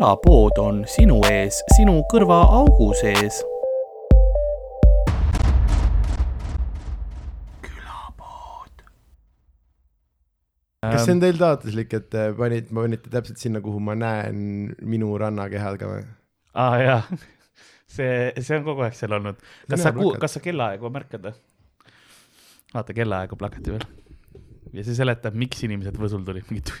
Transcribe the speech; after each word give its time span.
külapood 0.00 0.56
on 0.56 0.78
sinu 0.88 1.18
ees, 1.28 1.58
sinu 1.76 1.98
kõrvaaugu 2.08 2.86
sees. 2.96 3.42
külapood. 7.60 8.80
kas 10.80 11.04
see 11.04 11.12
on 11.12 11.20
teil 11.20 11.36
taotluslik, 11.42 11.92
et 11.98 12.06
te 12.14 12.22
panite, 12.38 12.72
panite 12.72 13.12
täpselt 13.12 13.44
sinna, 13.44 13.60
kuhu 13.60 13.76
ma 13.84 13.92
näen 14.00 14.70
minu 14.80 15.12
rannakehal 15.20 15.76
ka 15.82 15.90
või? 15.90 16.06
aa 16.54 16.70
ah, 16.70 16.76
jaa, 16.80 17.18
see, 17.98 18.14
see 18.40 18.56
on 18.56 18.64
kogu 18.70 18.86
aeg 18.86 18.96
seal 18.96 19.18
olnud. 19.18 19.42
kas 19.68 19.84
sa, 19.84 19.92
kas 20.22 20.38
sa 20.38 20.42
kellaaegu 20.46 20.88
märkad 20.94 21.28
või? 21.28 21.34
vaata 22.72 22.96
kellaaega 22.96 23.36
plakati 23.36 23.76
peal. 23.76 23.84
ja 24.72 24.86
see 24.88 24.96
seletab, 24.96 25.36
miks 25.36 25.60
inimesed 25.68 26.00
Võsul 26.00 26.24
tulid 26.24 26.48
mingi 26.48 26.72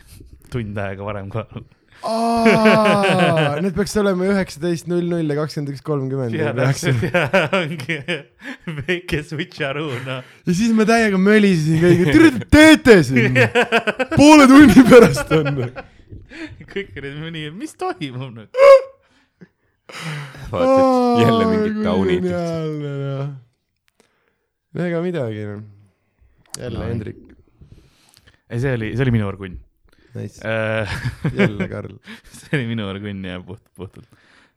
tund 0.48 0.80
aega 0.86 1.04
varem 1.04 1.28
kohale 1.36 1.66
Need 3.60 3.74
peaks 3.76 3.92
olema 4.00 4.24
üheksateist 4.30 4.88
null 4.88 5.04
null 5.10 5.28
ja 5.28 5.36
kakskümmend 5.36 5.74
üks 5.74 5.82
kolmkümmend. 5.84 6.36
ja 6.38 6.54
täpselt 6.56 7.02
ja 7.04 7.26
ongi 7.58 7.98
väike 8.86 9.20
switcheroo 9.28 9.98
noh. 10.06 10.22
ja 10.24 10.56
siis 10.56 10.72
ma 10.76 10.86
täiega 10.88 11.20
mölisesin 11.20 11.82
kõigiga, 11.82 12.14
tere 12.16 12.30
te 12.38 12.48
teete 12.56 12.96
siin 13.04 13.36
poole 14.16 14.48
tunni 14.48 14.86
pärast 14.88 15.36
on. 15.36 15.62
kõik 16.72 16.96
olid 17.02 17.20
nii, 17.36 17.52
mis 17.60 17.76
toimub 17.76 18.32
nüüd? 18.32 18.50
vaatad 20.50 21.24
jälle 21.26 21.48
mingit 21.52 21.80
taunit. 21.84 22.28
ega 24.88 25.04
midagi 25.04 25.48
noh. 25.50 25.64
jälle 26.56 26.78
no. 26.78 26.86
Hendrik. 26.88 27.26
ei, 28.48 28.56
see 28.62 28.72
oli, 28.78 28.94
see 28.94 29.04
oli 29.04 29.20
minu 29.20 29.28
orgunn 29.28 29.60
Nice 30.14 30.42
äh, 30.42 30.88
jälle 31.34 31.68
Karl 31.72 31.94
see 32.26 32.58
oli 32.58 32.66
minu 32.72 32.88
orgunn 32.90 33.24
ja 33.24 33.38
puht, 33.46 33.62
puhtalt. 33.78 34.08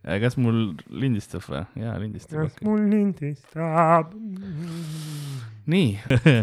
Äh, 0.01 0.17
kas 0.23 0.37
mul 0.41 0.73
lindistab 0.89 1.45
või? 1.45 1.61
jaa, 1.79 1.93
lindistab. 2.01 2.39
kas 2.41 2.57
okay. 2.57 2.67
mul 2.67 2.87
lindistab? 2.89 4.15
nii 5.69 5.91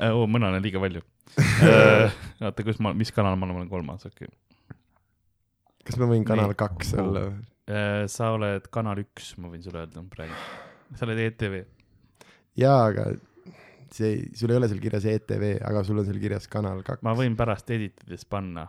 äh, 0.00 0.10
oo, 0.10 0.24
mõne 0.30 0.48
on 0.48 0.58
liiga 0.64 0.80
palju 0.82 1.04
oota, 2.48 2.64
kus 2.64 2.80
ma, 2.82 2.94
mis 2.96 3.12
kanal 3.14 3.36
ma 3.38 3.50
olen 3.52 3.68
kolmas, 3.70 4.08
okei 4.08 4.30
okay.. 4.30 4.78
kas 5.84 6.00
ma 6.00 6.08
võin 6.10 6.24
kanal 6.26 6.54
nii. 6.54 6.60
kaks 6.64 6.96
olla 6.98 7.28
või? 7.28 7.38
sa 8.08 8.30
oled 8.32 8.70
kanal 8.72 9.02
üks, 9.02 9.34
ma 9.36 9.50
võin 9.52 9.60
sulle 9.60 9.82
öelda 9.84 10.00
praegu. 10.08 10.38
sa 10.96 11.04
oled 11.04 11.20
ETV. 11.20 11.58
jaa, 12.56 12.78
aga 12.88 13.10
see, 13.94 14.28
sul 14.36 14.52
ei 14.52 14.58
ole 14.60 14.68
seal 14.70 14.82
kirjas 14.82 15.06
ETV, 15.08 15.46
aga 15.68 15.84
sul 15.86 16.02
on 16.02 16.08
seal 16.08 16.20
kirjas 16.22 16.48
Kanal 16.50 16.82
kaks. 16.86 17.04
ma 17.06 17.14
võin 17.18 17.36
pärast 17.38 17.70
edit 17.74 18.04
ides 18.06 18.26
panna, 18.28 18.68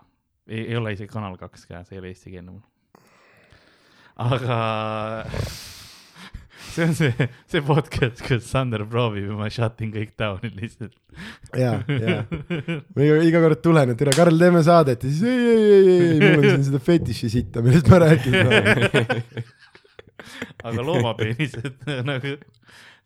ei 0.49 0.75
ole 0.77 0.95
isegi 0.95 1.11
Kanal 1.11 1.37
kaks 1.39 1.67
ka, 1.69 1.83
see 1.87 1.97
ei 1.97 2.03
ole 2.03 2.13
eestikeelne 2.13 2.55
mul. 2.55 2.63
aga 4.29 4.61
see 6.69 6.85
on 6.85 6.95
see, 6.95 7.29
see 7.49 7.61
podcast, 7.65 8.21
kus 8.25 8.47
Sander 8.49 8.83
proovib 8.89 9.29
ja 9.29 9.37
ma 9.37 9.49
shut 9.53 9.81
in 9.85 9.93
kõik 9.93 10.13
down'i 10.19 10.51
lihtsalt. 10.55 10.95
ja, 11.57 11.77
ja, 11.87 12.19
ma 12.95 13.05
iga, 13.05 13.21
iga 13.29 13.43
kord 13.43 13.63
tulen, 13.63 13.93
et 13.93 13.99
tere, 13.99 14.13
Karl, 14.17 14.39
teeme 14.39 14.63
saadet 14.65 15.03
ja 15.03 15.11
siis 15.11 15.23
ei, 15.27 15.47
ei, 15.53 15.63
ei, 15.63 15.79
ei, 15.79 16.11
ei, 16.11 16.19
mul 16.35 16.43
on 16.43 16.51
siin 16.53 16.67
seda 16.69 16.83
fetiši 16.83 17.31
sitta, 17.37 17.63
millest 17.65 17.89
ma 17.91 18.01
rääkisin 18.05 18.53
aga 20.63 20.85
loomapeenised 20.85 21.85
nagu 22.11 22.35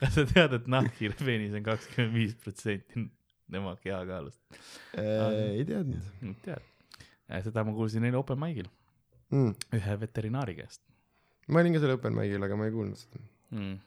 kas 0.02 0.18
sa 0.18 0.26
tead, 0.30 0.58
et 0.60 0.70
nahkhiire 0.72 1.18
peenis 1.20 1.56
on 1.58 1.66
kakskümmend 1.66 2.18
viis 2.18 2.36
protsenti 2.40 3.08
tema 3.54 3.76
kehakaalust 3.84 4.40
äh,? 4.98 5.56
ei 5.60 5.66
teadnud. 5.70 6.36
tead, 6.46 6.68
seda 7.48 7.66
ma 7.68 7.76
kuulsin 7.76 8.06
eile 8.10 8.20
open 8.20 8.40
mic'il 8.42 8.70
mm. 9.34 9.56
ühe 9.80 9.98
veterinaari 10.06 10.58
käest. 10.60 10.84
ma 11.48 11.64
olin 11.64 11.76
ka 11.76 11.84
seal 11.84 11.98
open 11.98 12.16
mic'il, 12.20 12.46
aga 12.50 12.60
ma 12.60 12.70
ei 12.70 12.76
kuulnud 12.76 13.02
seda 13.06 13.26
mm 13.54 13.82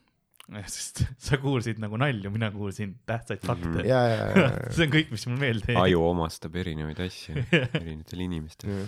sest 0.46 1.02
sa 1.18 1.38
kuulsid 1.42 1.80
nagu 1.82 1.98
nalju, 1.98 2.30
mina 2.30 2.52
kuulsin 2.54 2.94
tähtsaid 3.06 3.42
fakte 3.42 3.66
mm. 3.66 3.80
-hmm. 3.82 4.70
see 4.76 4.86
on 4.86 4.92
kõik, 4.92 5.10
mis 5.10 5.26
mul 5.26 5.40
meelde 5.40 5.72
jäi. 5.72 5.80
aju 5.82 6.04
omastab 6.06 6.54
erinevaid 6.56 7.00
asju 7.02 7.34
erinevatele 7.80 8.28
inimestele 8.28 8.84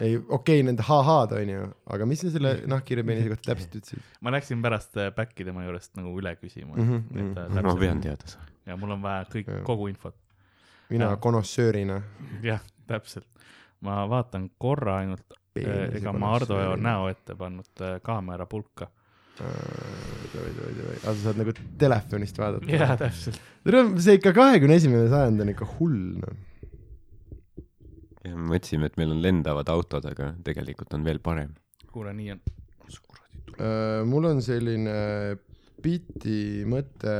ei, 0.00 0.16
okei 0.16 0.34
okay,, 0.36 0.64
nende 0.66 0.84
ha-ha-d 0.86 1.36
onju, 1.38 1.62
aga 1.94 2.08
mis 2.08 2.22
sa 2.24 2.32
selle 2.32 2.52
nahkhiirepeenise 2.70 3.32
kohta 3.32 3.52
täpselt 3.52 3.78
ütlesid? 3.80 4.10
ma 4.24 4.32
läksin 4.34 4.64
pärast 4.64 4.98
äh, 5.00 5.12
back'i 5.16 5.46
tema 5.46 5.64
juurest 5.64 5.94
nagu 5.98 6.12
üle 6.20 6.34
küsima 6.40 6.74
mm. 6.74 6.88
-hmm, 6.88 7.06
et, 7.14 7.22
mm 7.22 7.34
-hmm. 7.36 7.68
ma 7.70 7.76
pean 7.80 8.02
teada 8.04 8.32
saama. 8.32 8.50
ja 8.66 8.76
mul 8.76 8.96
on 8.96 9.02
vaja 9.02 9.24
kõik, 9.32 9.50
kogu 9.64 9.88
infot. 9.92 10.16
mina 10.90 11.16
konossöörina. 11.16 12.02
jah, 12.42 12.60
täpselt. 12.86 13.28
ma 13.80 14.04
vaatan 14.08 14.50
korra 14.58 14.98
ainult, 15.04 15.38
äh, 15.58 15.96
ega 15.96 16.12
ma 16.12 16.34
Ardo 16.34 16.76
näo 16.76 17.08
ette 17.08 17.34
pannud 17.34 17.86
kaamera 18.02 18.46
pulka 18.46 18.90
aga 19.36 21.12
sa 21.12 21.14
saad 21.22 21.36
nagu 21.36 21.52
telefonist 21.78 22.38
vaadata. 22.38 22.72
jaa, 22.72 22.96
täpselt. 22.96 23.40
see 24.00 24.14
ikka 24.20 24.32
kahekümne 24.32 24.74
esimene 24.74 25.08
sajand 25.08 25.40
on 25.40 25.48
ikka 25.52 25.68
hull, 25.78 26.20
noh 26.20 26.36
me 28.34 28.54
mõtlesime, 28.54 28.90
et 28.90 28.96
meil 29.00 29.14
on 29.14 29.22
lendavad 29.24 29.68
autod, 29.72 30.06
aga 30.10 30.32
tegelikult 30.46 30.94
on 30.96 31.04
veel 31.06 31.20
parem. 31.24 31.54
kuule, 31.92 32.12
nii 32.16 32.32
on. 32.34 32.46
Uh, 33.56 34.02
mul 34.04 34.26
on 34.28 34.42
selline 34.44 34.96
biti 35.82 36.64
mõte. 36.68 37.14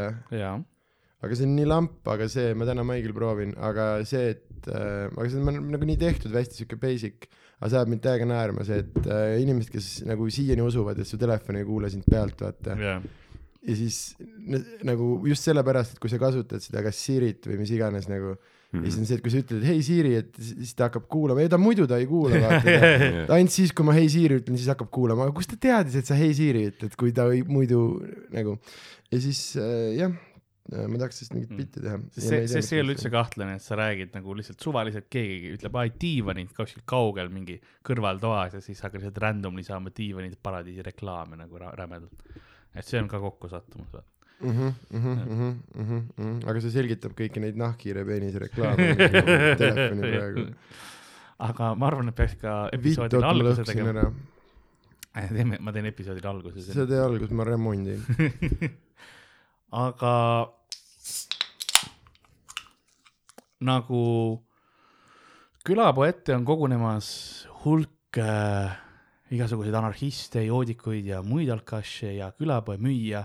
aga 1.24 1.36
see 1.38 1.46
on 1.48 1.54
nii 1.56 1.68
lamp, 1.68 2.00
aga 2.12 2.28
see, 2.30 2.52
ma 2.58 2.66
täna 2.68 2.84
Maigil 2.86 3.14
proovin, 3.16 3.54
aga 3.56 3.88
see, 4.06 4.34
et 4.34 4.68
uh,, 4.70 5.08
aga 5.08 5.28
see 5.32 5.40
on 5.40 5.70
nagu 5.72 5.88
nii 5.88 5.98
tehtud, 6.00 6.34
hästi 6.36 6.60
siuke 6.60 6.78
basic, 6.80 7.28
aga 7.58 7.70
see 7.70 7.80
ajab 7.80 7.92
mind 7.92 8.04
täiega 8.04 8.28
naerma, 8.28 8.66
see, 8.68 8.82
et 8.84 8.98
uh, 9.06 9.32
inimesed, 9.42 9.72
kes 9.72 9.88
nagu 10.08 10.28
siiani 10.32 10.64
usuvad, 10.64 11.00
et 11.00 11.08
su 11.08 11.18
telefon 11.20 11.60
ei 11.60 11.66
kuule 11.68 11.90
sind 11.92 12.06
pealt, 12.10 12.44
vaata 12.44 12.76
yeah. 12.76 13.08
ja 13.66 13.78
siis 13.78 14.00
nagu 14.86 15.08
just 15.30 15.48
sellepärast, 15.48 15.96
et 15.96 16.02
kui 16.04 16.12
sa 16.12 16.20
kasutad 16.22 16.62
seda 16.62 16.84
kas 16.86 17.00
Sirit 17.00 17.48
või 17.48 17.62
mis 17.64 17.72
iganes 17.74 18.10
nagu 18.12 18.36
Mm 18.72 18.80
-hmm. 18.80 18.84
ja 18.84 18.90
siis 18.90 18.98
on 18.98 19.06
see, 19.06 19.16
et 19.16 19.22
kui 19.22 19.30
sa 19.30 19.40
ütled 19.44 19.64
hei 19.64 19.82
Siiri, 19.86 20.12
et 20.18 20.38
siis 20.42 20.74
ta 20.74 20.88
hakkab 20.88 21.06
kuulama, 21.12 21.40
ei 21.40 21.48
ta 21.48 21.58
muidu 21.58 21.86
ta 21.86 22.00
ei 22.02 22.06
kuula, 22.10 22.40
vaata 22.44 23.34
ainult 23.36 23.54
siis, 23.54 23.72
kui 23.72 23.86
ma 23.86 23.94
hei 23.94 24.08
Siiri 24.10 24.40
ütlen, 24.40 24.58
siis 24.58 24.70
hakkab 24.72 24.90
kuulama, 24.90 25.28
aga 25.28 25.34
kust 25.36 25.52
ta 25.54 25.58
teadis, 25.68 25.94
et 26.00 26.08
sa 26.08 26.18
hei 26.18 26.34
Siiri 26.34 26.64
ütled, 26.72 26.96
kui 26.98 27.12
ta 27.14 27.28
ei, 27.30 27.44
muidu 27.46 28.00
nagu 28.34 28.56
ja 29.12 29.20
siis 29.22 29.42
äh, 29.60 29.92
jah, 30.00 30.16
äh, 30.72 30.88
ma 30.90 30.98
tahaks 30.98 31.20
sellest 31.20 31.36
mingit 31.36 31.52
mm. 31.52 31.60
bitti 31.62 31.84
teha. 31.84 32.00
see, 32.16 32.42
see, 32.50 32.64
see 32.66 32.80
ei 32.80 32.84
ole 32.84 32.96
üldse 32.96 33.12
kahtlane, 33.14 33.54
et 33.60 33.64
sa 33.64 33.78
räägid 33.78 34.18
nagu 34.18 34.34
lihtsalt 34.40 34.66
suvaliselt, 34.66 35.06
keegi 35.14 35.54
ütleb, 35.54 35.78
aa 35.78 35.92
diivanid 36.06 36.50
kuskil 36.56 36.82
kaugel 36.90 37.30
mingi 37.30 37.60
kõrvaltoas 37.86 38.58
ja 38.58 38.64
siis 38.64 38.82
hakkad 38.82 39.04
lihtsalt 39.04 39.22
randomly 39.22 39.62
saama 39.66 39.94
diivanid 39.94 40.34
paradiisi 40.42 40.84
reklaame 40.90 41.38
nagu 41.38 41.62
rämedalt. 41.62 42.26
et 42.74 42.84
see 42.84 42.98
on 42.98 43.08
ka 43.08 43.22
kokkusattumus, 43.22 43.94
vaata 43.94 44.15
mm. 44.40 44.50
-hmm, 44.50 44.72
mm 44.90 45.02
-hmm, 45.02 45.16
mm 45.26 45.38
-hmm, 45.38 45.54
mm 45.76 46.02
-hmm. 46.16 46.48
aga 46.48 46.60
see 46.60 46.70
selgitab 46.70 47.12
kõiki 47.18 47.40
neid 47.40 47.56
nahkhiire 47.56 48.04
peenise 48.04 48.38
reklaame 48.38 48.94
telefoni 49.62 50.00
praegu. 50.12 50.46
aga 51.38 51.74
ma 51.74 51.86
arvan, 51.86 52.08
et 52.08 52.14
peaks 52.14 52.34
ka 52.40 52.68
episoodil 52.72 53.24
alguse 53.24 53.64
tegema. 53.64 54.12
teeme, 55.36 55.58
ma 55.60 55.72
teen 55.72 55.86
episoodil 55.86 56.26
alguse. 56.26 56.62
sa 56.62 56.86
tee 56.86 57.00
alguses, 57.00 57.30
ma 57.30 57.44
remondin 57.44 58.02
aga 59.86 60.14
nagu 63.60 64.02
külapoe 65.66 66.08
ette 66.08 66.34
on 66.36 66.44
kogunemas 66.44 67.08
hulk 67.64 68.18
äh, 68.20 68.76
igasuguseid 69.34 69.74
anarhiste, 69.74 70.44
joodikuid 70.46 71.08
ja 71.10 71.22
muid 71.26 71.50
alkaše 71.50 72.12
ja 72.18 72.30
külapoe 72.36 72.78
müüja 72.78 73.24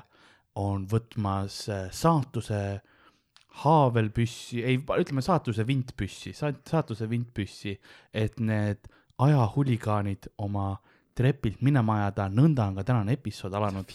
on 0.59 0.87
võtmas 0.89 1.63
äh, 1.71 1.89
saatuse 1.95 2.81
haavelpüssi, 3.61 4.63
ei, 4.63 4.79
ütleme 4.79 5.21
saatuse 5.23 5.65
vintpüssi, 5.67 6.31
saatuse 6.33 7.07
vintpüssi, 7.09 7.75
et 8.13 8.39
need 8.39 8.87
ajahuligaanid 9.21 10.31
oma 10.41 10.73
trepilt 11.17 11.61
minema 11.65 11.99
ajada, 11.99 12.29
nõnda 12.31 12.69
on 12.69 12.79
ka 12.79 12.85
tänane 12.87 13.17
episood 13.17 13.53
alanud. 13.53 13.91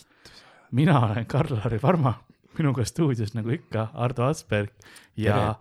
mina 0.76 0.98
olen 1.00 1.26
Karl-Lari 1.26 1.78
Varma, 1.82 2.14
minuga 2.58 2.84
stuudios 2.84 3.34
nagu 3.34 3.50
ikka 3.54 3.90
Ardo 3.94 4.26
Asperg 4.26 4.72
ja 5.16 5.36
Tere. 5.36 5.54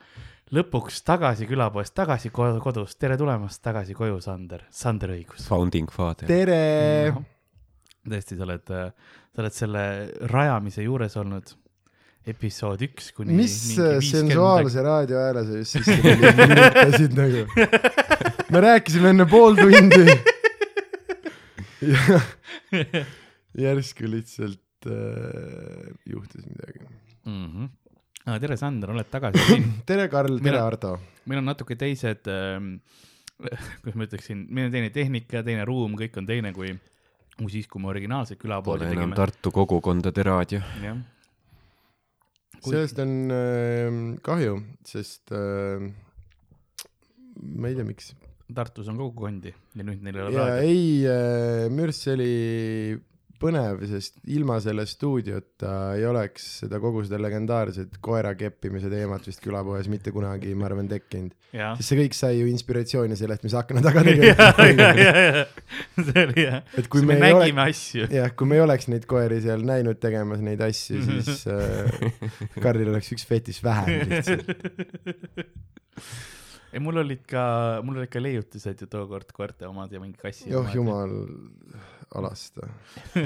lõpuks 0.59 1.01
tagasi 1.05 1.47
külapoest, 1.47 1.93
tagasi 1.95 2.29
kodus, 2.29 2.95
tere 2.95 3.17
tulemast 3.17 3.61
tagasi 3.63 3.93
koju, 3.93 4.19
Sander, 4.21 4.65
Sander 4.69 5.15
Õigus. 5.15 5.47
Founding 5.47 5.91
father. 5.91 6.27
tere 6.27 7.11
no,! 7.15 7.23
tõesti, 8.05 8.37
sa 8.37 8.45
oled 8.45 8.73
äh, 8.75 8.91
sa 9.35 9.43
oled 9.43 9.55
selle 9.55 9.83
rajamise 10.31 10.85
juures 10.85 11.15
olnud 11.19 11.51
episood 12.25 12.81
üks 12.87 13.11
kuni 13.13 13.35
mis 13.37 13.55
sensuaalse 13.75 14.81
raadiohääle 14.85 15.43
sa 15.45 15.59
just 15.59 15.75
sisse 15.75 16.13
lülitasid 16.15 17.17
nagu? 17.19 17.43
me 18.55 18.61
rääkisime 18.65 19.11
enne 19.11 19.27
pool 19.29 19.59
tundi 19.59 20.05
järsku 23.65 24.07
lihtsalt 24.09 24.87
äh, 24.87 25.91
juhtus 26.07 26.45
midagi 26.47 26.79
mm. 27.25 27.49
-hmm. 27.49 27.73
Ah, 28.25 28.39
tere, 28.41 28.55
Sander, 28.57 28.89
oled 28.89 29.05
tagasi 29.11 29.43
siin 29.45 29.67
tere, 29.89 30.07
Karl, 30.09 30.39
tere, 30.41 30.57
Ardo. 30.57 30.95
meil 31.29 31.43
on 31.43 31.51
natuke 31.51 31.75
teised 31.77 32.25
äh, 32.31 32.57
kuidas 33.83 33.99
ma 33.99 34.07
ütleksin, 34.07 34.47
meil 34.49 34.69
on 34.69 34.73
teine 34.73 34.89
tehnika, 34.95 35.43
teine 35.45 35.65
ruum, 35.67 35.93
kõik 35.99 36.15
on 36.17 36.25
teine 36.25 36.53
kui, 36.55 36.71
kui 37.39 37.51
siis, 37.51 37.67
kui 37.67 37.81
me 37.83 37.89
originaalselt 37.91 38.39
külapoodi 38.41 38.87
tegime. 38.89 39.15
Tartu 39.17 39.51
kogukondade 39.55 40.23
raadio. 40.23 40.61
jah, 40.83 40.97
Kui- 42.61 42.71
sellest 42.73 42.99
on 43.03 43.15
äh, 43.35 43.97
kahju, 44.25 44.59
sest 44.87 45.33
äh, 45.35 45.89
ma 47.55 47.67
ei 47.71 47.75
tea, 47.75 47.85
miks. 47.87 48.13
Tartus 48.55 48.87
on 48.91 48.97
kogukondi 49.01 49.49
ja 49.49 49.83
nüüd 49.83 50.03
neil 50.05 50.19
ei 50.19 50.23
ole 50.27 50.43
ei 50.61 50.81
äh,, 51.09 51.63
Mürs 51.73 52.03
see 52.05 52.13
oli 52.13 52.33
põnev, 53.41 53.81
sest 53.89 54.19
ilma 54.31 54.57
selle 54.63 54.85
stuudiota 54.89 55.71
ei 55.97 56.05
oleks 56.07 56.45
seda 56.61 56.79
kogu 56.83 57.03
seda 57.05 57.19
legendaarset 57.21 57.97
koera 58.05 58.33
keppimise 58.37 58.89
teemat 58.91 59.25
vist 59.27 59.41
külapoes 59.43 59.89
mitte 59.91 60.13
kunagi, 60.15 60.53
ma 60.57 60.69
arvan, 60.69 60.87
tekkinud. 60.91 61.33
sest 61.51 61.89
see 61.89 61.99
kõik 62.03 62.17
sai 62.17 62.33
ju 62.39 62.45
inspiratsiooni 62.51 63.15
sellest, 63.19 63.45
mis 63.47 63.57
akna 63.57 63.83
taga 63.85 63.99
ja, 64.05 64.31
ja, 64.31 64.49
tegelikult. 64.59 65.05
ja, 65.05 65.45
see 66.11 66.27
oli 66.27 66.45
jah. 66.45 66.59
et 66.77 66.91
kui 66.91 67.05
me 67.05 67.15
me 67.15 67.19
nägime 67.23 67.65
oleks, 67.65 67.83
asju. 67.87 68.03
jah, 68.13 68.29
kui 68.35 68.49
me 68.49 68.59
ei 68.59 68.65
oleks 68.65 68.85
neid 68.91 69.05
koeri 69.09 69.41
seal 69.43 69.61
näinud 69.67 69.97
tegemas 70.03 70.43
neid 70.45 70.61
asju, 70.65 71.01
siis 71.09 71.45
äh, 71.51 71.59
Karlil 72.63 72.91
oleks 72.93 73.11
üks 73.15 73.23
fetis 73.27 73.61
vähem 73.65 74.05
lihtsalt. 74.11 74.47
ei, 76.75 76.81
mul 76.83 76.99
olid 76.99 77.23
ka, 77.29 77.43
mul 77.87 78.01
olid 78.01 78.11
ka 78.11 78.21
leiutised 78.21 78.81
ju 78.83 78.87
tookord 78.91 79.31
koerte 79.35 79.67
omad 79.69 79.93
ja 79.95 80.01
mingi 80.03 80.19
kassi 80.19 80.51
oh. 80.55 80.67
jumal, 80.75 81.13
alasta. 82.17 82.67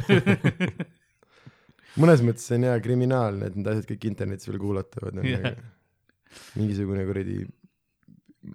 mõnes 2.01 2.21
mõttes 2.25 2.45
see 2.49 2.57
on 2.59 2.67
hea 2.69 2.75
kriminaalne, 2.83 3.49
et 3.49 3.55
need 3.57 3.69
asjad 3.71 3.87
kõik 3.93 4.03
internetis 4.11 4.49
veel 4.49 4.59
kuulatavad 4.61 5.13
yeah. 5.25 5.55
mingisugune 6.59 7.05
kuradi 7.07 7.39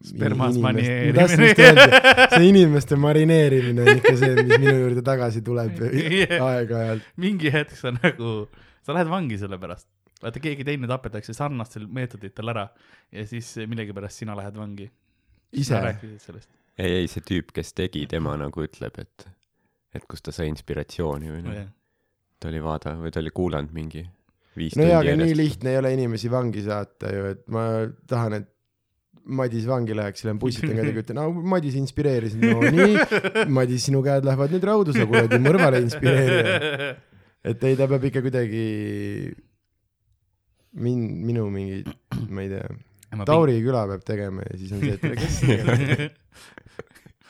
Spermas 0.00 0.54
inimeste- 0.54 0.62
manieerimine. 0.62 1.12
ma 1.12 1.18
tahtsin 1.20 1.42
just 1.44 1.58
öelda, 1.60 1.84
see 2.32 2.46
inimeste 2.48 2.96
marineerimine 2.96 3.82
on 3.82 3.98
ikka 3.98 4.14
see, 4.16 4.30
mis 4.38 4.54
minu 4.62 4.72
juurde 4.78 5.02
tagasi 5.04 5.42
tuleb 5.44 5.76
Jah. 5.82 6.38
aeg-ajalt. 6.48 7.04
mingi 7.20 7.52
hetk 7.52 7.74
sa 7.76 7.92
nagu, 7.92 8.30
sa 8.86 8.96
lähed 8.96 9.10
vangi 9.12 9.36
selle 9.42 9.58
pärast. 9.60 9.84
vaata, 10.24 10.40
keegi 10.40 10.64
teine 10.64 10.88
tapetakse 10.88 11.36
sarnastel 11.36 11.84
meetoditel 11.86 12.48
ära 12.54 12.64
ja 13.12 13.26
siis 13.28 13.50
millegipärast 13.60 14.24
sina 14.24 14.32
lähed 14.38 14.56
vangi. 14.56 14.88
ise 15.52 15.76
ei, 16.78 16.92
ei 17.02 17.08
see 17.10 17.22
tüüp, 17.28 17.52
kes 17.54 17.74
tegi, 17.76 18.06
tema 18.10 18.34
nagu 18.40 18.64
ütleb, 18.64 18.96
et, 19.04 19.26
et 19.94 20.04
kust 20.10 20.24
ta 20.26 20.32
sai 20.34 20.48
inspiratsiooni 20.52 21.30
või 21.30 21.42
noh, 21.46 21.60
ta 22.40 22.50
oli 22.50 22.60
vaada- 22.64 22.96
või 23.00 23.12
ta 23.14 23.20
oli 23.22 23.30
kuulanud 23.34 23.72
mingi 23.76 24.02
viis 24.58 24.74
no 24.78 24.84
jaa, 24.86 25.00
aga 25.02 25.14
nii 25.16 25.30
järjest. 25.30 25.40
lihtne 25.42 25.70
ei 25.74 25.78
ole 25.82 25.92
inimesi 25.96 26.28
vangi 26.32 26.62
saata 26.66 27.12
ju, 27.14 27.24
et 27.34 27.44
ma 27.48 27.64
tahan, 28.10 28.40
et 28.40 28.50
Madis 29.24 29.64
vangi 29.64 29.94
läheks, 29.96 30.20
lähen 30.26 30.36
bussitan 30.38 30.74
kätega, 30.76 31.00
ütlen, 31.00 31.16
no 31.16 31.30
Madis 31.48 31.78
inspireeris, 31.80 32.34
no 32.36 32.58
nii, 32.60 33.46
Madis, 33.48 33.86
sinu 33.88 34.02
käed 34.04 34.26
lähevad 34.28 34.52
nüüd 34.52 34.66
raudu, 34.68 34.92
sa 34.92 35.06
kuradi 35.08 35.38
mõrvale 35.40 35.80
inspireerija. 35.80 36.90
et 37.48 37.64
ei, 37.64 37.78
ta 37.78 37.88
peab 37.88 38.04
ikka 38.10 38.20
kuidagi 38.26 38.66
min-, 40.84 41.14
minu 41.24 41.46
mingi, 41.54 41.80
ma 42.28 42.44
ei 42.44 42.50
tea, 42.52 42.68
Tauri 43.24 43.60
küla 43.64 43.86
peab 43.94 44.04
tegema 44.04 44.42
ja 44.44 44.56
siis 44.58 44.72
on 44.74 44.80
see, 44.84 44.94
et 44.98 45.18
kes 45.22 45.34
see 45.38 45.56
tegeleb. 45.62 46.00
ei, 46.02 46.02
aga 46.02 47.23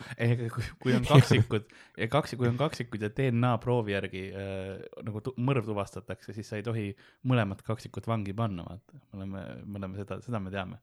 kui, 0.53 0.65
kui 0.83 0.95
on 0.97 1.05
kaksikud 1.07 1.65
ja 1.99 2.09
kaksi, 2.11 2.39
kui 2.39 2.49
on 2.49 2.59
kaksikud 2.59 3.05
ja 3.05 3.11
DNA 3.13 3.55
proovi 3.63 3.95
järgi 3.95 4.25
äh, 4.31 4.75
nagu 5.05 5.23
tu, 5.25 5.35
mõrv 5.37 5.67
tuvastatakse, 5.69 6.35
siis 6.35 6.51
sa 6.51 6.59
ei 6.59 6.65
tohi 6.65 6.89
mõlemat 7.29 7.63
kaksikut 7.65 8.07
vangi 8.09 8.35
panna, 8.37 8.67
vaata. 8.67 9.01
me 9.11 9.21
oleme, 9.21 9.47
me 9.63 9.81
oleme 9.81 10.01
seda, 10.01 10.19
seda 10.25 10.41
me 10.43 10.53
teame. 10.53 10.79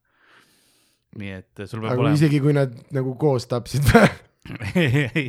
nii 1.20 1.32
et 1.38 1.64
sul 1.66 1.82
peab 1.82 1.94
aga 1.94 2.06
olema. 2.06 2.20
isegi 2.20 2.42
kui 2.42 2.54
nad 2.56 2.76
nagu 2.94 3.16
koos 3.20 3.48
tapsid 3.50 3.88
või? 3.92 4.06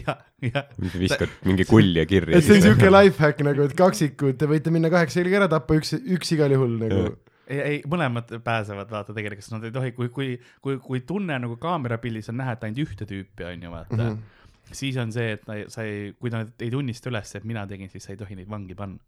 jah, 0.08 0.24
jah. 0.42 0.70
viskad 0.98 1.30
mingi 1.46 1.68
kulje 1.70 2.06
kirja. 2.10 2.38
et 2.38 2.46
see 2.46 2.58
on 2.58 2.66
siuke 2.66 2.90
life 2.90 3.22
hack 3.22 3.44
nagu, 3.46 3.68
et 3.68 3.76
kaksikud, 3.78 4.40
te 4.40 4.50
võite 4.50 4.74
minna 4.74 4.90
kaheksa 4.94 5.22
jälgi 5.22 5.38
ära 5.42 5.50
tappa, 5.52 5.78
üks, 5.78 5.94
üks 6.02 6.34
igal 6.34 6.56
juhul 6.56 6.80
nagu. 6.82 7.04
ei, 7.48 7.60
ei 7.60 7.80
mõlemad 7.90 8.32
pääsevad, 8.44 8.92
vaata 8.92 9.16
tegelikult, 9.16 9.46
sest 9.46 9.56
nad 9.56 9.66
ei 9.68 9.74
tohi, 9.76 9.94
kui, 9.98 10.10
kui, 10.14 10.36
kui, 10.64 10.78
kui 10.84 11.02
tunne 11.08 11.38
nagu 11.44 11.58
kaamerapildis 11.62 12.32
on 12.32 12.40
näha, 12.42 12.56
et 12.58 12.68
ainult 12.68 12.84
ühte 12.86 13.08
tüüpi 13.10 13.48
on 13.50 13.66
ju 13.68 13.72
vaata 13.74 13.98
mm. 13.98 14.12
-hmm. 14.12 14.76
siis 14.82 15.00
on 15.02 15.12
see, 15.16 15.34
et 15.38 15.74
sa 15.74 15.84
ei, 15.88 16.14
kui 16.20 16.32
nad 16.34 16.54
ei 16.60 16.72
tunnista 16.72 17.12
üles, 17.12 17.36
et 17.36 17.44
mina 17.44 17.66
tegin, 17.68 17.90
siis 17.90 18.04
sa 18.04 18.14
ei 18.14 18.22
tohi 18.22 18.36
neid 18.40 18.50
vangi 18.50 18.76
panna. 18.76 19.00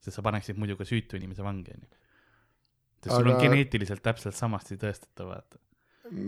sest 0.00 0.16
sa 0.16 0.22
paneksid 0.22 0.56
muidu 0.56 0.76
ka 0.76 0.84
süütu 0.84 1.16
inimese 1.16 1.42
vangi 1.44 1.74
onju. 1.74 1.88
sest 3.02 3.16
sul 3.16 3.26
on 3.26 3.34
Aga- 3.34 3.42
geneetiliselt 3.42 4.02
täpselt 4.02 4.34
samasti 4.34 4.76
tõestatav, 4.76 5.26
vaata. 5.26 5.58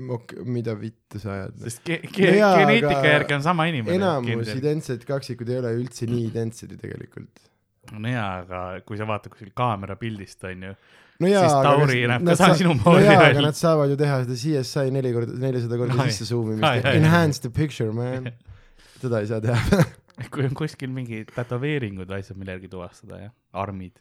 ok, 0.08 0.34
mida 0.44 0.74
vittu 0.80 1.18
sa 1.18 1.32
ajad? 1.32 1.56
sest 1.62 1.86
ge-, 1.86 2.02
ge- 2.02 2.36
jaa, 2.36 2.58
geneetika 2.58 2.98
aga 2.98 3.08
järgi 3.08 3.34
on 3.34 3.42
sama 3.42 3.66
inimene. 3.66 3.96
enamus 3.96 4.48
identsed 4.54 5.04
kaksikud 5.04 5.48
ei 5.48 5.58
ole 5.58 5.72
üldse 5.78 6.06
nii 6.06 6.26
identsed 6.26 6.70
ju 6.70 6.76
tegelikult. 6.76 7.48
No 7.92 8.12
jaa, 8.12 8.28
aga 8.42 8.60
kui 8.86 8.98
sa 9.00 9.06
vaatad 9.08 9.32
kuskil 9.34 9.50
kaamerapildist 9.58 10.44
onju, 10.50 10.74
no 11.22 11.30
jaa, 11.30 11.42
Siis 11.48 11.56
Tauri 11.66 12.04
näeb 12.10 12.26
ka 12.28 12.36
sa- 12.38 12.52
sinu 12.58 12.76
poole 12.82 13.02
no 13.02 13.10
jaa, 13.10 13.24
välja. 13.26 13.44
nad 13.48 13.58
saavad 13.58 13.90
ju 13.92 13.98
teha 14.00 14.20
seda 14.24 14.38
CSI 14.44 14.94
neli 14.94 15.12
korda, 15.16 15.34
nelisada 15.46 15.80
korda 15.80 15.98
Ai. 16.06 16.14
sisse 16.14 16.38
ai,, 16.62 16.78
ai. 16.78 16.96
enhance 17.00 17.42
the 17.42 17.50
picture 17.50 17.92
man. 17.92 18.30
seda 19.02 19.20
ei 19.20 19.26
saa 19.26 19.40
teha. 19.42 19.82
kui 20.32 20.46
on 20.46 20.54
kuskil 20.54 20.92
mingi 20.94 21.24
tätoveeringud 21.34 22.10
asjad, 22.14 22.38
mille 22.38 22.54
järgi 22.54 22.70
tuvastada 22.70 23.18
jah, 23.24 23.34
armid, 23.64 23.96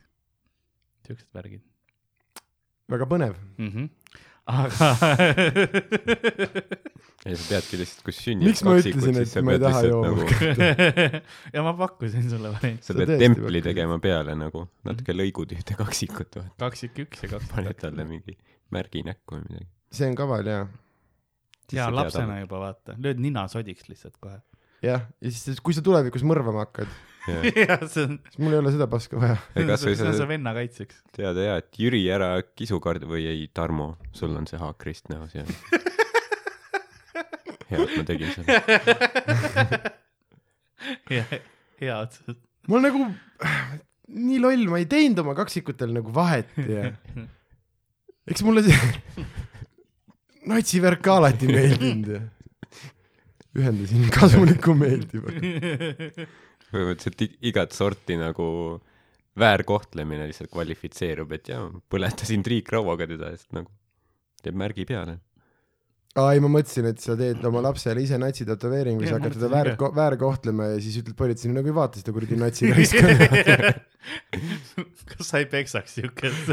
siuksed 1.07 1.30
värgid 1.33 1.63
väga 2.92 3.07
põnev. 3.07 3.36
mm. 3.57 3.69
-hmm. 3.69 3.89
Aga 4.51 4.92
ei, 7.25 7.36
sa 7.38 7.44
teadki 7.48 7.80
lihtsalt, 7.80 8.03
kus 8.06 8.19
sünnib 8.25 8.50
miks 8.50 8.63
ma 8.65 8.75
ütlesin, 8.80 9.19
et 9.21 9.36
ma 9.45 9.56
ei 9.56 9.62
taha 9.62 9.81
jooma 9.88 10.25
hakata? 10.25 11.21
ja 11.56 11.63
ma 11.65 11.74
pakkusin 11.80 12.30
sulle 12.30 12.53
varianti, 12.56 12.88
sa 12.88 12.95
pead 12.98 13.13
templi 13.21 13.62
tegema 13.65 13.98
peale 14.03 14.36
nagu 14.38 14.63
natuke 14.88 15.15
lõigud 15.15 15.53
ühte 15.57 15.77
kaksikut, 15.80 16.39
kaksik 16.62 17.03
üks 17.06 17.25
ja 17.25 17.33
kaks 17.36 17.51
paned 17.53 17.77
talle 17.81 18.07
mingi 18.09 18.38
märgi 18.74 19.06
näkku 19.07 19.38
või 19.38 19.45
midagi. 19.48 19.69
see 19.94 20.09
on 20.09 20.18
kaval 20.19 20.51
jaa. 20.54 20.65
ja 21.75 21.89
lapsena 21.94 22.42
juba 22.42 22.63
vaata, 22.65 22.97
lööd 23.01 23.21
nina 23.24 23.42
sodiks 23.51 23.89
lihtsalt 23.92 24.18
kohe. 24.24 24.39
jah, 24.86 25.07
ja 25.21 25.33
siis, 25.33 25.62
kui 25.63 25.77
sa 25.77 25.86
tulevikus 25.86 26.25
mõrvama 26.27 26.65
hakkad, 26.65 26.89
jah, 27.27 27.83
see 27.91 28.06
on, 28.06 28.19
siis 28.29 28.39
mul 28.41 28.53
ei 28.56 28.59
ole 28.62 28.71
seda 28.73 28.88
paska 28.91 29.15
vaja. 29.21 29.38
see 29.77 30.07
on 30.07 30.15
su 30.18 30.25
venna 30.29 30.51
kaitseks. 30.57 30.95
tead 31.15 31.35
ja, 31.42 31.54
et 31.61 31.69
Jüri 31.80 32.01
ära 32.13 32.30
kisukard 32.57 33.04
või 33.09 33.23
ei, 33.30 33.42
Tarmo, 33.54 33.87
sul 34.16 34.31
on 34.37 34.45
see 34.49 34.59
haakrist 34.61 35.06
näos 35.11 35.31
ja. 35.37 35.44
hea, 37.71 37.78
et 37.78 37.97
ma 37.97 38.04
tegin 38.07 38.30
seda. 38.35 38.51
hea 41.81 41.95
otsus. 41.99 42.35
mul 42.71 42.81
nagu 42.87 42.99
nii 44.11 44.40
loll, 44.44 44.63
ma 44.71 44.78
ei 44.81 44.87
teinud 44.90 45.19
oma 45.23 45.33
kaksikutel 45.37 45.90
nagu 45.95 46.09
vahet 46.16 46.49
ja 46.66 46.81
eks 48.30 48.42
mulle 48.45 48.61
see 48.66 48.78
natsivärk 50.49 51.01
ka 51.06 51.11
alati 51.21 51.45
meeldinud 51.51 52.07
ja 52.16 52.21
ühendasin 53.57 54.04
kasuliku 54.13 54.71
meeldiva. 54.80 55.30
Põhimõtteliselt 56.71 57.44
igat 57.51 57.75
sorti 57.75 58.18
nagu 58.19 58.45
väärkohtlemine 59.42 60.28
lihtsalt 60.30 60.51
kvalifitseerub, 60.51 61.31
et 61.37 61.51
jaa, 61.54 61.66
põletasin 61.92 62.44
triikrauaga 62.45 63.07
teda, 63.09 63.31
sest 63.35 63.54
nagu 63.56 63.71
teeb 64.44 64.57
märgi 64.59 64.85
peale. 64.90 65.19
aa 66.19 66.33
ei, 66.35 66.42
ma 66.44 66.49
mõtlesin, 66.51 66.90
et 66.92 66.99
sa 66.99 67.16
teed 67.19 67.44
oma 67.47 67.61
lapsele 67.63 68.04
ise 68.04 68.19
natsi 68.19 68.47
tätoveeringu, 68.49 69.06
Jah, 69.06 69.16
hakkad 69.16 69.37
teda 69.37 69.51
väär, 69.54 69.71
väärkohtlema 70.01 70.73
ja 70.73 70.81
siis 70.83 70.99
ütled 70.99 71.16
politseile, 71.19 71.56
nagu 71.56 71.71
ei 71.71 71.78
vaata 71.78 72.01
seda 72.01 72.16
kuradi 72.16 72.40
natsi 72.40 72.71
raiska. 72.73 73.73
kas 75.13 75.30
sa 75.30 75.40
ei 75.40 75.47
peksaks 75.51 75.99
siukest? 76.01 76.51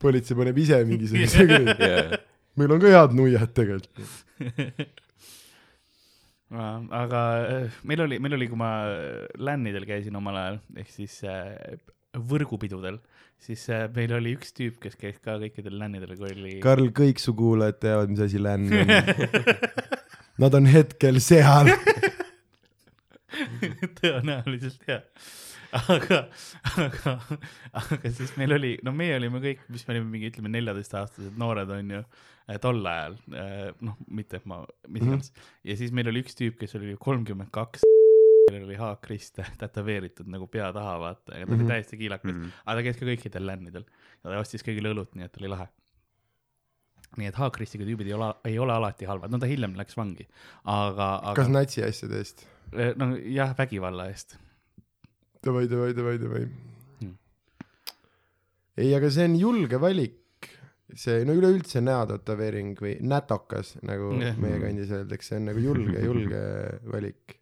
politsei 0.00 0.38
paneb 0.38 0.58
ise 0.60 0.80
mingisuguse 0.88 1.46
jaa, 1.90 2.20
meil 2.60 2.74
on 2.76 2.82
ka 2.82 2.94
head 2.94 3.16
nuiad 3.18 3.54
tegelikult. 3.56 4.18
aga 6.50 7.22
äh, 7.46 7.80
meil 7.86 8.02
oli, 8.06 8.18
meil 8.22 8.34
oli, 8.34 8.48
kui 8.50 8.58
ma 8.58 8.70
lännidel 9.38 9.86
käisin 9.88 10.16
omal 10.18 10.38
ajal, 10.40 10.58
ehk 10.82 10.90
siis 10.92 11.20
äh, 11.28 11.54
võrgupidudel, 12.30 12.98
siis 13.42 13.62
äh, 13.70 13.86
meil 13.94 14.12
oli 14.16 14.34
üks 14.38 14.50
tüüp, 14.56 14.80
kes 14.82 14.98
käis 14.98 15.18
ka 15.22 15.38
kõikidel 15.42 15.78
lännidel, 15.78 16.16
kui 16.18 16.32
oli. 16.34 16.56
Karl, 16.64 16.90
kõik 16.96 17.22
su 17.22 17.36
kuulajad 17.38 17.78
teavad, 17.86 18.10
mis 18.10 18.24
asi 18.26 18.38
länn 18.42 18.66
on. 18.82 18.90
Nad 20.40 20.56
on 20.56 20.66
hetkel 20.70 21.20
seal. 21.22 21.70
tõenäoliselt 24.00 24.82
jah. 24.88 25.04
aga, 25.70 26.24
aga, 26.82 27.12
aga 27.78 28.10
siis 28.10 28.32
meil 28.40 28.56
oli, 28.56 28.72
no 28.82 28.90
meie 28.96 29.14
olime 29.20 29.38
kõik, 29.44 29.60
mis 29.70 29.84
me 29.86 29.94
olime 29.94 30.08
mingi, 30.10 30.32
ütleme 30.32 30.50
neljateistaastased 30.50 31.36
noored 31.38 31.70
onju, 31.76 32.00
tol 32.58 32.86
ajal, 32.86 33.14
noh, 33.80 33.96
mitte 34.08 34.36
et 34.36 34.46
ma, 34.46 34.64
mis 34.88 35.02
Mhm. 35.02 35.08
iganes 35.12 35.30
mm. 35.30 35.40
-hmm. 35.40 35.70
ja 35.70 35.76
siis 35.76 35.92
meil 35.92 36.08
oli 36.08 36.22
üks 36.22 36.34
tüüp, 36.34 36.56
kes 36.58 36.74
oli 36.74 36.96
kolmkümmend 36.98 37.50
kaks, 37.50 37.80
kellel 38.50 38.64
oli 38.66 38.76
haakrist 38.76 39.38
tätoveeritud 39.60 40.26
nagu 40.26 40.46
pea 40.46 40.72
taha, 40.72 40.98
vaata, 41.00 41.38
ja 41.38 41.46
ta 41.46 41.52
oli 41.52 41.62
Mhm. 41.62 41.68
täiesti 41.68 41.96
kiilakas 41.96 42.32
mm, 42.32 42.42
-hmm. 42.42 42.50
aga 42.66 42.80
ta 42.80 42.82
käis 42.82 42.96
ka 42.96 43.06
kõikidel 43.06 43.46
lännidel 43.46 43.84
ja 44.24 44.30
ta 44.30 44.38
ostis 44.40 44.62
kõigile 44.66 44.90
õlut, 44.94 45.14
nii 45.14 45.24
et 45.24 45.36
oli 45.40 45.48
lahe. 45.48 45.68
nii 47.18 47.26
et 47.26 47.34
Haakristlikud 47.34 47.86
tüübid 47.88 48.06
ei 48.06 48.12
ole, 48.14 48.34
ei 48.44 48.58
ole 48.58 48.72
alati 48.72 49.04
halvad, 49.04 49.30
no 49.30 49.38
ta 49.38 49.46
hiljem 49.46 49.74
läks 49.76 49.96
vangi, 49.96 50.28
aga, 50.64 51.20
kas 51.34 51.46
aga 51.48 51.52
natsi 51.58 51.82
asjade 51.82 52.18
eest? 52.18 52.46
no 52.96 53.16
jah, 53.16 53.50
vägivalla 53.58 54.06
eest. 54.08 54.36
Davai, 55.44 55.66
davai, 55.68 55.92
davai, 55.96 56.18
davai 56.18 56.44
Hmm. 57.00 57.16
ei, 58.78 58.94
aga 58.94 59.10
see 59.10 59.24
on 59.24 59.34
julge 59.40 59.80
valik, 59.80 60.19
see 60.98 61.24
no 61.28 61.34
üleüldse 61.36 61.82
näotätoveering 61.84 62.78
või 62.80 62.94
nätokas, 63.06 63.76
nagu 63.86 64.14
Jah. 64.20 64.38
meie 64.40 64.60
kandis 64.62 64.92
öeldakse, 64.94 65.36
on 65.38 65.50
nagu 65.50 65.62
julge, 65.62 66.00
julge 66.04 66.40
valik. 66.90 67.36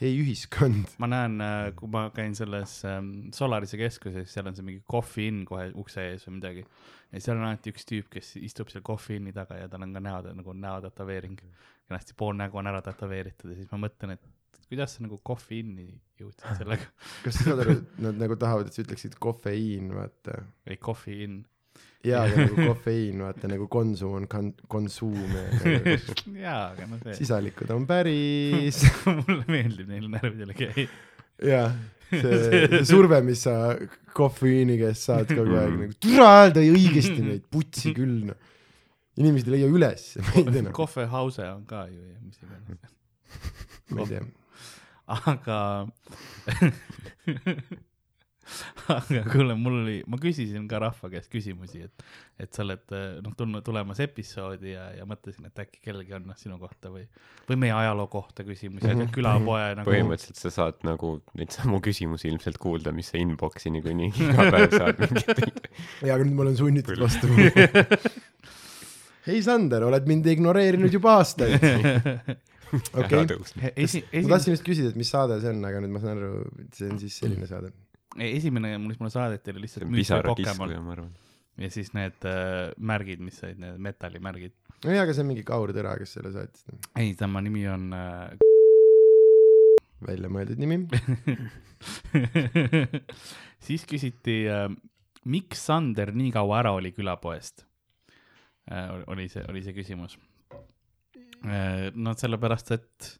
ei 0.00 0.14
ühiskond. 0.16 0.96
ma 1.02 1.10
näen, 1.10 1.38
kui 1.76 1.90
ma 1.92 2.06
käin 2.16 2.34
selles 2.38 2.78
ähm, 2.88 3.30
Solarise 3.36 3.80
keskuses, 3.80 4.32
seal 4.32 4.48
on 4.48 4.56
see 4.56 4.66
mingi 4.66 4.84
Coffee 4.90 5.28
In 5.28 5.44
kohe 5.48 5.70
ukse 5.80 6.10
ees 6.12 6.26
või 6.28 6.38
midagi. 6.38 6.66
ja 7.12 7.20
seal 7.20 7.38
on 7.38 7.48
alati 7.48 7.74
üks 7.74 7.88
tüüp, 7.88 8.10
kes 8.16 8.34
istub 8.40 8.72
seal 8.72 8.84
Coffee 8.86 9.20
In'i 9.20 9.34
taga 9.36 9.60
ja 9.60 9.68
tal 9.68 9.84
on 9.86 9.96
ka 9.96 10.04
näo, 10.04 10.22
nagu 10.40 10.56
näotätoveering. 10.66 11.40
kenasti 11.90 12.14
pool 12.16 12.36
nägu 12.38 12.60
on 12.60 12.70
ära 12.70 12.82
tätoveeritud 12.86 13.50
ja 13.50 13.58
siis 13.58 13.72
ma 13.72 13.84
mõtlen, 13.86 14.14
et 14.14 14.28
kuidas 14.70 14.94
sa 14.94 15.02
nagu 15.04 15.18
Coffee 15.26 15.64
In'i 15.64 15.88
jõudsid 16.20 16.60
sellega 16.60 16.86
kas 17.24 17.40
sa 17.40 17.48
saad 17.50 17.64
aru, 17.64 17.78
et 17.80 17.96
nad 18.06 18.20
nagu 18.20 18.36
tahavad, 18.40 18.70
et 18.70 18.76
sa 18.76 18.84
ütleksid 18.84 19.16
kofeiin, 19.22 19.90
vaata. 19.96 20.42
või 20.68 20.78
Coffee 20.82 21.26
In. 21.26 21.40
jaa, 22.06 22.24
aga 22.24 22.44
nagu 22.46 22.56
kofeiin, 22.70 23.22
vaata 23.24 23.50
nagu 23.50 23.68
konsum 23.72 24.16
on 24.20 24.26
kon-, 24.30 24.54
konsuum 24.70 25.32
ja 25.36 25.46
nagu 25.52 26.36
jaa, 26.40 26.60
aga 26.72 26.88
noh, 26.88 27.00
see, 27.04 27.16
sisalikud 27.20 27.72
on 27.74 27.86
päris 27.88 28.82
mulle 29.20 29.44
meeldib 29.50 29.90
neile 29.90 30.08
närvidele 30.14 30.56
käia. 30.56 30.86
jah, 31.50 31.74
see, 32.08 32.82
surve, 32.88 33.20
mis 33.26 33.44
sa 33.48 33.56
kofeiini 34.16 34.78
käest 34.80 35.10
saad 35.10 35.28
kogu 35.30 35.58
aeg 35.60 35.76
nagu, 35.76 35.98
türa 36.02 36.30
öelda 36.44 36.64
õigesti 36.64 37.20
neid 37.20 37.44
putsi 37.52 37.94
küll 37.96 38.30
noh. 38.30 38.38
inimesed 39.20 39.50
ei 39.50 39.58
leia 39.58 39.70
üles 39.70 40.10
meid 40.30 40.54
enam, 40.54 40.72
Coffee 40.76 41.08
House 41.10 41.44
on 41.52 41.66
ka 41.68 41.84
ju 41.90 42.00
ja 42.00 42.18
mis 42.24 42.40
iganes. 42.40 42.96
ma 43.92 44.06
ei 44.06 44.12
tea. 44.14 44.24
aga 45.20 45.58
aga 48.96 49.22
kuule, 49.30 49.54
mul 49.58 49.78
oli, 49.82 49.96
ma 50.10 50.18
küsisin 50.20 50.66
ka 50.70 50.80
rahva 50.82 51.10
käest 51.12 51.30
küsimusi, 51.32 51.84
et, 51.86 52.04
et 52.42 52.52
sa 52.54 52.64
oled 52.64 52.94
noh, 53.24 53.34
tulnud 53.38 53.64
tulemas 53.66 54.00
episoodi 54.02 54.74
ja, 54.74 54.88
ja 54.98 55.06
mõtlesin, 55.08 55.48
et 55.50 55.62
äkki 55.64 55.82
kellelgi 55.84 56.16
on 56.18 56.26
noh 56.30 56.38
sinu 56.40 56.58
kohta 56.60 56.92
või, 56.92 57.06
või 57.48 57.60
meie 57.64 57.74
ajaloo 57.76 58.08
kohta 58.12 58.46
küsimusi 58.46 58.88
mm. 58.88 59.02
-hmm. 59.04 59.14
külapoe 59.14 59.68
nagu. 59.78 59.90
põhimõtteliselt 59.90 60.42
sa 60.42 60.54
saad 60.54 60.82
nagu 60.86 61.16
neid 61.38 61.54
samu 61.54 61.80
küsimusi 61.84 62.30
ilmselt 62.32 62.60
kuulda, 62.62 62.94
mis 62.96 63.12
sa 63.12 63.20
inbox'i 63.20 63.72
niikuinii 63.76 64.12
iga 64.26 64.50
päev 64.50 64.76
saad 64.76 65.02
mingitelt. 65.04 65.70
ja, 66.02 66.14
aga 66.16 66.24
nüüd 66.24 66.36
ma 66.36 66.46
olen 66.48 66.60
sunnitud 66.60 67.00
vastama. 67.00 67.50
hei 69.28 69.42
Sander, 69.44 69.84
oled 69.88 70.08
mind 70.08 70.26
ignoreerinud 70.32 70.94
juba 70.94 71.18
aastaid. 71.20 71.60
okei, 72.94 73.26
esi, 73.74 74.02
ma 74.22 74.34
tahtsin 74.34 74.54
just 74.54 74.66
küsida, 74.66 74.92
et 74.92 74.98
mis 74.98 75.10
saade 75.10 75.40
see 75.42 75.52
on, 75.52 75.62
aga 75.66 75.82
nüüd 75.82 75.94
ma 75.94 76.02
saan 76.02 76.18
aru, 76.18 76.44
et 76.64 76.76
see 76.78 76.90
on 76.90 77.00
siis 77.02 77.18
selline 77.22 77.48
saade. 77.50 77.72
esimene, 78.18 78.74
mis 78.78 78.98
mulle 79.00 79.12
saadeti, 79.12 79.54
oli 79.54 79.66
lihtsalt 79.66 80.26
Pokemon 80.26 80.74
ma 80.84 80.94
arvan. 80.96 81.10
ja 81.60 81.70
siis 81.70 81.92
need 81.94 82.26
äh, 82.26 82.70
märgid, 82.78 83.22
mis 83.22 83.42
olid 83.44 83.60
need 83.62 83.78
metallimärgid. 83.86 84.54
nojah, 84.84 85.04
aga 85.04 85.14
see 85.14 85.24
on 85.24 85.30
mingi 85.30 85.44
Kaur 85.46 85.72
Tõra, 85.76 85.96
kes 86.00 86.16
selle 86.18 86.32
saatis. 86.34 86.66
ei, 86.98 87.14
tema 87.18 87.42
nimi 87.44 87.66
on 87.70 87.90
äh, 87.94 88.40
välja 90.06 90.30
mõeldud 90.32 90.60
nimi. 90.60 90.82
siis 93.66 93.86
küsiti 93.88 94.42
äh,, 94.50 94.66
miks 95.30 95.66
Sander 95.68 96.14
nii 96.16 96.32
kaua 96.34 96.60
ära 96.62 96.74
oli 96.76 96.92
külapoest 96.96 97.66
äh,. 98.72 98.90
oli 99.12 99.28
see, 99.32 99.44
oli 99.48 99.62
see 99.64 99.76
küsimus 99.76 100.18
äh,. 101.46 101.90
no 101.94 102.16
sellepärast, 102.18 102.74
et 102.76 103.14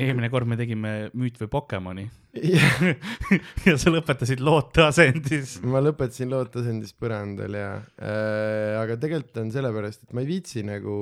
eelmine 0.00 0.28
kord 0.32 0.48
me 0.48 0.56
tegime 0.60 0.92
Müüt 1.18 1.38
või 1.42 1.50
Pokemoni 1.52 2.04
ja 3.66 3.74
sa 3.80 3.92
lõpetasid 3.92 4.40
loote 4.44 4.86
asendis. 4.86 5.58
ma 5.68 5.82
lõpetasin 5.84 6.30
lootasendis 6.32 6.94
põrandal 6.96 7.58
ja 7.58 7.70
äh,, 8.00 8.78
aga 8.80 8.96
tegelikult 9.00 9.42
on 9.42 9.52
sellepärast, 9.54 10.06
et 10.06 10.14
ma 10.16 10.24
ei 10.24 10.30
viitsi 10.30 10.64
nagu 10.66 10.96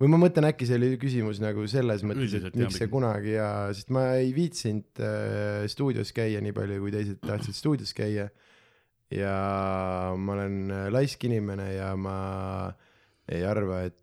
või 0.00 0.12
ma 0.14 0.20
mõtlen, 0.22 0.48
äkki 0.48 0.68
see 0.68 0.78
oli 0.80 0.94
küsimus 1.00 1.42
nagu 1.44 1.66
selles 1.68 2.04
mõttes, 2.08 2.38
et 2.40 2.56
miks 2.56 2.78
see 2.80 2.88
kunagi 2.92 3.34
ja, 3.36 3.50
sest 3.76 3.92
ma 3.92 4.06
ei 4.16 4.32
viitsinud 4.36 5.02
äh, 5.04 5.66
stuudios 5.72 6.14
käia 6.16 6.40
nii 6.40 6.56
palju, 6.56 6.80
kui 6.80 6.94
teised 6.94 7.20
tahtsid 7.26 7.58
stuudios 7.58 7.92
käia. 7.96 8.30
ja 9.12 9.34
ma 10.16 10.36
olen 10.38 10.72
laisk 10.94 11.24
inimene 11.28 11.72
ja 11.74 11.92
ma 11.98 12.16
ei 13.28 13.44
arva, 13.44 13.84
et 13.90 13.98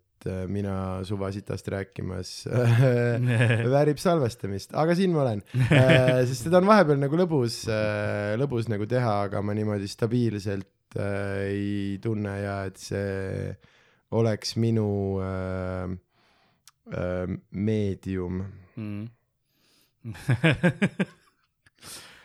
mina 0.50 1.04
suva 1.08 1.30
sitast 1.34 1.68
rääkimas 1.72 2.32
väärib 3.74 4.00
salvestamist, 4.02 4.74
aga 4.78 4.96
siin 4.98 5.14
ma 5.14 5.24
olen 5.24 5.42
äh, 5.68 6.22
sest 6.28 6.46
seda 6.46 6.60
on 6.60 6.68
vahepeal 6.68 7.00
nagu 7.00 7.18
lõbus 7.18 7.62
äh,, 7.72 8.34
lõbus 8.40 8.70
nagu 8.72 8.88
teha, 8.88 9.14
aga 9.28 9.42
ma 9.44 9.56
niimoodi 9.56 9.88
stabiilselt 9.90 10.98
äh, 10.98 11.48
ei 11.48 11.98
tunne 12.02 12.34
ja 12.42 12.56
et 12.68 12.80
see 12.80 13.52
oleks 14.18 14.56
minu 14.60 14.88
äh, 15.24 15.92
äh, 16.92 17.26
meedium. 17.50 18.42
mm.. 18.76 19.08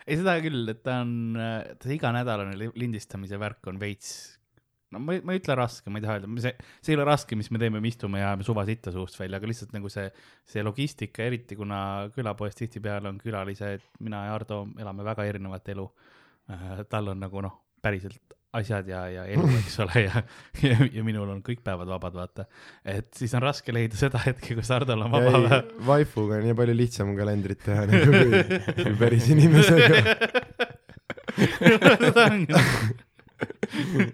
ei, 0.08 0.16
seda 0.16 0.38
küll, 0.44 0.70
et 0.72 0.84
ta 0.86 1.02
on, 1.04 1.36
see 1.84 1.98
iganädalane 1.98 2.56
li- 2.60 2.72
lindistamise 2.80 3.40
värk 3.42 3.68
on 3.72 3.82
veits, 3.82 4.33
no 4.94 5.02
ma 5.04 5.16
ei, 5.18 5.24
ma 5.26 5.36
ei 5.36 5.42
ütle 5.42 5.58
raske, 5.58 5.92
ma 5.92 6.00
ei 6.00 6.06
taha 6.06 6.20
öelda, 6.20 6.30
see, 6.46 6.54
see 6.80 6.94
ei 6.94 7.00
ole 7.00 7.08
raske, 7.10 7.38
mis 7.40 7.50
me 7.54 7.62
teeme, 7.62 7.82
me 7.84 7.90
istume 7.90 8.22
ja 8.22 8.32
ajame 8.32 8.48
suva 8.48 8.66
sitta 8.70 8.94
suust 8.96 9.18
välja, 9.20 9.40
aga 9.42 9.50
lihtsalt 9.50 9.74
nagu 9.76 9.92
see, 9.92 10.06
see 10.50 10.64
logistika, 10.66 11.26
eriti 11.26 11.58
kuna 11.60 11.80
külapoes 12.16 12.58
tihtipeale 12.60 13.12
on 13.12 13.20
külalised, 13.22 13.90
mina 14.06 14.28
ja 14.28 14.38
Ardo 14.38 14.64
elame 14.80 15.06
väga 15.06 15.28
erinevat 15.30 15.74
elu. 15.76 15.90
tal 16.92 17.08
on 17.08 17.22
nagu 17.24 17.42
noh, 17.42 17.60
päriselt 17.82 18.34
asjad 18.54 18.88
ja, 18.88 19.02
ja 19.10 19.24
elu, 19.34 19.48
eks 19.62 19.80
ole, 19.82 20.04
ja, 20.06 20.22
ja, 20.62 20.78
ja 20.94 21.04
minul 21.06 21.30
on 21.34 21.40
kõik 21.46 21.64
päevad 21.66 21.90
vabad, 21.90 22.14
vaata. 22.18 22.46
et 22.86 23.10
siis 23.18 23.34
on 23.34 23.42
raske 23.42 23.74
leida 23.74 23.98
seda 23.98 24.22
hetke, 24.22 24.54
kus 24.60 24.70
Hardol 24.74 25.06
on 25.08 25.14
vaba 25.14 25.32
päev. 25.48 25.72
Waifuga 25.88 26.38
on 26.38 26.46
nii 26.48 26.58
palju 26.60 26.76
lihtsam 26.78 27.16
kalendrit 27.18 27.64
teha 27.66 27.88
nagu 27.90 28.12
kui, 28.14 28.44
kui 28.84 28.94
päris 29.00 29.30
inimesega. 29.34 30.04
seda 32.04 32.28
ongi 32.30 34.14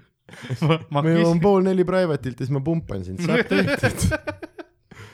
ma, 0.62 0.80
ma 0.90 1.02
ma 1.02 1.06
jõuan 1.08 1.36
küsin, 1.36 1.44
pool 1.44 1.64
neli 1.68 1.86
private'ilt 1.88 2.42
ja 2.42 2.48
siis 2.48 2.56
ma 2.56 2.64
pumpan 2.66 3.06
sind, 3.08 3.24
saab 3.24 3.48
tehtud. 3.50 4.10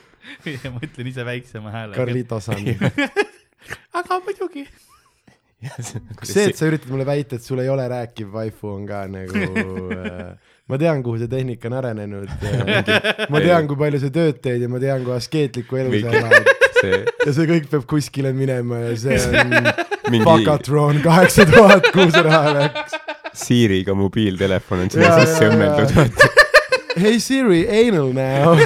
ma 0.74 0.82
ütlen 0.84 1.12
ise 1.12 1.24
väiksema 1.26 1.72
häälega. 1.74 1.98
Carlito 1.98 2.40
San. 2.40 2.66
aga 4.00 4.20
muidugi. 4.26 4.66
see, 6.22 6.50
et 6.50 6.58
sa 6.58 6.68
üritad 6.68 6.90
mulle 6.92 7.06
väita, 7.08 7.38
et 7.38 7.46
sul 7.46 7.62
ei 7.62 7.70
ole 7.72 7.86
rääkiv 7.90 8.34
waifu, 8.36 8.74
on 8.76 8.84
ka 8.86 9.06
nagu 9.10 9.46
äh, 9.96 10.36
ma 10.68 10.78
tean, 10.78 11.02
kuhu 11.02 11.18
see 11.22 11.30
tehnika 11.32 11.70
on 11.70 11.78
arenenud 11.80 12.28
äh,. 12.28 13.26
ma 13.32 13.40
tean, 13.42 13.66
kui 13.70 13.80
palju 13.80 14.02
sa 14.04 14.12
tööd 14.12 14.42
teed 14.44 14.66
ja 14.66 14.70
ma 14.70 14.82
tean, 14.82 15.02
kui 15.06 15.16
askeetlikku 15.16 15.80
elu 15.80 16.02
sa 16.04 16.12
elad 16.20 16.65
see 16.80 17.02
ja 17.02 17.32
see 17.36 17.48
kõik 17.50 17.68
peab 17.72 17.86
kuskile 17.90 18.32
minema 18.36 18.82
ja 18.88 18.96
see 19.00 19.18
on 19.42 19.54
mingi 20.12 20.24
Fakatron 20.26 21.02
kaheksa 21.04 21.46
tuhat, 21.50 21.90
kuhu 21.94 22.10
see 22.14 22.24
raha 22.26 22.54
läks. 22.60 22.98
Siiriga 23.36 23.94
mobiiltelefon 23.94 24.86
on 24.86 24.92
sinna 24.92 25.16
sisse 25.20 25.50
õmmeldud. 25.50 26.26
Hey 26.96 27.18
Siri, 27.20 27.66
anal 27.68 28.14
now. 28.16 28.56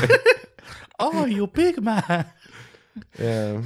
Are 1.01 1.27
you 1.27 1.49
big 1.49 1.81
man? 1.83 2.29
jaa, 3.19 3.63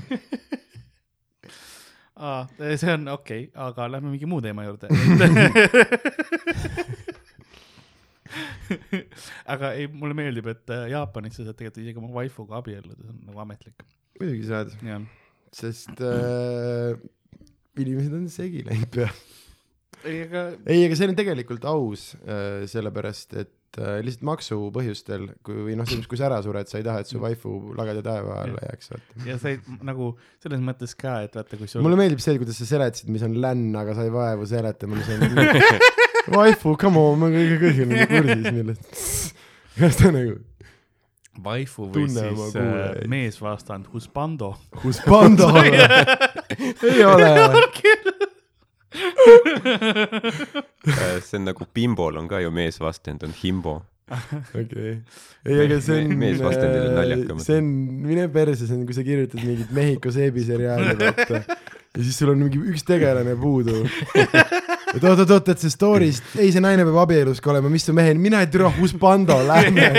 aa, 2.16 2.46
see 2.80 2.92
on 2.94 3.08
okei 3.12 3.42
okay,, 3.42 3.64
aga 3.66 3.90
lähme 3.92 4.08
mingi 4.14 4.28
muu 4.30 4.40
teema 4.40 4.64
juurde. 4.64 4.88
aga 9.56 9.74
ei, 9.76 9.90
mulle 9.92 10.16
meeldib, 10.16 10.48
et 10.54 10.72
äh, 10.72 10.86
Jaapanis 10.94 11.36
sa 11.36 11.44
saad 11.44 11.58
tegelikult 11.60 11.84
isegi 11.84 12.00
oma 12.00 12.14
waifuga 12.16 12.62
abielluda, 12.62 13.02
see 13.02 13.12
on 13.12 13.20
nagu 13.28 13.44
ametlik. 13.44 13.84
Muidugi 14.20 14.46
saad, 14.48 14.72
sest 15.54 16.00
äh, 16.04 16.94
inimesed 17.80 18.14
on 18.14 18.28
segi 18.32 18.64
läinud 18.66 18.90
pea. 18.94 19.10
ei, 20.04 20.24
aga 20.26 20.46
ei, 20.68 20.84
aga 20.86 20.96
see 20.98 21.10
on 21.10 21.18
tegelikult 21.18 21.66
aus 21.68 22.12
äh,, 22.22 22.64
sellepärast 22.70 23.36
et 23.40 23.80
äh, 23.80 23.98
lihtsalt 24.04 24.26
maksupõhjustel, 24.28 25.26
kui 25.46 25.66
või 25.70 25.78
noh, 25.80 25.90
kui 26.10 26.20
sa 26.20 26.28
ära 26.28 26.40
sured, 26.44 26.70
sa 26.70 26.78
ei 26.80 26.86
taha, 26.86 27.02
et 27.02 27.10
su 27.10 27.22
waifu 27.22 27.56
lageda 27.78 28.04
taeva 28.06 28.38
alla 28.44 28.68
jääks, 28.68 28.92
vaata. 28.94 29.26
ja 29.26 29.38
sa 29.42 29.54
ei 29.54 29.60
nagu 29.86 30.12
selles 30.44 30.62
mõttes 30.64 30.94
ka, 30.98 31.18
et 31.26 31.38
vaata, 31.40 31.58
kui 31.60 31.70
sul 31.70 31.84
mulle 31.86 31.98
meeldib 32.00 32.22
see, 32.22 32.38
kuidas 32.42 32.60
sa 32.60 32.70
seletasid, 32.70 33.10
mis 33.14 33.26
on 33.26 33.38
länn, 33.42 33.74
aga 33.80 33.96
sa 33.98 34.06
ei 34.06 34.14
vaevu 34.14 34.46
seletama, 34.50 35.00
mis 35.00 35.10
on 35.14 35.24
waifu, 36.38 36.76
come 36.80 37.00
on, 37.00 37.18
ma 37.20 37.30
kõige 37.32 37.60
kõige 37.62 37.88
nagu 37.90 38.08
kursis 38.12 38.54
millest. 38.54 39.32
kas 39.80 39.98
ta 40.00 40.12
nagu, 40.14 40.38
waifu 41.44 41.88
või 41.88 42.04
Tunne 42.04 42.28
siis 42.30 42.56
äh, 42.60 43.08
meesvastand 43.10 43.84
husbando. 43.92 44.54
on? 45.10 45.36
ei 46.92 47.04
ole. 47.04 47.30
see 51.24 51.38
on 51.38 51.44
nagu 51.48 51.66
bimbol 51.74 52.16
on 52.20 52.28
ka 52.30 52.38
ju 52.42 52.50
meesvastand, 52.54 53.24
on 53.26 53.32
himbo. 53.42 53.74
okei, 54.60 54.98
ei 55.48 55.60
aga 55.64 55.78
see 55.80 56.02
on, 56.02 56.10
Meesvastandid 56.20 56.82
on 56.82 56.92
naljakamad. 56.98 57.44
see 57.46 57.56
on, 57.56 57.68
mine 58.04 58.26
perse, 58.32 58.66
see 58.68 58.76
on, 58.76 58.82
kui 58.84 58.96
sa 58.96 59.02
kirjutad 59.06 59.40
mingit 59.40 59.70
Mehhiko 59.74 60.12
seebiseriaali, 60.12 60.92
vaata. 61.00 61.40
ja 61.48 62.02
siis 62.02 62.18
sul 62.20 62.34
on 62.34 62.42
mingi 62.44 62.60
üks 62.74 62.82
tegelane 62.86 63.32
puudu. 63.40 63.76
et 64.20 65.00
oot-oot-oot, 65.00 65.48
et 65.54 65.60
see 65.64 65.72
story'st, 65.72 66.36
ei 66.36 66.52
see 66.52 66.62
naine 66.62 66.84
peab 66.84 67.00
abielus 67.06 67.40
ka 67.40 67.54
olema, 67.54 67.68
mis 67.72 67.84
su 67.88 67.96
mehe, 67.96 68.12
mina 68.20 68.44
ei 68.44 68.50
türa, 68.52 68.68
Husbando, 68.76 69.40
lähme. 69.48 69.88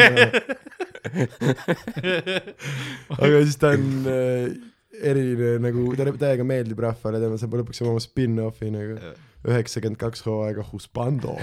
aga 3.21 3.41
siis 3.43 3.57
ta 3.61 3.73
on 3.75 3.85
äh, 4.09 4.55
eriline 5.01 5.59
nagu, 5.63 5.85
ta 5.97 6.07
täiega 6.07 6.45
meeldib 6.47 6.81
rahvale, 6.85 7.21
tema 7.23 7.39
saab 7.41 7.57
lõpuks 7.61 7.83
oma 7.85 8.01
spin-off'i 8.03 8.71
nagu 8.73 9.13
üheksakümmend 9.45 9.99
kaks 10.01 10.25
hooaega 10.25 10.65
Husbando. 10.71 11.35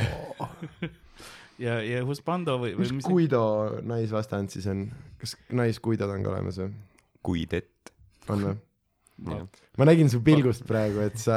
ja, 1.65 1.79
ja 1.85 2.03
Husbando 2.07 2.59
või, 2.63 2.75
või 2.79 2.91
mis 2.99 3.07
Guido 3.07 3.45
naisvastand 3.87 4.53
siis 4.55 4.67
on, 4.73 4.87
kas 5.21 5.37
naisguidod 5.55 6.11
on 6.13 6.27
ka 6.27 6.35
olemas 6.35 6.61
või? 6.63 6.73
kuid 7.23 7.53
et. 7.55 7.93
on 8.33 8.47
või? 8.49 8.57
ma 9.79 9.87
nägin 9.87 10.11
su 10.11 10.23
pilgust 10.25 10.65
praegu, 10.67 11.03
et 11.05 11.19
sa 11.21 11.37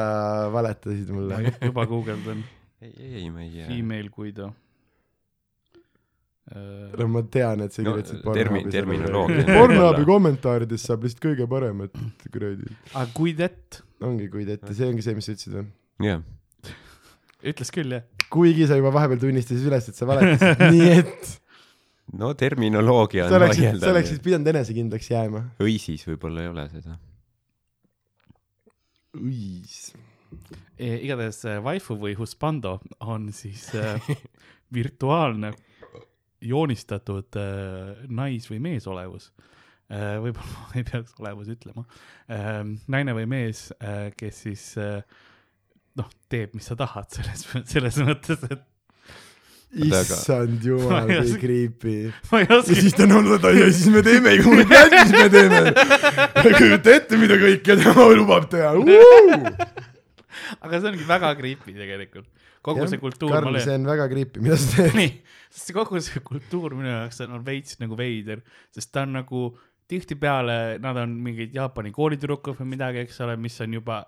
valetasid 0.53 1.11
mulle. 1.13 1.43
ju- 1.45 1.57
juba 1.69 1.85
guugeldan, 1.89 2.41
ei, 2.81 2.93
ei, 2.97 3.11
ei, 3.23 3.29
ma 3.29 3.45
ei 3.45 3.51
tea. 3.53 3.67
female 3.69 4.09
Guido. 4.13 4.53
No 6.99 7.07
ma 7.09 7.23
tean, 7.33 7.63
et 7.65 7.73
sa 7.73 7.81
No, 7.81 7.95
kirjutasid 7.95 8.21
termi- 8.21 8.59
Pornhubi 8.61 8.73
terminoloogia 8.75 9.45
Pornhubi 9.57 9.79
võib-olla. 9.81 10.05
kommentaarides 10.11 10.83
saab 10.85 11.07
lihtsalt 11.07 11.23
kõige 11.25 11.47
paremat 11.49 11.95
kuradi. 12.31 12.69
aga 12.93 13.07
Guidet 13.17 13.79
ongi 14.05 14.27
Guidette, 14.29 14.73
see 14.77 14.85
ongi 14.91 15.01
see, 15.05 15.15
mis 15.17 15.25
sa 15.25 15.33
ütlesid 15.33 15.55
või? 15.57 15.65
jah, 16.05 16.21
ütles 17.53 17.73
küll 17.73 17.95
jah. 17.97 18.05
kuigi 18.29 18.67
sa 18.69 18.77
juba 18.77 18.91
vahepeal 18.93 19.23
tunnistasid 19.25 19.65
üles, 19.71 19.89
et 19.89 19.97
sa 19.97 20.05
valetasid, 20.09 20.61
nii 20.75 20.91
et 20.99 21.33
no 22.21 22.29
terminoloogia 22.37 23.25
on 23.25 23.37
oleksid, 23.39 23.63
sa 23.63 23.71
vaieldav. 23.71 23.93
oleksid 23.95 24.21
pidanud 24.29 24.53
enesekindlaks 24.53 25.09
jääma. 25.15 25.41
õisis 25.65 26.05
võib-olla 26.11 26.45
ei 26.45 26.51
ole 26.53 26.67
seda. 26.75 26.99
õis. 29.17 29.93
E, 30.77 30.89
igatahes 31.07 31.37
äh, 31.47 31.59
waifu 31.63 31.95
või 31.99 32.13
husbando 32.19 32.77
on 33.07 33.29
siis 33.33 33.69
äh, 33.79 34.01
virtuaalne 34.77 35.53
joonistatud 36.45 37.39
äh, 37.41 38.05
nais- 38.09 38.49
või 38.51 38.61
meesolevus 38.69 39.31
äh,. 39.89 40.15
võib-olla 40.23 40.61
ma 40.61 40.69
ei 40.79 40.87
peaks 40.87 41.17
olevus 41.21 41.51
ütlema 41.55 41.85
äh,. 42.29 42.61
naine 42.91 43.17
või 43.17 43.27
mees 43.31 43.67
äh,, 43.79 44.11
kes 44.17 44.45
siis 44.47 44.69
äh, 44.81 45.01
noh, 45.99 46.09
teeb, 46.31 46.55
mis 46.57 46.67
sa 46.71 46.77
tahad 46.79 47.11
selles, 47.13 47.47
selles 47.73 47.99
mõttes, 48.03 48.41
et 48.51 48.63
issand 49.75 50.63
jumal, 50.63 51.07
Ma 51.09 51.15
ei 51.17 51.31
kui 51.33 51.39
creepy. 51.41 51.95
ma 52.31 52.41
ei 52.43 52.47
ja 52.47 52.59
siis 52.67 52.95
ta 52.95 53.03
on 53.07 53.17
olnud, 53.17 53.43
et 53.43 53.59
ja 53.59 53.65
siis 53.73 53.89
me 53.91 54.03
teeme, 54.05 54.35
kui 54.43 54.61
me 54.61 54.65
teame, 54.69 55.01
mis 55.01 55.15
me 55.15 55.25
teeme. 55.33 55.61
kujuta 56.45 56.93
ette, 56.95 57.19
mida 57.19 57.39
kõike 57.41 57.77
tema 57.81 58.05
lubab 58.15 58.47
teha. 58.51 58.71
aga 60.63 60.79
see 60.79 60.91
ongi 60.91 61.07
väga 61.09 61.33
creepy 61.39 61.75
tegelikult. 61.75 62.29
Kogu 62.65 62.87
see 62.89 63.01
kultuur. 63.01 63.35
Karl, 63.35 63.59
see 63.61 63.77
on 63.77 63.87
väga 63.89 64.09
creepy, 64.11 64.41
mida 64.43 64.57
sa 64.61 64.81
teed? 64.81 64.97
nii, 64.97 65.13
sest 65.51 65.69
see 65.69 65.77
kogu 65.77 66.01
see 66.03 66.23
kultuur 66.25 66.75
minu 66.77 66.91
jaoks 66.91 67.21
on, 67.27 67.39
veits 67.45 67.79
nagu 67.81 67.97
veider, 67.99 68.43
sest 68.75 68.93
ta 68.95 69.05
on 69.05 69.17
nagu 69.19 69.45
tihtipeale 69.87 70.79
nad 70.81 70.97
on 70.97 71.11
mingid 71.21 71.53
Jaapani 71.53 71.91
koolitüdrukud 71.93 72.57
või 72.57 72.71
midagi, 72.71 73.03
eks 73.05 73.19
ole, 73.21 73.35
mis 73.37 73.57
on 73.61 73.75
juba 73.77 73.99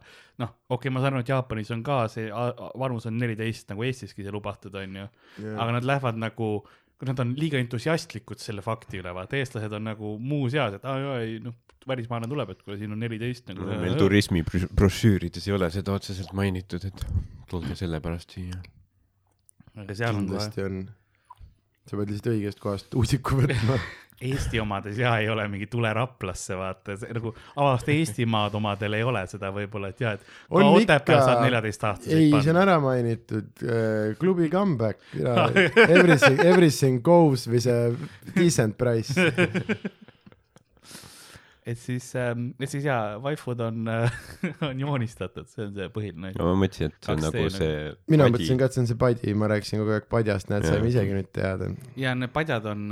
noh, 0.41 0.55
okei 0.69 0.87
okay,, 0.87 0.93
ma 0.93 1.03
saan 1.03 1.17
aru, 1.17 1.25
et 1.25 1.29
Jaapanis 1.29 1.69
on 1.75 1.83
ka 1.85 1.99
see 2.09 2.31
vanus 2.81 3.05
on 3.09 3.19
neliteist 3.21 3.69
nagu 3.69 3.85
Eestiski 3.85 4.25
see 4.25 4.33
lubatud 4.33 4.73
on 4.81 4.97
ju, 5.03 5.07
aga 5.53 5.77
nad 5.77 5.85
lähevad 5.85 6.17
nagu 6.21 6.49
nad 7.05 7.19
on 7.21 7.33
liiga 7.37 7.59
entusiastlikud 7.61 8.41
selle 8.41 8.63
fakti 8.65 9.01
üle, 9.01 9.13
vaata 9.13 9.37
eestlased 9.37 9.73
on 9.77 9.85
nagu 9.91 10.15
muu 10.17 10.47
seas, 10.53 10.79
et 10.79 10.85
aa 10.87 10.97
jaa, 11.01 11.17
ei 11.25 11.37
noh, 11.43 11.55
välismaalane 11.87 12.29
tuleb, 12.31 12.53
et 12.53 12.63
kuule, 12.63 12.77
siin 12.79 12.93
on 12.95 12.99
neliteist 12.99 13.51
nagu 13.51 13.67
meil 13.69 13.97
turismibrošüürides 13.99 15.47
ei 15.47 15.55
ole 15.55 15.69
seda 15.73 15.93
otseselt 15.95 16.33
mainitud, 16.37 16.87
et 16.89 17.05
tulge 17.51 17.77
sellepärast 17.79 18.37
siia. 18.37 18.59
aga 19.77 19.95
seal 19.95 20.17
on 20.17 20.25
kindlasti 20.25 20.65
on. 20.65 20.81
sa 21.87 21.99
pead 21.99 22.11
lihtsalt 22.11 22.33
õigest 22.33 22.63
kohast 22.63 22.97
uusiku 22.97 23.41
võtma. 23.43 23.79
Eesti 24.17 24.57
omades 24.59 24.97
ja 24.97 25.11
ei 25.21 25.29
ole 25.29 25.43
mingi 25.51 25.67
tule 25.69 25.91
Raplasse, 25.93 26.55
vaata, 26.57 26.95
nagu 27.13 27.33
avast 27.55 27.89
Eestimaad 27.93 28.55
omadel 28.57 28.97
ei 28.97 29.03
ole 29.05 29.21
seda 29.29 29.51
võib-olla, 29.53 29.91
et 29.93 30.01
ja, 30.01 30.15
et 30.17 30.23
ka 30.25 30.57
On 30.57 30.65
Otepääl 30.71 31.03
ikka- 31.03 31.19
saad 31.21 31.43
neljateistaastaseid 31.45 32.17
ei, 32.17 32.31
see 32.31 32.39
on 32.39 32.47
panna. 32.47 32.63
ära 32.65 32.79
mainitud 32.81 33.51
uh,, 33.61 34.17
klubi 34.17 34.49
comeback, 34.49 35.05
everything, 35.97 36.41
everything 36.41 37.01
goes 37.05 37.45
või 37.51 37.61
see 37.61 37.93
decent 38.33 38.77
price. 38.81 39.13
et 41.67 41.77
siis 41.77 42.09
ähm,, 42.15 42.49
et 42.59 42.71
siis 42.71 42.85
jaa, 42.87 43.17
vaifud 43.21 43.59
on 43.65 43.87
äh, 43.91 44.19
on 44.67 44.79
joonistatud, 44.79 45.49
see 45.51 45.65
on 45.67 45.73
see 45.75 45.89
põhiline 45.93 46.33
no 46.37 46.51
ma 46.51 46.59
mõtlesin, 46.63 46.93
et 46.93 47.05
see 47.05 47.13
on 47.13 47.23
2D 47.25 47.31
nagu 47.37 47.55
see 47.57 47.71
mina 48.13 48.29
mõtlesin 48.31 48.61
ka, 48.61 48.69
et 48.69 48.77
see 48.77 48.85
on 48.85 48.91
see 48.91 48.99
padi, 49.01 49.33
ma 49.37 49.49
rääkisin 49.51 49.81
kogu 49.83 49.97
aeg 49.97 50.07
padjast, 50.11 50.49
näed, 50.53 50.65
saime 50.65 50.89
isegi 50.89 51.17
nüüd 51.17 51.29
teada. 51.35 51.69
ja 51.99 52.15
need 52.17 52.31
padjad 52.33 52.69
on, 52.71 52.87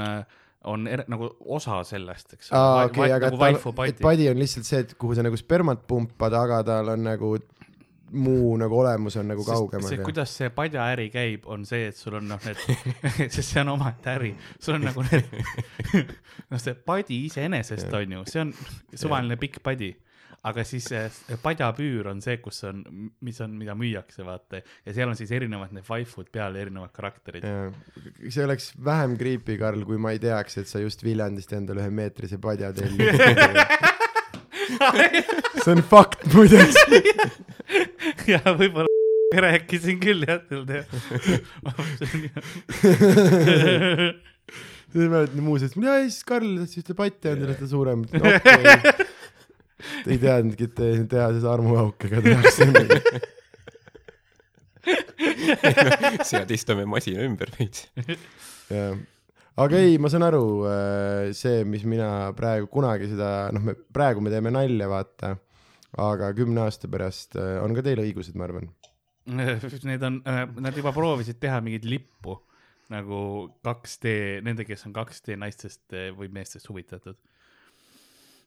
on 0.65 0.87
er, 0.89 1.03
nagu 1.11 1.29
osa 1.57 1.81
sellest, 1.87 2.37
eks 2.37 2.53
aa, 2.55 2.85
okei, 2.89 3.11
aga 3.13 3.31
nagu 3.33 3.41
tal, 3.41 3.89
et 3.89 3.99
padi. 4.01 4.29
on 4.31 4.39
lihtsalt 4.41 4.67
see, 4.67 4.85
et 4.85 4.95
kuhu 4.99 5.17
sa 5.17 5.25
nagu 5.25 5.37
spermat 5.39 5.85
pumpad, 5.89 6.33
aga 6.37 6.61
tal 6.67 6.93
on 6.95 7.05
nagu 7.05 7.35
muu 8.15 8.57
nagu 8.57 8.79
olemus 8.79 9.17
on 9.17 9.27
nagu 9.27 9.43
kaugemal 9.45 9.89
see, 9.89 9.99
kuidas 10.05 10.33
see 10.37 10.49
padjaäri 10.53 11.07
käib, 11.13 11.47
on 11.51 11.65
see, 11.65 11.89
et 11.89 11.97
sul 11.97 12.19
on 12.19 12.27
noh, 12.29 12.41
need, 12.45 12.61
sest 13.33 13.43
see 13.47 13.61
on 13.63 13.73
omaette 13.73 14.13
äri, 14.13 14.31
sul 14.61 14.77
on 14.77 14.85
nagu 14.89 15.05
need 15.09 15.29
noh, 16.51 16.61
see 16.61 16.75
padi 16.77 17.23
iseenesest 17.29 17.93
on 17.97 18.17
ju, 18.19 18.25
see 18.29 18.43
on 18.45 18.53
suvaline 18.93 19.39
pikk 19.41 19.61
padi, 19.65 19.91
aga 20.45 20.63
siis 20.67 20.87
see 20.91 21.37
padjapüür 21.41 22.11
on 22.11 22.21
see, 22.23 22.37
kus 22.43 22.63
on, 22.69 22.83
mis 23.25 23.39
on, 23.43 23.55
mida 23.59 23.75
müüakse, 23.77 24.25
vaata, 24.27 24.61
ja 24.85 24.95
seal 24.95 25.09
on 25.11 25.17
siis 25.19 25.31
erinevad 25.35 25.73
need 25.75 25.85
vaifud 25.87 26.29
peal, 26.33 26.57
erinevad 26.59 26.93
karakterid. 26.95 27.45
see 28.29 28.45
oleks 28.45 28.71
vähem 28.85 29.17
creepy, 29.19 29.57
Karl, 29.61 29.85
kui 29.87 29.97
ma 30.01 30.13
ei 30.15 30.21
teaks, 30.23 30.59
et 30.61 30.71
sa 30.71 30.81
just 30.83 31.03
Viljandist 31.05 31.53
endale 31.57 31.85
ühe 31.85 31.93
meetrise 31.93 32.39
padja 32.41 32.73
tellisid. 32.75 33.15
see 35.63 35.73
on 35.73 35.83
fakt 35.85 36.25
muideks. 36.33 36.77
ja 38.33 38.41
võib-olla 38.45 38.91
rääkisin 39.45 39.99
küll 40.01 40.25
jah, 40.27 40.41
teil 40.49 40.65
siis 44.95 45.09
ma 45.11 45.23
ütlen 45.25 45.43
muuseas, 45.43 45.75
ja 45.75 45.97
siis 46.05 46.23
Karl 46.27 46.55
tahtis 46.59 46.83
ühte 46.83 46.95
patti 46.97 47.31
endale 47.33 47.57
seda 47.57 47.69
suuremat 47.71 48.15
okay.. 48.15 49.07
ei 50.09 50.19
teadnudki, 50.21 50.69
et 50.69 50.75
te- 50.77 51.07
tehases 51.15 51.47
armuaukega 51.49 52.21
tehakse. 52.25 52.69
seadistame 56.29 56.85
masina 56.89 57.25
ümber 57.25 57.49
veits. 57.57 57.87
jah, 58.69 58.97
aga 59.61 59.81
ei, 59.81 59.97
ma 60.01 60.11
saan 60.13 60.25
aru, 60.27 60.45
see, 61.37 61.63
mis 61.69 61.85
mina 61.89 62.31
praegu 62.37 62.69
kunagi 62.71 63.09
seda, 63.11 63.49
noh, 63.55 63.63
me 63.65 63.73
praegu 63.75 64.23
me 64.23 64.33
teeme 64.33 64.53
nalja, 64.53 64.89
vaata, 64.91 65.35
aga 66.01 66.31
kümne 66.37 66.65
aasta 66.65 66.89
pärast 66.91 67.37
äh, 67.39 67.55
on 67.63 67.75
ka 67.77 67.85
teil 67.85 68.01
õigused, 68.03 68.35
ma 68.37 68.49
arvan. 68.49 68.69
Need 69.89 70.03
on, 70.05 70.19
nad 70.61 70.75
juba 70.77 70.91
proovisid 70.93 71.39
teha 71.41 71.57
mingit 71.65 71.87
lippu 71.89 72.37
nagu 72.93 73.19
2D, 73.65 74.11
nende, 74.45 74.65
kes 74.67 74.85
on 74.85 74.93
2D 74.93 75.37
naistest 75.41 75.95
või 76.17 76.29
meestest 76.33 76.69
huvitatud. 76.69 77.17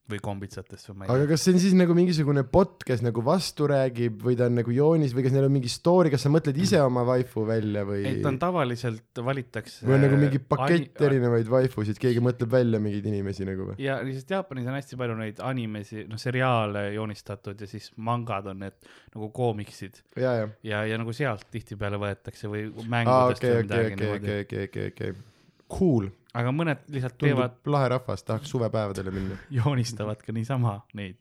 Või 0.08 0.20
kombitsatest 0.24 0.90
või 0.90 0.96
ma 1.00 1.06
ei 1.06 1.12
aga 1.12 1.24
tea. 1.24 1.30
kas 1.32 1.44
see 1.44 1.54
on 1.54 1.60
siis 1.62 1.74
nagu 1.76 1.94
mingisugune 1.96 2.44
bot, 2.48 2.84
kes 2.86 3.02
nagu 3.04 3.22
vastu 3.24 3.68
räägib 3.70 4.22
või 4.24 4.38
ta 4.38 4.48
on 4.48 4.56
nagu 4.60 4.72
joonis 4.74 5.14
või 5.16 5.26
kas 5.26 5.34
neil 5.36 5.48
on 5.48 5.54
mingi 5.54 5.72
story, 5.72 6.12
kas 6.12 6.24
sa 6.24 6.32
mõtled 6.32 6.58
ise 6.60 6.80
oma 6.84 7.04
vaifu 7.08 7.44
välja 7.48 7.84
või? 7.88 8.02
ei, 8.08 8.20
ta 8.24 8.32
on 8.32 8.40
tavaliselt 8.40 9.22
valitakse. 9.24 9.84
või 9.86 9.98
on 9.98 10.04
nagu 10.06 10.20
mingi 10.20 10.40
pakett 10.40 11.02
erinevaid 11.08 11.50
vaifusid, 11.52 12.00
keegi 12.00 12.24
mõtleb 12.24 12.52
välja 12.56 12.82
mingeid 12.82 13.08
inimesi 13.12 13.48
nagu 13.48 13.70
või? 13.70 13.78
ja 13.84 14.00
lihtsalt 14.04 14.36
Jaapanis 14.38 14.68
on 14.70 14.78
hästi 14.78 15.00
palju 15.00 15.18
neid 15.20 15.42
animesi, 15.44 16.06
noh 16.08 16.20
seriaale 16.20 16.88
joonistatud 16.96 17.60
ja 17.60 17.70
siis 17.70 17.90
mangad 17.96 18.48
on 18.52 18.64
need 18.64 18.78
nagu 19.14 19.32
koomiksid 19.36 20.02
ja, 20.16 20.36
ja. 20.42 20.52
ja, 20.64 20.84
ja 20.92 21.00
nagu 21.00 21.12
sealt 21.16 21.48
tihtipeale 21.52 22.00
võetakse 22.00 22.48
või 22.50 22.68
mängudest 22.88 23.44
okei, 23.44 23.50
või 23.50 23.58
okei, 23.58 23.66
midagi 23.66 23.92
okei, 23.92 24.04
niimoodi. 24.04 24.38
okei, 24.38 24.46
okei, 24.46 24.68
okei, 24.68 24.94
okei. 24.94 25.37
Cool, 25.72 26.08
aga 26.38 26.52
mõned 26.54 26.86
lihtsalt 26.92 27.18
teevad, 27.20 27.56
tundub 27.58 27.74
lahe 27.74 27.90
rahvas, 27.94 28.24
tahaks 28.24 28.52
suvepäevadele 28.54 29.12
minna. 29.14 29.38
joonistavad 29.58 30.22
ka 30.24 30.34
niisama 30.36 30.78
neid 30.98 31.20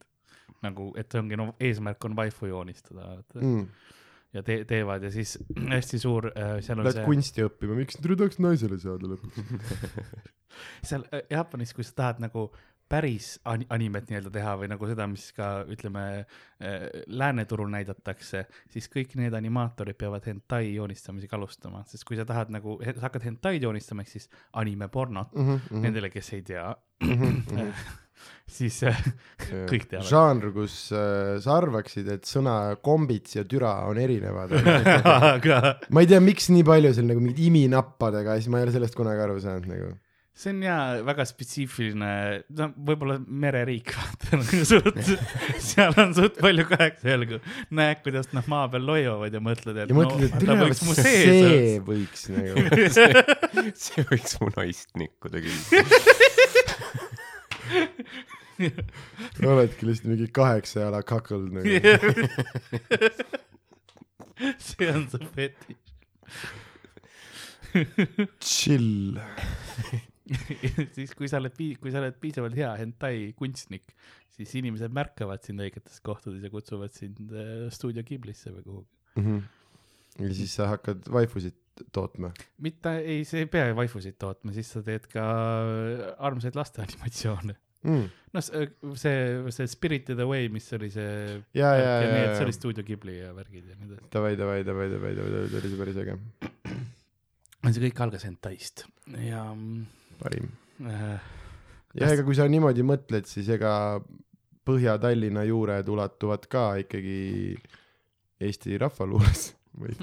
nagu, 0.65 0.89
et 0.97 1.11
see 1.11 1.21
ongi 1.21 1.37
no 1.39 1.51
eesmärk 1.61 2.07
on 2.07 2.15
vaifu 2.17 2.49
joonistada. 2.49 3.17
Mm. 3.35 3.67
ja 4.35 4.43
te 4.43 4.59
teevad 4.69 5.03
ja 5.03 5.11
siis 5.13 5.37
hästi 5.75 5.99
suur 6.01 6.31
äh,, 6.31 6.57
seal 6.65 6.79
on 6.79 6.87
Lähed 6.87 7.01
see, 7.01 7.05
kunsti 7.09 7.45
õppima, 7.47 7.77
miks 7.77 7.99
tahaks 8.01 8.41
naisele 8.43 8.79
saada 8.81 9.11
lõpuks? 9.13 9.43
seal 10.89 11.05
äh, 11.11 11.27
Jaapanis, 11.31 11.75
kui 11.77 11.85
sa 11.87 11.95
tahad 12.03 12.23
nagu 12.23 12.49
päris 12.89 13.35
an- 13.47 13.65
animet 13.73 14.07
nii-öelda 14.09 14.31
teha 14.33 14.55
või 14.61 14.69
nagu 14.71 14.89
seda, 14.89 15.07
mis 15.11 15.27
ka 15.35 15.49
ütleme 15.71 16.03
äh, 16.21 16.87
lääneturul 17.07 17.69
näidatakse, 17.73 18.45
siis 18.73 18.89
kõik 18.93 19.17
need 19.19 19.35
animaatorid 19.37 19.99
peavad 19.99 20.25
hentai 20.29 20.73
joonistamisega 20.75 21.37
alustama, 21.39 21.83
sest 21.89 22.07
kui 22.07 22.19
sa 22.19 22.25
tahad 22.27 22.53
nagu, 22.53 22.79
sa 22.85 23.07
hakkad 23.07 23.27
hentaid 23.27 23.67
joonistama, 23.67 24.05
ehk 24.05 24.15
siis 24.15 24.29
animepornot 24.59 25.35
mm, 25.35 25.53
-hmm. 25.53 25.85
nendele, 25.87 26.11
kes 26.13 26.33
ei 26.33 26.43
tea, 26.47 26.67
mhm. 27.03 27.69
siis 28.57 28.79
äh, 28.87 29.03
kõik 29.69 29.89
teavad. 29.91 30.07
žanr, 30.07 30.51
kus 30.55 30.79
äh, 30.95 31.35
sa 31.43 31.59
arvaksid, 31.59 32.07
et 32.15 32.25
sõna 32.25 32.77
kombits 32.81 33.35
ja 33.35 33.43
türa 33.43 33.75
on 33.91 33.99
erinevad. 33.99 34.55
ma 35.91 36.01
ei 36.01 36.07
tea, 36.07 36.23
miks 36.23 36.49
nii 36.55 36.63
palju 36.63 36.95
seal 36.95 37.11
nagu 37.11 37.23
mingit 37.23 37.43
iminappadega 37.51 38.39
siis 38.39 38.49
ma 38.51 38.61
ei 38.61 38.69
ole 38.69 38.75
sellest 38.79 38.95
kunagi 38.95 39.27
aru 39.27 39.39
saanud 39.43 39.67
nagu. 39.75 39.95
See 40.37 40.51
on 40.53 40.59
jaa 40.61 41.01
väga 41.05 41.25
spetsiifiline, 41.25 42.09
no 42.59 42.67
võib-olla 42.89 43.15
mereriik, 43.25 43.93
vaata 43.97 44.37
nagu 44.37 44.59
suht, 44.69 44.99
seal 45.65 45.97
on 45.97 46.13
suht 46.17 46.37
palju 46.43 46.65
kaheksajalgu. 46.69 47.39
näed, 47.79 48.03
kuidas 48.05 48.29
nad 48.37 48.45
maa 48.51 48.67
peal 48.73 48.85
loiavad 48.85 49.33
ja 49.33 49.41
mõtled, 49.43 49.79
et 49.81 49.89
ja 49.89 49.97
mõtled, 49.97 50.27
et 50.29 50.45
ta 50.45 50.57
võiks 50.61 50.83
mu 50.85 50.93
see 50.97 51.15
sees 51.23 51.81
võiks 51.87 52.27
nagu. 52.33 52.55
see 53.87 54.05
võiks 54.11 54.37
mu 54.43 54.51
naist 54.53 54.93
nikkuda 55.01 55.41
küll. 55.47 55.61
oledki 59.53 59.85
lihtsalt 59.89 60.09
mingi 60.11 60.27
kaheksa 60.33 60.85
jala 60.85 61.01
kakl 61.05 61.49
nagu. 61.57 61.65
olla. 61.65 62.29
see 64.61 64.93
on 64.93 65.09
su 65.09 65.17
fetiš. 65.33 65.81
Chill. 68.41 69.17
siis 70.97 71.13
kui 71.17 71.29
sa 71.31 71.41
oled, 71.41 71.59
kui 71.81 71.93
sa 71.93 72.01
oled 72.01 72.17
piisavalt 72.21 72.57
hea 72.57 72.71
hentai 72.81 73.31
kunstnik, 73.37 73.93
siis 74.37 74.51
inimesed 74.59 74.93
märkavad 74.93 75.45
sind 75.45 75.63
õigetes 75.63 76.01
kohtades 76.05 76.43
ja 76.43 76.51
kutsuvad 76.53 76.95
sind 76.95 77.31
äh, 77.31 77.67
stuudio 77.73 78.05
Ghiblisse 78.07 78.53
või 78.55 78.65
kuhugi. 78.65 78.91
Mhm. 79.17 79.45
ja 80.21 80.33
siis 80.37 80.51
sa 80.57 80.67
hakkad 80.73 81.07
vaifusid 81.13 81.55
tootma. 81.93 82.31
mitte, 82.61 82.97
ei, 83.01 83.23
sa 83.25 83.39
ei 83.41 83.47
pea 83.51 83.69
vaifusid 83.77 84.17
tootma, 84.21 84.53
siis 84.55 84.69
sa 84.73 84.83
teed 84.85 85.07
ka 85.11 85.23
armsaid 86.29 86.57
laste 86.57 86.83
animatsioone. 86.83 87.55
mm.. 87.85 88.05
noh, 88.33 88.45
see, 88.97 89.17
see 89.53 89.69
Spirited 89.69 90.21
Away, 90.23 90.49
mis 90.53 90.69
oli 90.77 90.89
see. 90.93 91.37
ja, 91.57 91.73
ja, 91.77 91.77
ja, 91.77 91.99
see 92.01 92.23
ja 92.25 92.47
oli, 92.47 92.55
stuudio 92.55 92.85
Ghibli 92.87 93.19
ja 93.19 93.33
värgid 93.37 93.69
ja 93.69 93.77
nii 93.77 93.91
edasi. 93.91 94.09
davai, 94.13 94.33
davai, 94.39 94.61
davai, 94.67 94.89
davai, 94.93 95.13
davai, 95.17 95.33
davai, 95.37 95.53
see 95.53 95.71
oli 95.71 95.81
päris 95.83 96.01
äge, 96.03 96.17
see 97.69 97.87
kõik 97.87 98.03
algas 98.07 98.27
hentaist 98.27 98.87
ja 99.21 99.45
parim. 100.21 100.51
äh, 100.83 101.17
ja 101.97 102.13
ega 102.13 102.25
kui 102.27 102.37
sa 102.37 102.47
niimoodi 102.49 102.85
mõtled, 102.87 103.27
siis 103.29 103.49
ega 103.55 103.73
Põhja-Tallinna 104.67 105.45
juured 105.47 105.87
ulatuvad 105.87 106.43
ka 106.51 106.73
ikkagi 106.81 107.55
Eesti 108.43 108.75
rahvaluules 108.81 109.45
või 109.81 109.95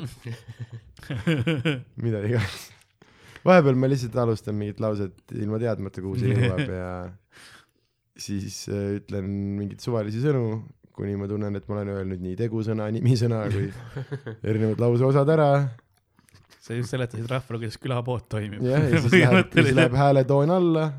mida 2.00 2.22
iganes. 2.24 2.70
vahepeal 3.44 3.76
ma 3.78 3.90
lihtsalt 3.90 4.16
alustan 4.22 4.56
mingit 4.58 4.80
lauset 4.82 5.36
ilma 5.36 5.60
teadmata, 5.62 6.02
kuhu 6.02 6.16
see 6.22 6.32
jõuab 6.32 6.64
ja 6.80 6.88
siis 8.16 8.64
äh, 8.72 8.96
ütlen 9.00 9.28
mingeid 9.58 9.84
suvalisi 9.84 10.22
sõnu, 10.24 10.62
kuni 10.94 11.16
ma 11.18 11.28
tunnen, 11.30 11.58
et 11.58 11.68
ma 11.68 11.80
olen 11.80 11.92
öelnud 11.98 12.22
nii 12.24 12.36
tegusõna, 12.38 12.88
nimisõna 12.94 13.44
kui 13.52 13.68
erinevad 14.48 14.82
lauseosad 14.82 15.34
ära 15.34 15.50
sa 16.64 16.76
just 16.76 16.94
seletasid 16.94 17.28
rahvale, 17.28 17.60
kuidas 17.60 17.80
külapood 17.80 18.28
toimib. 18.32 18.62
jah, 18.64 18.84
ja 18.88 19.00
siis 19.04 19.16
läheb, 19.18 19.50
siis 19.52 19.74
läheb 19.76 19.96
hääletoon 20.00 20.52
alla, 20.54 20.90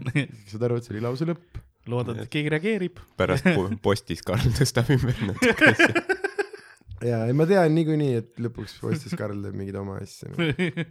saad 0.52 0.68
aru, 0.68 0.80
et 0.80 0.88
see 0.88 0.96
oli 0.96 1.06
lause 1.06 1.30
lõpp. 1.30 1.62
loodad, 1.90 2.22
et 2.24 2.32
keegi 2.34 2.52
reageerib. 2.54 3.02
pärast 3.18 3.48
po 3.56 3.68
postis 3.88 4.22
Karl 4.26 4.54
tõstab 4.58 4.92
ümber 4.96 5.24
natuke 5.32 5.72
asju. 5.72 6.20
ja, 7.10 7.24
ei 7.26 7.38
ma 7.38 7.50
tean 7.50 7.74
niikuinii, 7.78 8.12
et 8.22 8.46
lõpuks 8.46 8.78
postis 8.84 9.18
Karl 9.18 9.42
teeb 9.42 9.58
mingeid 9.58 9.80
oma 9.82 9.98
asju 10.04 10.34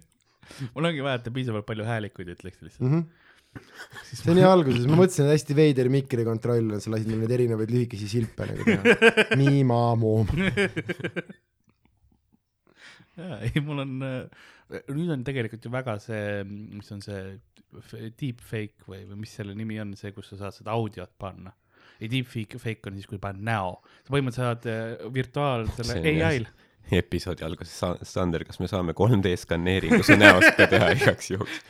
mul 0.75 0.91
ongi 0.91 1.05
vaja, 1.05 1.21
et 1.21 1.29
ta 1.29 1.35
piisavalt 1.35 1.69
palju 1.69 1.87
häälikuid 1.87 2.35
ütleks 2.35 2.59
lihtsalt. 2.65 2.89
mm. 2.89 2.99
-hmm. 2.99 4.11
see 4.11 4.35
on 4.35 4.43
ju 4.43 4.51
alguses, 4.51 4.91
ma 4.91 4.99
mõtlesin, 4.99 5.29
et 5.29 5.39
hästi 5.39 5.57
veider 5.57 5.91
mikri 5.93 6.27
kontroll 6.27 6.75
on, 6.75 6.83
sa 6.83 6.91
lasid 6.91 7.15
mul 7.15 7.23
neid 7.23 7.39
erinevaid 7.39 7.71
lühikesi 7.71 8.11
silpe 8.11 8.51
nagu 8.51 8.67
teha. 8.67 9.39
Mi, 9.39 9.63
ma, 9.63 9.83
mu. 9.95 10.19
jaa, 13.19 13.39
ei 13.47 13.61
mul 13.65 13.83
on, 13.85 13.93
nüüd 14.95 15.11
on 15.15 15.25
tegelikult 15.27 15.65
ju 15.67 15.71
väga 15.75 15.99
see, 16.03 16.45
mis 16.49 16.91
on 16.95 17.03
see 17.05 17.37
deepfake 18.21 18.87
või, 18.89 19.03
või 19.09 19.21
mis 19.25 19.33
selle 19.35 19.55
nimi 19.59 19.79
on, 19.83 19.95
see, 19.99 20.13
kus 20.15 20.29
sa 20.33 20.39
saad 20.45 20.57
seda 20.59 20.75
audiot 20.77 21.11
panna. 21.19 21.53
ei, 22.01 22.09
deepfake, 22.11 22.59
fake 22.59 22.91
on 22.91 22.99
siis, 22.99 23.07
kui 23.11 23.19
paned 23.23 23.43
näo. 23.47 23.77
sa 24.05 24.15
põhimõtteliselt 24.15 24.63
saad 24.65 24.69
äh, 24.71 25.13
virtuaalsele 25.15 25.99
ai-l, 26.27 26.47
episoodi 26.93 27.45
alguses 27.47 27.79
Sa- 27.81 27.97
Sander, 28.03 28.45
kas 28.45 28.59
me 28.61 28.67
saame 28.69 28.93
3D 28.99 29.35
skaneeringu 29.41 30.03
su 30.05 30.17
näost 30.21 30.57
ka 30.59 30.67
teha 30.71 30.91
igaks 30.99 31.31
juhuks? 31.33 31.61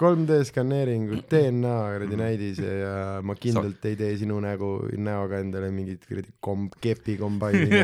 3D 0.00 0.38
skaneeringut, 0.48 1.26
DNA 1.30 1.74
kuradi 1.94 2.18
näidis 2.20 2.60
ja 2.64 3.20
ma 3.26 3.36
kindlalt 3.36 3.84
ei 3.88 3.98
tee 4.00 4.14
sinu 4.20 4.38
nägu, 4.42 4.70
näoga 4.96 5.40
endale 5.44 5.70
mingit 5.74 6.06
kuradi 6.08 6.32
kom-, 6.44 6.70
kepi 6.80 7.18
kombaini. 7.20 7.82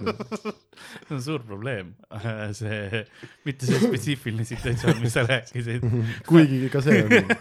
see 1.06 1.16
on 1.16 1.22
suur 1.24 1.42
probleem. 1.46 1.94
see, 2.60 3.04
mitte 3.48 3.68
see 3.68 3.80
spetsiifiline 3.82 4.46
situatsioon, 4.48 5.00
mis 5.02 5.16
sa 5.16 5.26
rääkisid, 5.26 5.86
kuigi 6.30 6.68
ka 6.72 6.84
see 6.84 7.02
on, 7.06 7.34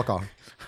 aga 0.00 0.20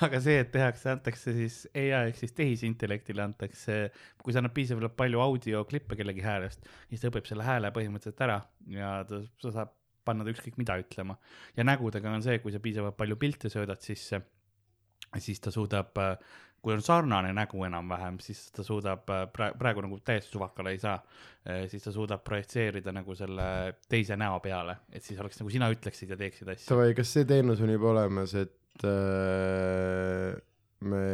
aga 0.07 0.21
see, 0.23 0.39
et 0.41 0.53
tehakse, 0.55 0.89
antakse 0.93 1.35
siis 1.37 1.57
ai 1.77 1.91
ehk 1.99 2.17
siis 2.21 2.33
tehisintellektile 2.37 3.25
antakse, 3.25 3.83
kui 4.23 4.33
sa 4.33 4.41
annad 4.41 4.55
piisavalt 4.57 4.97
palju 4.97 5.21
audioklippe 5.25 5.99
kellegi 5.99 6.25
häälest, 6.25 6.65
siis 6.89 7.03
ta 7.03 7.11
õpib 7.11 7.29
selle 7.29 7.45
hääle 7.45 7.73
põhimõtteliselt 7.75 8.25
ära 8.25 8.39
ja 8.73 8.95
ta, 9.09 9.21
ta 9.43 9.53
saab 9.59 9.75
panna 10.11 10.27
ta 10.27 10.35
ükskõik 10.35 10.59
mida 10.61 10.77
ütlema. 10.83 11.17
ja 11.57 11.67
nägudega 11.67 12.13
on 12.13 12.27
see, 12.27 12.43
kui 12.43 12.53
sa 12.53 12.61
piisavalt 12.61 12.99
palju 12.99 13.17
pilte 13.21 13.51
söödad 13.53 13.83
sisse, 13.85 14.21
siis 15.19 15.41
ta 15.43 15.51
suudab, 15.55 15.97
kui 16.61 16.75
on 16.75 16.83
sarnane 16.85 17.33
nägu 17.35 17.65
enam-vähem, 17.67 18.19
siis 18.23 18.51
ta 18.55 18.65
suudab 18.67 19.07
praegu, 19.07 19.57
praegu 19.59 19.85
nagu 19.87 19.99
täiesti 20.05 20.35
suvakale 20.35 20.75
ei 20.75 20.81
saa, 20.83 20.99
siis 21.73 21.87
ta 21.87 21.93
suudab 21.95 22.23
projitseerida 22.27 22.93
nagu 22.95 23.17
selle 23.19 23.49
teise 23.89 24.19
näo 24.21 24.39
peale, 24.45 24.77
et 24.93 25.07
siis 25.07 25.21
oleks 25.23 25.41
nagu 25.41 25.53
sina 25.53 25.71
ütleksid 25.73 26.13
ja 26.13 26.21
teeksid 26.21 26.53
asju. 26.53 26.69
davai, 26.75 26.93
kas 26.99 27.17
see 27.17 27.27
teenus 27.29 27.65
on 27.65 27.73
juba 27.73 27.93
olemas, 27.95 28.37
et 28.39 28.87
äh, 28.87 30.37
me 30.85 31.05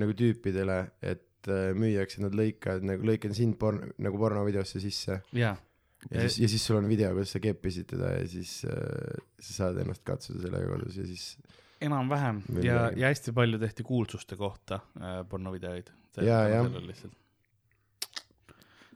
nagu 0.00 0.16
tüüpidele, 0.18 0.80
et 1.02 1.50
äh, 1.50 1.70
müüakse, 1.78 2.22
nad 2.26 2.34
lõikavad 2.36 2.86
nagu, 2.90 3.06
lõikan 3.12 3.34
sind 3.36 3.58
porn-, 3.62 3.92
nagu 4.02 4.18
pornovideosse 4.20 4.82
sisse 4.82 5.20
jaa, 5.36 5.54
ja 6.08 6.24
siis, 6.24 6.38
ja 6.40 6.48
siis 6.48 6.66
sul 6.66 6.80
on 6.80 6.88
video, 6.88 7.12
kuidas 7.16 7.34
sa 7.36 7.42
kepisid 7.42 7.90
teda 7.92 8.14
ja 8.16 8.26
siis 8.28 8.60
äh, 8.64 9.22
sa 9.38 9.56
saad 9.56 9.80
ennast 9.82 10.04
katsuda 10.06 10.46
sellega 10.46 10.70
kodus 10.72 10.96
ja 11.00 11.06
siis 11.08 11.34
enam-vähem 11.84 12.42
ja, 12.64 12.90
ja 12.96 13.08
hästi 13.10 13.34
palju 13.36 13.60
tehti 13.60 13.86
kuulsuste 13.86 14.36
kohta 14.40 14.80
äh, 15.00 15.20
pornovideoid. 15.28 15.90
Jaa, 16.26 16.42
jah. 16.50 16.66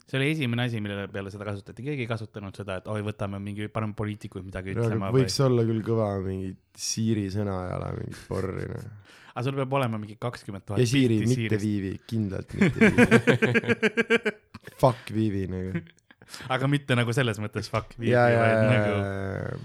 see 0.05 0.17
oli 0.19 0.27
esimene 0.33 0.67
asi, 0.67 0.81
mille 0.83 1.07
peale 1.13 1.31
seda 1.33 1.47
kasutati, 1.47 1.85
keegi 1.85 2.05
ei 2.05 2.09
kasutanud 2.09 2.57
seda, 2.57 2.79
et 2.81 2.89
oi, 2.91 3.01
võtame 3.05 3.39
mingi, 3.41 3.69
paneme 3.73 3.95
poliitikuid 3.97 4.45
midagi 4.45 4.75
ütlema 4.75 5.09
või 5.13 5.23
võiks, 5.23 5.39
olla 5.45 5.65
küll 5.65 5.81
kõva 5.85 6.11
mingi 6.25 6.53
Siiri 6.75 7.29
sõnajala 7.33 7.93
mingit 7.95 8.21
porri 8.29 8.67
noh. 8.69 8.89
aga 9.31 9.45
sul 9.47 9.57
peab 9.61 9.77
olema 9.79 10.01
mingi 10.01 10.19
kakskümmend 10.21 10.67
tuhat 10.67 10.83
ja 10.83 10.89
Siiri, 10.91 11.21
mitte 11.25 11.61
Viivi, 11.61 11.95
kindlalt 12.05 12.57
mitte 12.59 12.91
Viivi. 12.91 14.35
Fuck 14.81 15.13
Viivi 15.15 15.47
nagu. 15.49 15.85
Aga 16.53 16.69
mitte 16.71 16.97
nagu 16.97 17.13
selles 17.15 17.39
mõttes 17.41 17.69
fuck 17.71 17.97
ja, 18.03 18.27
ja, 18.31 18.45
ja, 18.49 18.61
nagu, 18.69 19.59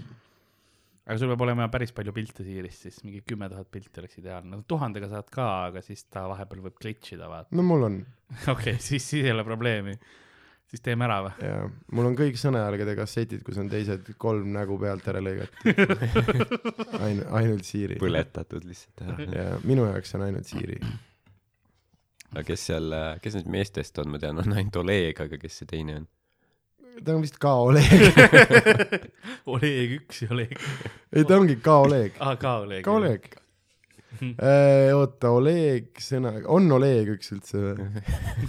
aga 1.11 1.19
sul 1.19 1.31
peab 1.33 1.43
olema 1.45 1.67
päris 1.73 1.93
palju 1.95 2.13
pilte 2.15 2.45
Siirist, 2.45 2.85
siis 2.85 3.01
mingi 3.05 3.21
kümme 3.27 3.49
tuhat 3.51 3.69
pilti 3.73 4.01
oleks 4.01 4.19
ideaalne, 4.21 4.53
no 4.53 4.65
tuhandega 4.67 5.09
saad 5.11 5.29
ka, 5.33 5.47
aga 5.69 5.83
siis 5.85 6.05
ta 6.07 6.27
vahepeal 6.31 6.63
võib 6.67 6.77
glitch 6.81 7.15
ida, 7.17 7.29
vaata. 7.31 7.55
no 7.57 7.65
mul 7.67 7.87
on 7.89 8.01
okei 8.53 8.77
siis, 8.79 9.03
siis 9.03 9.25
ei 9.25 9.33
ole 9.33 9.45
probleemi. 9.47 9.97
siis 10.71 10.83
teeme 10.85 11.07
ära 11.07 11.19
või? 11.25 11.33
ja 11.49 11.57
mul 11.97 12.11
on 12.11 12.17
kõik 12.19 12.39
sõnajalgade 12.39 12.95
kassetid, 13.01 13.43
kus 13.47 13.59
on 13.61 13.71
teised 13.71 14.13
kolm 14.21 14.53
nägu 14.55 14.77
pealt 14.81 15.11
ära 15.11 15.23
lõigatud. 15.25 15.85
ainult, 17.01 17.27
ainult 17.41 17.67
Siiri. 17.67 17.99
põletatud 18.01 18.67
lihtsalt 18.69 19.05
ära. 19.07 19.29
ja 19.35 19.47
minu 19.65 19.89
jaoks 19.89 20.15
on 20.19 20.27
ainult 20.29 20.47
Siiri. 20.53 20.79
aga 22.31 22.47
kes 22.47 22.69
seal, 22.71 22.97
kes 23.25 23.41
nüüd 23.41 23.53
meestest 23.57 23.99
on, 23.99 24.13
ma 24.13 24.21
tean, 24.21 24.39
on 24.39 24.55
ainult 24.55 24.83
Oleg, 24.85 25.25
aga 25.25 25.41
kes 25.41 25.63
see 25.63 25.73
teine 25.75 25.99
on? 26.03 26.09
Ta 27.05 27.15
on 27.15 27.21
vist 27.23 27.37
ka 27.41 27.53
Oleg. 27.65 27.91
Oleg 29.53 29.95
üks 29.99 30.23
ja 30.25 30.31
Oleg, 30.35 30.55
ei, 31.13 31.23
ta 31.25 31.37
ongi 31.39 31.55
ka 31.63 31.79
Oleg. 31.85 32.17
aa 32.21 32.35
ka 32.41 32.57
Oleg. 32.65 32.83
ka 32.85 32.95
Oleg. 32.99 33.29
oota, 34.93 35.31
Oleg 35.33 36.01
sõna, 36.03 36.35
on 36.51 36.67
Oleg 36.77 37.13
üks 37.15 37.31
üldse 37.35 37.61
või? 37.63 37.75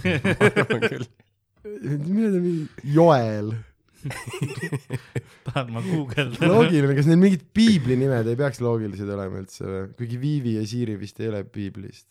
ma 0.03 0.49
arvan 0.51 0.83
küll. 0.91 1.07
mine 1.63 2.29
ta 2.33 2.41
mingi, 2.43 2.65
Joel. 2.97 3.53
tahad 5.47 5.69
ma 5.71 5.79
guugeldada? 5.85 6.49
loogiline, 6.51 6.93
kas 6.97 7.07
need 7.07 7.21
mingid 7.23 7.45
piibli 7.55 7.95
nimed 8.01 8.27
ei 8.27 8.35
peaks 8.39 8.59
loogilised 8.63 9.07
olema 9.15 9.39
üldse 9.39 9.63
või? 9.63 9.85
kuigi 10.01 10.19
Viivi 10.19 10.57
ja 10.59 10.65
Siiri 10.67 10.97
vist 10.99 11.21
ei 11.23 11.31
ole 11.31 11.41
piiblist. 11.47 12.09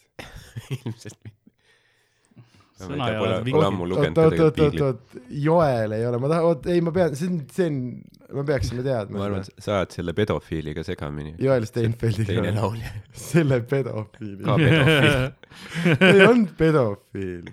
ilmselt 0.81 1.19
mitte. 1.21 1.37
Sõna 2.83 3.07
ammu 3.69 3.87
oot, 3.87 4.19
oot, 4.19 4.41
oot, 4.41 4.61
oot, 4.67 4.81
oot, 4.89 5.17
Joel 5.45 5.95
ei 5.97 6.05
ole, 6.09 6.19
ma 6.23 6.31
tahan, 6.33 6.49
oot, 6.51 6.69
ei, 6.73 6.83
ma 6.85 6.93
pean, 6.97 7.15
see 7.19 7.31
on, 7.31 7.39
see 7.53 7.69
on, 7.71 7.79
me 8.39 8.45
peaksime 8.49 8.85
teadma 8.87 9.21
ma 9.21 9.25
arvan, 9.29 9.47
sa 9.57 9.79
ajad 9.81 9.97
selle 9.99 10.15
pedofiiliga 10.19 10.85
segamini. 10.87 11.33
Joel 11.43 11.67
Steinfeldiga 11.69 12.29
teine. 12.33 12.55
laulja. 12.59 12.93
selle 13.31 13.61
pedofiili 13.69 14.43
ka. 14.45 14.59
pedofiil. 14.61 15.19
ei 16.13 16.23
olnud 16.27 16.55
pedofiil. 16.59 17.51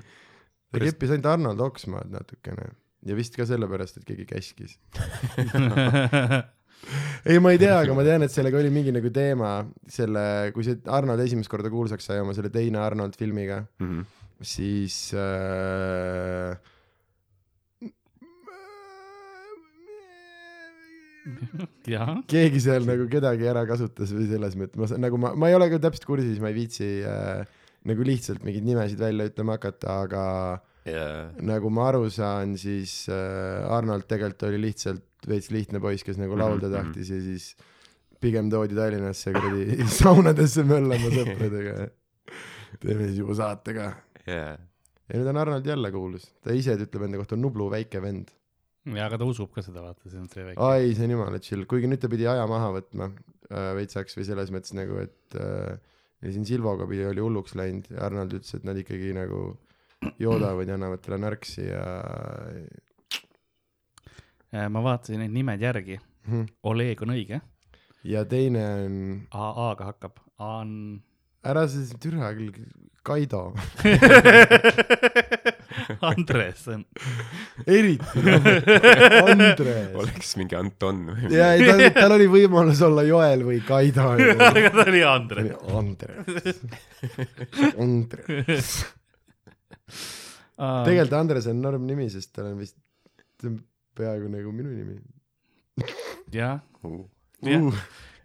ta 0.70 0.84
keppis 0.86 1.16
ainult 1.16 1.32
Arnold 1.34 1.66
Oksmaad 1.70 2.12
natukene 2.14 2.72
ja 3.08 3.16
vist 3.16 3.38
ka 3.40 3.46
sellepärast, 3.48 4.02
et 4.02 4.08
keegi 4.10 4.26
käskis. 4.28 4.74
ei, 7.30 7.40
ma 7.44 7.52
ei 7.54 7.60
tea, 7.62 7.76
aga 7.82 7.96
ma 7.96 8.04
tean, 8.08 8.24
et 8.26 8.34
sellega 8.34 8.60
oli 8.60 8.72
mingi 8.74 8.92
nagu 8.96 9.12
teema 9.14 9.52
selle, 9.92 10.24
kui 10.56 10.66
see 10.68 10.80
Arnold 10.92 11.24
esimest 11.26 11.52
korda 11.52 11.72
kuulsaks 11.72 12.08
sai 12.10 12.22
oma 12.24 12.36
selle 12.38 12.52
teine 12.54 12.80
Arnold 12.84 13.18
filmiga, 13.20 13.64
Mhm. 13.84 14.08
Siis 14.46 14.98
äh, 15.18 16.56
jah, 21.90 22.14
keegi 22.30 22.62
seal 22.64 22.86
nagu 22.88 23.06
kedagi 23.12 23.48
ära 23.50 23.66
kasutas 23.70 24.12
või 24.16 24.28
selles 24.30 24.56
mõttes, 24.60 24.80
ma 24.80 25.02
nagu 25.04 25.20
ma, 25.22 25.34
ma 25.38 25.50
ei 25.52 25.58
ole 25.58 25.68
ka 25.72 25.80
täpselt 25.84 26.08
kursis, 26.08 26.40
ma 26.42 26.52
ei 26.52 26.58
viitsi 26.58 26.88
äh, 27.06 27.44
nagu 27.90 28.06
lihtsalt 28.08 28.44
mingeid 28.46 28.66
nimesid 28.68 29.02
välja 29.02 29.28
ütlema 29.30 29.58
hakata, 29.58 30.00
aga 30.08 30.24
jaa. 30.90 31.30
nagu 31.46 31.72
ma 31.74 31.90
aru 31.92 32.08
saan, 32.14 32.56
siis 32.60 33.04
äh, 33.12 33.68
Arnold 33.76 34.08
tegelikult 34.10 34.48
oli 34.50 34.64
lihtsalt 34.70 35.06
veits 35.30 35.52
lihtne 35.54 35.82
poiss, 35.84 36.06
kes 36.08 36.20
nagu 36.22 36.38
laulda 36.40 36.70
Mhm, 36.70 36.76
mhm. 36.76 36.92
tahtis 36.94 37.12
ja 37.12 37.20
siis 37.24 37.50
pigem 38.20 38.50
toodi 38.52 38.76
Tallinnasse 38.78 39.34
kuradi 39.36 39.84
saunadesse 40.00 40.64
möllama 40.68 41.12
sõpradega. 41.18 41.90
teeme 42.80 43.10
siis 43.10 43.20
juba 43.22 43.36
saate 43.40 43.76
ka. 43.76 43.90
jaa. 44.30 44.58
ja 45.10 45.20
nüüd 45.20 45.30
on 45.32 45.40
Arnold 45.42 45.66
jälle 45.70 45.92
kuulus, 45.94 46.28
ta 46.44 46.56
ise 46.56 46.76
ütleb 46.78 47.08
enda 47.08 47.22
kohta 47.22 47.40
Nublu 47.40 47.70
väike 47.74 48.02
vend. 48.04 48.28
ja 48.96 49.06
aga 49.08 49.20
ta 49.22 49.28
usub 49.30 49.52
ka 49.56 49.64
seda, 49.66 49.84
vaata, 49.86 50.10
see 50.10 50.20
on 50.22 50.30
see 50.32 50.46
väike. 50.52 50.60
ai, 50.66 50.94
see 50.98 51.06
on 51.08 51.16
jumala 51.18 51.42
chill, 51.44 51.66
kuigi 51.70 51.90
nüüd 51.92 52.02
ta 52.04 52.12
pidi 52.12 52.28
aja 52.30 52.46
maha 52.50 52.70
võtma 52.80 53.06
äh, 53.12 53.72
veitsaks 53.80 54.18
või 54.20 54.26
selles 54.28 54.54
mõttes 54.56 54.76
nagu, 54.78 55.00
et 55.04 55.40
äh, 55.40 55.72
ja 56.22 56.36
siin 56.36 56.46
Silvoga 56.48 56.88
pidi, 56.90 57.06
oli 57.10 57.24
hulluks 57.24 57.56
läinud 57.60 57.86
ja 57.94 58.06
Arnold 58.08 58.32
ütles, 58.40 58.54
et 58.58 58.66
nad 58.68 58.78
ikkagi 58.80 59.14
nagu 59.18 59.40
joodavad 60.20 60.68
ja 60.68 60.76
annavad 60.80 61.02
talle 61.04 61.20
narksi 61.26 61.64
ja 61.68 61.84
ma 64.72 64.80
vaatasin 64.84 65.20
neid 65.24 65.34
nimed 65.36 65.62
järgi, 65.62 66.00
Oleg 66.70 67.02
on 67.04 67.14
õige, 67.16 67.40
ja 68.08 68.24
teine 68.30 68.64
on, 68.86 68.96
AA-ga 69.34 69.92
hakkab, 69.94 70.20
A 70.40 70.60
on 70.62 71.02
ära 71.46 71.68
sa 71.68 71.76
siis 71.78 71.96
türa 72.02 72.32
küll, 72.36 72.52
Kaido, 73.06 73.54
Andres 76.04 76.66
on, 76.68 76.84
eriti 77.64 78.24
noh, 78.26 78.48
Andres. 79.32 79.94
oleks 79.96 80.36
mingi 80.38 80.58
Anton 80.60 81.06
või 81.08 81.32
ja 81.34 81.54
ei, 81.56 81.64
tal, 81.64 81.84
tal 81.96 82.16
oli 82.18 82.28
võimalus 82.32 82.82
olla 82.86 83.06
Joel 83.08 83.46
või 83.48 83.62
Kaido. 83.66 84.10
aga 84.20 84.74
ta 84.76 84.86
oli 84.86 85.04
Andres. 85.08 85.54
Andres, 85.80 86.60
Andres. 87.80 88.74
tegelikult 90.60 91.18
Andres 91.22 91.50
on 91.54 91.64
norm 91.64 91.88
nimi, 91.88 92.10
sest 92.12 92.34
tal 92.36 92.52
on 92.52 92.60
vist, 92.60 92.76
see 93.40 93.54
on 93.54 93.62
peaaegu 94.00 94.28
nagu 94.32 94.52
minu 94.56 94.76
nimi 94.76 95.00
jah, 96.36 96.60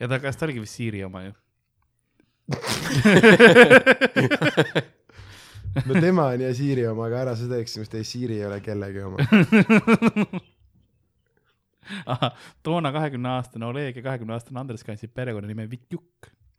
ja 0.02 0.10
ta, 0.10 0.18
kas 0.22 0.36
ta 0.38 0.48
oligi 0.48 0.66
vist 0.66 0.82
Siiri 0.82 1.06
oma 1.06 1.24
ju? 1.28 1.32
no 5.88 5.92
tema 6.00 6.24
on 6.34 6.40
ja 6.44 6.50
Siiri 6.54 6.84
oma, 6.90 7.02
aga 7.08 7.16
ära 7.24 7.34
seda 7.40 7.54
eksimus 7.62 7.88
tee, 7.92 8.04
Siiri 8.04 8.34
ei 8.40 8.46
ole 8.48 8.58
kellegi 8.64 9.00
oma. 9.06 9.18
toona 12.66 12.88
kahekümne 12.92 13.28
aastane 13.38 13.64
Oleg 13.66 13.96
ja 13.96 14.02
kahekümne 14.04 14.32
aastane 14.36 14.60
Andres 14.60 14.84
kandsid 14.84 15.10
perekonnanime 15.16 15.64
Vitjuk. 15.70 16.12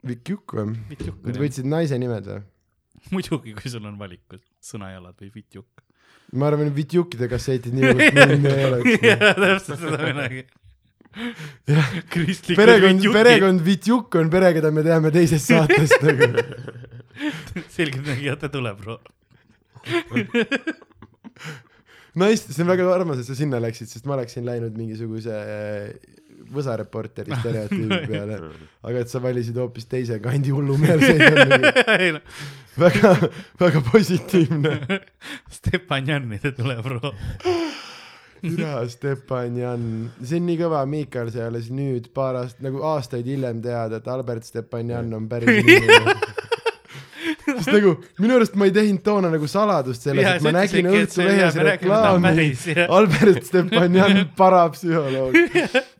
Vitjuk 0.06 0.54
või? 0.54 0.66
Nad 1.24 1.36
võtsid 1.40 1.66
naise 1.70 1.98
nimed 2.02 2.24
või? 2.30 2.42
muidugi, 3.14 3.54
kui 3.56 3.70
sul 3.70 3.84
on 3.86 3.98
valikus 3.98 4.42
sõnajalad 4.64 5.18
või 5.20 5.30
Vitjuk. 5.34 5.82
ma 6.34 6.50
arvan, 6.50 6.70
et 6.70 6.76
Vitjukkide 6.76 7.28
kassetid 7.30 7.74
nii 7.76 7.92
hullult 7.92 8.48
ei 8.52 8.68
oleks. 8.70 9.04
jah, 9.04 9.26
täpselt 9.38 9.82
seda 9.82 10.00
midagi. 10.02 10.46
Jah, 11.66 11.92
perekond, 12.60 13.06
perekond 13.12 13.64
Vitjuk 13.66 14.18
on 14.20 14.32
pere, 14.32 14.52
keda 14.56 14.72
me 14.74 14.84
teame 14.86 15.12
teisest 15.14 15.52
saatest 15.52 16.02
nagu. 16.06 16.28
selgeltnägijate 17.72 18.50
tule, 18.52 18.74
bro. 18.76 18.98
naist, 22.16 22.52
see 22.52 22.64
on 22.64 22.72
väga 22.72 22.90
armas, 22.92 23.22
et 23.22 23.28
sa 23.28 23.38
sinna 23.38 23.60
läksid, 23.62 23.90
sest 23.92 24.08
ma 24.08 24.16
oleksin 24.18 24.46
läinud 24.48 24.76
mingisuguse 24.76 25.40
äh, 25.40 26.16
võsareporteri 26.52 27.34
stereotüübi 27.40 28.00
peale, 28.10 28.38
aga 28.86 29.02
et 29.02 29.12
sa 29.12 29.22
valisid 29.22 29.58
hoopis 29.60 29.88
teise 29.90 30.18
kandi 30.22 30.52
hullumeelseid, 30.54 32.20
väga, 32.76 33.14
väga 33.60 33.82
positiivne. 33.90 35.00
Stepan 35.52 36.12
Jannide 36.12 36.52
tule, 36.56 36.76
bro. 36.84 37.14
Türa 38.50 38.84
Stepan 38.90 39.56
Jan, 39.60 39.84
see 40.22 40.40
on 40.40 40.46
nii 40.50 40.58
kõva, 40.60 40.84
Miikal 40.90 41.30
sai 41.34 41.46
alles 41.48 41.68
nüüd 41.74 42.10
paar 42.16 42.38
aastat, 42.42 42.62
nagu 42.66 42.82
aastaid 42.94 43.26
hiljem 43.28 43.60
teada, 43.64 44.00
et 44.00 44.08
Albert 44.08 44.46
Stepan 44.48 44.90
Jan 44.94 45.12
on 45.16 45.28
päris 45.30 45.58
inimene. 45.62 46.16
sest 47.46 47.70
nagu 47.70 47.92
minu 48.22 48.36
arust 48.36 48.56
ma 48.58 48.66
ei 48.66 48.72
teinud 48.74 49.02
toona 49.06 49.28
nagu 49.30 49.46
saladust 49.50 50.02
sellest, 50.06 50.38
et 50.40 50.44
ma 50.46 50.52
nägin 50.56 50.88
Õhtulehes 50.90 51.58
reklaami 51.68 52.46
Albert 52.98 53.46
Stepanjan, 53.46 54.22
parapsühholoog, 54.38 55.36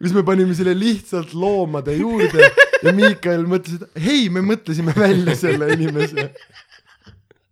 kus 0.02 0.14
me 0.16 0.24
panime 0.26 0.54
selle 0.58 0.74
lihtsalt 0.78 1.34
loomade 1.38 1.94
juurde 1.98 2.50
ja 2.82 2.92
Miikael 2.94 3.46
mõtles, 3.48 3.78
et 3.80 4.02
hei, 4.06 4.26
me 4.30 4.42
mõtlesime 4.46 4.94
välja 4.96 5.36
selle 5.38 5.70
inimese. 5.74 6.30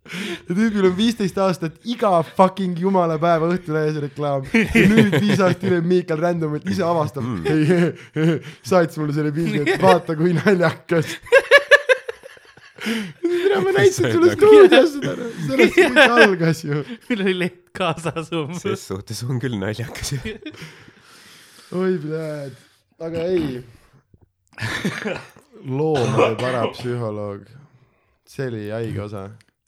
Ja 0.05 0.53
tüübil 0.53 0.85
on 0.85 0.97
viisteist 0.97 1.39
aastat 1.41 1.79
iga 1.89 2.11
fucking 2.37 2.77
jumala 2.81 3.17
päeva 3.21 3.49
Õhtulehes 3.55 3.97
reklaam 4.05 4.45
ja 4.53 4.83
nüüd 4.91 5.15
viis 5.17 5.39
aastat 5.39 5.65
hiljem 5.65 5.87
Miikael 5.89 6.21
randomalt 6.21 6.67
ise 6.69 6.85
avastab, 6.85 7.25
ei, 7.49 8.37
saatis 8.67 9.01
mulle 9.01 9.17
selle 9.17 9.33
pildi, 9.35 9.63
et 9.65 9.81
vaata 9.83 10.17
kui 10.19 10.35
naljakas. 10.37 11.15
tere, 12.85 13.61
ma 13.65 13.73
näitasin 13.79 14.11
sulle 14.13 14.35
stuudios 14.35 14.93
seda, 14.99 15.15
sellest 15.47 15.79
kõik 15.79 16.01
algas 16.05 16.61
ju. 16.67 16.83
meil 17.09 17.25
oli 17.25 17.37
leht 17.41 17.63
kaasas 17.77 18.29
umbes. 18.37 18.61
ses 18.67 18.85
suhtes 18.91 19.25
on 19.25 19.41
küll 19.41 19.57
naljakas. 19.61 20.19
oi, 21.73 21.95
pljääd, 22.05 22.61
aga 23.09 23.25
ei. 23.31 23.65
loomade 25.79 26.37
parapsühholoog, 26.45 27.49
see 28.29 28.51
oli 28.53 28.69
haige 28.69 29.03
osa 29.09 29.25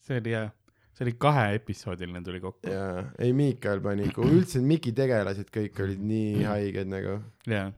see 0.07 0.21
oli 0.21 0.35
jah, 0.37 0.51
see 0.97 1.05
oli 1.07 1.15
kaheepisoodiline 1.21 2.23
tuli 2.27 2.41
kokku. 2.45 2.71
ja 2.71 2.87
ei, 3.19 3.33
Miikael 3.37 3.81
pani 3.85 4.07
ikka, 4.11 4.23
üldse 4.27 4.63
Miki 4.65 4.93
tegelased 4.97 5.51
kõik 5.55 5.83
olid 5.85 6.03
nii 6.13 6.45
haiged 6.47 6.89
nagu. 6.93 7.19
jaa. 7.51 7.73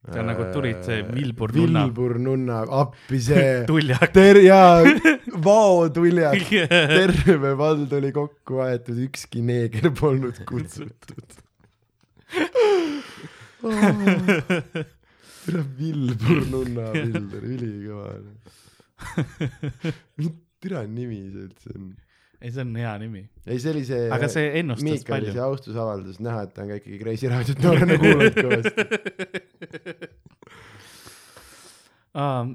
Seal 0.00 0.24
nagu 0.24 0.46
tulid 0.54 0.78
see 0.86 1.02
Vilbur 1.04 1.52
nunna. 1.52 1.82
Vilbur 1.84 2.14
nunna, 2.24 2.62
appi 2.72 3.18
see 3.20 3.48
tuljak. 3.68 4.06
ter- 4.14 4.40
jaa, 4.46 4.80
vao 5.44 5.90
tuljak, 5.92 6.40
terve 6.96 7.52
vald 7.60 7.92
oli 7.98 8.08
kokku 8.16 8.62
aetud, 8.64 8.96
ükski 9.10 9.42
neeger 9.44 9.90
polnud 10.00 10.40
kutsutud. 10.48 11.36
tere, 13.60 14.84
Vilbur 15.78 16.40
nunna 16.52 16.84
oli 16.94 17.10
ülikõva. 17.56 18.12
tere, 20.64 20.84
nimi 20.90 21.18
see 21.30 21.44
üldse 21.46 21.74
on. 21.74 21.90
ei, 22.40 22.50
see 22.52 22.64
on 22.64 22.72
hea 22.80 22.94
nimi. 23.02 23.22
ei, 23.46 23.58
see 23.58 23.72
oli 23.74 23.84
see. 23.88 24.08
aga 24.16 24.30
see 24.32 24.46
ennustas 24.60 24.86
Miikali 24.86 25.10
palju 25.14 25.34
see. 25.36 25.44
austusavaldus, 25.46 26.20
näha, 26.24 26.46
et 26.46 26.54
ta 26.56 26.64
on 26.64 26.72
ka 26.72 26.80
ikkagi 26.80 27.00
Kreisi 27.02 27.30
raadiot 27.32 27.64
noorena 27.64 27.98
kuulanud 28.00 28.40
kõvasti. 28.40 28.80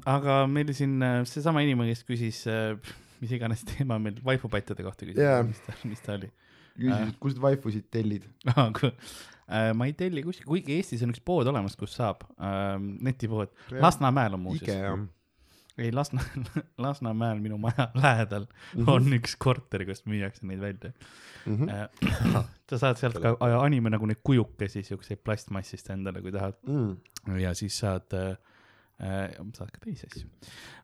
aga 0.15 0.41
meil 0.51 0.73
siin 0.77 0.97
äh, 1.05 1.21
seesama 1.29 1.63
inimene, 1.65 1.93
kes 1.95 2.03
küsis, 2.07 2.41
mis 3.21 3.31
iganes 3.37 3.61
teema 3.67 3.95
meil 4.01 4.17
vaipupatjade 4.25 4.83
kohta 4.85 5.07
küsis 5.07 5.23
Jaa. 5.23 5.45
mis 5.47 5.61
ta, 5.65 5.77
mis 5.87 6.01
ta 6.03 6.17
oli 6.19 6.29
küsis, 6.75 7.15
kust 7.23 7.39
vaifusid 7.41 7.87
tellid? 7.93 8.27
Äh, 9.45 9.69
ma 9.77 9.85
ei 9.85 9.93
telli 9.93 10.23
kuskil, 10.25 10.47
kuigi 10.49 10.73
Eestis 10.79 11.03
on 11.05 11.11
üks 11.13 11.21
pood 11.21 11.45
olemas, 11.45 11.75
kus 11.77 11.93
saab 11.99 12.23
äh,, 12.41 12.79
netipood, 13.05 13.51
Lasnamäel 13.77 14.33
on 14.33 14.41
muuseas. 14.41 15.03
Ei 15.77 15.89
Lasna, 15.91 16.21
Lasnamäel 16.85 17.39
minu 17.43 17.57
maja 17.59 17.89
lähedal 18.03 18.45
Mhm. 18.75 18.89
on 18.89 19.13
üks 19.17 19.33
korter, 19.39 19.83
kus 19.85 20.05
müüakse 20.07 20.47
neid 20.47 20.61
välja. 20.63 20.91
Mhm. 21.45 21.69
sa 22.69 22.77
saad 22.81 22.97
sealt 23.01 23.19
ka 23.21 23.35
anime 23.59 23.91
nagu 23.93 24.07
neid 24.09 24.21
kujukesi, 24.25 24.83
siukseid 24.87 25.19
plastmassist 25.23 25.89
endale, 25.93 26.21
kui 26.23 26.31
tahad. 26.33 26.55
Mm. 26.67 26.95
ja 27.41 27.51
siis 27.57 27.77
saad 27.81 28.13
äh,, 28.13 28.37
äh, 29.01 29.35
saad 29.57 29.71
ka 29.73 29.81
teisi 29.83 30.07
asju. 30.07 30.27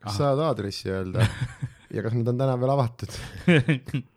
kas 0.04 0.17
saad 0.17 0.39
aadressi 0.43 0.89
öelda 0.91 1.25
ja 1.95 2.04
kas 2.04 2.13
nad 2.17 2.27
on 2.34 2.38
täna 2.43 2.60
veel 2.60 2.73
avatud? 2.75 3.15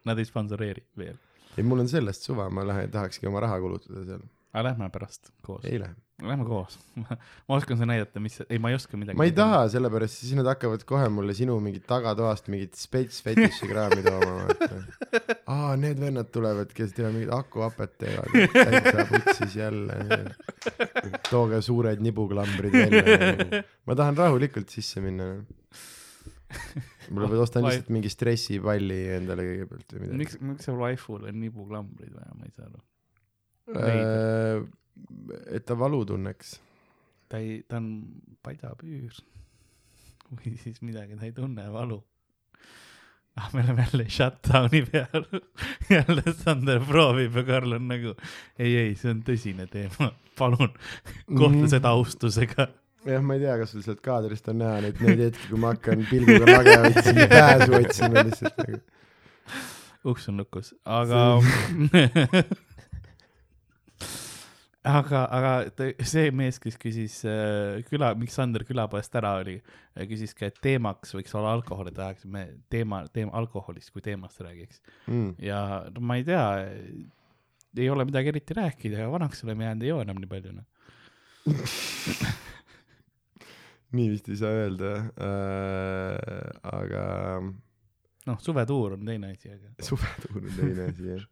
Nad 0.04 0.18
ei 0.18 0.24
sponsoreeri 0.28 0.84
veel. 0.98 1.16
ei, 1.56 1.62
mul 1.64 1.84
on 1.84 1.88
sellest 1.88 2.26
suva, 2.26 2.48
ma 2.50 2.64
lähen, 2.66 2.90
tahakski 2.90 3.26
oma 3.30 3.40
raha 3.46 3.60
kulutada 3.62 4.04
seal. 4.08 4.24
Aga 4.54 4.68
lähme 4.68 4.88
pärast 4.94 5.30
koos. 5.42 5.64
ei 5.66 5.80
lähe. 5.82 5.94
Lähme 6.22 6.44
koos. 6.46 6.76
ma 7.48 7.56
oskan 7.56 7.76
sulle 7.76 7.88
näidata, 7.90 8.20
mis, 8.22 8.38
ei, 8.46 8.58
ma 8.62 8.70
ei 8.70 8.76
oska 8.78 8.96
midagi. 8.96 9.18
ma 9.18 9.26
ei 9.26 9.32
taha, 9.34 9.64
sellepärast 9.72 10.20
siis 10.20 10.36
nad 10.38 10.46
hakkavad 10.46 10.84
kohe 10.86 11.08
mulle 11.10 11.34
sinu 11.34 11.56
mingit 11.62 11.88
tagatoast 11.90 12.48
mingit 12.54 12.78
spets 12.78 13.18
fetiši 13.26 13.70
kraami 13.70 14.04
tooma, 14.06 14.54
aa, 15.56 15.74
need 15.80 15.98
vennad 15.98 16.30
tulevad, 16.34 16.70
kes 16.76 16.94
teevad 16.94 17.16
mingit 17.16 17.34
akuhapet 17.34 17.98
teevad, 18.04 18.30
täitsa 18.54 19.08
putsis 19.10 19.58
jälle. 19.58 19.98
tooge 21.32 21.60
suured 21.66 22.06
nibuklambrid 22.06 22.78
välja. 22.78 23.64
ma 23.90 23.98
tahan 23.98 24.22
rahulikult 24.22 24.70
sisse 24.70 25.02
minna. 25.02 25.32
võib-olla 27.10 27.42
ostan 27.42 27.66
lihtsalt 27.66 27.90
mingi 27.90 28.12
stressipalli 28.12 29.02
endale 29.18 29.50
kõigepealt 29.50 29.96
või 29.96 30.04
midagi. 30.06 30.22
miks, 30.22 30.42
miks 30.46 30.70
sul 30.70 30.78
waiful 30.78 31.26
on 31.26 31.40
nibuklambrid 31.42 32.14
vaja, 32.14 32.38
ma 32.38 32.46
ei 32.46 32.54
saa 32.54 32.70
aru. 32.70 32.78
Äh, 33.72 34.60
et 35.56 35.64
ta 35.64 35.76
valu 35.78 36.04
tunneks. 36.04 36.58
ta 37.28 37.40
ei, 37.40 37.62
ta 37.68 37.80
on 37.80 38.04
padjapüür. 38.44 39.14
või 40.34 40.56
siis 40.60 40.82
midagi, 40.84 41.16
ta 41.16 41.24
ei 41.24 41.32
tunne 41.32 41.64
valu. 41.72 42.02
ah, 43.36 43.48
me 43.54 43.64
oleme 43.64 43.86
jälle 43.88 44.08
shutdown'i 44.08 44.84
peal. 44.90 45.24
jälle 45.96 46.34
Sander 46.44 46.80
proovib 46.84 47.36
ja 47.36 47.44
Karl 47.44 47.78
on 47.78 47.88
nagu, 47.88 48.14
ei, 48.58 48.76
ei, 48.76 48.94
see 49.00 49.10
on 49.14 49.24
tõsine 49.26 49.66
teema, 49.70 50.12
palun 50.38 50.74
kohtle 51.32 51.70
seda 51.72 51.94
austusega. 51.96 52.68
jah, 53.08 53.24
ma 53.24 53.38
ei 53.38 53.46
tea, 53.46 53.56
kas 53.62 53.72
sul 53.72 53.86
sealt 53.86 54.04
kaadrist 54.04 54.48
on 54.52 54.60
näha 54.60 54.84
neid, 54.84 55.00
neid 55.00 55.24
hetki, 55.28 55.48
kui 55.48 55.64
ma 55.64 55.72
hakkan 55.72 56.04
pilguga 56.10 56.52
lage 56.52 56.76
otsima, 56.90 57.26
pääsu 57.32 57.80
otsima 57.80 58.28
lihtsalt 58.28 58.62
nagu. 58.62 58.84
uks 60.12 60.28
on 60.28 60.44
lukus, 60.44 60.74
aga 60.84 61.24
aga, 64.84 65.24
aga 65.32 65.52
see 66.04 66.28
mees, 66.36 66.58
kes 66.62 66.76
küsis 66.80 67.16
äh, 67.28 67.80
küla, 67.88 68.12
miks 68.18 68.36
Sander 68.38 68.64
külapoest 68.68 69.16
ära 69.18 69.34
oli, 69.40 69.56
küsis 70.10 70.34
ka, 70.36 70.50
et 70.50 70.60
teemaks 70.64 71.14
võiks 71.16 71.34
olla 71.38 71.54
alkohol, 71.56 71.88
et 71.90 71.98
tahaksime 71.98 72.46
teema, 72.72 73.04
teema 73.14 73.34
alkoholist 73.40 73.92
kui 73.94 74.04
teemast 74.04 74.42
räägiks. 74.44 74.82
Mm. 75.08 75.34
ja 75.42 75.58
no 75.90 76.04
ma 76.04 76.18
ei 76.20 76.26
tea, 76.28 76.46
ei 77.80 77.90
ole 77.90 78.06
midagi 78.08 78.34
eriti 78.34 78.56
rääkida, 78.56 79.08
vanaks 79.12 79.44
oleme 79.46 79.68
jäänud, 79.68 79.86
ei 79.86 79.92
joo 79.92 80.00
enam 80.04 80.22
nii 80.22 80.30
palju 80.30 80.54
noh. 80.54 80.66
nii 83.94 84.08
vist 84.10 84.30
ei 84.32 84.38
saa 84.40 84.52
öelda 84.64 84.90
äh,, 85.20 86.50
aga 86.72 87.02
noh, 88.28 88.38
suvetuur 88.42 88.98
on 88.98 89.06
teine 89.06 89.34
asi, 89.34 89.52
aga 89.52 89.84
suvetuur 89.84 90.42
on 90.42 90.52
teine 90.56 90.90
asi 90.90 91.12
jah. 91.12 91.24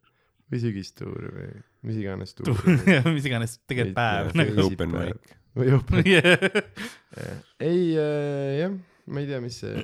Või 0.52 0.60
sügistuur 0.60 1.30
või 1.32 1.48
mis 1.88 2.00
iganes 2.02 2.36
tuur. 2.36 2.58
mis 3.16 3.28
iganes, 3.28 3.56
tegelikult 3.70 3.96
päev 3.98 4.32
nagu. 4.36 4.66
Open 4.68 4.92
mic.. 4.92 5.34
või 5.56 5.74
open 5.78 6.06
Yeah. 6.06 7.40
ei 7.60 7.92
äh, 7.96 8.60
jah, 8.60 8.76
ma 9.06 9.22
ei 9.22 9.28
tea, 9.28 9.40
mis 9.44 9.58
see 9.62 9.82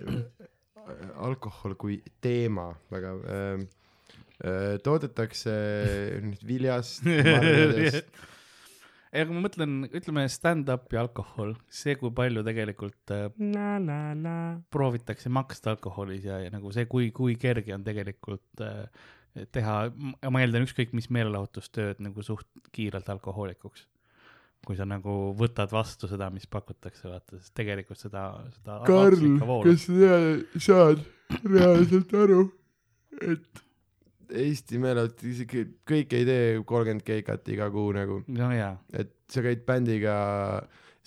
alkohol 1.21 1.77
kui 1.81 1.99
teema 2.25 2.71
väga 2.93 3.13
äh, 3.19 3.67
äh, 4.45 4.75
toodetakse 4.85 5.55
nüüd 6.25 6.45
viljast, 6.49 7.05
marjadest, 7.09 8.09
ei, 9.09 9.23
aga 9.23 9.33
ma 9.33 9.43
mõtlen, 9.45 9.77
ütleme 9.89 10.25
stand-up 10.33 10.93
ja 10.93 11.05
alkohol, 11.07 11.55
see, 11.73 11.97
kui 12.01 12.13
palju 12.17 12.45
tegelikult 12.47 13.15
äh, 13.15 13.29
proovitakse 14.73 15.33
maksta 15.33 15.77
alkoholis 15.77 16.29
ja, 16.29 16.43
ja 16.45 16.53
nagu 16.55 16.73
see, 16.77 16.89
kui, 16.91 17.09
kui 17.17 17.39
kerge 17.41 17.77
on 17.77 17.87
tegelikult 17.87 18.65
äh, 18.65 19.09
teha, 19.55 19.77
ma 20.31 20.43
eeldan 20.43 20.67
ükskõik 20.67 20.95
mis 20.97 21.09
meelelahutustööd 21.15 22.03
nagu 22.05 22.25
suht 22.27 22.49
kiirelt 22.75 23.09
alkohoolikuks. 23.15 23.87
kui 24.67 24.75
sa 24.77 24.85
nagu 24.85 25.13
võtad 25.39 25.71
vastu 25.73 26.09
seda, 26.11 26.27
mis 26.35 26.45
pakutakse, 26.51 27.07
vaata, 27.09 27.39
sest 27.39 27.55
tegelikult 27.57 28.01
seda, 28.01 28.25
seda. 28.57 28.81
Karl, 28.85 29.39
kas 29.65 29.87
sa 29.87 30.19
saad 30.67 31.05
reaalselt 31.47 32.13
aru, 32.19 32.43
et 33.23 33.65
Eesti 34.29 34.77
meeleolutus, 34.83 35.45
kõik 35.89 36.13
ei 36.13 36.27
tee 36.29 36.43
kolmkümmend 36.69 37.05
keikat 37.07 37.49
iga 37.55 37.71
kuu 37.73 37.95
nagu, 37.97 38.19
no 38.29 38.51
et 38.53 39.15
sa 39.33 39.41
käid 39.45 39.63
bändiga, 39.69 40.17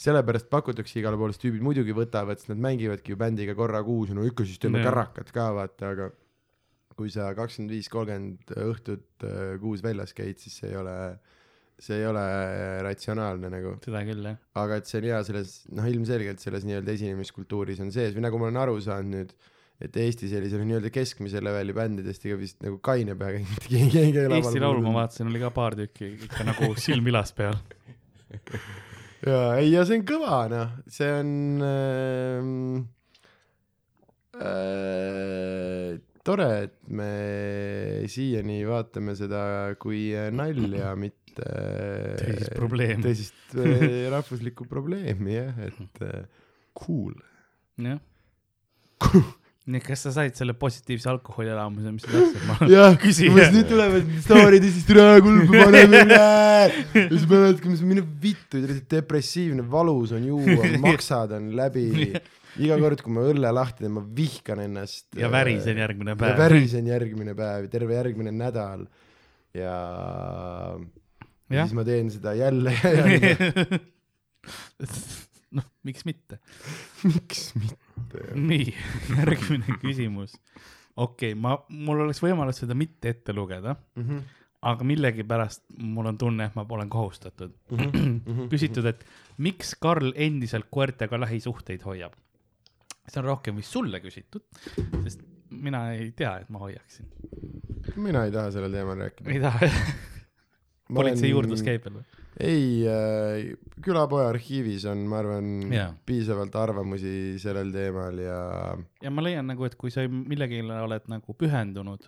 sellepärast 0.01 0.49
pakutakse 0.49 0.97
igale 0.99 1.19
poole, 1.19 1.35
sest 1.35 1.45
tüübid 1.45 1.61
muidugi 1.65 1.93
võtavad, 1.93 2.41
sest 2.41 2.49
nad 2.49 2.63
mängivadki 2.65 3.13
ju 3.13 3.19
bändiga 3.21 3.53
korra 3.57 3.83
kuus 3.85 4.09
ja 4.09 4.17
no 4.17 4.25
ikka 4.25 4.47
siis 4.47 4.61
teeme 4.61 4.81
Jah. 4.81 4.89
kärrakat 4.89 5.29
ka 5.35 5.51
vaata, 5.57 5.91
aga 5.93 6.09
kui 7.01 7.11
sa 7.13 7.31
kakskümmend 7.37 7.73
viis, 7.73 7.89
kolmkümmend 7.91 8.55
õhtut 8.61 9.27
äh, 9.27 9.53
kuus 9.61 9.83
väljas 9.85 10.13
käid, 10.17 10.39
siis 10.41 10.59
see 10.61 10.71
ei 10.71 10.77
ole, 10.79 10.97
see 11.81 11.97
ei 11.97 12.09
ole 12.09 12.25
ratsionaalne 12.85 13.49
nagu 13.51 13.77
seda 13.85 14.03
küll 14.07 14.27
jah. 14.29 14.37
aga 14.61 14.81
et 14.81 14.89
see 14.89 15.01
on 15.01 15.07
hea 15.09 15.21
selles, 15.27 15.55
noh 15.73 15.87
ilmselgelt 15.89 16.43
selles 16.43 16.67
nii-öelda 16.67 16.93
esinemiskultuuris 16.97 17.81
on 17.83 17.89
sees 17.93 18.13
või 18.17 18.27
nagu 18.27 18.41
ma 18.41 18.49
olen 18.49 18.61
aru 18.61 18.77
saanud 18.85 19.17
nüüd, 19.17 19.33
et 19.81 19.97
Eesti 19.97 20.29
sellisele 20.29 20.67
nii-öelda 20.69 20.91
keskmise 20.93 21.41
leveli 21.41 21.73
bändidest 21.73 22.27
ega 22.27 22.37
vist 22.37 22.61
nagu 22.61 22.77
kaine 22.85 23.17
peaga 23.17 23.41
keegi 23.65 23.89
keegi 23.95 24.23
ei 24.27 24.37
Eesti 24.37 24.61
Laulu 24.61 24.85
ma 24.85 24.99
vaatasin, 25.01 25.31
oli 25.31 25.41
ka 25.41 25.51
paar 25.55 25.77
tükki 25.79 26.13
ikka 26.27 26.45
nagu 26.47 26.71
silm 26.77 27.09
ilas 27.09 27.33
peal. 27.37 27.57
jaa, 29.31 29.57
ei 29.57 29.71
ja 29.73 29.83
see 29.87 29.99
on 29.99 30.07
kõva 30.13 30.43
noh, 30.53 30.77
see 30.89 31.09
on 31.17 31.33
ähm, 31.65 32.53
äh, 34.37 35.97
tore, 36.25 36.47
et 36.67 36.77
me 36.93 37.11
siiani 38.11 38.61
vaatame 38.67 39.15
seda 39.17 39.41
kui 39.81 40.09
nalja, 40.35 40.93
mitte 40.99 41.19
Tõsist 41.31 42.55
probleemi. 42.57 43.03
tõsist 43.05 43.57
äh, 43.57 43.83
rahvuslikku 44.13 44.67
probleemi 44.69 45.37
jah, 45.37 45.61
et 45.67 46.01
äh, 46.05 46.25
cool. 46.77 47.13
jah. 47.81 48.01
nii, 49.71 49.81
kas 49.85 50.03
sa 50.05 50.11
said 50.13 50.35
selle 50.37 50.53
positiivse 50.57 51.09
alkoholielamuse, 51.13 51.93
mis 51.95 52.05
sa 52.05 52.11
tahtsid? 52.13 52.43
ma 52.49 52.57
jah, 52.75 53.07
umbes 53.31 53.55
nüüd 53.55 53.71
tulevad 53.71 54.11
staarid 54.25 54.67
ja 54.67 54.73
siis 54.75 54.89
türa 54.89 55.07
kulbu 55.23 55.55
paneme 55.55 56.03
üle. 56.05 56.19
ja 56.19 57.07
siis 57.07 57.25
ma 57.29 57.41
mõtlen, 57.47 57.79
et 57.79 57.87
mine 57.93 58.05
vittu, 58.27 58.61
depressiivne, 58.91 59.65
valus 59.71 60.13
on 60.17 60.27
juua, 60.33 60.75
maksad 60.83 61.37
on 61.39 61.51
läbi. 61.57 61.87
iga 62.59 62.77
kord, 62.81 63.03
kui 63.03 63.13
ma 63.15 63.23
õlle 63.31 63.51
lahti 63.53 63.85
teen, 63.85 63.93
ma 63.95 64.03
vihkan 64.17 64.63
ennast. 64.65 65.07
ja 65.19 65.29
värisen 65.31 65.79
järgmine 65.79 66.15
ja 66.15 66.19
päev. 66.19 66.39
värisen 66.41 66.89
järgmine 66.89 67.35
päev, 67.37 67.69
terve 67.71 67.95
järgmine 67.95 68.33
nädal. 68.35 68.87
ja, 69.55 69.77
ja 71.51 71.65
siis 71.65 71.77
ma 71.77 71.85
teen 71.87 72.11
seda 72.11 72.35
jälle 72.35 72.75
ja 72.75 72.91
jälle. 72.97 73.79
noh, 75.57 75.69
miks 75.87 76.05
mitte. 76.07 76.41
miks 77.07 77.53
mitte? 77.55 78.27
nii, 78.35 78.73
järgmine 79.17 79.79
küsimus. 79.83 80.35
okei 80.95 81.31
okay,, 81.31 81.39
ma, 81.39 81.55
mul 81.69 82.05
oleks 82.07 82.21
võimalus 82.23 82.63
seda 82.63 82.77
mitte 82.77 83.15
ette 83.15 83.35
lugeda, 83.35 83.77
Mhm, 83.99 84.23
aga 84.61 84.85
millegipärast 84.85 85.63
mul 85.81 86.11
on 86.11 86.17
tunne, 86.21 86.49
et 86.49 86.57
ma 86.57 86.65
olen 86.69 86.89
kohustatud. 86.91 87.55
küsitud, 88.53 88.85
et 88.85 89.05
miks 89.41 89.73
Karl 89.81 90.11
endiselt 90.15 90.67
koertega 90.69 91.17
lähisuhteid 91.23 91.81
hoiab? 91.87 92.13
See 93.07 93.21
on 93.21 93.27
rohkem 93.27 93.57
vist 93.59 93.73
sulle 93.73 94.01
küsitud, 94.03 94.45
sest 95.03 95.25
mina 95.51 95.85
ei 95.95 96.11
tea, 96.17 96.37
et 96.43 96.49
ma 96.53 96.61
hoiaksin. 96.63 97.09
mina 97.97 98.25
ei 98.27 98.33
taha 98.33 98.51
sellel 98.55 98.77
teemal 98.77 98.99
rääkida. 99.05 99.31
ei 99.33 99.41
taha, 99.43 99.69
politsei 100.97 101.31
juurdlus 101.31 101.63
käib 101.65 101.85
veel 101.87 101.99
või? 101.99 102.05
ei 102.41 102.87
äh,, 102.87 103.51
külapoe 103.83 104.23
arhiivis 104.29 104.85
on, 104.89 105.03
ma 105.09 105.19
arvan 105.19 105.51
Jaa. 105.73 105.91
piisavalt 106.05 106.55
arvamusi 106.55 107.37
sellel 107.41 107.73
teemal 107.75 108.21
ja 108.23 108.39
ja 109.03 109.13
ma 109.13 109.25
leian 109.25 109.49
nagu, 109.51 109.65
et 109.67 109.75
kui 109.79 109.91
sa 109.93 110.05
millegile 110.07 110.79
oled 110.85 111.09
nagu 111.11 111.35
pühendunud, 111.37 112.07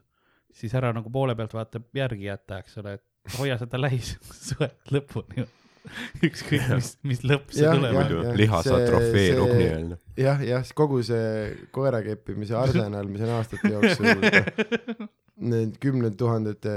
siis 0.53 0.73
ära 0.77 0.93
nagu 0.95 1.11
poole 1.13 1.35
pealt 1.35 1.55
vaata 1.57 1.81
järgi 1.97 2.29
jäta, 2.29 2.61
eks 2.63 2.79
ole, 2.81 2.97
et 2.99 3.37
hoia 3.39 3.57
seda 3.61 3.81
lähisuhet 3.81 4.79
lõpuni. 4.95 5.47
ükskõik, 6.27 6.63
mis, 6.75 6.91
mis 7.03 7.23
lõpp 7.27 7.51
see 7.53 7.65
Jah, 7.65 7.75
tuleb 7.75 7.91
jah.. 7.97 7.99
muidu 8.13 8.35
lihas 8.39 8.69
atrofeerub 8.71 9.49
see- 9.51 9.59
nii-öelda. 9.59 9.97
jah, 10.23 10.43
jah, 10.47 10.71
kogu 10.77 11.01
see 11.03 11.27
koera 11.75 11.99
keppimise 12.05 12.55
arsenal, 12.59 13.09
mis 13.11 13.25
on 13.25 13.33
aastate 13.39 13.73
jooksul 13.73 15.07
need 15.43 15.75
kümned 15.83 16.15
tuhandete 16.19 16.73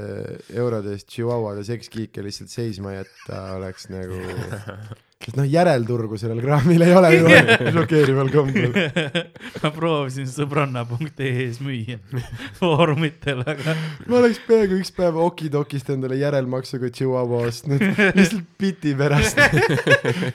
eurode 0.58 0.96
eest 0.96 1.10
Chihuahuade 1.12 1.62
sekskiike 1.68 2.24
lihtsalt 2.24 2.50
seisma 2.50 2.96
jätta 2.96 3.42
oleks 3.58 3.86
nagu 3.92 4.16
sest 5.16 5.38
noh, 5.38 5.46
järelturgu 5.48 6.18
sellel 6.20 6.42
kraamil 6.44 6.82
ei 6.84 6.92
ole 6.94 7.10
ju 7.14 7.30
šokeerival 7.76 8.28
kombel. 8.30 8.74
ma 9.62 9.70
proovisin 9.74 10.28
sõbranna.ee-s 10.30 11.62
müüa 11.64 11.96
foorumitel, 12.58 13.40
aga 13.48 13.74
ma 14.06 14.20
oleks 14.20 14.42
peaaegu 14.46 14.78
üks 14.82 14.92
päev 14.96 15.18
okidokist 15.24 15.90
endale 15.94 16.18
järelmaksuga 16.20 16.92
Chihuahua 16.94 17.46
ostnud, 17.48 17.82
lihtsalt 18.14 18.44
biti 18.60 18.92
pärast. 18.98 19.40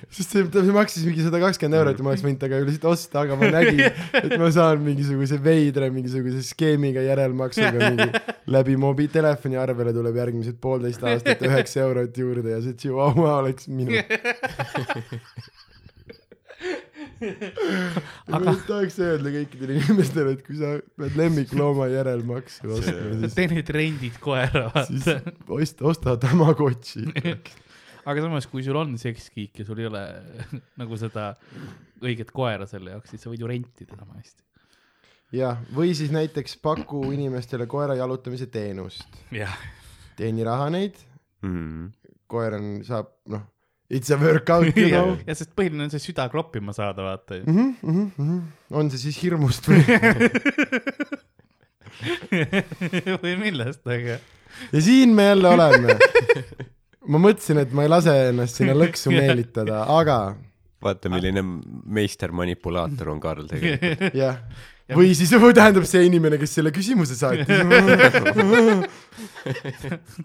sest 0.10 0.34
see, 0.34 0.48
see 0.50 0.76
maksis 0.76 1.06
mingi 1.08 1.28
sada 1.28 1.40
kakskümmend 1.44 1.80
eurot 1.82 2.02
ja 2.02 2.08
ma 2.08 2.14
oleks 2.16 2.26
võinud 2.26 2.42
temaga 2.42 2.68
lihtsalt 2.68 2.90
osta, 2.92 3.24
aga 3.24 3.38
ma 3.40 3.52
nägin, 3.54 3.86
et 4.18 4.36
ma 4.42 4.52
saan 4.54 4.82
mingisuguse 4.84 5.40
veidra 5.46 5.92
mingisuguse 5.94 6.42
skeemiga 6.50 7.06
järelmaksuga 7.06 7.92
mingi 7.94 8.10
läbi 8.52 8.76
mobiiltelefoni 8.82 9.62
arvele 9.62 9.94
tuleb 9.96 10.18
järgmised 10.20 10.58
poolteist 10.62 11.04
aastat 11.06 11.46
üheksa 11.46 11.86
eurot 11.86 12.18
juurde 12.18 12.56
ja 12.56 12.60
see 12.66 12.76
Chihuahua 12.82 13.38
oleks 13.44 13.70
minu. 13.72 14.02
Aga 18.32 18.54
tahaks 18.68 18.98
öelda 19.02 19.32
kõikidele 19.34 19.78
inimestele, 19.80 20.36
et 20.36 20.44
kui 20.46 20.58
sa 20.60 20.76
pead 21.00 21.18
lemmiklooma 21.20 21.88
järelmaksu 21.92 22.70
ostma, 22.78 23.12
siis 23.24 23.36
tee 23.38 23.48
nüüd 23.52 23.72
rendid 23.76 24.18
koera, 24.24 24.68
siis 24.88 25.08
vaata. 25.08 25.34
osta, 25.58 25.88
osta 25.92 26.16
Tamagotši. 26.22 27.06
aga 28.10 28.26
samas, 28.26 28.48
kui 28.50 28.64
sul 28.66 28.80
on 28.80 28.96
sekskiik 29.02 29.62
ja 29.62 29.68
sul 29.68 29.82
ei 29.82 29.90
ole 29.90 30.04
nagu 30.82 31.00
seda 31.00 31.32
õiget 32.02 32.34
koera 32.34 32.68
selle 32.70 32.96
jaoks, 32.96 33.14
siis 33.14 33.22
sa 33.24 33.32
võid 33.32 33.44
ju 33.44 33.52
rentida 33.52 33.98
sama 34.00 34.18
hästi. 34.18 34.42
jah, 35.38 35.62
või 35.76 35.94
siis 35.98 36.14
näiteks 36.14 36.58
paku 36.64 37.04
inimestele 37.16 37.70
koera 37.72 37.98
jalutamise 38.00 38.50
teenust. 38.54 39.22
jah, 39.36 39.56
teeni 40.18 40.46
raha 40.48 40.70
neid, 40.74 40.98
mm.. 41.46 41.90
koer 42.32 42.58
on, 42.58 42.72
saab, 42.88 43.14
noh, 43.32 43.46
it's 43.92 44.12
a 44.12 44.18
workout, 44.18 44.78
you 44.78 44.90
know. 44.90 45.18
ja 45.28 45.36
sest 45.36 45.56
põhiline 45.58 45.84
on 45.88 45.92
see 45.94 46.02
süda 46.02 46.30
kloppima 46.32 46.74
saada, 46.76 47.04
vaata 47.06 47.36
ju. 47.42 47.46
Mm 47.46 47.58
-hmm, 47.58 47.94
mm 47.94 48.12
-hmm. 48.18 48.42
on 48.82 48.92
see 48.92 49.02
siis 49.08 49.18
hirmust 49.24 49.68
või? 49.68 49.82
või 53.24 53.34
millest, 53.42 53.84
aga 53.86 54.18
ja 54.72 54.82
siin 54.82 55.16
me 55.16 55.24
jälle 55.32 55.50
oleme. 55.50 55.98
ma 57.08 57.22
mõtlesin, 57.22 57.62
et 57.66 57.74
ma 57.76 57.86
ei 57.86 57.92
lase 57.92 58.16
ennast 58.30 58.62
sinna 58.62 58.76
lõksu 58.78 59.14
meelitada, 59.20 59.84
aga 60.00 60.18
vaata, 60.82 61.12
milline 61.14 61.44
meister 61.86 62.32
manipulaator 62.36 63.12
on 63.14 63.20
Karl 63.24 63.46
tegelikult. 63.50 64.18
jah, 64.18 64.36
või 64.96 65.14
siis 65.18 65.32
või 65.40 65.54
tähendab 65.56 65.86
see 65.90 66.04
inimene, 66.08 66.38
kes 66.42 66.54
selle 66.58 66.72
küsimuse 66.76 67.16
saatis. 67.18 67.48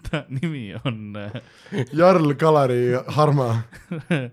ta 0.09 0.17
nimi 0.29 0.73
on, 0.83 1.17
Jarl 1.95 2.33
Kalari 2.39 2.81
Harma. 3.17 3.49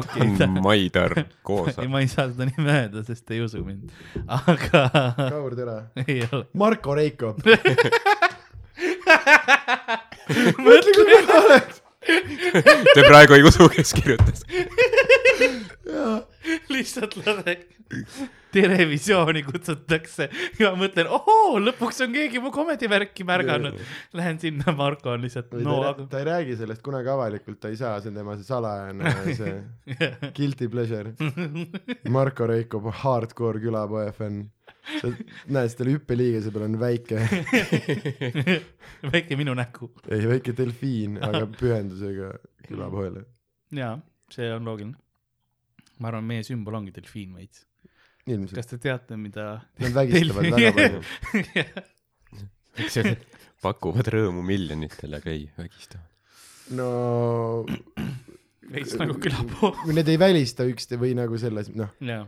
okei, 0.00 0.26
ta 0.36 0.44
on 0.44 0.58
Maidar 0.60 1.14
Koosa 1.46 1.80
ei, 1.80 1.88
ma 1.88 2.02
ei 2.04 2.08
saa 2.12 2.26
seda 2.28 2.44
nime 2.44 2.68
öelda, 2.74 3.00
sest 3.06 3.24
te 3.24 3.38
ei 3.38 3.40
usu 3.40 3.62
mind, 3.64 3.88
aga 4.28 4.82
Kaur, 5.16 5.56
tere. 5.56 5.78
ei 6.04 6.20
ole. 6.28 6.44
Marko 6.52 6.92
Reikop. 6.98 7.40
Te 12.06 13.02
praegu 13.02 13.34
ei 13.34 13.42
usu, 13.46 13.66
kes 13.72 13.92
kirjutas. 13.96 14.44
lihtsalt 16.70 17.16
lase 17.24 17.56
televisiooni 18.56 19.42
kutsutakse 19.46 20.28
ja 20.60 20.70
ma 20.72 20.84
mõtlen, 20.84 21.08
ohoo, 21.12 21.58
lõpuks 21.62 22.00
on 22.06 22.14
keegi 22.14 22.40
mu 22.42 22.52
komedivärki 22.54 23.26
märganud. 23.28 23.78
Lähen 24.16 24.40
sinna, 24.42 24.72
Marko 24.76 25.12
on 25.14 25.24
lihtsalt, 25.26 25.52
või 25.52 25.66
no 25.66 25.78
ta, 25.82 25.92
aga 25.92 26.08
ta 26.12 26.22
ei 26.22 26.28
räägi 26.30 26.58
sellest 26.62 26.84
kunagi 26.86 27.12
avalikult, 27.12 27.60
ta 27.62 27.72
ei 27.72 27.78
saa, 27.80 27.98
see 28.00 28.12
on 28.12 28.20
tema 28.20 28.36
see 28.38 28.48
salajane 28.48 29.14
see 29.28 29.54
guilty 30.38 30.70
pleasure. 30.72 31.14
Marko 32.16 32.48
Reikop, 32.50 32.90
hardcore 33.04 33.62
külapoe 33.62 34.10
fänn. 34.16 34.46
sa 35.00 35.10
näed, 35.50 35.72
tal 35.78 35.88
hüppeliigese 35.90 36.50
peal 36.54 36.66
on 36.66 36.76
väike, 36.78 37.18
väike 39.14 39.38
minu 39.38 39.54
nägu. 39.58 39.90
ei 40.14 40.26
väike 40.30 40.54
delfiin, 40.58 41.18
aga 41.22 41.46
pühendusega 41.50 42.30
külapoele. 42.68 43.24
jaa, 43.74 43.96
see 44.30 44.50
on 44.54 44.66
loogiline. 44.66 44.94
ma 45.98 46.12
arvan, 46.12 46.26
meie 46.28 46.46
sümbol 46.46 46.78
ongi 46.78 46.94
delfiin 46.94 47.34
veits. 47.34 47.65
ilmselt, 48.26 48.56
kas 48.58 48.70
te 48.70 48.78
teate, 48.82 49.16
mida 49.20 49.44
nad 49.82 49.92
vägistavad 49.94 50.44
väga 50.56 50.72
palju. 50.76 51.00
pakuvad 53.64 54.06
rõõmu 54.12 54.42
miljonitele, 54.46 55.20
aga 55.20 55.32
ei 55.32 55.46
vägista. 55.56 56.00
no 56.76 56.88
veits 58.72 58.96
nagu 58.98 59.14
külapuu. 59.22 59.72
need 59.96 60.08
ei 60.12 60.18
välista 60.20 60.66
üksteist 60.68 61.00
või 61.00 61.14
nagu 61.18 61.38
selles, 61.40 61.70
noh, 61.76 61.90
jaa. 62.04 62.26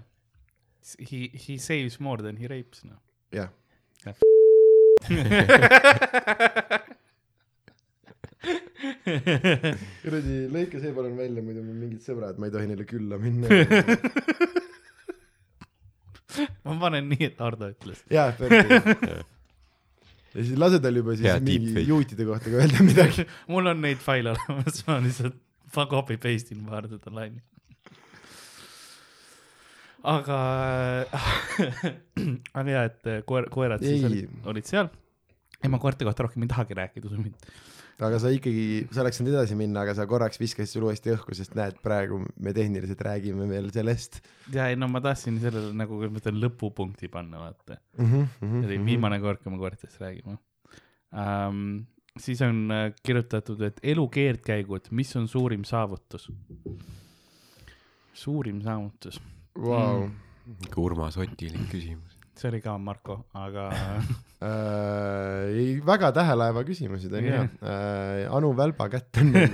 He, 1.03 1.28
he 1.34 1.59
saves 1.61 1.99
more 2.01 2.22
than 2.24 2.38
he 2.40 2.46
rapes, 2.49 2.84
noh. 2.88 2.99
jah. 3.34 3.51
kuradi, 10.05 10.34
lõika 10.55 10.80
see 10.80 10.92
palun 10.94 11.16
välja, 11.18 11.42
muidu 11.44 11.61
mul 11.64 11.76
mingid 11.76 12.03
sõbrad, 12.07 12.38
ma 12.40 12.46
ei 12.49 12.55
tohi 12.55 12.66
neile 12.70 12.84
külla 12.88 13.18
minna. 13.20 13.46
Ma 16.66 16.76
panen 16.81 17.09
nii, 17.12 17.31
et 17.31 17.43
Hardo 17.43 17.70
ütles. 17.72 18.01
jaa, 18.12 18.33
perfekt. 18.39 19.05
ja 20.35 20.45
siis 20.45 20.57
lase 20.61 20.81
tal 20.85 20.99
juba 21.01 21.16
siis 21.16 21.29
Hea 21.31 21.39
mingi 21.45 21.85
juutide 21.89 22.26
kohta 22.29 22.53
ka 22.53 22.62
öelda 22.62 22.85
midagi. 22.85 23.26
mul 23.53 23.72
on 23.72 23.81
neid 23.85 24.03
faile 24.03 24.35
olemas, 24.37 24.83
ma 24.89 24.99
lihtsalt 25.05 25.39
copy 25.93 26.18
paste 26.20 26.55
in 26.55 26.66
paar 26.68 26.89
seda 26.91 27.12
laine. 27.14 27.43
aga, 30.09 30.39
aga 32.59 32.68
hea, 32.70 32.85
et 32.85 33.11
koer, 33.29 33.49
koerad 33.53 33.85
siis 33.85 33.99
Ei. 33.99 34.07
olid, 34.09 34.37
olid 34.53 34.68
seal. 34.68 34.93
ei, 35.62 35.68
ma 35.72 35.81
koerte 35.83 36.07
kohta 36.09 36.29
rohkem 36.29 36.45
ei 36.47 36.53
tahagi 36.53 36.76
rääkida, 36.79 37.11
usu 37.11 37.18
mind. 37.20 37.51
Aga 38.07 38.18
sa 38.22 38.30
ikkagi, 38.30 38.86
sa 38.94 39.03
oleks 39.03 39.18
saanud 39.18 39.34
edasi 39.34 39.57
minna, 39.59 39.82
aga 39.82 39.94
sa 39.99 40.07
korraks 40.11 40.38
viskasid 40.40 40.70
selle 40.70 40.88
uuesti 40.88 41.12
õhku, 41.14 41.34
sest 41.36 41.57
näed, 41.59 41.80
praegu 41.82 42.20
me 42.38 42.55
tehniliselt 42.57 43.01
räägime 43.05 43.49
veel 43.51 43.70
sellest 43.74 44.20
ja 44.55 44.68
ei 44.70 44.78
no 44.78 44.90
ma 44.90 45.03
tahtsin 45.05 45.40
sellele 45.42 45.72
nagu, 45.76 45.99
ma 46.07 46.22
ütlen, 46.22 46.38
lõpupunkti 46.44 47.11
panna, 47.12 47.42
vaata. 47.42 47.80
mm. 47.99 48.05
-hmm, 48.05 48.28
mm 48.40 48.59
see 48.59 48.70
oli 48.70 48.80
viimane 48.86 49.18
kord, 49.22 49.42
kui 49.42 49.55
me 49.55 49.62
koertest 49.62 49.99
räägime 50.03 50.38
um,. 51.12 51.86
siis 52.18 52.42
on 52.42 52.70
äh, 52.74 52.92
kirjutatud, 53.03 53.62
et 53.66 53.82
elu 53.82 54.07
keerdkäigud, 54.14 54.90
mis 54.90 55.16
on 55.16 55.28
suurim 55.28 55.64
saavutus? 55.64 56.30
suurim 58.14 58.62
saavutus, 58.62 59.20
Vau. 59.59 60.09
ikka 60.62 60.80
Urmas 60.80 61.18
Otilik 61.18 61.66
küsimus. 61.70 62.17
See 62.39 62.53
oli 62.53 62.62
ka 62.64 62.78
Marko, 62.78 63.24
aga 63.34 63.68
Äh, 64.39 65.51
ei, 65.51 65.70
väga 65.82 66.12
tähelaeva 66.14 66.61
küsimused 66.62 67.11
on 67.11 67.24
Jah. 67.26 67.49
yeah. 67.59 68.22
äh,. 68.22 68.30
Anu 68.36 68.53
Välba 68.55 68.86
kätte 68.93 69.24
on 69.24 69.34
äh,. 69.34 69.51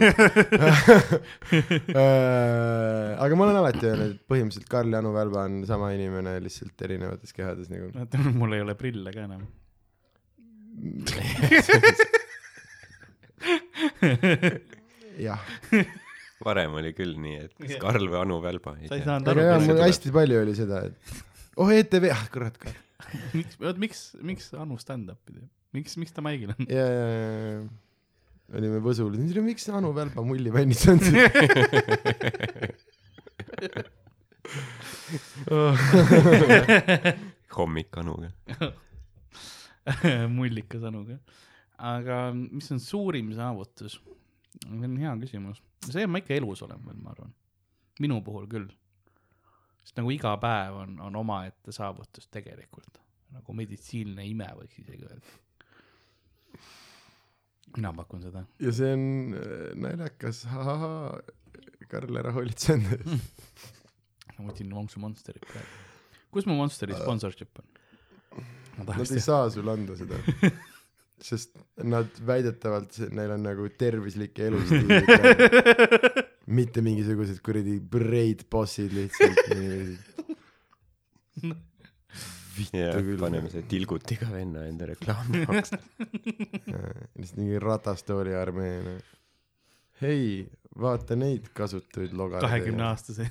aga 3.17 3.33
ma 3.33 3.47
olen 3.47 3.61
alati 3.63 3.89
öelnud, 3.89 4.11
et 4.13 4.21
põhimõtteliselt 4.29 4.69
Karl 4.69 4.93
ja 4.93 5.01
Anu 5.01 5.15
Välba 5.17 5.47
on 5.49 5.65
sama 5.65 5.89
inimene, 5.97 6.37
lihtsalt 6.45 6.77
erinevates 6.85 7.33
kehades 7.33 7.73
nagu. 7.73 7.89
mul 8.37 8.53
ei 8.59 8.61
ole 8.67 8.77
prille 8.77 9.09
ka 9.17 9.25
enam. 9.25 9.49
jah, 15.25 15.41
varem 16.45 16.77
oli 16.83 16.93
küll 16.93 17.17
nii, 17.25 17.39
et 17.49 17.57
kas 17.57 17.81
Karl 17.89 18.05
või 18.05 18.21
Anu 18.21 18.43
Välba. 18.45 18.77
hästi 18.85 20.13
palju 20.13 20.45
oli 20.45 20.61
seda, 20.61 20.85
et 20.93 21.25
oh 21.57 21.73
ETV, 21.73 22.11
ah 22.15 22.27
kurat 22.33 22.59
ka. 22.61 22.69
miks, 23.37 23.59
miks, 23.79 24.01
miks 24.23 24.53
Anu 24.59 24.79
stand-up'i 24.81 25.33
teeb, 25.39 25.49
miks, 25.77 25.97
miks 26.01 26.13
ta 26.15 26.21
maigil 26.25 26.51
on? 26.55 26.63
ja, 26.69 26.85
ja, 26.85 27.09
ja, 27.09 27.31
ja 27.49 27.59
olime 28.55 28.79
Võsul, 28.85 29.13
miks 29.45 29.69
Anu 29.73 29.89
Välba 29.97 30.21
mulli 30.27 30.51
vannis 30.53 30.83
on 30.91 30.99
siin? 31.03 31.25
hommik 37.55 37.99
Anuga. 37.99 38.31
mullikas 40.37 40.85
Anuga. 40.85 41.19
aga 41.79 42.33
mis 42.35 42.71
on 42.73 42.81
suurim 42.81 43.33
saavutus? 43.35 44.01
see 44.65 44.87
on 44.87 44.97
hea 44.97 45.17
küsimus. 45.21 45.63
see 45.91 46.07
ma 46.07 46.19
ikka 46.23 46.35
elus 46.37 46.63
olen 46.63 46.81
veel, 46.87 46.99
ma 47.03 47.11
arvan. 47.15 47.33
minu 48.01 48.21
puhul 48.25 48.47
küll. 48.51 48.69
Sest 49.85 50.01
nagu 50.01 50.13
iga 50.15 50.35
päev 50.41 50.81
on, 50.83 50.99
on 51.05 51.17
omaette 51.21 51.75
saavutus 51.75 52.29
tegelikult. 52.33 53.01
nagu 53.35 53.55
meditsiiniline 53.59 54.25
ime 54.31 54.47
võiks 54.61 54.79
isegi 54.79 55.07
öelda. 55.09 55.39
mina 57.77 57.93
pakun 57.93 58.23
seda. 58.23 58.45
ja 58.63 58.75
see 58.75 58.93
on 58.97 59.07
äh, 59.39 59.71
naljakas, 59.87 60.45
ahahah, 60.51 61.19
Karl, 61.91 62.17
ära 62.17 62.33
hoolitse 62.35 62.79
enda 62.79 62.97
eest. 62.99 63.49
ma 64.39 64.49
võtsin 64.49 64.73
Vonksu 64.75 65.03
Monsterit 65.03 65.47
praegu. 65.51 65.83
kus 66.35 66.47
mu 66.51 66.57
Monsteri 66.59 66.97
sponsorship 66.99 67.63
on? 67.63 67.73
Nad 68.75 68.97
ei 69.05 69.21
saa 69.23 69.47
sulle 69.55 69.71
anda 69.71 69.95
seda. 69.95 70.19
sest 71.23 71.55
nad 71.87 72.11
väidetavalt, 72.27 72.99
neil 73.15 73.35
on 73.37 73.45
nagu 73.47 73.69
tervislik 73.79 74.39
elustiil, 74.43 74.91
mitte 76.59 76.83
mingisugused 76.85 77.41
kuradi 77.45 77.79
breid 77.81 78.45
bossid 78.51 78.93
lihtsalt. 78.97 79.49
ja 81.45 81.55
vittu 82.55 83.03
küll. 83.03 83.19
paneme 83.21 83.51
see 83.53 83.65
tilgutiga 83.71 84.29
venna 84.33 84.65
enda 84.69 84.89
reklaami 84.91 85.45
jaoks. 85.45 85.75
lihtsalt 87.19 87.39
mingi 87.41 87.61
ratastooli 87.63 88.35
armee, 88.39 88.77
noh. 88.85 89.15
hei, 90.03 90.45
vaata 90.81 91.19
neid 91.19 91.51
kasutuid 91.57 92.15
logareid. 92.17 92.49
kahekümne 92.49 92.89
aastase. 92.91 93.31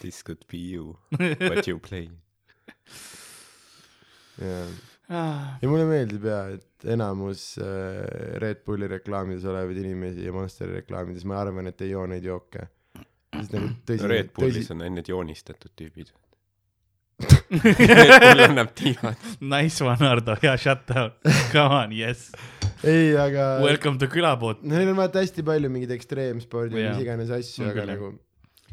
This 0.00 0.22
could 0.24 0.46
be 0.50 0.58
you, 0.58 0.96
but 1.50 1.66
you 1.68 1.78
play. 1.78 2.08
jaa, 4.40 4.64
ja 5.10 5.68
mulle 5.70 5.86
meeldib 5.88 6.26
ja, 6.30 6.40
et 6.54 6.90
enamus 6.94 7.44
äh, 7.58 8.38
Red 8.42 8.62
Bulli 8.66 8.88
reklaamides 8.90 9.44
olevaid 9.50 9.80
inimesi 9.82 10.26
ja 10.26 10.34
Monsteri 10.34 10.78
reklaamides, 10.80 11.26
ma 11.28 11.40
arvan, 11.42 11.70
et 11.70 11.82
ei 11.84 11.92
joo 11.94 12.06
neid 12.10 12.26
jooke. 12.26 12.68
nagu 13.40 13.70
tõsi 13.88 14.04
no, 14.04 14.10
Red 14.14 14.30
tõsi 14.30 14.40
Bullis, 14.40 14.72
on 14.74 14.86
ainult 14.86 15.10
joonistatud 15.10 15.74
tüübid. 15.78 16.14
Red 17.50 18.14
Bull 18.22 18.46
annab 18.46 18.72
tiivad. 18.78 19.28
nice 19.42 19.84
one, 19.84 20.06
Ardo, 20.06 20.38
hea 20.40 20.56
shut 20.56 20.86
down. 20.88 21.12
Come 21.52 21.82
on, 21.82 21.92
yes. 21.96 22.30
ei, 22.86 23.12
aga 23.18 23.56
Welcome 23.64 23.98
to 24.00 24.08
külapood. 24.08 24.62
neil 24.62 24.94
on 24.94 24.98
vaata 25.02 25.24
hästi 25.24 25.44
palju 25.44 25.72
mingeid 25.72 25.92
ekstreemspordi 25.98 26.78
või 26.78 26.86
Jaa. 26.86 26.94
mis 26.94 27.04
iganes 27.04 27.34
asju, 27.34 27.66
aga 27.74 27.88
nagu 27.90 28.14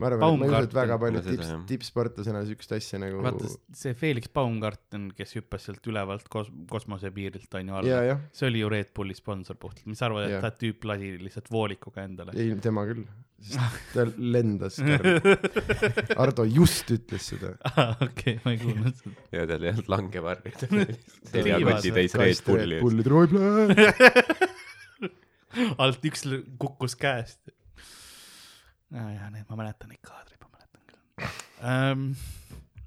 ma 0.02 0.10
arvan, 0.12 0.24
et 0.24 0.42
ma 0.42 0.48
ei 0.48 0.54
usu, 0.54 0.70
et 0.70 0.76
väga 0.78 0.98
paljud 1.02 1.28
tipp 1.28 1.68
tippsportlasena 1.72 2.44
siukest 2.48 2.76
asja 2.78 3.02
nagu 3.02 3.22
vaata, 3.26 3.52
see 3.78 3.96
Felix 3.98 4.32
Baumgarten, 4.34 5.10
kes 5.18 5.38
hüppas 5.40 5.68
sealt 5.70 5.88
ülevalt 5.92 6.28
kos-, 6.34 6.52
kosmosepiirilt 6.72 7.60
on 7.60 7.72
ju 7.72 7.86
ja, 7.90 8.02
alla. 8.02 8.20
see 8.36 8.50
oli 8.52 8.64
ju 8.64 8.74
Red 8.74 8.92
Bulli 8.98 9.18
sponsor 9.18 9.60
puhtalt, 9.60 9.88
mis 9.90 10.02
sa 10.02 10.10
arvad, 10.10 10.30
et 10.30 10.44
ta 10.44 10.54
tüüp 10.54 10.86
lasi 10.90 11.16
lihtsalt 11.22 11.52
voolikuga 11.54 12.06
endale? 12.08 12.36
ei 12.38 12.54
tema 12.64 12.86
küll, 12.90 13.06
sest 13.44 13.60
ta 13.96 14.06
lendas. 14.18 14.80
Ardo 16.18 16.46
just 16.50 16.92
ütles 16.94 17.30
seda. 17.34 17.54
okei, 18.08 18.38
ma 18.44 18.54
ei 18.56 18.62
kuulnud 18.62 18.96
seda. 18.98 19.28
ja 19.36 19.46
tal 19.50 19.66
ei 19.66 19.74
olnud 19.74 19.92
langevarri. 19.94 20.54
Tiivad. 20.62 20.96
seljakoti 21.32 21.94
täis 22.00 22.18
Red 22.18 22.44
Bulli. 22.48 22.82
Bulli 22.84 23.06
troibla. 23.06 23.42
alt 25.82 26.10
üks 26.10 26.26
kukkus 26.62 26.98
käest. 27.00 27.42
Aa 28.96 29.10
jaa, 29.16 29.30
neid 29.34 29.46
ma 29.50 29.56
mäletan 29.60 29.90
neid 29.92 30.04
kaadreid, 30.06 30.40
ma 30.44 30.50
mäletan 30.54 30.82
küll 30.92 31.02
um,. 31.72 32.06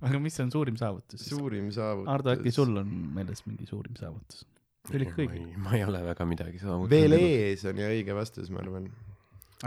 aga 0.08 0.20
mis 0.24 0.38
on 0.40 0.50
suurim 0.54 0.76
saavutus 0.80 1.26
suurim 1.28 1.68
saavutus. 1.76 2.08
Ardo, 2.14 2.32
äkki 2.38 2.52
sul 2.56 2.72
on 2.80 2.88
meeles 3.18 3.44
mingi 3.46 3.66
suurim 3.68 3.96
saavutus? 4.00 4.46
oli 4.94 5.06
kõigil, 5.12 5.50
ma 5.60 5.74
ei 5.76 5.84
ole 5.84 6.00
väga 6.06 6.24
midagi 6.26 6.58
saavutanud. 6.62 6.90
veel 6.90 7.12
ees 7.18 7.64
on 7.68 7.78
ju 7.82 7.88
õige 7.92 8.14
vastus, 8.16 8.48
ma 8.50 8.62
arvan. 8.64 8.86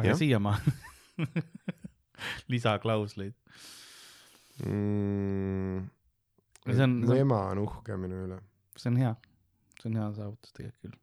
aga 0.01 0.15
siiamaani 0.17 0.73
lisaklausleid. 2.53 3.35
mm,. 4.65 5.89
Mu 6.65 6.73
on- 6.83 7.17
ema 7.17 7.39
on 7.51 7.59
uhke 7.65 7.97
minu 7.99 8.23
üle. 8.25 8.39
see 8.79 8.89
on 8.89 8.97
hea, 9.01 9.13
see 9.81 9.89
on 9.91 9.97
hea 9.99 10.09
saavutus 10.17 10.53
tegelikult 10.55 10.81
küll. 10.87 10.99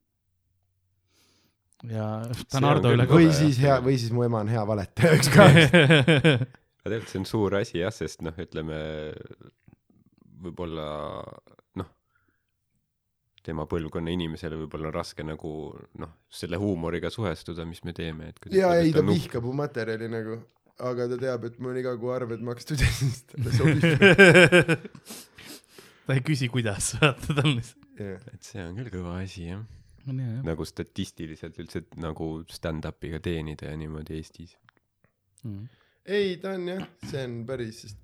Ja 1.89 2.07
ta 2.29 2.35
See 2.35 2.59
on 2.59 2.65
on 2.65 2.71
Ardo 2.75 2.91
küll 2.91 2.99
üle 3.01 3.07
või- 3.09 3.31
siis 3.37 3.61
hea, 3.63 3.79
või 3.85 3.97
siis 4.01 4.13
mu 4.13 4.25
ema 4.27 4.43
on 4.45 4.51
hea 4.53 4.65
valetaja, 4.69 5.15
üks 5.17 5.31
kahest. 5.33 5.75
aga 6.81 6.91
tegelikult 6.91 7.13
see 7.15 7.21
on 7.23 7.29
suur 7.29 7.57
asi 7.61 7.81
jah, 7.81 7.93
sest 7.95 8.21
noh, 8.27 8.37
ütleme 8.41 8.81
võib-olla 10.41 10.87
noh, 11.81 11.89
tema 13.45 13.67
põlvkonna 13.69 14.13
inimesele 14.15 14.59
võib-olla 14.63 14.91
on 14.91 14.97
raske 14.97 15.25
nagu 15.27 15.53
noh, 16.01 16.15
selle 16.33 16.61
huumoriga 16.61 17.11
suhestuda, 17.13 17.67
mis 17.69 17.83
me 17.85 17.93
teeme, 17.97 18.33
et 18.33 18.53
ja 18.55 18.75
ei, 18.81 18.93
ta 18.97 19.05
vihkab 19.07 19.45
mu 19.49 19.53
materjali 19.61 20.09
nagu, 20.13 20.39
aga 20.81 21.09
ta 21.13 21.19
teab, 21.21 21.45
et 21.49 21.59
mul 21.61 21.75
on 21.75 21.81
iga 21.83 21.97
kuu 22.01 22.13
arved 22.15 22.45
makstud 22.45 22.81
ja 22.81 22.89
siis 22.93 23.25
talle 23.33 23.53
sobib. 23.57 23.85
ta 26.07 26.17
ei 26.17 26.25
küsi, 26.27 26.49
kuidas, 26.53 26.95
vaata 27.01 27.37
tal 27.37 27.53
lihtsalt. 27.53 27.91
et 28.01 28.41
see 28.49 28.65
on 28.65 28.77
küll 28.81 28.93
kõva 28.97 29.19
asi 29.21 29.51
jah, 29.51 29.61
jah 30.07 30.41
nagu 30.47 30.67
statistiliselt 30.69 31.59
üldse 31.63 31.85
nagu 32.01 32.31
stand-up'iga 32.51 33.21
teenida 33.25 33.71
ja 33.71 33.77
niimoodi 33.81 34.17
Eestis. 34.19 34.57
mm.. 35.45 35.67
ei, 36.07 36.37
ta 36.43 36.57
on 36.59 36.69
jah, 36.73 36.87
see 37.11 37.27
on 37.27 37.43
päris, 37.49 37.85
sest 37.85 38.01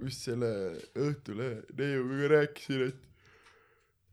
just 0.00 0.26
selle 0.30 0.50
Õhtulehe 0.96 1.62
neiuga 1.76 2.20
ka 2.22 2.30
rääkisin, 2.34 2.86
et 2.88 3.06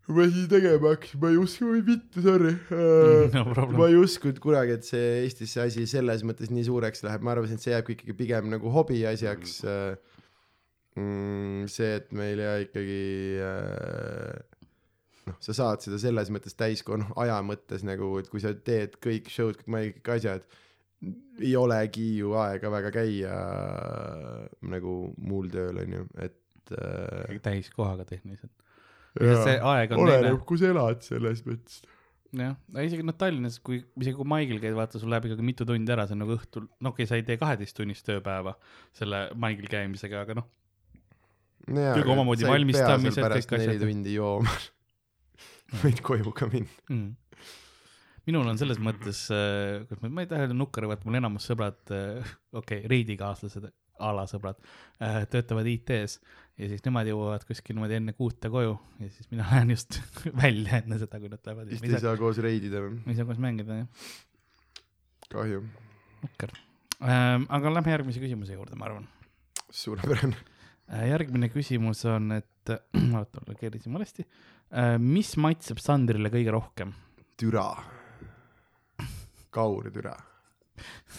kui 0.07 0.15
ma 0.15 0.27
siin 0.31 0.49
tegema 0.51 0.91
hakkasin, 0.93 1.21
ma 1.23 1.31
ei 1.31 1.39
usku, 1.41 1.69
oi 1.71 1.81
vittu, 1.87 2.23
sorry 2.25 2.53
no 3.35 3.45
problem. 3.53 3.79
ma 3.79 3.89
ei 3.91 3.97
uskunud 3.99 4.43
kunagi, 4.43 4.77
et 4.77 4.87
see 4.87 5.07
Eestis 5.23 5.55
see 5.55 5.65
asi 5.65 5.87
selles 5.89 6.23
mõttes 6.27 6.51
nii 6.53 6.67
suureks 6.67 7.03
läheb, 7.07 7.25
ma 7.25 7.35
arvasin, 7.35 7.59
et 7.59 7.65
see 7.65 7.73
jääbki 7.75 7.97
ikkagi 7.97 8.19
pigem 8.19 8.51
nagu 8.53 8.71
hobi 8.73 9.01
asjaks 9.09 9.57
mm,. 10.97 11.67
see, 11.71 11.91
et 12.01 12.13
meil 12.15 12.43
ja 12.43 12.57
ikkagi 12.63 13.01
äh, 13.47 14.46
noh, 15.27 15.37
sa 15.43 15.55
saad 15.55 15.83
seda 15.83 15.99
selles 16.01 16.31
mõttes 16.33 16.55
täiskonna 16.57 17.09
aja 17.23 17.39
mõttes 17.45 17.83
nagu, 17.87 18.13
et 18.21 18.29
kui 18.31 18.41
sa 18.43 18.53
teed 18.55 18.97
kõik 19.03 19.29
show'd, 19.31 19.59
kõik 19.61 19.73
maigid, 19.73 19.99
kõik 19.99 20.13
asjad, 20.17 20.47
ei 21.43 21.53
olegi 21.59 22.07
ju 22.17 22.33
aega 22.41 22.71
väga 22.73 22.93
käia 22.95 23.33
nagu 24.71 24.95
muul 25.21 25.51
tööl 25.53 25.83
onju, 25.83 26.07
et 26.25 26.73
äh, 26.73 27.37
täiskohaga 27.45 28.07
tehniliselt. 28.09 28.53
see 29.17 29.59
aeg 29.59 29.93
on 29.93 30.03
oleneb 30.05 30.41
kus 30.49 30.65
elad 30.65 31.05
selles 31.05 31.43
mõttes. 31.45 31.83
jah, 32.37 32.57
isegi 32.81 33.05
noh, 33.05 33.17
Tallinnas, 33.17 33.59
kui, 33.63 33.83
isegi 34.01 34.17
kui 34.17 34.27
Maigil 34.27 34.61
käid, 34.63 34.75
vaata, 34.77 35.01
sul 35.01 35.13
läheb 35.13 35.29
ikkagi 35.29 35.45
mitu 35.45 35.67
tundi 35.69 35.93
ära, 35.93 36.07
see 36.09 36.17
on 36.17 36.25
nagu 36.25 36.37
õhtul, 36.37 36.65
no 36.81 36.93
okei 36.93 37.05
okay,, 37.05 37.11
sa 37.11 37.19
ei 37.19 37.27
tee 37.27 37.37
kaheteisttunnist 37.41 38.07
tööpäeva 38.09 38.57
selle 38.97 39.27
Maigil 39.37 39.69
käimisega, 39.71 40.25
aga 40.25 40.41
noh, 40.41 40.49
Kõik 41.67 42.07
omamoodi 42.13 42.47
valmistamised, 42.47 43.19
kõik 43.19 43.53
asjad. 43.57 43.61
neli 43.65 43.79
tundi 43.81 44.15
jooma. 44.15 44.51
võid 45.83 46.03
koju 46.05 46.33
ka 46.35 46.49
minna. 46.51 46.83
mm.. 46.89 47.47
minul 48.29 48.47
on 48.51 48.59
selles 48.59 48.79
mõttes, 48.83 49.25
kuidas 49.29 50.03
ma, 50.03 50.13
ma 50.13 50.25
ei 50.25 50.31
taha 50.31 50.47
öelda 50.47 50.57
nukker, 50.57 50.87
vaata 50.89 51.07
mul 51.07 51.19
enamus 51.19 51.47
sõbrad, 51.49 51.81
okei 51.91 52.23
okay,, 52.61 52.83
reidikaaslased, 52.91 53.69
a 53.97 54.11
la 54.13 54.27
sõbrad 54.29 54.59
äh,, 55.01 55.23
töötavad 55.31 55.67
IT-s 55.69 56.19
ja 56.57 56.69
siis 56.69 56.83
nemad 56.85 57.09
jõuavad 57.09 57.45
kuskil 57.47 57.77
niimoodi 57.77 57.97
enne 57.99 58.13
kuute 58.17 58.51
koju 58.53 58.75
ja 59.01 59.09
siis 59.13 59.29
mina 59.31 59.45
lähen 59.51 59.73
just 59.73 59.99
välja 60.37 60.81
enne 60.81 60.99
seda, 61.01 61.21
kui 61.21 61.31
nad 61.31 61.49
lähevad. 61.49 61.71
vist 61.73 61.87
ei 61.87 62.01
saa 62.03 62.17
koos 62.19 62.41
reidida 62.43 62.83
või? 62.83 62.99
ei 63.05 63.17
saa 63.17 63.27
koos 63.29 63.41
mängida, 63.41 63.81
jah, 63.83 64.11
kahju. 65.33 65.63
nukker 66.25 66.53
ähm,. 67.01 67.47
aga 67.49 67.73
lähme 67.79 67.95
järgmise 67.95 68.23
küsimuse 68.23 68.57
juurde, 68.57 68.77
ma 68.79 68.89
arvan 68.89 69.09
suurepärane. 69.69 70.37
äh,. 70.91 71.07
järgmine 71.13 71.51
küsimus 71.53 72.05
on, 72.09 72.37
et, 72.37 72.75
oota, 73.17 73.45
mul 73.47 73.59
keerasin 73.59 73.97
valesti 73.97 74.25
äh,. 74.27 74.56
Mis 74.99 75.35
maitseb 75.39 75.79
Sandrile 75.79 76.31
kõige 76.33 76.55
rohkem? 76.55 76.95
türa. 77.37 77.83
Kaur 79.49 79.91
türa. 79.93 80.15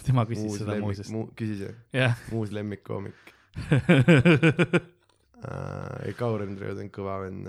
tema 0.06 0.24
küsis 0.26 0.44
muus 0.44 0.60
seda 0.60 0.76
lemmik, 0.76 0.86
muuseas. 0.86 1.10
muu, 1.14 1.28
küsis 1.38 1.62
jah? 1.64 1.78
jah 1.94 2.18
muus 2.32 2.52
lemmikkoomik. 2.54 3.32
ei, 6.06 6.12
Kaur 6.18 6.44
on 6.44 6.58
kõva 6.94 7.22
vend. 7.24 7.48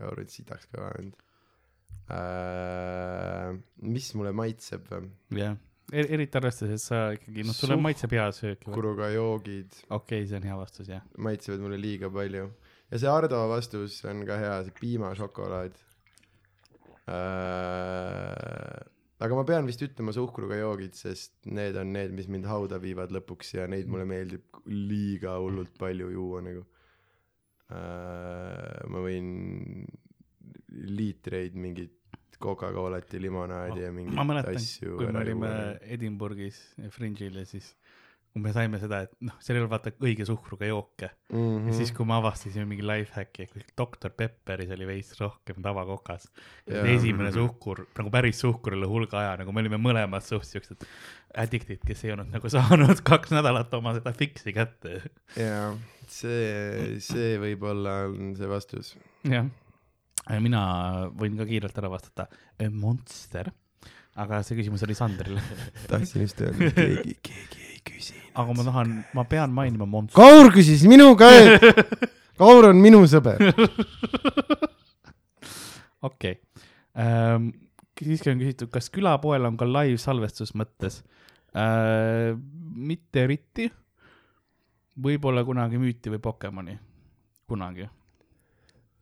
Kaur 0.00 0.22
on 0.22 0.30
sitaks 0.32 0.70
kõva 0.72 0.92
vend. 0.96 1.18
mis 3.86 4.08
mulle 4.18 4.32
maitseb 4.34 4.88
jah, 5.36 5.54
eriti 5.92 6.38
arvestades, 6.40 6.80
et 6.80 6.82
sa 6.82 7.02
ikkagi, 7.14 7.44
noh, 7.46 7.54
sulle 7.54 7.76
maitseb 7.78 8.16
hea 8.16 8.24
söök 8.34 8.64
kuruga 8.66 9.12
joogid 9.14 9.76
okei, 9.94 10.24
see 10.26 10.40
on 10.40 10.48
hea 10.48 10.56
vastus, 10.58 10.90
jah. 10.90 11.04
maitsevad 11.22 11.62
mulle 11.62 11.78
liiga 11.78 12.10
palju. 12.10 12.48
Ja 12.90 12.98
see 12.98 13.10
Ardo 13.10 13.40
vastus 13.50 14.00
on 14.10 14.24
ka 14.28 14.38
hea, 14.40 14.56
see 14.66 14.76
piimašokolaad 14.80 15.76
äh,. 17.10 18.80
aga 19.20 19.38
ma 19.38 19.44
pean 19.46 19.68
vist 19.68 19.82
ütlema 19.84 20.14
suhkruga 20.16 20.58
joogid, 20.58 20.96
sest 20.98 21.32
need 21.46 21.78
on 21.80 21.92
need, 21.94 22.14
mis 22.16 22.28
mind 22.32 22.48
hauda 22.50 22.80
viivad 22.82 23.14
lõpuks 23.14 23.54
ja 23.58 23.68
neid 23.70 23.90
mulle 23.90 24.06
meeldib 24.08 24.60
liiga 24.66 25.36
hullult 25.38 25.74
palju 25.80 26.10
juua 26.16 26.42
nagu 26.46 26.66
äh,. 27.70 28.84
ma 28.90 29.06
võin 29.06 29.28
liitreid 30.70 31.56
mingit 31.58 31.96
Coca-Colat 32.40 33.12
ja 33.12 33.20
limonaadi 33.20 33.82
ja 33.84 33.90
mingeid 33.92 34.48
asju 34.54 34.96
kui 34.96 35.10
me 35.12 35.20
olime. 35.20 35.50
Edinburghis 35.96 36.60
Fringe'il 36.94 37.36
ja 37.36 37.44
siis 37.44 37.74
kui 38.30 38.42
me 38.44 38.52
saime 38.54 38.78
seda, 38.78 39.00
et 39.06 39.14
noh, 39.26 39.34
seal 39.42 39.56
ei 39.56 39.60
olnud 39.64 39.72
vaata 39.72 39.90
õige 40.06 40.24
suhkruga 40.28 40.68
jooke 40.68 41.08
mm. 41.08 41.36
Mm 41.36 41.46
-hmm. 41.56 41.66
ja 41.66 41.76
siis, 41.80 41.90
kui 41.94 42.06
me 42.06 42.14
avastasime 42.14 42.64
mingi 42.70 42.84
lifehack'i, 42.86 43.46
et 43.48 43.72
Doktor 43.78 44.12
Pepperis 44.14 44.70
oli 44.76 44.86
veits 44.86 45.16
rohkem 45.18 45.58
tavakokas. 45.62 46.28
Esimene 46.66 47.32
suhkur, 47.34 47.86
nagu 47.98 48.10
päris 48.10 48.40
suhkur 48.40 48.76
oli 48.76 48.86
hulga 48.86 49.18
aja, 49.18 49.32
nagu 49.40 49.52
me 49.52 49.64
olime 49.64 49.80
mõlemad 49.82 50.22
suht 50.22 50.46
siuksed 50.46 50.86
addict'id, 51.34 51.82
kes 51.86 52.04
ei 52.04 52.12
olnud 52.14 52.30
nagu 52.30 52.50
saanud 52.50 53.02
kaks 53.10 53.34
nädalat 53.34 53.74
oma 53.74 53.94
seda 53.98 54.12
fix'i 54.14 54.54
kätte. 54.54 55.00
jaa, 55.36 55.72
see, 56.06 57.00
see 57.02 57.32
võib-olla 57.42 58.04
on 58.10 58.36
see 58.38 58.50
vastus. 58.50 58.92
jah, 59.26 59.48
mina 60.38 60.62
võin 61.18 61.34
ka 61.40 61.48
kiirelt 61.50 61.82
ära 61.82 61.90
vastata. 61.90 62.28
Monster, 62.70 63.50
aga 64.14 64.44
see 64.46 64.60
küsimus 64.60 64.86
oli 64.86 64.94
Sandrile. 64.94 65.42
tahtsin 65.90 66.28
just 66.28 66.46
öelda, 66.46 66.70
keegi, 66.78 67.18
keegi 67.22 67.69
ei 67.80 67.96
küsi. 67.96 68.14
aga 68.34 68.54
ma 68.56 68.64
tahan, 68.64 68.94
ma 69.14 69.24
pean 69.24 69.52
mainima 69.52 69.86
Monster. 69.86 70.16
Kaur 70.20 70.52
küsis 70.54 70.84
minu 70.88 71.14
ka, 71.18 71.30
et 71.30 72.10
Kaur 72.40 72.70
on 72.70 72.78
minu 72.80 73.02
sõber. 73.08 73.40
okei. 76.08 76.38
siiski 78.00 78.32
on 78.32 78.40
küsitud, 78.40 78.70
kas 78.72 78.88
külapoel 78.92 79.44
on 79.48 79.58
ka 79.60 79.68
live-salvestus 79.68 80.54
mõttes? 80.56 81.02
mitte 81.50 83.24
eriti. 83.26 83.66
võib-olla 85.00 85.42
kunagi 85.44 85.80
müüti 85.80 86.12
või 86.12 86.20
Pokemoni, 86.22 86.78
kunagi. 87.48 87.88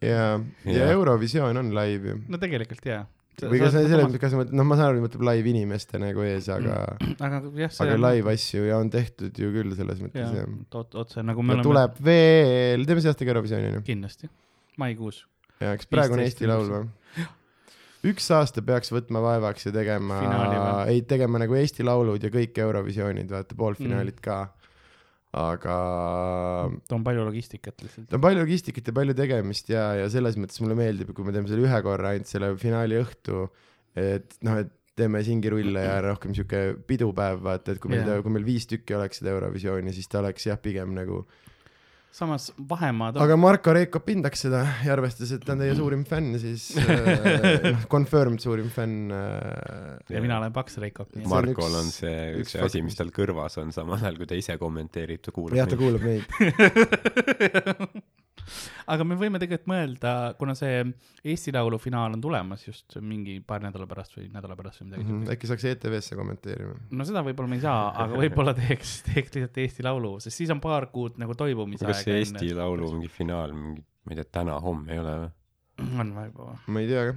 ja, 0.01 0.41
ja. 0.65 0.91
Eurovisioon 0.95 1.57
on 1.57 1.75
live 1.75 2.15
ju. 2.15 2.21
no 2.29 2.41
tegelikult 2.41 2.87
jaa. 2.87 3.05
Või 3.47 3.61
kas 3.63 3.75
mõttes, 3.79 4.19
kas 4.23 4.35
mõtled, 4.35 4.55
noh, 4.59 4.67
ma 4.67 4.77
saan 4.79 4.91
aru, 4.93 5.03
mõtleb 5.05 5.25
live 5.29 5.53
inimeste 5.53 6.01
nagu 6.03 6.25
ees, 6.27 6.49
aga, 6.53 6.81
aga 7.23 7.41
jah, 7.63 7.73
see 7.75 7.87
aga 7.87 7.97
live 8.09 8.33
asju 8.35 8.67
ja 8.67 8.79
on 8.83 8.91
tehtud 8.91 9.39
ju 9.39 9.51
küll 9.55 9.75
selles 9.79 10.03
mõttes 10.03 10.25
jah 10.27 10.43
jah., 10.43 10.99
otse 11.05 11.23
nagu 11.27 11.43
me 11.47 11.55
ja 11.55 11.61
oleme. 11.61 11.69
tuleb 11.71 11.99
veel, 12.11 12.87
teeme 12.89 13.05
see 13.05 13.13
aasta 13.13 13.25
ka 13.29 13.35
Eurovisiooni 13.35 13.71
onju. 13.73 13.83
kindlasti, 13.87 14.31
maikuus. 14.83 15.25
ja 15.63 15.75
eks 15.79 15.87
praegu 15.91 16.19
on 16.19 16.25
15 16.25 16.29
Eesti 16.29 16.51
Laul 16.51 16.71
või? 16.75 16.87
üks 18.09 18.29
aasta 18.35 18.63
peaks 18.63 18.93
võtma 18.95 19.23
vaevaks 19.25 19.67
ja 19.67 19.73
tegema 19.75 20.19
ei 20.91 21.03
tegema 21.03 21.41
nagu 21.43 21.57
Eesti 21.59 21.87
Laulud 21.87 22.23
ja 22.23 22.31
kõik 22.31 22.59
Eurovisioonid, 22.63 23.31
vaata 23.31 23.59
poolfinaalid 23.59 24.19
Mm. 24.19 24.25
ka. 24.25 24.39
Aga 25.37 25.75
ta 26.89 26.97
on 26.97 27.05
palju 27.05 27.27
logistikat 27.27 27.83
lihtsalt. 27.85 28.09
ta 28.09 28.17
on 28.17 28.25
palju 28.25 28.41
logistikat 28.41 28.89
ja 28.89 28.95
palju 28.97 29.17
tegemist 29.19 29.69
ja, 29.69 29.91
ja 30.01 30.09
selles 30.13 30.39
mõttes 30.41 30.61
mulle 30.65 30.79
meeldib, 30.79 31.13
kui 31.17 31.27
me 31.27 31.35
teeme 31.37 31.51
selle 31.51 31.67
ühe 31.69 31.81
korra 31.85 32.15
ainult 32.15 32.31
selle 32.31 32.55
finaali 32.61 32.97
õhtu, 33.03 33.45
et 33.99 34.39
noh, 34.47 34.63
et 34.63 34.73
teeme 34.99 35.21
singirulle 35.23 35.85
ja 35.85 35.99
rohkem 36.03 36.33
sihuke 36.35 36.63
pidupäev, 36.89 37.43
vaata, 37.45 37.75
et 37.75 37.83
kui 37.83 37.93
meil 37.93 38.07
yeah., 38.07 38.25
kui 38.25 38.35
meil 38.35 38.47
viis 38.47 38.67
tükki 38.71 38.97
oleks 38.99 39.21
seda 39.21 39.35
Eurovisiooni, 39.37 39.95
siis 39.95 40.11
ta 40.11 40.23
oleks 40.23 40.49
jah, 40.49 40.59
pigem 40.63 40.97
nagu, 40.97 41.23
samas 42.15 42.49
vahemaad 42.71 43.17
on 43.19 43.23
aga 43.23 43.37
Marko 43.39 43.73
Reikop 43.77 44.09
hindaks 44.11 44.43
seda 44.47 44.63
ja 44.85 44.95
arvestades, 44.95 45.33
et 45.37 45.45
ta 45.45 45.55
on 45.55 45.63
teie 45.63 45.75
suurim 45.79 46.05
fänn, 46.09 46.35
siis 46.41 46.71
äh, 46.81 47.69
noh, 47.75 47.85
confirmed 47.93 48.43
suurim 48.43 48.71
fänn 48.75 49.13
äh,. 49.15 49.99
ja 50.15 50.23
mina 50.25 50.39
olen 50.41 50.53
Paks 50.57 50.79
Reiko. 50.83 51.07
See 51.13 51.25
on 51.25 51.31
Markol 51.33 51.79
on 51.83 51.91
see 51.95 52.15
üks 52.41 52.57
üks 52.57 52.65
asi, 52.65 52.83
mis- 52.83 52.95
mis 52.95 53.01
tal 53.01 53.13
kõrvas 53.15 53.59
on, 53.63 53.75
samal 53.77 54.01
ajal 54.01 54.19
kui 54.21 54.31
ta 54.31 54.39
ise 54.39 54.59
kommenteerib, 54.61 55.23
ta 55.25 55.35
kuulab 55.37 55.61
jah, 55.61 55.69
ta 55.69 55.79
kuulab 55.79 56.03
meid. 56.09 56.25
aga 58.95 59.07
me 59.07 59.19
võime 59.21 59.41
tegelikult 59.43 59.71
mõelda, 59.71 60.15
kuna 60.39 60.55
see 60.59 60.83
Eesti 61.29 61.55
Laulu 61.55 61.79
finaal 61.83 62.17
on 62.17 62.23
tulemas 62.25 62.65
just 62.67 62.99
mingi 63.05 63.39
paari 63.45 63.69
nädala 63.69 63.89
pärast 63.91 64.17
või 64.19 64.29
nädala 64.35 64.57
pärast 64.59 64.83
või 64.83 64.91
midagi 64.91 65.05
mm. 65.05 65.15
-hmm. 65.15 65.33
äkki 65.35 65.51
saaks 65.51 65.67
ETV-sse 65.73 66.19
kommenteerima. 66.19 66.77
no 66.91 67.09
seda 67.09 67.25
võib-olla 67.27 67.53
me 67.53 67.61
ei 67.61 67.65
saa, 67.65 67.89
aga 68.05 68.21
võib-olla 68.25 68.55
teeks, 68.59 68.99
teeks 69.09 69.35
lihtsalt 69.37 69.63
Eesti 69.65 69.87
Laulu, 69.87 70.15
sest 70.25 70.43
siis 70.43 70.53
on 70.55 70.63
paar 70.65 70.89
kuud 70.95 71.19
nagu 71.21 71.37
toimumisaega. 71.39 71.95
kas 71.95 72.05
see 72.07 72.21
Eesti 72.23 72.55
Laulu 72.57 72.93
mingi 72.97 73.11
finaal 73.13 73.55
mingi, 73.57 73.85
ma 74.05 74.15
ei 74.15 74.21
tea, 74.21 74.31
täna-homme 74.41 74.95
ei 74.95 75.03
ole 75.03 75.17
või? 75.25 75.35
on 75.79 76.15
või 76.17 76.29
juba 76.31 76.51
või? 76.51 76.61
ma 76.67 76.85
ei 76.85 76.91
tea 76.91 77.07
ka. 77.09 77.17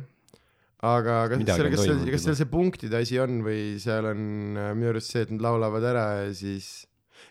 aga 0.92 1.18
kas 1.32 1.44
Midagi 1.44 1.58
seal, 1.58 1.68
on 1.68 1.76
kas 1.76 1.86
seal, 1.88 2.06
kas 2.16 2.28
seal 2.28 2.40
see 2.42 2.52
punktide 2.52 3.02
asi 3.02 3.20
on 3.24 3.42
või 3.46 3.66
seal 3.82 4.12
on 4.12 4.24
äh, 4.58 4.72
minu 4.78 4.94
arust 4.94 5.14
see, 5.14 5.26
et 5.26 5.36
nad 5.36 5.46
laulavad 5.48 5.88
ära 5.94 6.08
ja 6.22 6.32
siis 6.38 6.72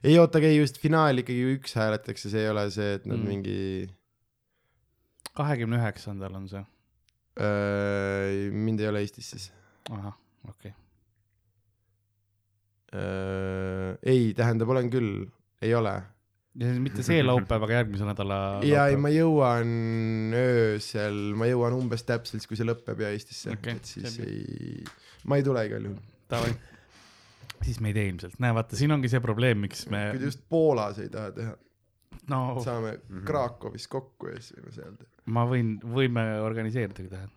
ei 0.05 0.19
oota, 0.19 0.41
ei 0.41 0.59
just 0.59 0.79
finaal 0.81 1.21
ikkagi 1.23 1.57
üks 1.57 1.75
hääletatakse, 1.79 2.31
see 2.33 2.45
ei 2.45 2.53
ole 2.53 2.67
see, 2.73 2.95
et 2.99 3.09
nad 3.09 3.19
Mm. 3.21 3.29
mingi 3.29 3.89
kahekümne 5.37 5.81
üheksandal 5.81 6.37
on 6.37 6.49
see. 6.51 6.63
äh,, 7.41 8.51
mind 8.53 8.81
ei 8.83 8.89
ole 8.91 9.03
Eestis 9.05 9.31
siis 9.31 9.51
ahah, 9.91 10.17
okei 10.49 10.73
okay.. 10.73 10.73
äh,. 13.01 13.99
ei, 14.03 14.33
tähendab, 14.37 14.73
olen 14.75 14.91
küll, 14.93 15.29
ei 15.63 15.75
ole. 15.75 15.95
mitte 16.83 17.05
see 17.07 17.23
laupäev, 17.23 17.63
aga 17.69 17.79
järgmise 17.79 18.09
nädala. 18.09 18.41
ja 18.73 18.89
ei, 18.91 18.99
ma 19.01 19.13
jõuan 19.15 20.35
öösel, 20.37 21.21
ma 21.39 21.47
jõuan 21.49 21.77
umbes 21.79 22.03
täpselt 22.09 22.49
kui 22.51 22.59
see 22.59 22.67
lõpeb 22.67 23.05
ja 23.05 23.13
Eestisse 23.15 23.55
okay,, 23.55 23.79
et 23.79 23.93
siis 23.95 24.17
selge. 24.17 24.27
ei, 24.27 24.83
ma 25.31 25.39
ei 25.39 25.47
tule 25.47 25.65
igal 25.69 25.87
juhul. 25.87 26.03
Davai. 26.31 26.53
Siis 27.65 27.81
me 27.81 27.91
ei 27.91 27.95
tee 27.97 28.07
ilmselt, 28.13 28.39
näe 28.41 28.55
vaata, 28.57 28.77
siin 28.77 28.93
ongi 28.95 29.09
see 29.13 29.21
probleem, 29.25 29.59
miks 29.67 29.87
me, 29.93 30.07
kui 30.15 30.19
te 30.23 30.31
just 30.31 30.41
Poolas 30.49 30.99
ei 31.03 31.09
taha 31.13 31.31
teha, 31.37 31.57
no 32.33 32.41
saame 32.65 32.97
Mhm. 33.09 33.25
Krakowis 33.29 33.89
kokku 33.91 34.31
ja 34.33 34.41
siis 34.41 34.55
võime 34.59 34.73
seal 34.79 34.95
teha. 34.97 35.11
ma 35.27 35.45
võin, 35.51 35.77
võime 35.85 36.25
organiseeridagi 36.47 37.09
teha. 37.13 37.29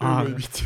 ma 0.00 0.20
ei 0.22 0.34
viitsi. 0.36 0.62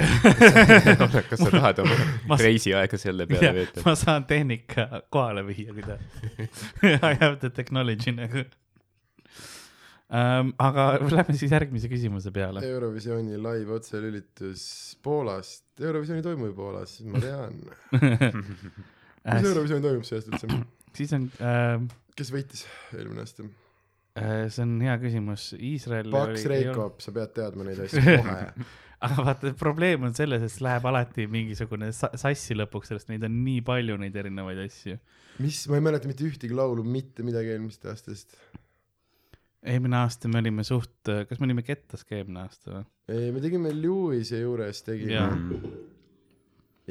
kas 1.31 1.41
sa 1.41 1.51
tahad 1.51 1.79
oma 1.85 1.95
Ma- 2.29 2.37
reisiaega 2.41 2.99
selle 3.01 3.25
peale 3.31 3.53
veeta? 3.63 3.81
ma 3.87 3.95
saan 3.97 4.27
tehnika 4.29 4.89
kohale 5.13 5.45
viia, 5.49 5.73
kui 5.73 5.83
ta 5.87 5.97
I 7.13 7.15
have 7.23 7.39
the 7.41 7.49
technology 7.51 8.13
nagu 8.13 8.45
um,. 10.13 10.53
aga 10.61 10.87
lähme 11.17 11.37
siis 11.39 11.55
järgmise 11.55 11.91
küsimuse 11.93 12.33
peale. 12.35 12.63
Eurovisiooni 12.67 13.39
live 13.41 13.79
otselülitus 13.79 14.67
Poolast, 15.03 15.65
Eurovisioon 15.81 16.21
ei 16.21 16.27
toimu 16.27 16.51
ju 16.51 16.57
Poolas, 16.59 16.99
ma 17.09 17.23
tean. 17.27 17.59
kus 19.25 19.51
Eurovisioon 19.51 19.83
toimub 19.89 20.07
see 20.09 20.21
aasta 20.21 20.37
üldse? 20.37 20.63
siis 20.99 21.17
on 21.17 21.27
uh,, 21.41 21.91
kes 22.19 22.33
võitis 22.35 22.67
eelmine 22.99 23.25
aasta? 23.25 23.49
see 24.13 24.61
on 24.61 24.77
hea 24.85 24.95
küsimus, 25.01 25.51
Iisrael. 25.57 26.11
Paks 26.13 26.43
Reikop, 26.53 26.99
sa 27.01 27.15
pead 27.17 27.31
teadma 27.39 27.65
neid 27.65 27.79
asju 27.81 28.03
kohe. 28.05 28.35
aga 29.03 29.25
vaata, 29.25 29.53
probleem 29.59 30.05
on 30.05 30.13
selles, 30.15 30.45
et 30.45 30.59
läheb 30.63 30.85
alati 30.91 31.25
mingisugune 31.33 31.89
sa- 31.97 32.13
sassi 32.21 32.55
lõpuks 32.59 32.93
sellest, 32.93 33.09
neid 33.09 33.25
on 33.27 33.39
nii 33.47 33.63
palju, 33.65 33.97
neid 34.03 34.19
erinevaid 34.21 34.61
asju. 34.67 34.99
mis, 35.41 35.63
ma 35.73 35.81
ei 35.81 35.87
mäleta 35.89 36.11
mitte 36.11 36.29
ühtegi 36.29 36.53
laulu, 36.53 36.85
mitte 36.85 37.25
midagi 37.25 37.55
eelmisest 37.55 37.89
aastast. 37.89 38.37
Eelmine 39.63 39.99
aasta 40.03 40.31
me 40.31 40.41
olime 40.43 40.65
suht, 40.67 41.07
kas 41.29 41.39
me 41.41 41.47
olime 41.47 41.63
kettas 41.67 42.03
ka 42.07 42.17
eelmine 42.19 42.43
aasta 42.43 42.73
või? 42.75 42.83
ei, 43.15 43.31
me 43.35 43.43
tegime 43.45 43.73
Lewis'e 43.75 44.43
juures 44.43 44.83
tegime 44.87 45.15
Jaa. 45.15 45.29
Mm. 45.31 45.77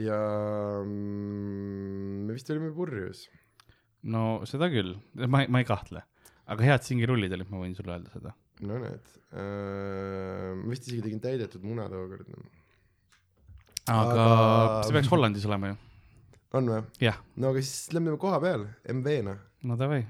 ja 0.06 0.20
mm, 0.86 2.22
me 2.28 2.38
vist 2.38 2.52
olime 2.54 2.72
purjus. 2.76 3.26
no 4.08 4.42
seda 4.50 4.72
küll, 4.72 4.96
ma, 5.26 5.44
ma 5.52 5.64
ei 5.64 5.68
kahtle, 5.68 6.06
aga 6.48 6.70
head 6.70 6.88
singirullid 6.88 7.36
olid, 7.36 7.52
ma 7.52 7.64
võin 7.66 7.76
sulle 7.78 7.98
öelda 7.98 8.16
seda. 8.16 8.34
no 8.64 8.80
näed 8.86 9.14
uh,, 9.36 10.56
ma 10.64 10.72
vist 10.72 10.88
isegi 10.88 11.04
tegin 11.10 11.24
täidetud 11.24 11.68
muna 11.68 11.90
tookord. 11.92 12.32
aga 13.92 14.26
see 14.88 14.96
peaks 14.96 15.12
Hollandis 15.12 15.48
olema 15.52 15.74
ju. 15.74 15.80
on 16.56 16.76
või? 16.78 17.14
no 17.36 17.52
aga 17.52 17.68
siis 17.68 17.92
lähme 17.92 18.16
koha 18.22 18.40
peal, 18.44 18.68
MV-na, 18.96 19.36
no 19.68 19.80
davai, 19.80 20.06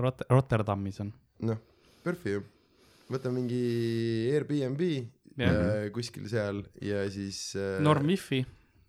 Rot-, 0.00 0.28
Rotterdamis 0.32 1.04
on. 1.04 1.12
noh, 1.52 1.60
PERFi 2.06 2.36
ju. 2.36 2.42
võtame 3.12 3.40
mingi 3.42 3.62
Airbnb 4.34 4.82
Jah. 5.36 5.56
äh, 5.56 5.88
kuskil 5.94 6.28
seal 6.30 6.62
ja 6.84 7.02
siis 7.12 7.50
äh, 7.58 7.80
Norm 7.84 8.06
Wifi 8.08 8.44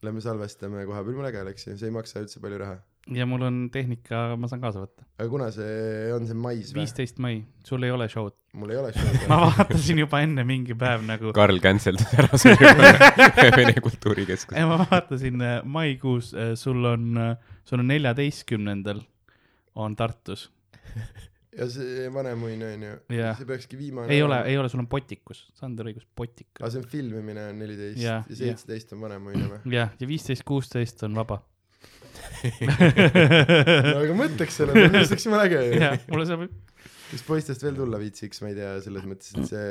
lähme 0.06 0.22
salvestame 0.22 0.86
koha 0.88 1.02
peal, 1.02 1.16
jumala 1.16 1.32
äge 1.34 1.42
oleks 1.42 1.68
ju, 1.68 1.74
see 1.80 1.90
ei 1.90 1.96
maksa 1.96 2.22
üldse 2.22 2.42
palju 2.44 2.60
raha. 2.62 2.78
ja 3.18 3.26
mul 3.30 3.44
on 3.48 3.58
tehnika, 3.74 4.36
ma 4.40 4.50
saan 4.52 4.62
kaasa 4.64 4.84
võtta. 4.84 5.06
aga 5.18 5.28
kuna 5.32 5.50
see 5.56 6.14
on 6.16 6.28
see 6.30 6.38
mais 6.38 6.72
või? 6.72 6.84
viisteist 6.84 7.22
mai, 7.24 7.42
sul 7.68 7.84
ei 7.88 7.94
ole 7.96 8.08
show'd. 8.12 8.38
mul 8.62 8.72
ei 8.76 8.80
ole 8.80 8.94
show'd 8.96 9.26
ma 9.32 9.42
vaatasin 9.48 10.04
juba 10.06 10.22
enne 10.26 10.46
mingi 10.48 10.78
päev 10.78 11.04
nagu, 11.10 11.34
Karl 11.36 11.60
canceldas 11.64 12.14
ära 12.22 12.40
selle 12.40 12.94
Vene 13.58 13.76
Kultuurikeskuse. 13.82 14.66
ma 14.70 14.80
vaatasin 14.86 15.44
äh, 15.50 15.60
maikuus, 15.66 16.32
sul 16.62 16.94
on, 16.94 17.24
sul 17.66 17.84
on 17.84 17.92
neljateistkümnendal 17.96 19.02
on 19.78 19.96
Tartus. 19.96 20.48
Ja 21.58 21.68
see 21.72 22.08
Vanemuine 22.14 22.72
on 22.76 22.86
ju 22.86 22.94
Jah. 23.18 23.38
see 23.38 23.48
peakski 23.50 23.80
viimane 23.80 24.14
ei 24.14 24.22
ole, 24.24 24.40
ei 24.50 24.58
ole, 24.60 24.70
sul 24.70 24.82
on 24.84 24.90
Potikus, 24.92 25.44
Sander 25.58 25.90
õigus, 25.90 26.06
Potikus. 26.16 26.60
aga 26.62 26.72
see 26.74 26.82
on 26.84 26.90
filmimine 26.92 27.48
on 27.52 27.62
neliteist 27.64 28.02
Jah, 28.02 28.26
ja 28.30 28.40
seitseteist 28.42 28.94
on 28.96 29.04
Vanemuine 29.06 29.48
või? 29.54 29.62
jah, 29.78 29.94
ja 30.00 30.10
viisteist, 30.10 30.46
kuusteist 30.48 31.04
on 31.08 31.18
vaba. 31.18 31.42
no 33.88 33.98
aga 34.02 34.14
mõtleks 34.18 34.60
selle 34.62 34.76
peale, 34.76 35.02
see 35.02 35.16
oleks 35.16 35.26
jumala 35.30 35.48
äge 35.50 35.64
ju. 35.64 35.80
jah, 35.82 35.98
mulle 36.12 36.28
saab, 36.30 36.46
kes 37.12 37.26
poistest 37.28 37.66
veel 37.66 37.80
tulla 37.80 38.02
viitsiks, 38.02 38.44
ma 38.44 38.54
ei 38.54 38.60
tea, 38.60 38.76
selles 38.86 39.10
mõttes, 39.10 39.34
et 39.34 39.52
see 39.52 39.66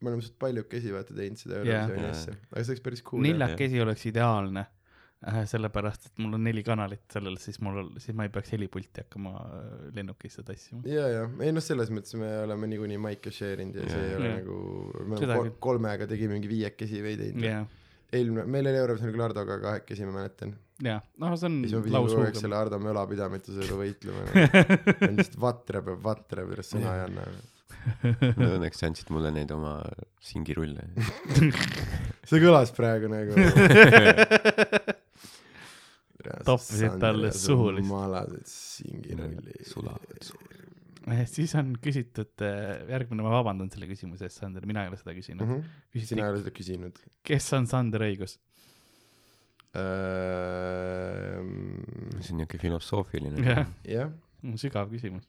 me 0.00 0.08
oleme 0.08 0.24
suht 0.24 0.36
paljukesi 0.40 0.92
vaata 0.94 1.12
teinud 1.16 1.40
seda. 1.40 1.60
Eurovisiooni 1.60 2.04
Jaa. 2.06 2.12
asja, 2.14 2.36
aga 2.50 2.62
see 2.64 2.72
oleks 2.74 2.84
päris 2.84 3.02
cool. 3.04 3.24
neljakesi 3.24 3.82
oleks 3.84 4.06
ideaalne. 4.08 4.64
sellepärast, 5.20 6.06
et 6.08 6.22
mul 6.24 6.38
on 6.38 6.44
neli 6.46 6.62
kanalit 6.64 7.04
sellel, 7.12 7.34
siis 7.42 7.58
mul, 7.60 7.90
siis 8.00 8.16
ma 8.16 8.24
ei 8.24 8.32
peaks 8.32 8.54
helipulti 8.54 9.02
hakkama 9.02 9.34
äh, 9.42 9.66
lennukisse 9.96 10.44
tassima. 10.46 10.80
ja, 10.88 11.08
ja 11.12 11.26
ei 11.44 11.52
noh, 11.52 11.64
selles 11.64 11.92
mõttes 11.92 12.16
me 12.20 12.30
oleme 12.46 12.70
niikuinii 12.72 13.00
maike 13.04 13.32
share 13.34 13.66
inud 13.66 13.76
ja 13.82 13.90
see 13.90 14.06
ei 14.06 14.16
ole 14.16 14.30
Jaa. 14.30 14.38
nagu, 14.40 14.56
me 15.04 15.20
oleme 15.20 15.52
kolmega 15.60 16.08
tegime 16.08 16.38
mingi 16.38 16.48
viiekesi 16.52 17.04
või 17.04 17.18
teinud 17.20 17.76
eelmine, 18.12 18.44
meil 18.50 18.66
oli 18.66 18.80
Eurovisioonil 18.80 19.14
küll 19.14 19.24
Hardoga 19.24 19.56
kahekesi, 19.62 20.06
ma 20.08 20.16
mäletan. 20.18 20.54
jah, 20.82 21.02
noh, 21.22 21.36
see 21.38 21.48
on 21.50 21.60
siis 21.64 21.76
ma 21.76 21.82
pidin 21.84 22.08
kogu 22.08 22.24
aeg 22.24 22.40
selle 22.40 22.58
Hardo 22.58 22.80
mölapidamisega 22.82 23.78
võitlema 23.78 24.26
nagu.. 24.28 25.10
lihtsalt 25.18 25.40
vatre 25.44 25.82
peab 25.86 26.04
vatre 26.04 26.46
pärast 26.50 26.76
sõna 26.76 26.96
ei 26.96 27.04
anna. 27.08 27.26
no 28.40 28.48
õnneks 28.56 28.80
sa 28.80 28.90
andsid 28.90 29.12
mulle 29.14 29.32
neid 29.34 29.52
oma 29.54 29.76
singirulle. 30.24 30.88
see 32.28 32.42
kõlas 32.42 32.74
praegu 32.76 33.12
nagu. 33.12 33.36
Toppisid 36.46 36.98
talle 37.02 37.32
suhu 37.36 37.70
lihtsalt. 37.76 37.90
malased 37.90 38.46
singirulli. 38.52 39.54
sulavad 39.68 40.22
suhu. 40.24 40.44
Eh, 41.10 41.24
siis 41.26 41.54
on 41.56 41.72
küsitud, 41.80 42.34
järgmine, 42.92 43.24
ma 43.24 43.30
vabandan 43.38 43.70
selle 43.72 43.86
küsimuse 43.88 44.28
eest, 44.28 44.38
Sander, 44.42 44.66
mina 44.68 44.84
ei 44.84 44.90
ole 44.92 44.98
seda 45.00 45.12
küsinud 45.16 45.46
mm. 45.46 45.52
-hmm. 45.56 46.00
Sina 46.06 46.26
ei 46.26 46.32
ole 46.34 46.42
seda 46.42 46.52
küsinud 46.54 46.94
kes 47.24 47.52
on 47.56 47.64
Sander 47.66 48.00
Õigus? 48.04 48.36
ähm,? 49.80 51.48
see 52.20 52.34
on 52.34 52.38
niuke 52.42 52.60
filosoofiline. 52.60 53.36
jah, 53.46 53.64
jah 53.88 54.10
sügav 54.60 54.90
küsimus. 54.92 55.26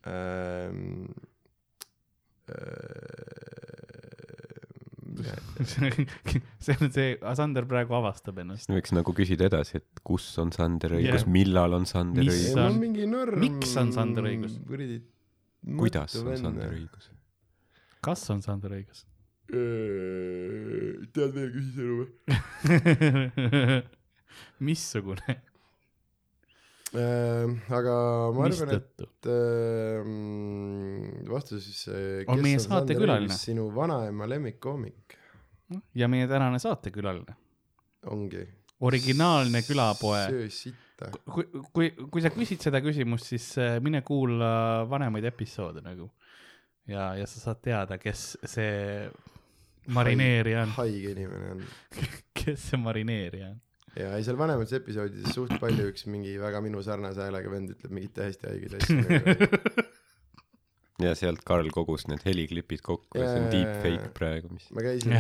see 6.66 6.76
on 6.80 6.92
see, 6.94 7.08
Sander 7.38 7.66
praegu 7.70 7.94
avastab 7.98 8.38
ennast. 8.44 8.70
võiks 8.72 8.94
nagu 8.96 9.14
küsida 9.18 9.48
edasi, 9.52 9.78
et 9.82 10.02
kus 10.08 10.26
on 10.42 10.52
Sander 10.56 10.96
õigus 11.00 11.24
Jah., 11.26 11.32
millal 11.38 11.74
on 11.78 11.86
Sander 11.90 12.24
Mis 12.26 12.34
õigus, 12.34 12.60
on- 12.64 12.80
mingi 12.82 13.08
norm. 13.10 13.40
miks 13.44 13.76
on 13.82 13.92
Sander 13.96 14.24
õigus? 14.32 14.58
kuradi. 14.68 15.00
kuidas 15.78 16.16
on 16.22 16.38
Sander? 16.42 16.72
õigus. 16.78 17.10
kas 18.02 18.24
on 18.34 18.42
Sander 18.42 18.72
Õigus? 18.80 19.06
tead 21.12 21.34
veel 21.36 21.50
küsisõnu 21.52 21.94
või? 22.00 22.08
missugune, 24.68 25.36
aga 26.92 27.96
ma 28.36 28.46
arvan, 28.48 28.74
et 28.76 29.30
ähm, 29.32 30.12
vastus 31.30 31.64
siis. 31.70 31.86
On 32.28 32.42
meie 32.44 32.60
saatekülaline. 32.60 33.38
sinu 33.38 33.70
vanaema 33.76 34.28
lemmikkoomik 34.30 35.18
ja 35.96 36.08
meie 36.12 36.28
tänane 36.28 36.60
saatekülaline, 36.60 37.36
ongi. 38.12 38.48
originaalne 38.80 39.62
külapoe. 39.64 40.26
söö 40.30 40.50
sitta. 40.50 41.12
kui, 41.32 41.48
kui, 41.74 41.92
kui 42.12 42.22
sa 42.24 42.30
küsid 42.34 42.64
seda 42.64 42.82
küsimust, 42.84 43.32
siis 43.32 43.48
äh, 43.62 43.78
mine 43.84 44.04
kuula 44.06 44.84
vanemaid 44.90 45.26
episoode 45.32 45.84
nagu 45.86 46.10
ja, 46.88 47.16
ja 47.16 47.28
sa 47.28 47.40
saad 47.40 47.62
teada, 47.64 47.98
kes 48.04 48.36
see 48.46 49.10
marineerija 49.92 50.66
on, 50.66 50.74
haige 50.78 51.16
inimene 51.16 51.52
on. 51.56 51.68
kes 52.38 52.70
see 52.72 52.82
marineerija 52.82 53.54
on. 53.54 53.60
Ja 54.00 54.14
ei, 54.16 54.26
seal 54.28 54.38
vanemates 54.40 54.76
episoodides 54.80 55.36
suht 55.36 55.58
palju 55.62 55.90
üks 55.92 56.06
mingi 56.12 56.38
väga 56.42 56.62
minu 56.64 56.84
sarnase 56.86 57.26
häälega 57.26 57.52
vend 57.52 57.74
ütleb 57.76 57.98
mingeid 57.98 58.16
täiesti 58.20 58.48
haigeid 58.52 58.78
asju. 58.80 59.90
Ja 61.02 61.16
sealt 61.18 61.42
Karl 61.48 61.72
kogus 61.74 62.06
need 62.12 62.22
heliklipid 62.28 62.84
kokku 62.86 63.18
ja 63.18 63.26
see 63.26 63.40
on 63.42 63.48
deepfake 63.50 64.12
praegu, 64.14 64.52
mis 64.54 64.68
ma 64.76 64.84
käisin 64.86 65.16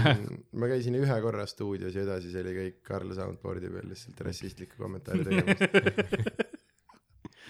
ma 0.61 0.69
käisin 0.69 0.97
ühe 0.99 1.19
korra 1.23 1.47
stuudios 1.49 1.97
ja 1.97 2.05
edasi 2.05 2.29
see 2.33 2.43
oli 2.45 2.53
kõik 2.59 2.81
Karl 2.85 3.15
Soundboardi 3.17 3.71
peal 3.73 3.89
lihtsalt 3.89 4.21
rassistlikku 4.27 4.77
kommentaari 4.77 5.25
tegemas. 5.25 6.51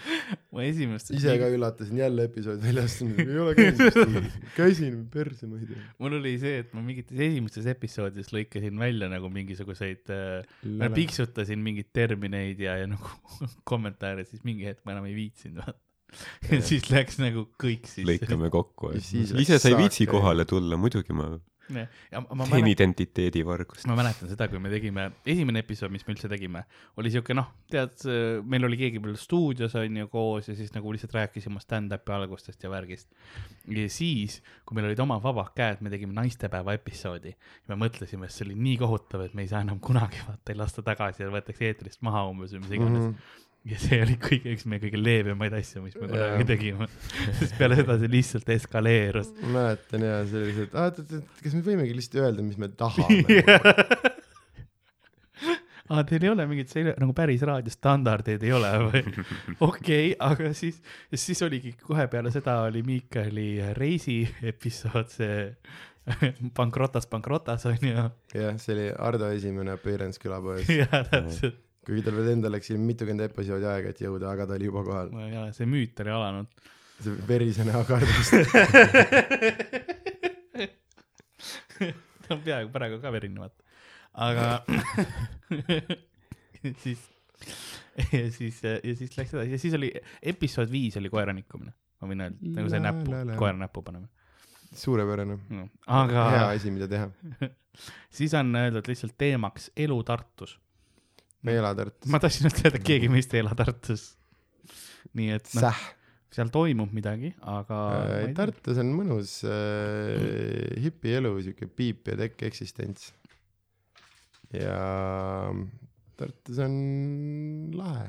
ma 0.54 0.64
esimest, 0.66 1.12
ise 1.16 1.36
ka 1.42 1.50
üllatasin, 1.52 2.00
jälle 2.02 2.26
episood 2.30 2.62
väljas, 2.64 2.98
ei 3.24 3.38
ole 3.42 3.54
käinud 3.58 4.32
käisin 4.56 4.98
perse, 5.14 5.50
ma 5.50 5.60
ei 5.60 5.70
tea. 5.70 5.84
mul 6.02 6.18
oli 6.20 6.34
see, 6.42 6.64
et 6.64 6.74
ma 6.78 6.84
mingites 6.86 7.22
esimestes 7.28 7.70
episoodides 7.72 8.34
lõikasin 8.36 8.82
välja 8.82 9.12
nagu 9.12 9.32
mingisuguseid 9.34 10.12
äh, 10.14 10.58
ma 10.82 10.92
piiksutasin 10.94 11.62
mingeid 11.64 11.92
termineid 11.96 12.62
ja, 12.64 12.78
ja 12.82 12.90
nagu 12.92 13.14
kommentaare, 13.72 14.26
siis 14.30 14.44
mingi 14.48 14.68
hetk 14.70 14.84
ma 14.86 14.98
enam 14.98 15.08
ei 15.10 15.16
viitsinud 15.18 15.62
vaata. 15.62 15.80
ja 16.50 16.60
siis 16.66 16.90
läks 16.92 17.22
nagu 17.22 17.48
kõik 17.62 17.88
sisse. 17.88 18.08
lõikame 18.08 18.52
kokku. 18.54 18.96
Ja 18.96 19.04
siis 19.04 19.32
läks 19.32 19.48
ise 19.48 19.62
sa 19.64 19.72
ei 19.72 19.80
viitsi 19.80 20.10
kohale 20.12 20.48
tulla, 20.50 20.80
muidugi 20.80 21.16
ma 21.16 21.32
teen 21.72 22.26
mäletan, 22.38 22.70
identiteedivargust. 22.72 23.88
ma 23.90 23.98
mäletan 24.00 24.32
seda, 24.32 24.48
kui 24.52 24.62
me 24.64 24.72
tegime, 24.74 25.08
esimene 25.26 25.64
episood, 25.64 25.94
mis 25.94 26.06
me 26.08 26.16
üldse 26.16 26.30
tegime, 26.32 26.64
oli 27.02 27.12
siuke 27.14 27.36
noh, 27.38 27.52
tead, 27.72 28.06
meil 28.48 28.68
oli 28.68 28.80
keegi 28.80 29.02
veel 29.04 29.18
stuudios 29.20 29.76
on 29.80 30.02
ju 30.02 30.10
koos 30.12 30.50
ja 30.52 30.56
siis 30.58 30.74
nagu 30.76 30.94
lihtsalt 30.94 31.16
rääkisime 31.18 31.56
oma 31.56 31.64
stand-up'i 31.64 32.16
algustest 32.16 32.64
ja 32.64 32.72
värgist. 32.72 33.12
ja 33.68 33.90
siis, 33.92 34.40
kui 34.66 34.78
meil 34.78 34.92
olid 34.92 35.04
omad 35.04 35.24
vabad 35.24 35.54
käed, 35.58 35.84
me 35.84 35.94
tegime 35.94 36.16
naistepäeva 36.18 36.78
episoodi 36.78 37.36
ja 37.36 37.74
me 37.74 37.80
mõtlesime, 37.86 38.28
et 38.28 38.36
see 38.36 38.48
oli 38.48 38.58
nii 38.60 38.80
kohutav, 38.82 39.26
et 39.28 39.38
me 39.38 39.46
ei 39.46 39.52
saa 39.52 39.64
enam 39.66 39.80
kunagi 39.84 40.24
vaata, 40.28 40.54
ei 40.54 40.60
lasta 40.60 40.86
tagasi 40.86 41.26
ja 41.26 41.32
võetakse 41.34 41.70
eetrist 41.70 42.04
maha 42.06 42.28
umbes 42.32 42.56
või 42.56 42.66
mis 42.66 42.76
iganes 42.80 43.06
mm. 43.06 43.14
-hmm 43.14 43.50
ja 43.70 43.78
see 43.78 44.00
oli 44.02 44.16
kõige, 44.22 44.56
üks 44.56 44.66
meie 44.70 44.82
kõige 44.82 45.00
leebemaid 45.02 45.54
asju, 45.60 45.84
mis 45.86 45.98
me 46.00 46.08
kunagi 46.10 46.48
tegime. 46.50 46.88
sest 47.38 47.54
peale 47.60 47.78
seda 47.78 47.98
see 48.02 48.10
lihtsalt 48.10 48.50
eskaleerus. 48.56 49.30
ma 49.44 49.52
mäletan 49.58 50.08
ja 50.08 50.16
see 50.30 50.42
oli 50.42 50.56
et 50.66 50.74
aa, 50.74 50.88
et, 50.90 51.04
et, 51.04 51.14
et 51.20 51.46
kas 51.46 51.58
me 51.58 51.62
võimegi 51.68 51.98
lihtsalt 51.98 52.24
öelda, 52.24 52.46
mis 52.48 52.58
me 52.62 52.72
tahame. 52.80 53.38
aa, 55.92 56.02
teil 56.10 56.26
ei 56.26 56.34
ole 56.34 56.48
mingit 56.50 56.74
selle 56.74 56.96
nagu 57.02 57.14
päris 57.18 57.46
raadiostandardeid 57.46 58.48
ei 58.48 58.58
ole 58.58 58.74
või? 58.88 59.04
okei 59.70 59.70
okay,, 59.70 60.12
aga 60.18 60.52
siis, 60.58 60.82
siis 61.14 61.46
oligi 61.46 61.76
kohe 61.86 62.10
peale 62.10 62.34
seda 62.34 62.64
oli 62.66 62.82
Miikali 62.88 63.52
reisi 63.78 64.24
episood, 64.42 65.14
see 65.14 65.52
pankrotas, 66.58 67.06
pankrotas 67.06 67.70
on 67.70 67.78
ju. 67.78 68.10
jah, 68.34 68.56
see 68.58 68.74
oli 68.74 68.94
Ardo 68.98 69.30
esimene 69.36 69.78
appearance 69.78 70.22
külapoes, 70.22 70.66
jaa, 70.82 71.06
täpselt. 71.12 71.68
Kuigi 71.86 72.04
tal 72.06 72.16
veel 72.18 72.30
endal 72.36 72.54
läks 72.56 72.68
siin 72.72 72.84
mitukümmend 72.86 73.26
episoodi 73.26 73.66
aega, 73.70 73.88
et 73.94 74.00
jõuda, 74.04 74.26
aga 74.36 74.48
ta 74.50 74.58
oli 74.58 74.70
juba 74.70 74.82
kohal. 74.88 75.08
ja 75.32 75.42
see 75.56 75.68
müüt 75.70 75.96
oli 76.04 76.12
alanud. 76.14 76.48
see 77.02 77.14
verise 77.28 77.64
näoga 77.68 77.98
Ardost. 77.98 78.32
ta 82.22 82.36
on 82.36 82.42
peaaegu 82.46 82.70
praegu 82.74 83.02
ka 83.04 83.10
verine, 83.14 83.38
vaata. 83.42 83.60
aga 84.28 84.46
siis, 86.84 87.02
ja 88.12 88.26
siis, 88.32 88.64
ja 88.64 88.96
siis 88.96 89.18
läks 89.18 89.34
edasi 89.36 89.52
ja 89.58 89.60
siis 89.66 89.74
oli 89.80 89.90
episood 90.34 90.70
viis 90.72 90.98
oli 91.02 91.10
koera 91.14 91.34
nikkumine, 91.36 91.74
ma 92.02 92.04
võin 92.14 92.26
öelda, 92.28 92.56
nagu 92.58 92.74
see 92.74 92.82
la., 92.86 92.92
koera 93.40 93.58
näppu 93.66 93.86
paneme 93.86 94.08
suurepärane, 94.72 95.38
no.. 95.50 95.68
hea 95.88 96.02
aga 96.02 96.50
asi, 96.50 96.72
mida 96.72 96.88
teha. 96.88 97.10
siis 98.18 98.34
on 98.38 98.56
öeldud 98.56 98.88
lihtsalt 98.88 99.18
teemaks 99.20 99.72
elu 99.76 99.98
Tartus. 100.08 100.58
Me 101.42 101.56
ei 101.56 101.62
ela 101.62 101.74
Tartus. 101.78 102.10
ma 102.12 102.22
tahtsin 102.22 102.50
ütelda, 102.52 102.78
et 102.78 102.86
keegi 102.86 103.10
meist 103.12 103.34
ei 103.36 103.44
ela 103.44 103.56
Tartus. 103.58 104.12
nii 105.18 105.34
et 105.36 105.50
noh, 105.58 105.82
seal 106.32 106.52
toimub 106.54 106.94
midagi, 106.96 107.34
aga 107.54 107.80
tea. 108.06 108.36
Tartus 108.38 108.80
on 108.84 108.94
mõnus 108.96 109.40
äh, 109.48 110.78
hipielu, 110.84 111.34
siuke 111.44 111.68
piip 111.68 112.12
ja 112.12 112.18
tekk 112.24 112.46
eksistents. 112.52 113.12
ja 114.56 114.80
Tartus 116.20 116.62
on 116.62 116.76
lahe 117.76 118.08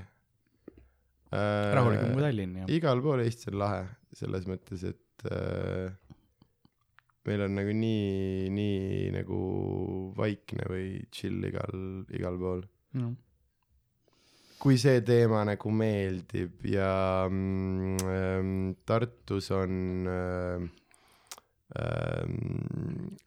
äh,. 1.32 1.72
rahulikum 1.78 2.12
kui 2.16 2.24
Tallinn 2.26 2.62
ja 2.62 2.70
igal 2.76 3.00
pool 3.04 3.24
Eestis 3.24 3.50
on 3.52 3.60
lahe, 3.62 3.84
selles 4.18 4.46
mõttes, 4.50 4.84
et 4.92 5.26
äh, 5.32 5.94
meil 7.28 7.44
on 7.46 7.54
nagu 7.56 7.74
nii, 7.78 8.50
nii 8.52 9.10
nagu 9.14 9.40
vaikne 10.18 10.66
või 10.70 10.86
chill 11.14 11.42
igal, 11.46 11.74
igal 12.14 12.38
pool. 12.40 12.64
No. 13.00 13.12
kui 14.62 14.78
see 14.78 15.00
teema 15.06 15.42
nagu 15.48 15.72
meeldib 15.74 16.64
ja 16.70 17.26
mm, 17.28 17.96
ähm, 18.12 18.54
Tartus 18.86 19.50
on 19.56 20.06
ähm, 20.12 20.78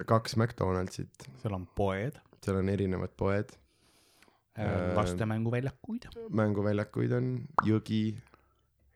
kaks 0.06 0.38
McDonaldsit, 0.38 1.30
seal 1.42 1.58
on 1.58 1.66
poed, 1.76 2.20
seal 2.46 2.62
on 2.62 2.70
erinevad 2.70 3.14
poed, 3.18 3.56
Äh, 4.56 4.96
laste 4.96 5.26
mänguväljakuid, 5.28 6.06
mänguväljakuid 6.32 7.12
on, 7.18 7.26
jõgi, 7.68 8.16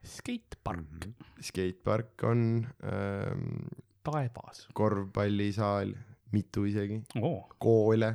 skatepark, 0.08 1.10
skatepark 1.44 2.24
on 2.30 2.44
ähm,, 2.88 3.66
taevas. 4.08 4.70
korvpallisaal, 4.74 5.92
mitu 6.32 6.64
isegi, 6.70 7.02
oh,. 7.20 7.50
koole, 7.60 8.14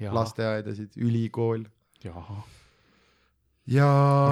lasteaedasid, 0.00 0.96
ülikool 1.04 1.68
ja 3.68 3.88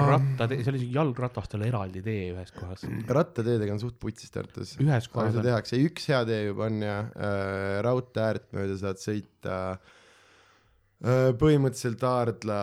rattatee, 0.09 0.63
seal 0.65 0.79
isegi 0.79 0.95
jalgratastele 0.95 1.67
eraldi 1.69 2.01
tee 2.05 2.31
ühes 2.31 2.53
kohas. 2.55 2.87
rattateedega 3.19 3.75
on 3.75 3.83
suht 3.83 3.99
putsis 4.01 4.33
Tartus. 4.33 4.75
ühes 4.81 5.09
kohas 5.13 5.35
seda 5.35 5.45
tehakse, 5.51 5.79
üks 5.85 6.09
hea 6.11 6.23
tee 6.29 6.41
juba 6.47 6.67
on 6.71 6.81
ja 6.85 6.97
äh, 7.05 7.77
raudtee 7.85 8.25
äärt 8.25 8.49
mööda 8.57 8.79
saad 8.81 9.01
sõita 9.03 9.59
äh, 9.75 11.29
põhimõtteliselt 11.37 12.05
Aardla 12.09 12.59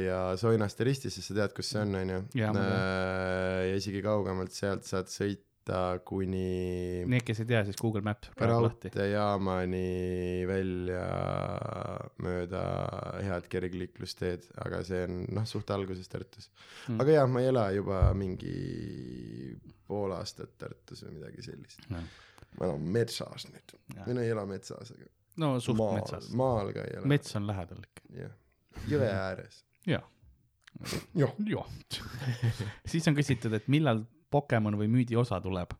ja 0.00 0.20
Soinaste 0.40 0.88
ristis, 0.88 1.18
sest 1.18 1.32
sa 1.32 1.40
tead, 1.42 1.56
kus 1.56 1.74
see 1.74 1.82
on, 1.84 1.96
onju. 2.02 2.20
Tean. 2.32 2.60
ja 2.62 3.74
isegi 3.76 4.00
kaugemalt 4.04 4.56
sealt 4.56 4.88
saad 4.88 5.12
sõita 5.12 5.51
kuni 6.06 7.04
need, 7.08 7.24
kes 7.26 7.42
ei 7.42 7.48
tea, 7.48 7.62
siis 7.66 7.78
Google 7.80 8.02
Maps 8.06 8.30
raudteejaamani 8.38 9.82
välja 10.48 11.04
mööda 12.22 12.62
head 13.22 13.48
kergliiklusteed, 13.52 14.48
aga 14.64 14.82
see 14.86 15.04
on 15.06 15.22
noh, 15.38 15.46
suht 15.48 15.70
alguses 15.74 16.10
Tartus. 16.12 16.50
Mm. 16.88 17.00
aga 17.04 17.18
jah, 17.18 17.30
ma 17.30 17.42
ei 17.42 17.50
ela 17.52 17.66
juba 17.76 18.02
mingi 18.18 19.56
pool 19.88 20.14
aastat 20.16 20.56
Tartus 20.60 21.04
või 21.06 21.18
midagi 21.20 21.46
sellist. 21.46 21.84
no, 21.92 22.02
ma 22.58 22.70
elan 22.70 22.88
metsas 22.98 23.46
nüüd, 23.50 23.76
või 24.02 24.16
no 24.16 24.24
ei 24.24 24.32
ela 24.34 24.46
metsas, 24.48 24.94
aga 24.96 25.10
no 25.42 25.52
suht 25.62 25.78
maal 25.78 26.00
metsas, 26.00 26.32
maal 26.38 26.72
ka 26.74 26.86
ei 26.88 26.96
ela. 26.98 27.12
mets 27.14 27.38
on 27.38 27.46
lähedal 27.48 27.84
ikka, 27.86 28.08
jah, 28.18 28.34
jõe 28.90 29.12
ääres. 29.12 29.62
jah, 29.88 30.08
jah, 31.16 31.38
siis 32.88 33.06
on 33.08 33.16
küsitud, 33.18 33.54
et 33.56 33.70
millal 33.72 34.04
Pokemon 34.32 34.78
või 34.80 34.90
müüdi 34.92 35.18
osa 35.20 35.40
tuleb 35.44 35.76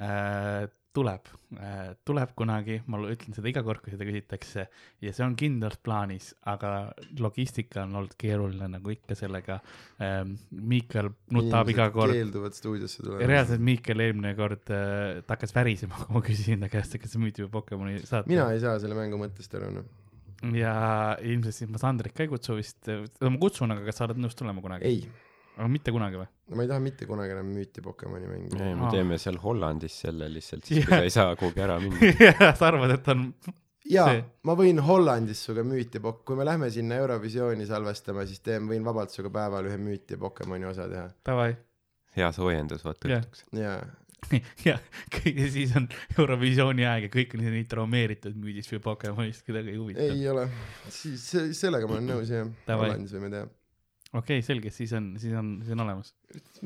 äh,. 0.00 0.68
tuleb 0.90 1.28
äh,, 1.54 1.92
tuleb 2.02 2.32
kunagi, 2.34 2.80
ma 2.90 2.98
ütlen 3.06 3.36
seda 3.36 3.46
iga 3.46 3.62
kord, 3.62 3.78
kui 3.84 3.92
seda 3.92 4.06
küsitakse 4.08 4.64
ja 5.04 5.12
see 5.14 5.22
on 5.22 5.36
kindlalt 5.38 5.78
plaanis, 5.86 6.32
aga 6.50 6.72
logistika 7.22 7.84
on 7.84 7.94
olnud 8.00 8.16
keeruline 8.18 8.66
nagu 8.72 8.94
ikka 8.94 9.14
sellega 9.18 9.60
ähm,. 10.02 10.34
Miikal 10.50 11.12
nutab 11.36 11.70
iga 11.70 11.86
kord, 11.94 12.16
keelduvad 12.16 12.58
stuudiosse 12.58 13.04
tulema. 13.04 13.30
reaalselt 13.30 13.62
Miikal 13.70 14.02
eelmine 14.06 14.34
kord 14.38 14.74
äh,, 14.74 15.22
ta 15.22 15.36
hakkas 15.36 15.54
värisema, 15.54 16.02
kui 16.02 16.18
ma 16.18 16.24
küsisin 16.26 16.66
ta 16.66 16.72
käest, 16.72 16.98
kas 16.98 17.16
müüdi 17.22 17.46
või 17.46 17.54
Pokemoni 17.60 18.02
saate. 18.02 18.30
mina 18.32 18.50
ei 18.54 18.62
saa 18.62 18.78
selle 18.82 18.98
mängu 18.98 19.20
mõttest 19.22 19.54
aru, 19.60 19.70
noh. 19.78 19.88
ja 20.58 20.74
ilmselt 21.22 21.54
siis 21.54 21.70
ma 21.70 21.78
Sandrit 21.82 22.18
ka 22.18 22.26
ei 22.26 22.34
kutsu 22.34 22.58
vist, 22.58 22.90
ma 23.22 23.36
kutsun, 23.38 23.76
aga 23.76 23.86
kas 23.86 24.02
sa 24.02 24.10
oled 24.10 24.18
nõus 24.26 24.34
tulema 24.34 24.64
kunagi? 24.64 24.90
ei, 24.90 25.29
aga 25.60 25.68
mitte 25.70 25.92
kunagi 25.94 26.18
või? 26.20 26.26
ma 26.56 26.64
ei 26.64 26.68
taha 26.72 26.82
mitte 26.82 27.06
kunagi 27.06 27.34
enam 27.36 27.50
müüti 27.54 27.82
Pokemoni 27.84 28.26
mängu. 28.30 28.58
ei, 28.58 28.74
me 28.74 28.86
Aa. 28.88 28.92
teeme 28.96 29.18
seal 29.22 29.38
Hollandis 29.44 30.00
selle 30.06 30.28
lihtsalt, 30.32 30.64
siis 30.66 30.80
Jah. 30.82 30.88
kui 30.88 30.96
sa 30.98 31.06
ei 31.06 31.14
saa 31.14 31.36
kuhugi 31.38 31.62
ära 31.66 31.76
minna. 31.82 32.12
sa 32.58 32.70
arvad, 32.72 32.96
et 32.96 33.08
on, 33.14 33.26
jaa 33.90 34.16
ma 34.48 34.56
võin 34.58 34.80
Hollandis 34.86 35.44
sinuga 35.46 35.64
müüti 35.70 36.02
pok-, 36.02 36.24
kui 36.26 36.38
me 36.40 36.46
lähme 36.48 36.70
sinna 36.74 36.98
Eurovisiooni 37.04 37.66
salvestama, 37.68 38.26
siis 38.26 38.42
teen, 38.44 38.66
võin 38.70 38.84
vabalt 38.86 39.14
sinuga 39.14 39.32
päeval 39.38 39.70
ühe 39.70 39.78
müüti 39.80 40.18
Pokemoni 40.20 40.66
osa 40.70 40.88
teha. 40.90 41.08
davai, 41.26 41.54
hea 42.16 42.32
soojendus, 42.34 42.84
vaata 42.88 43.08
õhtuks. 43.10 43.46
jaa, 43.56 43.78
ja 44.66 44.76
ja 45.24 45.46
siis 45.50 45.72
on 45.78 45.86
Eurovisiooni 46.18 46.84
aeg 46.86 47.06
ja 47.08 47.12
kõik 47.12 47.36
on 47.38 47.44
nii 47.46 47.64
traumeeritud 47.70 48.36
müüdist 48.38 48.72
või 48.74 48.82
Pokemonist, 48.84 49.44
kedagi 49.46 49.72
ei 49.74 49.78
huvita. 49.80 50.04
ei 50.04 50.26
ole, 50.28 50.44
siis 50.92 51.24
se- 51.32 51.48
sellega 51.56 51.88
ma 51.88 51.96
olen 51.98 52.10
nõus 52.14 52.32
jah. 52.34 52.50
Hollandis 52.68 53.14
võime 53.16 53.30
teha. 53.32 53.48
okei, 54.18 54.42
selge, 54.42 54.72
siis 54.74 54.90
on, 54.96 55.12
siis 55.22 55.34
on, 55.38 55.50
siis 55.62 55.74
on 55.74 55.82
olemas. 55.84 56.10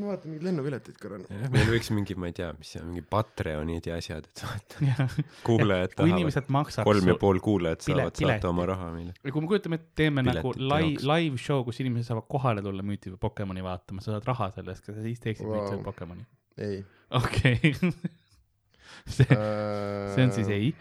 ma 0.00 0.08
vaatan 0.10 0.30
mingeid 0.32 0.46
lennupileteid 0.46 0.96
korra. 1.00 1.18
meil 1.52 1.68
võiks 1.74 1.90
mingi, 1.92 2.16
ma 2.20 2.30
ei 2.30 2.36
tea, 2.36 2.48
mis 2.56 2.70
see 2.72 2.80
on, 2.80 2.88
mingi 2.92 3.04
Patreonid 3.10 3.88
ja 3.90 3.98
asjad, 4.00 4.28
et 4.30 4.42
saata 4.44 4.80
jah, 4.88 5.18
kuulajad 5.46 5.92
kui 5.98 6.14
tahavad, 6.14 6.72
kolm 6.88 7.12
ja 7.12 7.18
pool 7.20 7.42
kuulajat 7.44 7.86
saavad 7.88 8.22
saata 8.22 8.50
oma 8.50 8.66
raha 8.72 8.88
meile. 8.96 9.14
ja 9.20 9.34
kui 9.34 9.44
me 9.44 9.52
kujutame 9.52 9.80
ette, 9.80 9.92
teeme 10.02 10.24
nagu 10.24 10.54
Piletite 10.56 11.08
live, 11.10 11.40
show, 11.44 11.60
kus 11.68 11.82
inimesed 11.84 12.08
saavad 12.08 12.28
kohale 12.32 12.64
tulla 12.64 12.86
müüti 12.86 13.12
või 13.12 13.20
Pokemoni 13.28 13.64
vaatama, 13.66 14.04
sa 14.04 14.16
saad 14.16 14.32
raha 14.32 14.50
selle 14.56 14.72
eest, 14.74 14.86
kas 14.86 14.96
sa 14.96 15.04
siis 15.04 15.22
teeksid 15.24 15.44
wow. 15.44 15.58
Vau. 15.58 15.62
müüti 15.68 15.80
või 15.80 15.88
Pokemoni? 15.90 16.28
ei. 16.64 16.82
okei 17.20 17.74
see, 19.16 19.28
see 19.28 20.24
on 20.24 20.32
siis. 20.32 20.48
ei. 20.48 20.74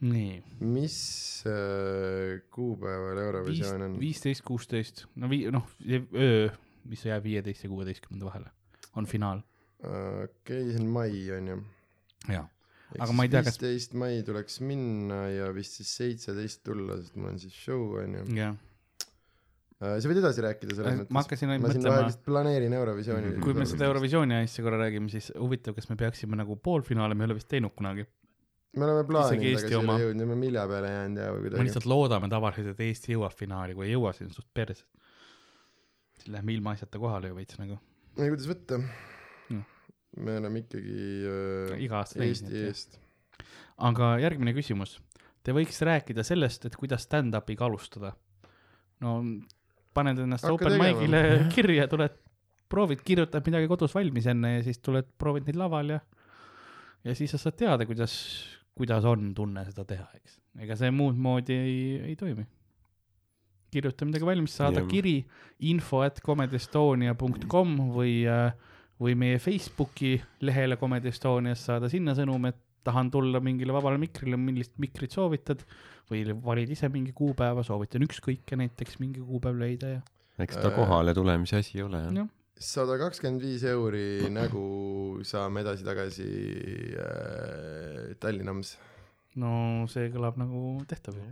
nii, 0.00 0.42
mis 0.62 0.96
äh, 1.50 2.38
kuupäeval 2.54 3.18
Eurovisioon 3.24 3.82
on? 3.88 3.96
viisteist, 4.00 4.44
kuusteist, 4.46 5.06
no 5.18 5.26
vii-, 5.30 5.48
noh, 5.54 5.66
öö, 5.88 6.48
mis 6.88 7.02
jääb 7.08 7.24
viieteist 7.26 7.64
ja 7.66 7.70
kuueteistkümnenda 7.72 8.28
vahele, 8.28 8.52
on 8.96 9.06
finaal. 9.10 9.42
okei, 9.82 10.70
see 10.72 10.78
on 10.82 10.86
mai 10.94 11.10
on 11.36 11.50
ju. 11.54 11.58
jaa, 12.34 12.46
Aga 12.98 13.12
ma 13.12 13.26
ei 13.26 13.32
tea, 13.32 13.42
kas- 13.44 13.58
viisteist 13.58 13.92
mai 14.00 14.22
tuleks 14.24 14.60
minna 14.64 15.26
ja 15.34 15.50
vist 15.54 15.76
siis 15.80 15.90
seitseteist 15.98 16.62
tulla, 16.64 16.96
sest 17.02 17.18
mul 17.18 17.34
on 17.34 17.38
siis 17.42 17.54
show 17.66 17.98
on 18.00 18.14
ju. 18.20 18.22
jah. 18.38 18.54
sa 19.78 20.08
võid 20.10 20.18
edasi 20.22 20.42
rääkida 20.46 20.74
selles 20.78 20.94
ma 20.96 21.02
mõttes. 21.04 21.18
hakkasin 21.20 21.52
ainult 21.52 21.66
ma 21.68 21.74
siin 21.74 21.84
vahel 21.86 22.06
mõtlema, 22.08 22.24
planeerin 22.30 22.72
Eurovisiooni. 22.78 23.34
kui 23.44 23.54
me 23.54 23.66
seda. 23.68 23.90
Eurovisiooni 23.90 24.38
asja 24.44 24.64
korra 24.66 24.78
räägime, 24.86 25.10
siis 25.12 25.28
huvitav, 25.38 25.76
kas 25.76 25.90
me 25.90 25.98
peaksime 26.00 26.38
nagu 26.40 26.56
poolfinaale, 26.56 27.14
me 27.14 27.26
ei 27.26 27.30
ole 27.32 27.36
vist 27.42 27.50
teinud 27.52 27.74
kunagi. 27.76 28.06
Me 28.76 28.84
oleme 28.84 29.04
plaaninud, 29.08 29.48
aga 29.48 29.62
siia 29.64 29.80
oma. 29.80 29.96
jõudnud, 30.02 30.20
me 30.20 30.34
oleme 30.34 30.38
milja 30.42 30.64
peale 30.68 30.92
jäänud 30.92 31.22
ja 31.22 31.28
või 31.32 31.38
me 31.40 31.44
kuidagi. 31.46 31.66
lihtsalt 31.68 31.88
loodame 31.88 32.30
tavaliselt, 32.32 32.70
et 32.74 32.82
Eesti 32.88 33.14
jõuab 33.14 33.36
finaali, 33.38 33.76
kui 33.78 33.88
ei 33.88 33.94
jõua, 33.94 34.12
siis 34.16 34.28
on 34.28 34.34
suht 34.36 34.48
perses. 34.54 34.84
siis 36.18 36.32
läheme 36.34 36.54
ilma 36.56 36.74
asjata 36.76 37.00
kohale 37.00 37.32
ju 37.32 37.38
veits 37.38 37.58
nagu, 37.60 37.78
ei, 38.18 38.28
kuidas 38.28 38.48
võtta 38.50 38.80
Jah.. 39.48 39.64
me 40.16 40.38
oleme 40.42 40.64
ikkagi 40.64 41.04
äh, 41.32 41.76
iga 41.86 42.02
aasta 42.02 42.24
Eesti 42.24 42.64
eest. 42.68 42.98
aga 43.90 44.16
järgmine 44.24 44.56
küsimus. 44.56 44.98
Te 45.46 45.54
võiks 45.56 45.78
rääkida 45.86 46.24
sellest, 46.26 46.66
et 46.68 46.74
kuidas 46.76 47.06
stand-up'iga 47.06 47.64
alustada. 47.64 48.12
no 49.00 49.22
paned 49.96 50.18
ennast 50.20 50.44
Hakka 50.44 50.68
open 50.68 50.78
mic'ile 50.82 51.22
kirja, 51.54 51.86
tuled, 51.88 52.20
proovid, 52.68 53.00
kirjutad 53.06 53.46
midagi 53.48 53.70
kodus 53.70 53.94
valmis 53.96 54.26
enne 54.28 54.58
ja 54.58 54.62
siis 54.66 54.82
tuled, 54.84 55.08
proovid 55.18 55.48
neid 55.48 55.56
laval 55.56 55.96
ja 55.96 56.00
ja 57.04 57.14
siis 57.14 57.32
sa 57.32 57.40
saad 57.40 57.56
teada, 57.58 57.86
kuidas, 57.86 58.14
kuidas 58.78 59.06
on 59.08 59.32
tunne 59.36 59.64
seda 59.66 59.84
teha, 59.88 60.06
eks. 60.18 60.38
ega 60.64 60.76
see 60.78 60.92
muud 60.94 61.18
moodi 61.18 61.56
ei, 61.56 61.82
ei 62.10 62.16
toimi. 62.18 62.46
kirjuta 63.74 64.06
midagi 64.08 64.24
valmis, 64.24 64.54
saada 64.56 64.80
Jah. 64.80 64.88
kiri 64.88 65.16
info 65.68 66.00
at 66.06 66.22
comedyestonia.com 66.24 67.74
või, 67.92 68.22
või 69.00 69.18
meie 69.18 69.42
Facebooki 69.42 70.14
lehele 70.40 70.78
Comedy 70.80 71.12
Estonias 71.12 71.66
saada 71.68 71.90
sinna 71.92 72.14
sõnum, 72.16 72.48
et 72.48 72.62
tahan 72.88 73.10
tulla 73.12 73.42
mingile 73.44 73.74
vabale 73.76 73.98
mikrile, 74.00 74.38
millist 74.40 74.78
mikrit 74.80 75.12
soovitad 75.12 75.60
või 76.08 76.22
valid 76.32 76.70
ise 76.72 76.88
mingi 76.88 77.12
kuupäeva, 77.12 77.64
soovitan 77.66 78.06
ükskõike 78.06 78.56
näiteks 78.56 78.96
mingi 79.02 79.20
kuupäev 79.20 79.58
leida 79.60 79.98
ja 79.98 80.00
eks 80.42 80.58
ta 80.62 80.70
kohale 80.74 81.14
tulemise 81.14 81.58
asi 81.58 81.82
ole 81.82 82.00
jah. 82.04 82.12
jah, 82.22 82.28
sada 82.58 82.98
kakskümmend 82.98 83.42
viis 83.42 83.64
euri 83.68 84.28
nägu 84.34 85.22
saame 85.26 85.62
edasi-tagasi 85.62 86.28
äh, 86.98 88.14
Tallinnams. 88.20 88.74
no 89.38 89.86
see 89.90 90.08
kõlab 90.14 90.38
nagu 90.40 90.62
tehtav 90.90 91.18
ju. 91.20 91.28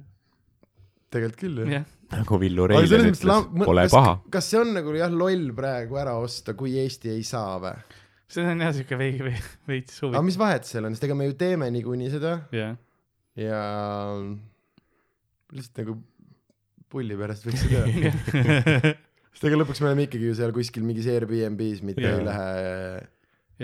tegelikult 1.10 1.40
küll 1.40 1.62
jah. 1.64 1.72
jah, 1.80 1.86
nagu 2.14 2.40
Villu 2.42 2.66
aga 2.68 2.80
Reiljan 2.80 3.10
ütles, 3.10 3.46
pole 3.58 3.86
kas, 3.88 3.94
paha. 3.96 4.16
kas 4.36 4.50
see 4.52 4.60
on 4.62 4.74
nagu 4.78 4.94
jah 4.94 5.12
loll 5.12 5.50
praegu 5.56 5.98
ära 5.98 6.16
osta, 6.22 6.54
kui 6.58 6.76
Eesti 6.82 7.14
ei 7.16 7.24
saa 7.26 7.56
või? 7.62 7.74
see 8.30 8.46
on 8.46 8.62
jah 8.62 8.74
siuke 8.76 8.98
veidi, 8.98 9.32
veits 9.70 9.98
aga 9.98 10.06
huvitav. 10.06 10.28
mis 10.30 10.38
vahet 10.42 10.68
seal 10.68 10.86
on, 10.86 10.94
sest 10.94 11.08
ega 11.08 11.18
me 11.18 11.30
ju 11.30 11.38
teeme 11.38 11.70
niikuinii 11.74 12.12
seda 12.14 12.36
jah, 12.54 12.78
ja 13.38 13.64
lihtsalt 15.50 15.82
nagu 15.82 15.98
pulli 16.86 17.18
pärast 17.18 17.48
võiks 17.48 17.66
seda 17.66 17.82
teha. 17.90 18.94
sest 19.36 19.48
ega 19.50 19.58
lõpuks 19.60 19.82
me 19.84 19.90
oleme 19.90 20.06
ikkagi 20.08 20.30
ju 20.30 20.36
seal 20.38 20.52
kuskil 20.56 20.84
mingis 20.86 21.08
Airbnb-s, 21.12 21.82
mitte 21.84 22.04
Jaa. 22.04 22.14
ei 22.16 22.24
lähe, 22.24 23.02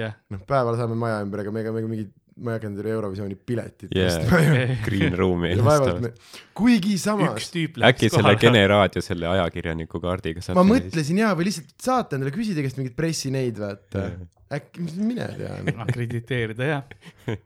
jah, 0.03 0.19
noh 0.33 0.43
päeval 0.49 0.77
saame 0.81 0.99
maja 1.01 1.23
ümber, 1.25 1.41
aga 1.41 1.55
me 1.55 1.63
ega 1.65 1.73
mingi, 1.89 2.05
ma 2.37 2.53
ei 2.53 2.61
hakanud 2.61 2.85
ju 2.85 2.93
Eurovisiooni 2.93 3.39
piletit 3.49 3.97
ju. 3.97 4.05
Green 4.87 5.17
Room'i 5.17 5.55
me, 5.57 6.13
kuigi 6.57 6.99
samas, 7.01 7.49
äkki 7.89 8.13
selle 8.13 8.37
Kene 8.41 8.67
raadio 8.69 9.05
selle 9.05 9.31
ajakirjaniku 9.33 10.03
kaardiga 10.05 10.45
saab 10.45 10.61
ma 10.61 10.67
mõtlesin 10.75 11.25
jaa, 11.25 11.33
või 11.39 11.49
lihtsalt 11.49 11.73
saata 11.81 12.21
endale, 12.21 12.37
küsida 12.37 12.65
käest 12.65 12.81
mingeid 12.81 12.97
pressineid, 12.99 13.65
vaata. 13.65 14.11
äkki, 14.53 14.89
mine 15.01 15.33
tea. 15.41 15.59
akrediteerida 15.89 16.73
jah 16.75 17.33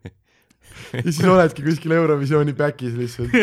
ja 0.92 1.06
siis 1.06 1.22
oledki 1.30 1.62
kuskil 1.66 1.94
Eurovisiooni 1.96 2.58
back'is 2.58 2.98
lihtsalt 2.98 3.34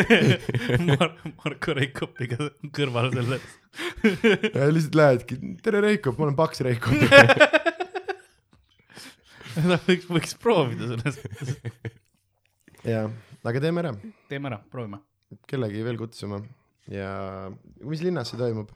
Mar-, 0.91 1.15
Marko 1.39 1.75
Reikopiga 1.79 2.51
kõrval 2.75 3.13
selles. 3.15 3.51
ja 4.55 4.67
lihtsalt 4.69 4.97
lähedki, 4.97 5.38
tere 5.65 5.82
Reikop, 5.84 6.19
ma 6.19 6.28
olen 6.28 6.38
Paks 6.38 6.61
Reikop. 6.65 6.93
võiks, 9.88 10.05
võiks 10.09 10.36
proovida 10.41 10.89
selles 10.91 11.19
mõttes. 11.24 11.49
jaa, 12.88 13.07
aga 13.43 13.63
teeme 13.63 13.84
ära, 13.84 13.91
teeme 14.32 14.51
ära, 14.51 14.59
proovime. 14.71 14.99
kellegi 15.49 15.84
veel 15.86 15.99
kutsuma 16.01 16.38
ja 16.91 17.09
mis 17.82 18.03
linnas 18.05 18.34
see 18.34 18.41
toimub? 18.41 18.69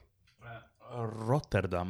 Rotterdam. 1.27 1.89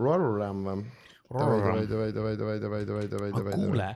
Rotterdam 0.00 0.58
või? 0.64 0.84
davai, 1.30 1.86
davai, 1.86 2.12
davai, 2.16 2.36
davai, 2.36 2.58
davai, 2.60 2.84
davai, 2.86 3.08
davai, 3.08 3.30
davai, 3.34 3.54
kuule, 3.54 3.90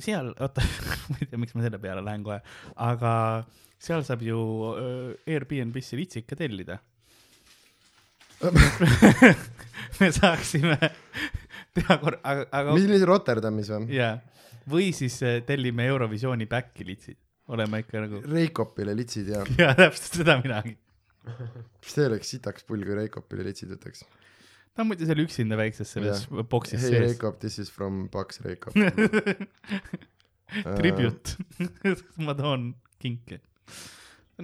seal, 0.00 0.32
oota, 0.42 0.64
ma 1.10 1.20
ei 1.20 1.30
tea, 1.30 1.40
miks 1.40 1.54
ma 1.54 1.64
selle 1.66 1.80
peale 1.82 2.02
lähen 2.04 2.24
kohe, 2.26 2.40
aga 2.88 3.12
seal 3.78 4.02
saab 4.06 4.24
ju 4.26 4.38
Airbnb-sse 5.28 5.98
litsi 5.98 6.24
ikka 6.24 6.38
tellida. 6.40 6.80
me 10.00 10.08
saaksime 10.12 10.76
teha 11.76 11.96
korra, 12.00 12.18
aga, 12.24 12.46
aga 12.52 12.74
mis 12.76 12.88
oli 12.88 12.98
see 13.00 13.08
Rotterdamis 13.08 13.70
või? 13.72 13.86
jaa, 13.96 14.16
või 14.70 14.90
siis 14.96 15.16
äh, 15.24 15.38
tellime 15.46 15.86
Eurovisiooni 15.92 16.48
back'i 16.50 16.86
litsid, 16.88 17.18
oleme 17.52 17.82
ikka 17.84 18.04
nagu, 18.04 18.20
Reikopile 18.28 18.96
litsid 18.98 19.32
ja, 19.32 19.42
jaa, 19.60 19.72
täpselt 19.80 20.20
seda 20.22 20.38
minagi. 20.42 20.76
see 21.86 22.06
oleks 22.06 22.34
sitaks 22.36 22.66
pull, 22.68 22.84
kui 22.86 22.96
Reikopile 22.98 23.46
litsid 23.48 23.72
võtaks. 23.74 24.04
ta 24.76 24.84
on 24.84 24.92
muidu 24.92 25.08
seal 25.08 25.24
üksinda 25.24 25.58
väikses 25.58 25.96
selles 25.96 26.26
Jah. 26.26 26.46
boksis 26.52 26.82
Hei 26.84 26.92
sees. 26.92 27.08
Reikop, 27.10 27.40
this 27.42 27.58
is 27.62 27.72
from 27.72 28.06
Paks 28.12 28.42
Reikop. 28.44 28.76
Tribute, 30.76 31.36
ma 32.26 32.36
toon 32.38 32.70
kinke. 33.02 33.40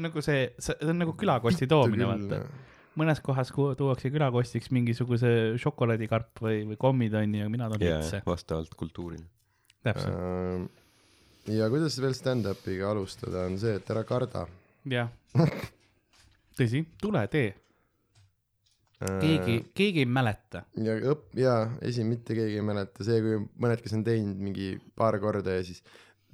nagu 0.00 0.24
see, 0.24 0.48
see 0.58 0.88
on 0.88 0.98
nagu 1.04 1.12
külakosti 1.20 1.68
toomine, 1.70 2.08
vaata. 2.08 2.42
Mõnes 3.00 3.20
kohas 3.24 3.50
tuuakse 3.54 4.10
külakostiks 4.12 4.70
mingisuguse 4.74 5.30
šokolaadikarp 5.62 6.42
või, 6.44 6.62
või 6.72 6.76
kommid 6.80 7.14
onju 7.14 7.44
ja 7.44 7.48
mina 7.52 7.68
toon 7.72 7.80
ja 7.84 7.98
litse, 8.02 8.22
vastavalt 8.26 8.74
kultuurile. 8.78 9.24
täpselt, 9.82 10.14
Äh, 10.14 11.56
ja 11.56 11.68
kuidas 11.72 11.96
veel 12.00 12.14
stand-up'iga 12.14 12.90
alustada, 12.92 13.46
on 13.48 13.58
see, 13.58 13.74
et 13.80 13.90
ära 13.90 14.04
karda. 14.04 14.46
jah. 14.84 15.08
tõsi, 16.58 16.84
tule 17.00 17.24
tee, 17.32 17.54
keegi, 19.22 19.56
keegi 19.74 20.04
ei 20.04 20.06
mäleta. 20.06 20.64
ja 20.76 20.94
õpp- 21.12 21.34
ja 21.40 21.54
esi, 21.82 22.04
mitte 22.06 22.36
keegi 22.38 22.60
ei 22.60 22.66
mäleta, 22.66 23.04
see, 23.06 23.18
kui 23.24 23.40
mõned, 23.64 23.80
kes 23.82 23.96
on 23.98 24.04
teinud 24.06 24.36
mingi 24.38 24.74
paar 24.98 25.18
korda 25.22 25.56
ja 25.58 25.64
siis 25.66 25.82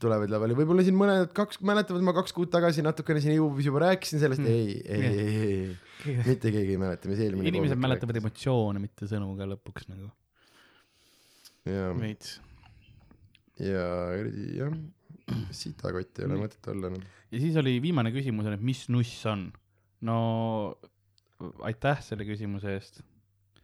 tulevad 0.02 0.30
lavale, 0.30 0.54
võib-olla 0.58 0.84
siin 0.86 0.96
mõned 0.98 1.32
kaks 1.36 1.60
mäletavad, 1.66 2.04
ma 2.06 2.14
kaks 2.16 2.34
kuud 2.36 2.50
tagasi 2.52 2.84
natukene 2.86 3.22
siin 3.24 3.34
jõubis 3.34 3.66
juba 3.66 3.82
rääkisin 3.88 4.22
sellest 4.22 4.42
Mm. 4.42 4.46
ei, 4.46 4.78
ei 4.86 5.02
ei, 5.08 5.18
ei, 5.18 5.72
ei, 6.06 6.16
mitte 6.26 6.52
keegi 6.54 6.76
ei 6.76 6.80
mäleta, 6.80 7.10
mis 7.10 7.22
eelmine 7.24 7.50
inimesed 7.50 7.80
mäletavad. 7.82 8.20
emotsioone, 8.20 8.82
mitte 8.82 9.10
sõnu 9.10 9.32
ka 9.38 9.48
lõpuks 9.50 9.88
nagu 9.90 10.10
ja, 11.66 11.88
veits. 11.98 12.36
ja 13.60 13.86
jah, 14.58 14.76
sitakott 15.54 16.20
ei 16.20 16.28
ole 16.28 16.38
mõtet 16.44 16.70
olla 16.72 16.92
noh. 16.94 17.08
ja 17.32 17.42
siis 17.42 17.58
oli 17.60 17.78
viimane 17.82 18.12
küsimus 18.14 18.48
on, 18.48 18.56
et 18.58 18.64
mis 18.64 18.84
nuss 18.92 19.26
on? 19.30 19.48
no 20.06 20.18
aitäh 21.66 22.00
selle 22.04 22.26
küsimuse 22.28 22.76
eest 22.76 23.02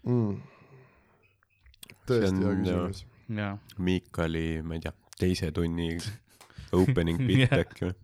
mm.. 0.03 0.37
tõesti 2.09 2.43
hea 2.43 2.59
küsimus. 2.61 3.07
ja 3.31 3.55
Miikali, 3.79 4.47
ma 4.67 4.79
ei 4.79 4.85
tea, 4.85 4.95
teise 5.21 5.51
tunni 5.55 5.95
opening 6.73 7.21
bit 7.29 7.45
Jah. 7.45 7.61
äkki 7.65 7.89
või? 7.89 7.95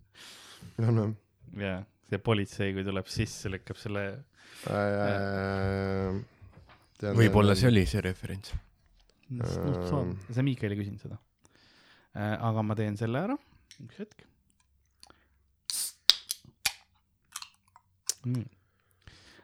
noh, 0.80 0.92
noh. 0.96 1.14
ja 1.60 1.78
see 2.10 2.18
politsei, 2.22 2.72
kui 2.74 2.84
tuleb 2.86 3.08
sisse, 3.10 3.50
lükkab 3.52 3.78
selle, 3.78 4.04
võib-olla 7.20 7.54
see 7.58 7.70
oli 7.70 7.84
see 7.88 8.02
referents. 8.04 8.54
Ähm. 9.30 10.16
see 10.26 10.42
Miikal 10.46 10.74
ei 10.74 10.80
küsinud 10.80 11.04
seda. 11.04 11.20
aga 12.18 12.64
ma 12.66 12.76
teen 12.78 12.98
selle 12.98 13.22
ära, 13.28 13.36
üks 13.86 14.02
hetk. 14.02 14.26
nii. 18.26 18.48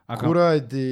Aga 0.06 0.22
kuradi 0.22 0.88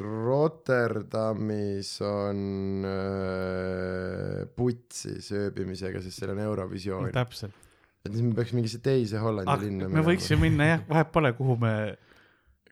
Rotterdamis 0.00 1.90
on 2.06 2.84
äh, 2.88 4.44
putsis 4.56 5.32
ööbimisega, 5.36 6.00
sest 6.04 6.22
seal 6.22 6.32
on 6.34 6.44
Eurovisioon. 6.44 7.10
täpselt, 7.14 7.56
et 8.04 8.12
siis 8.12 8.24
me 8.24 8.32
peaks 8.38 8.54
mingisse 8.56 8.80
teise 8.84 9.20
Hollandi 9.20 9.52
aga 9.52 9.66
linna 9.66 9.90
me 9.92 10.04
võiks 10.06 10.30
ju 10.32 10.38
minna 10.40 10.70
jah, 10.74 10.86
vahet 10.88 11.12
pole, 11.12 11.34
kuhu 11.36 11.58
me, 11.60 11.74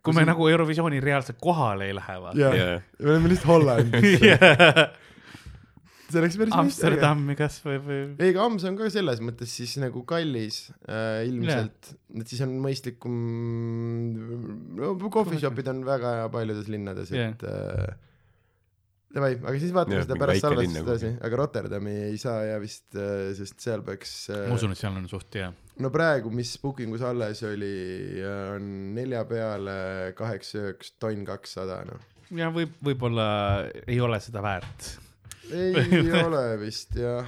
kui 0.02 0.16
me 0.16 0.24
nagu 0.28 0.48
Eurovisiooni 0.48 1.02
reaalselt 1.04 1.40
kohale 1.42 1.90
ei 1.90 1.98
lähe, 1.98 2.16
vaata. 2.24 2.54
me 3.02 3.12
oleme 3.12 3.34
lihtsalt 3.34 3.52
Hollandis. 3.52 4.24
see 6.08 6.22
oleks 6.22 6.38
päris. 6.40 6.56
Amsterdami 6.56 7.36
kasvõi 7.38 7.78
või 7.84 8.00
ei, 8.16 8.32
aga 8.32 8.48
Ams 8.48 8.66
on 8.68 8.76
ka 8.78 8.88
selles 8.92 9.22
mõttes 9.24 9.52
siis 9.60 9.76
nagu 9.82 10.02
kallis 10.08 10.66
äh, 10.88 11.24
ilmselt, 11.28 11.94
et 12.16 12.32
siis 12.32 12.42
on 12.46 12.56
mõistlikum, 12.64 13.16
no 14.78 14.92
coffee 15.12 15.40
shop'id 15.42 15.68
on 15.72 15.82
väga 15.86 16.18
hea 16.22 16.28
paljudes 16.32 16.70
linnades, 16.72 17.12
et 17.12 17.44
äh, 17.48 17.88
davai, 19.14 19.32
aga 19.36 19.54
siis 19.60 19.74
vaatame 19.76 19.98
Jah, 19.98 20.06
seda 20.06 20.20
pärast 20.20 20.44
salvestust 20.44 20.76
linn 20.76 20.84
edasi 20.84 21.10
nagu., 21.10 21.24
aga 21.28 21.40
Rotterdami 21.42 21.96
ei 22.10 22.20
saa 22.20 22.44
ja 22.46 22.60
vist 22.62 22.96
äh,, 22.98 23.30
sest 23.38 23.58
seal 23.64 23.84
peaks 23.86 24.14
äh, 24.32 24.46
ma 24.48 24.58
usun, 24.60 24.72
et 24.76 24.80
seal 24.80 24.96
on 25.00 25.08
suht 25.10 25.40
hea. 25.40 25.50
no 25.84 25.90
praegu, 25.94 26.32
mis 26.34 26.54
booking 26.62 26.94
us 26.96 27.04
alles 27.06 27.42
oli, 27.48 27.74
on 28.54 28.70
nelja 28.96 29.24
peale 29.28 29.76
kaheksa 30.18 30.70
ööks 30.70 30.94
tonn 31.00 31.26
kakssada, 31.28 31.82
noh. 31.88 32.08
ja 32.36 32.48
võib, 32.54 32.72
võib-olla 32.84 33.28
ei 33.84 34.00
ole 34.04 34.20
seda 34.24 34.44
väärt. 34.44 34.94
Ei 35.52 36.10
ole 36.26 36.42
vist 36.60 36.96
jah, 36.98 37.26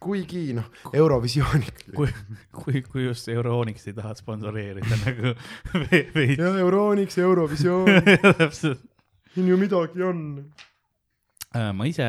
kuigi 0.00 0.54
noh, 0.56 0.68
Eurovisiooniga. 0.96 1.92
kui, 1.96 2.08
kui, 2.56 2.82
kui 2.86 3.04
just 3.08 3.28
Euronics 3.28 3.86
ei 3.90 3.96
taha 3.98 4.14
sponsoreerida 4.18 4.96
nagu 5.04 5.34
ve- 5.90 6.06
veits. 6.14 6.38
jah, 6.40 6.56
Euronics, 6.64 7.18
Eurovisioon, 7.20 7.90
täpselt. 8.40 8.80
siin 9.34 9.48
ju 9.52 9.58
midagi 9.60 10.02
on. 10.06 10.22
Äh, 11.50 11.72
ma 11.74 11.82
ise, 11.90 12.04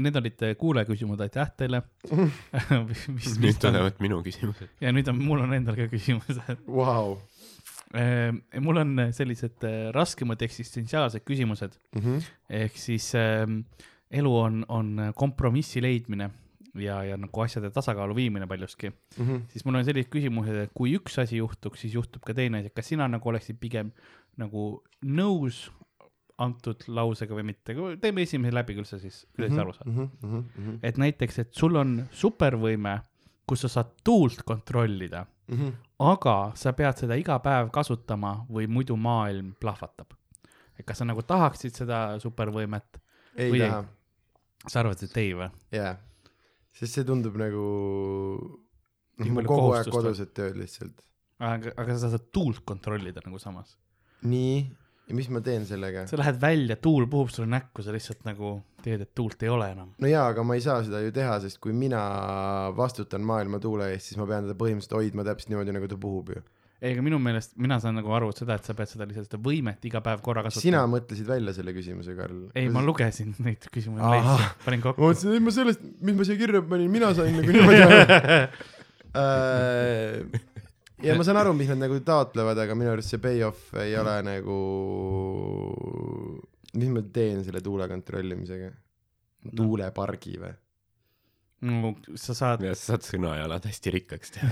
need 0.00 0.16
olid 0.16 0.40
kuulajaküsimused, 0.56 1.20
aitäh 1.26 1.50
teile. 1.60 1.82
mis, 3.12 3.34
nüüd 3.42 3.58
tulevad 3.60 3.98
minu 4.00 4.22
küsimused. 4.24 4.70
ja 4.80 4.92
nüüd 4.96 5.08
on, 5.12 5.18
mul 5.20 5.42
on 5.44 5.52
endal 5.58 5.76
ka 5.76 5.84
küsimused. 5.92 6.40
Vau. 6.66 7.18
mul 8.64 8.78
on 8.80 8.94
sellised 9.12 9.64
äh, 9.68 9.90
raskemad 9.94 10.40
eksistentsiaalsed 10.46 11.24
küsimused, 11.28 11.76
Mhm. 11.98 12.20
ehk 12.48 12.76
siis 12.78 13.10
äh, 13.18 13.44
elu 14.10 14.36
on, 14.36 14.64
on 14.68 15.12
kompromissi 15.14 15.82
leidmine 15.82 16.30
ja, 16.74 17.00
ja 17.04 17.16
nagu 17.16 17.40
asjade 17.42 17.70
tasakaalu 17.70 18.14
viimine 18.16 18.46
paljuski. 18.46 18.90
Mhm. 19.18 19.36
siis 19.52 19.64
mul 19.64 19.74
on 19.80 19.84
sellised 19.84 20.10
küsimused, 20.10 20.54
et 20.64 20.70
kui 20.74 20.94
üks 20.98 21.18
asi 21.22 21.36
juhtuks, 21.40 21.80
siis 21.80 21.94
juhtub 21.94 22.22
ka 22.26 22.34
teine 22.34 22.60
asi, 22.60 22.70
kas 22.74 22.86
sina 22.90 23.08
nagu 23.08 23.28
oleksid 23.28 23.58
pigem 23.60 23.92
nagu 24.38 24.82
nõus 25.04 25.68
antud 26.40 26.84
lausega 26.88 27.34
või 27.36 27.44
mitte, 27.50 27.74
teeme 28.00 28.22
esimese 28.24 28.54
läbi 28.54 28.74
küll 28.78 28.86
sa 28.88 28.96
siis, 28.98 29.26
kuidas 29.36 29.52
sa 29.54 29.60
aru 29.60 29.74
saad. 29.76 29.90
Mhm. 29.92 30.78
et 30.82 30.96
näiteks, 30.98 31.38
et 31.42 31.52
sul 31.54 31.76
on 31.76 32.06
supervõime, 32.10 33.00
kus 33.46 33.60
sa 33.66 33.68
saad 33.68 33.92
tuult 34.04 34.42
kontrollida, 34.46 35.26
Mhm. 35.50 35.72
aga 36.00 36.52
sa 36.54 36.72
pead 36.72 36.96
seda 36.96 37.16
iga 37.18 37.38
päev 37.42 37.70
kasutama 37.74 38.46
või 38.48 38.66
muidu 38.68 38.96
maailm 38.96 39.54
plahvatab. 39.60 40.14
et 40.78 40.86
kas 40.86 40.96
sa 40.98 41.04
nagu 41.04 41.20
tahaksid 41.20 41.74
seda 41.76 42.16
supervõimet, 42.18 42.96
ei 43.36 43.50
Või 43.52 43.60
ei? 43.60 43.70
Sa 44.66 44.82
arvad, 44.82 45.02
et 45.04 45.20
ei 45.20 45.32
või? 45.36 45.48
jaa. 45.74 45.94
sest 46.76 46.98
see 46.98 47.06
tundub 47.08 47.38
nagu, 47.40 47.62
noh, 49.20 49.30
mul 49.30 49.40
palju 49.40 49.52
kogu 49.52 49.72
aeg 49.76 49.88
on. 49.88 49.96
kodused 49.98 50.34
tööd 50.36 50.58
lihtsalt. 50.60 51.00
aga, 51.38 51.74
aga 51.80 51.96
sa 52.00 52.12
saad 52.12 52.28
tuult 52.34 52.64
kontrollida 52.68 53.24
nagu 53.24 53.40
samas. 53.42 53.76
nii, 54.26 54.60
ja 55.08 55.16
mis 55.16 55.30
ma 55.32 55.42
teen 55.44 55.66
sellega? 55.68 56.06
sa 56.10 56.20
lähed 56.20 56.40
välja, 56.42 56.76
tuul 56.76 57.08
puhub 57.10 57.32
sulle 57.32 57.50
näkku, 57.50 57.84
sa 57.86 57.94
lihtsalt 57.94 58.24
nagu 58.28 58.58
teed, 58.84 59.04
et 59.06 59.14
tuult 59.16 59.42
ei 59.44 59.52
ole 59.52 59.70
enam. 59.74 59.92
no 59.98 60.10
jaa, 60.10 60.28
aga 60.34 60.44
ma 60.46 60.56
ei 60.58 60.64
saa 60.64 60.80
seda 60.86 61.02
ju 61.04 61.12
teha, 61.16 61.38
sest 61.44 61.60
kui 61.62 61.74
mina 61.76 62.02
vastutan 62.76 63.24
maailma 63.26 63.62
tuule 63.62 63.92
eest, 63.94 64.10
siis 64.10 64.20
ma 64.20 64.28
pean 64.30 64.48
teda 64.48 64.58
põhimõtteliselt 64.60 64.98
hoidma 64.98 65.26
täpselt 65.26 65.52
niimoodi, 65.54 65.76
nagu 65.76 65.90
ta 65.90 66.00
puhub 66.00 66.34
ju. 66.36 66.44
ei, 66.80 66.94
aga 66.94 67.02
minu 67.04 67.18
meelest, 67.20 67.52
mina 67.60 67.76
saan 67.82 67.98
nagu 67.98 68.12
aru 68.16 68.30
seda, 68.32 68.56
et 68.56 68.64
sa 68.64 68.74
pead 68.76 68.88
seda 68.88 69.04
lihtsalt 69.08 69.28
seda 69.28 69.40
võimet 69.44 69.84
iga 69.84 70.00
päev 70.04 70.22
korra 70.24 70.42
sina 70.46 70.52
kasutama. 70.56 70.86
mõtlesid 70.94 71.28
välja 71.28 71.52
selle 71.56 71.74
küsimuse, 71.76 72.14
Karl? 72.16 72.38
ei, 72.56 72.70
ma 72.72 72.80
lugesin 72.84 73.34
neid 73.44 73.66
küsimusi 73.72 74.00
panin 74.64 74.80
ma 74.80 74.86
kokku. 74.86 75.04
mõtlesin, 75.04 75.36
et 75.36 75.44
ma 75.44 75.52
sellest, 75.54 75.84
mis 76.00 76.16
ma 76.16 76.28
siia 76.28 76.40
kirja 76.40 76.62
panin, 76.70 76.88
mina 76.92 77.12
sain 77.16 77.36
nagu 77.36 77.56
niimoodi 77.56 77.82
aru. 77.84 77.98
ja 81.04 81.18
ma 81.18 81.26
saan 81.28 81.40
aru, 81.42 81.52
mis 81.58 81.68
nad 81.72 81.82
nagu 81.84 82.00
taotlevad, 82.06 82.62
aga 82.64 82.78
minu 82.78 82.94
arust 82.94 83.12
see 83.12 83.20
payoff 83.22 83.76
ei 83.84 83.92
ole 84.00 84.16
nagu, 84.30 84.56
mis 86.80 86.96
ma 86.96 87.04
teen 87.12 87.44
selle 87.44 87.60
tuule 87.64 87.90
kontrollimisega? 87.92 88.72
tuulepargi 89.56 90.34
või? 90.40 90.56
No 91.60 91.92
sa 92.16 92.34
saad. 92.36 92.64
ja 92.64 92.74
sa 92.74 92.94
saad 92.94 93.04
sõnajalad 93.04 93.66
hästi 93.68 93.92
rikkaks 93.96 94.36
teha. 94.36 94.48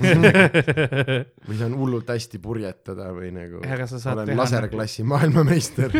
või 1.48 1.56
saan 1.60 1.76
hullult 1.78 2.10
hästi 2.12 2.40
purjetada 2.42 3.10
või 3.16 3.32
nagu 3.36 3.62
olen 3.64 4.36
laserklassi 4.36 5.06
maailmameister. 5.08 5.96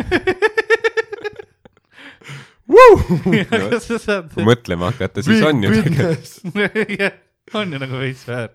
aga 3.49 3.79
sa 3.83 3.99
saad. 3.99 4.31
kui 4.35 4.45
mõtlema 4.47 4.91
hakata, 4.93 5.23
siis 5.25 5.43
on 5.45 5.63
ju 5.63 5.73
tegelikult. 5.75 6.33
on 7.59 7.75
ju 7.75 7.81
nagu 7.81 8.01
veits 8.01 8.25
väär. 8.29 8.53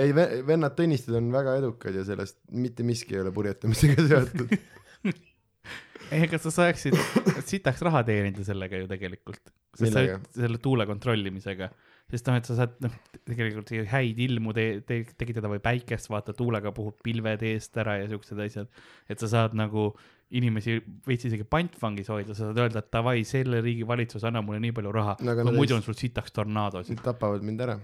ei, 0.00 0.12
vennad 0.46 0.76
Tõnisted 0.78 1.16
on 1.18 1.32
väga 1.34 1.58
edukad 1.60 1.96
ja 1.96 2.04
sellest 2.06 2.38
mitte 2.56 2.86
miski 2.86 3.18
ei 3.18 3.24
ole 3.24 3.34
purjetamisega 3.34 4.06
seotud. 4.10 4.54
ei, 6.10 6.24
aga 6.26 6.40
sa 6.42 6.52
saaksid 6.54 6.96
sitaks 7.46 7.82
raha 7.86 8.02
teenida 8.06 8.44
sellega 8.46 8.82
ju 8.82 8.90
tegelikult. 8.90 9.52
selle 9.78 10.58
tuule 10.62 10.86
kontrollimisega. 10.88 11.70
sest 12.10 12.26
noh, 12.26 12.38
et 12.40 12.48
sa 12.48 12.56
saad 12.58 12.72
noh, 12.82 12.94
tegelikult 13.28 13.70
häid 13.92 14.18
ilmu 14.26 14.54
te-, 14.56 14.80
te-, 14.86 15.04
tekitada 15.18 15.50
või 15.52 15.60
päikest 15.62 16.10
vaata, 16.10 16.34
tuulega 16.34 16.72
puhub 16.74 16.96
pilved 17.06 17.44
eest 17.46 17.76
ära 17.78 18.00
ja 18.00 18.08
siuksed 18.10 18.40
asjad. 18.46 18.82
et 19.08 19.22
sa 19.22 19.30
saad 19.30 19.54
nagu 19.58 19.92
inimesi 20.30 20.76
veits 21.06 21.26
isegi 21.26 21.46
pantvangis 21.46 22.10
hoida, 22.10 22.34
sa 22.34 22.48
saad 22.48 22.58
öelda, 22.62 22.82
et 22.82 22.90
davai, 22.94 23.22
selle 23.26 23.62
riigi 23.64 23.86
valitsus 23.86 24.26
annab 24.26 24.46
mulle 24.46 24.60
nii 24.62 24.74
palju 24.76 24.92
raha 24.94 25.16
No 25.26 25.34
no,, 25.34 25.54
muidu 25.54 25.74
on 25.74 25.82
sul 25.86 25.96
sitaks 25.98 26.34
tornaadosid. 26.34 26.98
Nad 26.98 27.06
tapavad 27.06 27.46
mind 27.46 27.64
ära. 27.66 27.78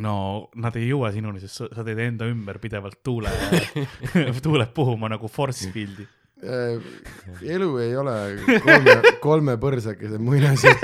no 0.00 0.16
nad 0.60 0.76
ei 0.80 0.88
jõua 0.88 1.12
sinuni, 1.12 1.40
sest 1.44 1.60
sa, 1.60 1.70
sa 1.76 1.84
teed 1.86 2.00
enda 2.04 2.28
ümber 2.28 2.60
pidevalt 2.60 3.00
tuule, 3.04 3.32
tuuled 4.44 4.72
puhuma 4.76 5.12
nagu 5.12 5.28
force 5.28 5.68
field'i. 5.72 6.08
Äh, 6.44 6.76
elu 7.54 7.70
ei 7.80 7.96
ole 7.96 8.14
kolme, 8.60 8.94
kolme 9.22 9.56
põrsakese 9.60 10.18
muinasjutt. 10.20 10.82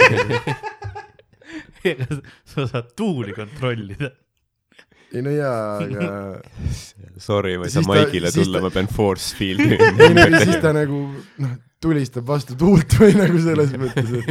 sa 2.53 2.67
saad 2.69 2.93
tuuli 2.97 3.35
kontrollida. 3.37 4.11
ei 5.13 5.23
no 5.27 5.33
jaa, 5.35 5.81
aga 5.85 6.09
Sorry, 7.21 7.59
ma 7.59 7.67
ei 7.69 7.75
saa 7.75 7.85
maigile 7.85 8.31
tulla, 8.33 8.63
ma 8.65 8.71
pean 8.73 8.89
force 8.89 9.35
field'i 9.37 9.77
ei 10.07 10.15
no 10.17 10.41
siis 10.41 10.61
ta 10.63 10.73
nagu 10.77 11.03
noh, 11.45 11.55
tulistab 11.83 12.25
vastu 12.29 12.57
tuult 12.61 12.97
või 13.01 13.13
nagu 13.19 13.41
selles 13.45 13.73
mõttes, 13.81 14.09
et 14.17 14.29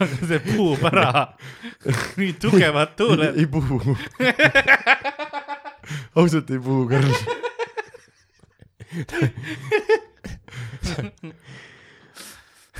aga 0.00 0.16
see 0.32 0.40
puhub 0.46 0.84
ära. 0.92 1.12
nii 2.20 2.32
tugevad 2.40 2.96
tuuled. 2.96 3.36
ei 3.36 3.48
puhu. 3.50 3.96
ausalt 6.16 6.50
ei 6.56 6.60
puhu, 6.60 6.88
Karl. 6.88 7.12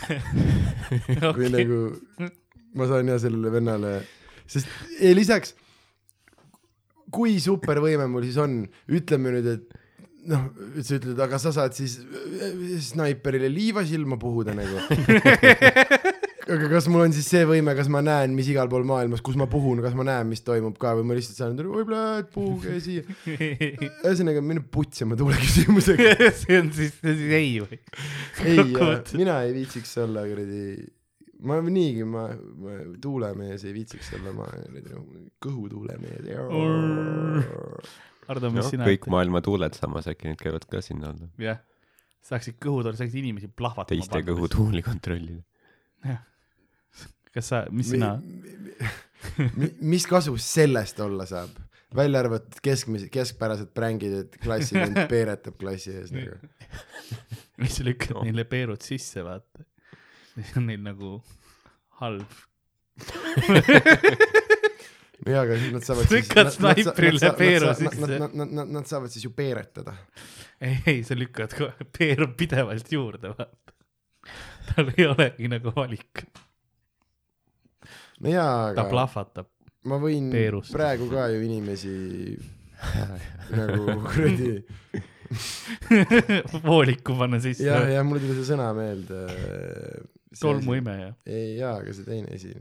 või 1.38 1.48
nagu 1.52 1.80
ma 2.78 2.86
saan 2.88 3.10
ja 3.10 3.18
sellele 3.20 3.50
vennale, 3.52 3.92
sest 4.48 4.68
ei, 5.00 5.14
lisaks, 5.16 5.54
kui 7.14 7.38
super 7.42 7.80
võime 7.82 8.06
mul 8.10 8.24
siis 8.26 8.38
on, 8.42 8.60
ütleme 8.94 9.34
nüüd, 9.34 9.48
et 9.56 9.64
noh, 10.28 10.48
sa 10.84 10.98
ütled, 10.98 11.18
aga 11.24 11.40
sa 11.40 11.52
saad 11.56 11.76
siis 11.76 11.98
äh, 12.02 12.78
snaiperile 12.84 13.48
liiva 13.52 13.84
silma 13.88 14.18
puhuda 14.20 14.54
nagu. 14.56 14.76
aga 16.49 16.68
kas 16.72 16.86
mul 16.90 17.03
on 17.05 17.14
siis 17.14 17.26
see 17.28 17.44
võime, 17.49 17.74
kas 17.76 17.88
ma 17.92 18.01
näen, 18.05 18.32
mis 18.36 18.49
igal 18.53 18.68
pool 18.72 18.84
maailmas, 18.88 19.22
kus 19.24 19.36
ma 19.40 19.46
puhun, 19.51 19.82
kas 19.84 19.94
ma 19.99 20.07
näen, 20.09 20.28
mis 20.30 20.42
toimub 20.46 20.76
ka 20.80 20.94
või 20.99 21.07
ma 21.09 21.16
lihtsalt 21.18 21.40
saan, 21.40 21.57
võib-olla, 21.61 22.03
et 22.22 22.30
puhuge 22.34 22.76
siia. 22.86 23.03
ühesõnaga, 23.28 24.42
mine 24.44 24.62
putsi 24.72 25.05
oma 25.07 25.18
tuule 25.18 25.36
küsimusega. 25.44 26.14
see 26.42 26.61
on 26.61 26.70
siis, 26.74 26.94
see 27.01 27.12
on 27.12 27.18
siis 27.20 27.34
ei 27.38 27.51
või? 27.64 27.80
ei, 28.44 28.61
Kokkuvõttes. 28.62 29.16
mina 29.20 29.40
ei 29.46 29.57
viitsiks 29.59 29.92
olla 30.05 30.24
kuradi, 30.28 30.62
ma 31.49 31.61
niigi, 31.68 32.07
ma, 32.09 32.26
ma 32.64 32.76
tuulemees 33.03 33.66
ei 33.68 33.74
viitsiks 33.76 34.12
olla, 34.18 34.34
ma 34.40 34.49
kuradi 34.53 34.94
noh, 34.94 35.09
kõhutuulemees. 35.44 36.22
Hardo, 38.28 38.53
mis 38.53 38.64
noh, 38.64 38.70
sina 38.72 38.88
kõik 38.88 39.09
maailma 39.12 39.40
tuuled 39.44 39.76
samas 39.76 40.09
äkki 40.11 40.32
need 40.32 40.40
käivad 40.40 40.64
ka 40.68 40.82
sinna 40.84 41.12
alla. 41.14 41.28
jah, 41.40 41.61
saaksid 42.28 42.59
kõhutuule, 42.61 42.96
saaksid 42.96 43.22
inimesi 43.22 43.49
plahvatama 43.53 44.05
teiste. 44.05 44.24
kõhutuuli 44.26 44.84
kontrollida. 44.84 45.44
Kas 47.34 47.48
sa, 47.52 47.62
mis 47.70 47.90
sina, 47.92 48.14
mis 49.80 50.06
kasu 50.08 50.36
sellest 50.40 51.00
olla 51.04 51.26
saab? 51.28 51.50
välja 51.96 52.20
arvatud 52.20 52.58
keskmise, 52.62 53.06
keskpärased 53.08 53.70
prängid, 53.72 54.12
et 54.22 54.34
klassivend 54.42 54.98
peeretab 55.12 55.54
klassi 55.60 55.94
ees 55.96 56.10
nagu. 56.12 56.36
mis 57.62 57.78
sa 57.78 57.86
lükkad 57.86 58.12
No. 58.18 58.24
neile 58.26 58.44
peerud 58.44 58.82
sisse, 58.84 59.22
vaata. 59.24 59.64
siis 60.34 60.50
on 60.60 60.66
neil 60.68 60.82
nagu 60.84 61.14
halb. 62.02 62.28
jaa, 65.28 65.42
aga 65.42 65.56
siis 65.60 65.72
nad 65.74 65.86
saavad 65.86 66.12
Lükkad 66.18 66.50
snaiprile 66.54 67.32
peeru 67.38 67.70
nad, 67.70 67.80
sisse. 67.80 68.00
nad, 68.04 68.12
nad, 68.20 68.34
nad, 68.42 68.52
nad, 68.60 68.70
nad 68.78 68.88
saavad 68.90 69.12
siis 69.14 69.24
ju 69.24 69.32
peeretada. 69.36 69.94
ei, 70.60 70.76
ei, 70.92 71.00
sa 71.08 71.16
lükkad 71.18 71.56
kohe 71.58 71.88
peeru 71.98 72.28
pidevalt 72.38 72.92
juurde, 72.92 73.32
vaata. 73.32 73.74
tal 74.74 74.92
ei 74.96 75.06
olegi 75.08 75.48
nagu 75.50 75.72
valik, 75.76 76.24
no 78.24 78.32
jaa, 78.32 78.72
ta 78.72 78.84
aga 78.84 78.88
plahvatab. 78.92 79.50
ma 79.88 79.98
võin 80.02 80.30
peerust. 80.34 80.74
praegu 80.74 81.08
ka 81.12 81.28
ju 81.32 81.42
inimesi 81.46 81.94
nagu 83.58 83.98
kuradi 84.06 84.52
vooliku 86.68 87.16
panna 87.18 87.40
sisse 87.42 87.66
ja, 87.66 87.82
ja 87.90 88.04
mul 88.06 88.20
tuli 88.22 88.36
see 88.38 88.48
sõna 88.52 88.70
meelde. 88.76 89.22
tolmuimeja. 90.40 91.14
ei 91.28 91.56
jaa, 91.58 91.78
aga 91.82 91.94
see 91.96 92.06
teine 92.06 92.34
asi. 92.36 92.52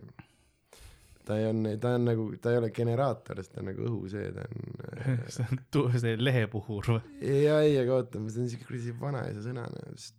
ta 1.27 1.37
ei 1.39 1.47
on, 1.49 1.63
ta 1.81 1.93
on 1.97 2.07
nagu, 2.07 2.27
ta 2.41 2.53
ei 2.53 2.61
ole 2.61 2.71
generaator, 2.75 3.41
ta 3.43 3.61
on 3.61 3.69
nagu 3.71 3.87
õhu 3.89 4.11
see, 4.11 4.29
ta 4.35 4.45
on. 4.47 4.87
see 5.33 5.47
on 5.83 5.99
see 5.99 6.15
lehepuhur 6.19 6.93
või? 6.95 7.03
ja 7.47 7.59
ei, 7.65 7.75
aga 7.81 7.99
oota, 8.01 8.23
see 8.31 8.45
on 8.45 8.51
siuke 8.53 8.69
kuradi 8.69 8.95
vanaisa 9.01 9.43
sõna, 9.45 9.67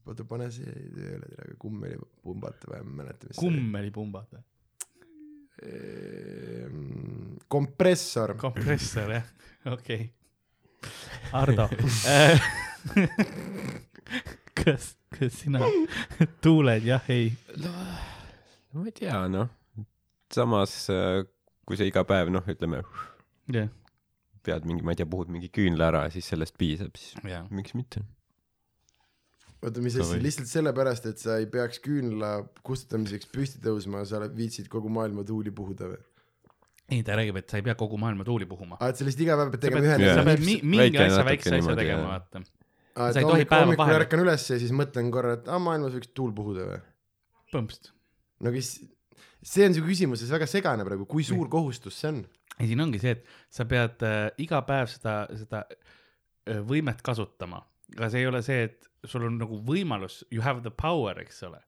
oota 0.09 0.28
pane 0.28 0.51
see 0.55 0.76
tööle, 0.97 1.32
tere, 1.34 1.57
kummelipumbata 1.61 2.72
või 2.72 2.84
ma 2.84 2.95
ei 2.95 3.03
mäleta, 3.03 3.32
mis 3.32 3.43
kummelipumbad 3.43 4.36
või? 4.36 4.47
see. 5.59 6.69
kompressor. 7.49 8.37
kompressor 8.41 9.11
jah, 9.17 9.27
okei 9.67 9.75
okay.. 9.79 10.13
Ardo 11.33 11.69
äh, 12.07 12.41
kas, 14.65 14.95
kas 15.19 15.41
sina 15.43 15.61
tuuled 16.45 16.87
jah, 16.87 17.03
ei? 17.13 17.33
ma 18.73 18.85
ei 18.87 18.95
tea, 18.95 19.25
noh. 19.33 19.51
samas, 20.33 20.87
kui 21.67 21.79
sa 21.79 21.89
iga 21.89 22.05
päev, 22.09 22.31
noh, 22.33 22.47
ütleme, 22.49 22.83
jah, 23.53 23.69
pead 24.45 24.69
mingi, 24.69 24.85
ma 24.87 24.95
ei 24.95 25.01
tea, 25.01 25.09
puhud 25.11 25.33
mingi 25.33 25.51
küünla 25.53 25.91
ära 25.91 26.07
ja 26.07 26.15
siis 26.15 26.29
sellest 26.31 26.57
piisab, 26.61 26.97
siis 27.01 27.19
jah. 27.27 27.49
miks 27.55 27.75
mitte. 27.79 28.05
oota, 29.63 29.83
mis 29.85 29.97
võid- 29.99 30.23
lihtsalt 30.25 30.51
sellepärast, 30.51 31.07
et 31.11 31.19
sa 31.23 31.39
ei 31.41 31.47
peaks 31.51 31.81
küünla 31.85 32.33
kustutamiseks 32.67 33.31
püsti 33.33 33.61
tõusma, 33.65 34.05
sa 34.09 34.21
viitsid 34.29 34.69
kogu 34.73 34.91
maailma 34.93 35.25
tuuli 35.27 35.51
puhuda 35.55 35.91
või? 35.95 36.01
ei, 36.89 37.03
ta 37.05 37.17
räägib, 37.19 37.37
et 37.43 37.51
sa 37.51 37.59
ei 37.61 37.65
pea 37.67 37.75
kogu 37.79 37.99
maailma 38.01 38.25
tuuli 38.25 38.47
puhuma. 38.49 38.79
aa, 38.81 38.93
et 38.93 38.97
sa 39.01 39.05
lihtsalt 39.09 39.25
iga 39.27 39.37
päev 39.41 39.51
pead 39.57 39.65
tegema 39.67 39.83
ühe 39.85 40.15
sa 40.15 40.25
pead 40.29 40.45
mi- 40.47 40.61
mingi 40.65 41.03
asja, 41.03 41.25
väikse 41.27 41.57
asja 41.59 41.75
tegema, 41.77 42.07
vaata. 42.15 42.45
aa, 42.97 43.11
sa 43.13 43.19
et 43.19 43.25
ei 43.25 43.29
tohi 43.33 43.49
hommikul, 43.53 43.95
ärkan 43.99 44.23
üles 44.25 44.47
ja 44.55 44.59
siis 44.63 44.73
mõtlen 44.73 45.11
korra, 45.15 45.35
et 45.41 45.51
aa, 45.51 45.59
maailmas 45.63 45.97
võiks 45.99 46.15
tuul 46.15 46.33
puhuda 46.37 46.69
või? 46.71 46.81
põmpst. 47.53 47.93
no 48.45 48.53
kes, 48.55 48.73
see 49.43 49.67
on 49.69 49.75
su 49.77 49.85
küsimus, 49.85 50.23
see 50.23 50.31
on 50.31 50.39
väga 50.39 50.49
segane 50.51 50.87
praegu, 50.89 51.05
kui 51.11 51.27
suur 51.27 51.51
kohustus 51.53 51.99
see 52.01 52.09
on? 52.15 52.23
ei, 52.59 52.71
siin 52.71 52.81
ongi 52.87 52.99
see, 53.03 53.19
et 53.19 53.27
sa 53.53 53.67
pead 53.69 54.03
äh, 54.07 54.31
iga 54.43 54.63
päev 54.67 54.89
seda, 54.95 55.19
seda 55.37 55.67
äh, 55.69 56.63
võimet 56.65 57.03
kasutama, 57.05 57.61
aga 57.99 58.09
see 58.15 58.25
ei 58.25 58.31
ole 58.33 58.41
see, 58.47 58.65
et 58.71 58.88
sul 59.07 59.24
on 59.28 59.38
nagu 59.38 59.61
võimalus, 59.66 60.24
you 60.32 60.42
have 60.42 60.62
the 60.64 60.70
power, 60.74 61.18
eks 61.20 61.42
ole. 61.46 61.61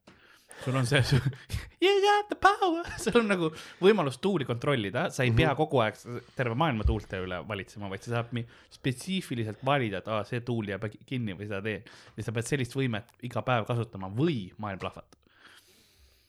sul 0.64 0.74
on 0.76 0.84
see, 0.86 0.98
you 1.84 1.92
got 2.04 2.28
the 2.28 2.36
power, 2.36 2.82
sul 3.04 3.20
on 3.22 3.28
nagu 3.30 3.52
võimalus 3.80 4.18
tuuli 4.20 4.44
kontrollida, 4.44 5.06
sa 5.10 5.22
ei 5.24 5.30
Mhm. 5.30 5.36
pea 5.38 5.54
kogu 5.56 5.80
aeg 5.84 5.94
terve 6.36 6.54
maailma 6.58 6.84
tuulte 6.84 7.20
üle 7.22 7.38
valitsema, 7.48 7.88
vaid 7.88 8.02
sa 8.02 8.10
saad 8.18 8.34
spetsiifiliselt 8.74 9.62
valida, 9.64 9.98
et 10.02 10.08
aa, 10.08 10.24
see 10.28 10.40
tuul 10.44 10.68
jääb 10.72 10.88
kinni 11.06 11.36
või 11.38 11.46
seda 11.48 11.62
tee. 11.62 11.82
ja 12.16 12.22
sa 12.26 12.32
pead 12.32 12.44
sellist 12.50 12.74
võimet 12.76 13.14
iga 13.22 13.42
päev 13.46 13.64
kasutama 13.68 14.10
või 14.10 14.50
maailm 14.58 14.78
plahvatab. 14.82 15.19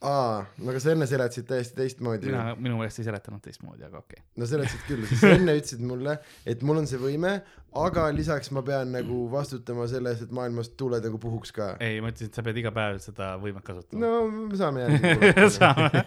aa, 0.02 0.46
no 0.58 0.72
aga 0.72 0.80
sa 0.82 0.94
enne 0.96 1.06
seletasid 1.10 1.46
täiesti 1.50 1.76
teistmoodi. 1.78 2.32
mina, 2.32 2.56
minu 2.58 2.80
meelest 2.80 3.02
ei 3.02 3.06
seletanud 3.06 3.42
teistmoodi, 3.46 3.84
aga 3.86 4.00
okei 4.02 4.18
okay.. 4.18 4.28
no 4.42 4.48
seletasid 4.50 4.86
küll, 4.88 5.06
sest 5.10 5.22
sa 5.22 5.34
enne 5.36 5.54
ütlesid 5.60 5.84
mulle, 5.86 6.16
et 6.50 6.64
mul 6.66 6.80
on 6.82 6.88
see 6.90 7.02
võime, 7.02 7.36
aga 7.84 8.08
lisaks 8.16 8.50
ma 8.56 8.64
pean 8.66 8.96
nagu 8.96 9.20
vastutama 9.32 9.86
selle 9.92 10.14
eest, 10.14 10.26
et 10.26 10.32
maailmas 10.34 10.72
tuuled 10.80 11.06
nagu 11.06 11.20
puhuks 11.22 11.54
ka. 11.54 11.76
ei, 11.86 12.00
ma 12.02 12.10
ütlesin, 12.10 12.32
et 12.32 12.40
sa 12.40 12.46
pead 12.46 12.58
iga 12.64 12.72
päev 12.74 12.98
seda 13.04 13.36
võimet 13.42 13.66
kasutama 13.68 14.02
no 14.02 14.24
me 14.32 14.58
saame 14.58 14.88
järgi 14.88 15.52
saame. 15.60 16.06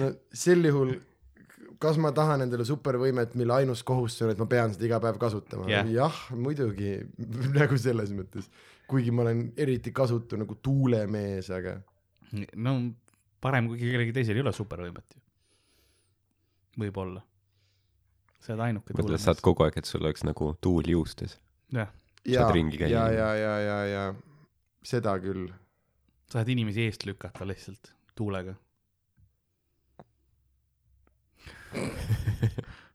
no 0.00 0.08
sel 0.34 0.66
juhul, 0.66 0.96
kas 1.78 2.00
ma 2.02 2.10
tahan 2.16 2.42
endale 2.48 2.66
supervõimet, 2.66 3.36
mille 3.38 3.60
ainus 3.60 3.84
kohustus 3.86 4.26
on, 4.26 4.32
et 4.34 4.42
ma 4.42 4.48
pean 4.50 4.74
seda 4.74 4.88
iga 4.88 4.98
päev 5.04 5.20
kasutama 5.22 5.70
Jah. 5.70 5.86
jah, 5.94 6.18
muidugi 6.34 6.96
nagu 7.60 7.78
selles 7.78 8.10
mõttes, 8.16 8.50
kuigi 8.90 9.14
ma 9.14 9.22
olen 9.28 9.52
eriti 9.60 9.94
kasutu 9.94 10.40
nagu 10.40 10.58
tuulemees, 10.64 11.52
aga 11.54 11.76
no 12.32 12.74
parem, 13.40 13.70
kui 13.70 13.80
kellelgi 13.80 14.14
teisel 14.16 14.38
ei 14.38 14.44
ole 14.44 14.52
supervõimet 14.56 15.16
ju. 15.16 15.22
võib-olla. 16.82 17.22
sa 18.38 18.54
oled 18.54 18.64
ainuke 18.68 18.96
mõtle, 18.96 19.18
saad. 19.22 19.40
kogu 19.44 19.66
aeg, 19.66 19.78
et 19.80 19.88
sul 19.88 20.04
oleks 20.04 20.24
nagu 20.26 20.52
tuul 20.64 20.90
juustes. 20.94 21.38
jah, 21.74 21.90
ja, 22.24 22.44
Saad 22.44 22.54
ringi 22.56 22.80
käia. 22.80 22.90
ja, 22.94 23.04
ja, 23.12 23.28
ja, 23.38 23.54
ja, 23.64 23.78
ja 23.92 24.04
seda 24.82 25.16
küll. 25.22 25.48
sa 26.28 26.40
saad 26.40 26.48
inimesi 26.54 26.86
eest 26.86 27.06
lükata 27.08 27.46
lihtsalt 27.48 27.92
tuulega. 28.18 28.54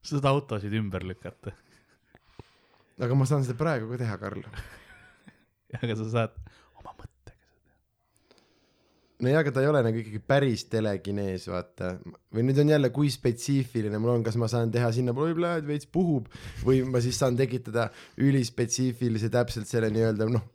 sa 0.03 0.10
saad 0.15 0.27
autosid 0.30 0.73
ümber 0.76 1.05
lükata, 1.07 1.53
aga 2.99 3.14
ma 3.18 3.26
saan 3.30 3.45
seda 3.45 3.57
praegu 3.60 3.91
ka 3.91 4.01
teha, 4.01 4.18
Karl. 4.22 4.43
aga 5.81 5.97
sa 5.99 6.10
saad 6.18 6.34
oma 6.81 6.91
mõttega. 6.91 7.12
No 9.22 9.30
jaa, 9.30 9.44
aga 9.44 9.53
ta 9.53 9.61
ei 9.64 9.69
ole 9.69 9.84
nagu 9.85 10.02
ikkagi 10.02 10.22
päris 10.34 10.65
telekinees, 10.72 11.45
vaata. 11.52 11.94
või 12.34 12.48
nüüd 12.48 12.64
on 12.64 12.73
jälle, 12.73 12.90
kui 12.95 13.11
spetsiifiline 13.14 14.02
mul 14.02 14.15
on, 14.18 14.26
kas 14.26 14.40
ma 14.41 14.49
saan 14.52 14.73
teha 14.73 14.90
sinnapoole, 14.95 15.34
võib-olla 15.34 15.60
et 15.61 15.69
veits 15.69 15.90
puhub 15.90 16.31
või 16.65 16.81
ma 16.90 17.03
siis 17.03 17.19
saan 17.22 17.38
tekitada 17.40 17.90
ülispetsiifilise 18.22 19.31
täpselt 19.34 19.69
selle 19.69 19.91
nii-öelda 19.94 20.30
noh, 20.34 20.45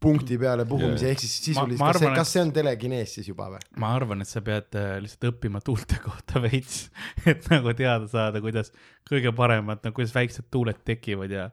punkti 0.00 0.36
peale 0.38 0.66
puhumise 0.68 1.06
Jaa. 1.06 1.14
ehk 1.14 1.22
siis 1.22 1.34
sisuliselt, 1.48 1.80
kas 1.82 2.00
see 2.02 2.12
kas 2.20 2.32
see 2.34 2.42
on 2.44 2.52
telekinees 2.54 3.14
siis 3.18 3.30
juba 3.30 3.48
või? 3.54 3.62
ma 3.82 3.94
arvan, 3.96 4.22
et 4.22 4.30
sa 4.30 4.42
pead 4.44 4.78
äh, 4.78 4.96
lihtsalt 5.02 5.30
õppima 5.32 5.62
tuulte 5.64 5.98
kohta 6.06 6.42
veits, 6.44 6.86
et 7.26 7.48
nagu 7.52 7.74
teada 7.78 8.08
saada, 8.10 8.42
kuidas 8.44 8.70
kõige 9.08 9.32
paremad, 9.36 9.82
no 9.84 9.94
kuidas 9.96 10.14
väiksed 10.16 10.50
tuuled 10.54 10.84
tekivad 10.86 11.34
ja 11.34 11.48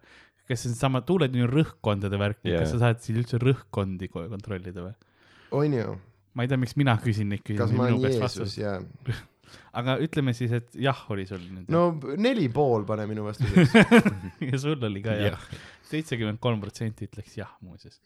kas 0.50 0.62
see 0.62 0.74
on 0.74 0.78
sama, 0.78 1.02
tuuled 1.06 1.34
on 1.34 1.46
ju 1.46 1.52
rõhkkondade 1.52 2.20
värk 2.22 2.44
yeah., 2.46 2.62
kas 2.62 2.76
sa 2.76 2.84
saad 2.84 3.02
siis 3.04 3.18
üldse 3.24 3.42
rõhkkondi 3.42 4.12
ko- 4.14 4.28
kontrollida 4.32 4.86
või? 4.86 4.94
on 5.56 5.80
ju, 5.80 5.96
ma 6.36 6.44
ei 6.44 6.52
tea, 6.52 6.60
miks 6.62 6.76
mina 6.80 6.98
küsin 7.02 7.32
neid 7.32 7.44
kas 7.44 7.54
küsimusi, 7.54 7.80
ma 7.80 7.88
minu 7.88 8.02
olen 8.02 8.12
Jeesus 8.12 8.24
vastus. 8.26 8.58
ja 8.60 8.76
aga 9.80 9.98
ütleme 10.04 10.34
siis, 10.36 10.54
et 10.56 10.76
jah 10.80 11.06
oli 11.14 11.26
sul 11.30 11.44
nüüd 11.44 11.72
no 11.72 11.88
neli 12.22 12.48
pool 12.54 12.86
pane 12.88 13.08
minu 13.10 13.26
vastuseks. 13.28 13.76
ja 14.50 14.60
sul 14.62 14.84
oli 14.90 15.04
ka 15.06 15.16
jah 15.20 15.48
seitsekümmend 15.90 16.42
kolm 16.44 16.62
protsenti 16.64 17.10
ütleks 17.10 17.38
jah 17.40 17.52
muuseas. 17.66 18.00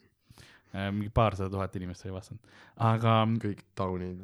mingi 0.72 1.10
paarsada 1.14 1.50
tuhat 1.50 1.74
inimest 1.80 2.06
oli 2.06 2.14
vastanud, 2.14 2.58
aga 2.86 3.16
kõik 3.42 3.64
taunid. 3.78 4.22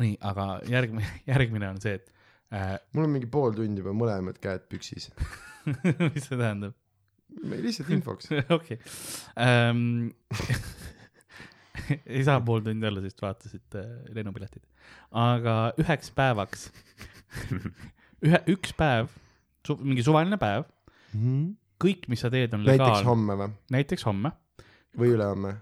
nii, 0.00 0.16
aga 0.26 0.46
järgmine, 0.70 1.06
järgmine 1.32 1.70
on 1.70 1.80
see, 1.82 1.98
et 2.00 2.10
äh, 2.54 2.76
mul 2.96 3.06
on 3.06 3.14
mingi 3.14 3.30
pool 3.30 3.54
tundi 3.56 3.84
juba 3.84 3.94
mõlemad 3.94 4.40
käed 4.42 4.66
püksis. 4.70 5.10
mis 5.66 6.26
see 6.26 6.36
tähendab? 6.36 6.74
lihtsalt 7.46 7.92
infoks. 7.94 8.32
okei 8.58 8.80
ähm,. 9.38 10.10
ei 12.14 12.24
saa 12.26 12.40
pool 12.44 12.62
tundi 12.66 12.86
olla, 12.88 13.02
sest 13.04 13.22
vaatasid 13.22 13.78
äh, 13.78 13.88
lennupiletid. 14.16 14.64
aga 15.22 15.56
üheks 15.80 16.12
päevaks, 16.16 16.68
ühe, 18.26 18.42
üks 18.54 18.74
päev, 18.76 19.10
mingi 19.80 20.04
suvaline 20.06 20.38
päev, 20.40 20.66
kõik, 21.80 22.08
mis 22.12 22.24
sa 22.24 22.30
teed, 22.32 22.54
on 22.56 22.64
näiteks 22.66 22.86
legaalne. 22.86 23.10
homme 23.10 23.38
või? 23.42 23.50
näiteks 23.76 24.06
homme 24.08 24.34
või 24.98 25.14
ülehomme? 25.16 25.54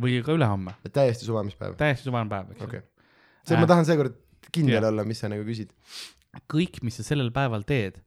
või 0.00 0.20
ka 0.24 0.36
ülehomme, 0.36 0.76
täiesti 0.92 1.28
suvamispäev. 1.28 1.76
täiesti 1.80 2.08
suvaline 2.08 2.32
päev, 2.32 2.54
eks 2.56 2.66
okay.. 2.68 2.86
see, 3.44 3.56
Äh. 3.56 3.60
ma 3.60 3.68
tahan 3.70 3.88
seekord 3.88 4.16
kindel 4.50 4.80
Jah. 4.80 4.90
olla, 4.92 5.04
mis 5.06 5.20
sa 5.22 5.30
nagu 5.30 5.44
küsid 5.46 5.74
kõik, 6.50 6.80
mis 6.86 7.00
sa 7.00 7.06
sellel 7.06 7.32
päeval 7.34 7.64
teed, 7.66 7.98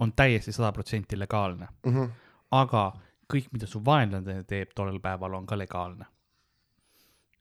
on 0.00 0.12
täiesti 0.16 0.52
sada 0.54 0.72
protsenti 0.72 1.18
legaalne, 1.18 1.68
mm. 1.84 1.92
-hmm. 1.92 2.08
aga 2.56 2.92
kõik, 3.30 3.50
mida 3.52 3.66
su 3.66 3.82
vaenlane 3.84 4.42
teeb 4.48 4.72
tollel 4.74 5.00
päeval, 5.00 5.34
on 5.38 5.46
ka 5.46 5.58
legaalne. 5.58 6.06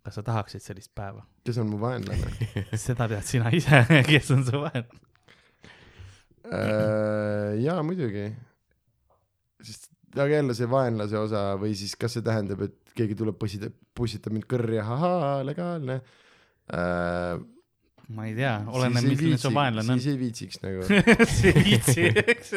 Kas 0.05 0.19
sa 0.19 0.23
tahaksid 0.25 0.63
sellist 0.63 0.91
päeva? 0.95 1.25
kes 1.45 1.59
on 1.61 1.69
mu 1.71 1.79
vaenlane 1.81 2.49
seda 2.87 3.09
tead 3.11 3.27
sina 3.27 3.51
ise, 3.55 3.83
kes 4.11 4.31
on 4.35 4.45
su 4.47 4.63
vaenlane. 4.63 5.05
äh,? 6.49 7.59
jaa, 7.63 7.79
muidugi. 7.85 8.29
sest 9.61 9.89
aga 10.15 10.31
jälle 10.39 10.55
see 10.57 10.69
vaenlase 10.69 11.19
osa 11.19 11.43
või 11.61 11.75
siis 11.77 11.95
kas 11.99 12.17
see 12.17 12.25
tähendab, 12.25 12.63
et 12.65 12.95
keegi 12.97 13.17
tuleb 13.19 13.37
pussitab, 13.39 13.75
pussitab 13.95 14.33
mind 14.35 14.47
kõrja, 14.49 14.85
ahaa, 14.97 15.39
legaalne 15.47 15.99
äh,. 16.73 17.37
ma 18.15 18.25
ei 18.25 18.35
tea, 18.37 18.55
oleneb, 18.71 19.05
milline 19.05 19.37
su 19.41 19.53
vaenlane 19.53 19.93
on. 19.93 20.01
siis 20.01 20.15
ei 20.15 20.21
viitsiks 20.23 20.63
nagu. 20.63 20.87
see 21.37 21.53
ei 21.53 21.65
viitsi, 21.67 22.07
eks. 22.23 22.55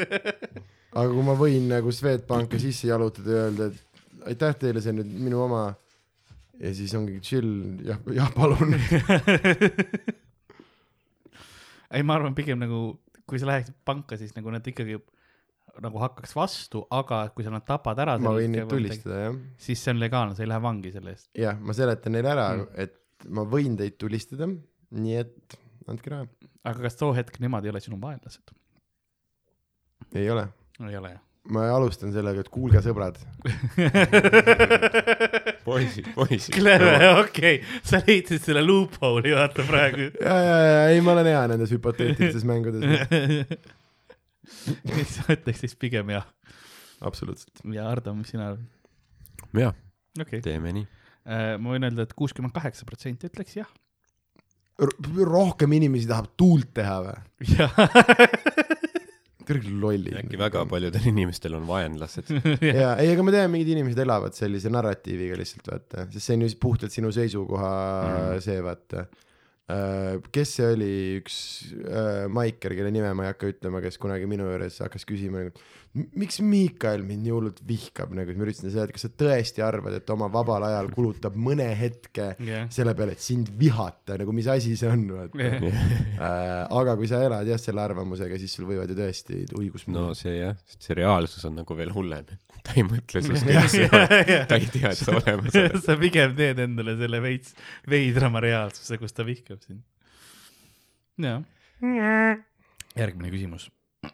aga 0.94 1.08
kui 1.10 1.26
ma 1.26 1.36
võin 1.38 1.68
nagu 1.74 1.92
Swedbanki 1.92 2.60
sisse 2.62 2.88
jalutada 2.88 3.36
ja 3.36 3.46
öelda, 3.50 3.68
et 3.72 4.30
aitäh 4.32 4.58
teile, 4.60 4.80
see 4.84 4.94
on 4.94 5.02
nüüd 5.02 5.16
minu 5.28 5.42
oma 5.44 5.66
ja 6.62 6.72
siis 6.76 6.92
ongi 6.98 7.18
chill, 7.24 7.52
jah, 7.86 7.98
jah, 8.14 8.30
palun. 8.36 8.76
ei, 11.94 12.02
ma 12.06 12.16
arvan 12.18 12.36
pigem 12.38 12.60
nagu, 12.62 12.82
kui 13.28 13.40
sa 13.42 13.48
läheksid 13.50 13.76
panka, 13.86 14.18
siis 14.20 14.34
nagu 14.36 14.52
nad 14.54 14.66
ikkagi 14.68 14.98
nagu 15.82 16.00
hakkaks 16.02 16.34
vastu, 16.36 16.82
aga 16.92 17.22
kui 17.32 17.46
sa 17.46 17.52
nad 17.54 17.64
tapad 17.64 18.00
ära, 18.04 18.18
ma 18.20 18.34
võin 18.36 18.52
neid 18.52 18.68
tulistada, 18.68 19.22
jah. 19.26 19.36
siis 19.60 19.80
see 19.80 19.94
on 19.94 20.02
legaalne, 20.02 20.36
sa 20.36 20.44
ei 20.44 20.50
lähe 20.50 20.60
vangi 20.62 20.90
selle 20.92 21.14
eest. 21.14 21.30
jah, 21.38 21.56
ma 21.58 21.72
seletan 21.76 22.12
neile 22.16 22.32
ära 22.34 22.48
Mm. 22.52 22.66
et 22.84 22.98
ma 23.32 23.44
võin 23.48 23.76
teid 23.78 23.96
tulistada, 24.02 24.48
nii 24.92 25.16
et 25.22 25.56
andke 25.88 26.12
raha. 26.12 26.26
aga 26.68 26.84
kas 26.86 26.98
too 27.00 27.12
hetk 27.16 27.38
nemad 27.40 27.64
ei 27.64 27.72
ole 27.72 27.80
sinu 27.80 27.96
vaenlased? 28.02 28.52
ei 30.12 30.28
ole. 30.30 30.44
ei 30.84 30.96
ole 31.00 31.14
jah? 31.14 31.22
Ma 31.50 31.64
alustan 31.74 32.12
sellega, 32.14 32.44
et 32.44 32.50
kuulge, 32.52 32.78
sõbrad, 32.84 33.16
poisid, 35.66 36.12
poisid. 36.14 36.54
Clever, 36.54 37.06
okei, 37.24 37.58
sa 37.86 37.98
leidsid 38.04 38.44
selle 38.44 38.62
loophole'i, 38.62 39.32
vaata 39.34 39.66
praegu. 39.66 40.06
ja, 40.20 40.36
ja, 40.38 40.56
ja 40.68 40.84
ei, 40.92 41.02
ma 41.02 41.16
olen 41.16 41.30
hea 41.32 41.42
nendes 41.50 41.74
hüpoteetilistes 41.74 42.46
mängudes, 42.48 42.86
mis 44.94 45.16
sa 45.16 45.34
ütleks 45.34 45.64
siis 45.64 45.74
pigem 45.78 46.14
jah. 46.14 46.28
absoluutselt. 47.02 47.64
ja 47.74 47.88
Ardo, 47.90 48.14
mis 48.18 48.30
sina 48.30 48.52
arvad? 48.52 48.66
jah, 49.64 49.74
okei 50.20 50.38
okay., 50.38 50.44
teeme 50.46 50.76
nii. 50.78 50.86
ma 51.58 51.74
võin 51.74 51.90
öelda, 51.90 52.06
et 52.06 52.14
kuuskümmend 52.18 52.54
kaheksa 52.54 52.86
protsenti 52.86 53.26
ütleks 53.32 53.58
jah. 53.58 53.70
rohkem 54.78 55.74
inimesi 55.74 56.06
tahab 56.10 56.30
tuult 56.38 56.70
teha 56.78 57.00
või? 57.08 57.18
jah. 57.58 58.61
Kõrge 59.52 59.74
lollid. 59.84 60.16
äkki 60.22 60.40
väga 60.40 60.64
paljudel 60.70 61.08
inimestel 61.12 61.56
on 61.58 61.66
vaenlased. 61.68 62.30
ja 62.82 62.94
ei, 63.00 63.12
aga 63.12 63.26
ma 63.26 63.34
tean, 63.34 63.52
mingid 63.52 63.72
inimesed 63.74 64.00
elavad 64.04 64.36
sellise 64.36 64.72
narratiiviga 64.72 65.38
lihtsalt 65.40 65.68
vaata, 65.68 66.06
sest 66.12 66.26
see 66.26 66.38
on 66.38 66.46
ju 66.46 66.54
puhtalt 66.62 66.94
sinu 66.94 67.12
seisukoha 67.14 67.74
mm. 68.06 68.42
see 68.44 68.64
vaata. 68.64 69.06
Kes 70.34 70.56
see 70.58 70.66
oli, 70.74 70.94
üks 71.20 71.36
äh, 71.86 72.24
Maiker, 72.32 72.74
kelle 72.76 72.90
nime 72.92 73.12
ma 73.14 73.28
ei 73.28 73.30
hakka 73.30 73.52
ütlema, 73.52 73.80
kes 73.84 73.98
kunagi 74.02 74.26
minu 74.28 74.48
juures 74.48 74.80
hakkas 74.82 75.06
küsima 75.08 75.44
nagu, 75.44 75.62
miks 76.18 76.40
Miikael 76.44 77.04
mind 77.06 77.22
nii 77.22 77.34
hullult 77.34 77.60
vihkab 77.68 78.12
nagu, 78.16 78.34
ma 78.36 78.46
üritasin 78.46 78.72
seda, 78.72 78.88
et 78.88 78.94
kas 78.96 79.06
sa 79.06 79.12
tõesti 79.22 79.62
arvad, 79.64 79.94
et 80.00 80.12
oma 80.12 80.28
vabal 80.32 80.66
ajal 80.66 80.90
kulutab 80.94 81.36
mõne 81.38 81.68
hetke 81.78 82.32
jah, 82.42 82.66
selle 82.74 82.96
peale, 82.98 83.14
et 83.16 83.22
sind 83.22 83.52
vihata, 83.60 84.18
nagu 84.20 84.34
mis 84.34 84.50
asi 84.50 84.74
see 84.78 84.90
on, 84.90 85.06
vaata. 85.14 85.50
Äh, 86.22 86.64
aga 86.74 86.96
kui 86.98 87.08
sa 87.10 87.22
elad 87.24 87.48
jah 87.48 87.60
selle 87.60 87.82
arvamusega, 87.82 88.36
siis 88.40 88.52
sul 88.54 88.68
võivad 88.68 88.90
ju 88.90 88.98
tõesti 88.98 89.44
õigus 89.58 89.86
no 89.90 90.10
see 90.18 90.36
jah, 90.40 90.58
see 90.74 90.98
reaalsus 90.98 91.46
on 91.48 91.60
nagu 91.62 91.76
veel 91.78 91.94
hullem. 91.94 92.28
ta 92.66 92.76
ei 92.78 92.84
mõtle 92.86 93.22
sinust 93.24 93.48
üldse, 93.48 93.88
ta 94.48 94.58
ei 94.58 94.68
tea, 94.70 94.92
et 94.92 95.00
sa 95.00 95.16
olemas 95.18 95.56
oled. 95.58 95.78
sa 95.86 95.96
pigem 95.98 96.34
teed 96.38 96.60
endale 96.62 96.94
selle 97.00 97.18
veits 97.24 97.56
veidrama 97.90 98.42
reaalsuse, 98.44 98.98
kus 99.00 99.16
ta 99.16 99.26
vihkab 99.26 99.60
sind. 99.64 99.82
jah. 101.22 101.42
järgmine 102.98 103.32
küsimus 103.32 103.68
uh. 104.06 104.12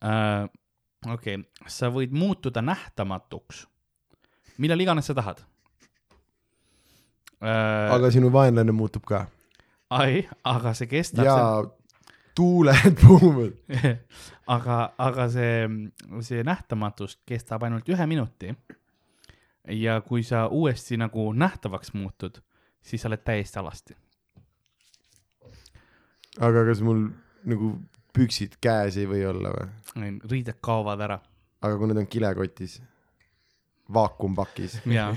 okei 1.14 1.36
okay., 1.40 1.66
sa 1.66 1.90
võid 1.92 2.14
muutuda 2.14 2.62
nähtamatuks, 2.64 3.64
millal 4.62 4.80
iganes 4.86 5.10
sa 5.10 5.16
tahad 5.18 5.42
uh,. 7.42 7.90
aga 7.96 8.12
sinu 8.14 8.30
vaenlane 8.32 8.72
muutub 8.76 9.04
ka 9.08 9.26
ai, 9.90 10.22
aga 10.46 10.74
see 10.78 10.88
kestab 10.90 11.26
ja 11.26 11.36
tuuled 12.40 12.96
puhuvad. 13.04 13.56
aga, 14.56 14.78
aga 14.98 15.28
see, 15.32 15.68
see 16.26 16.44
nähtamatus 16.46 17.18
kestab 17.28 17.68
ainult 17.68 17.88
ühe 17.88 18.06
minuti. 18.10 18.54
ja 19.68 20.00
kui 20.00 20.22
sa 20.26 20.46
uuesti 20.48 20.96
nagu 20.96 21.32
nähtavaks 21.32 21.92
muutud, 21.94 22.40
siis 22.82 23.02
sa 23.02 23.10
oled 23.12 23.24
täiesti 23.24 23.60
alasti. 23.60 23.96
aga 26.40 26.64
kas 26.72 26.80
mul 26.82 27.08
nagu 27.44 27.74
püksid 28.16 28.56
käes 28.60 28.96
ei 28.96 29.06
või 29.08 29.26
olla 29.28 29.52
või? 29.54 30.16
riided 30.30 30.58
kaovad 30.60 31.00
ära 31.06 31.20
aga 31.60 31.76
kui 31.76 31.90
need 31.90 32.00
on 32.00 32.08
kilekotis, 32.08 32.78
vaakumpakis, 33.92 34.78
ja, 34.88 35.10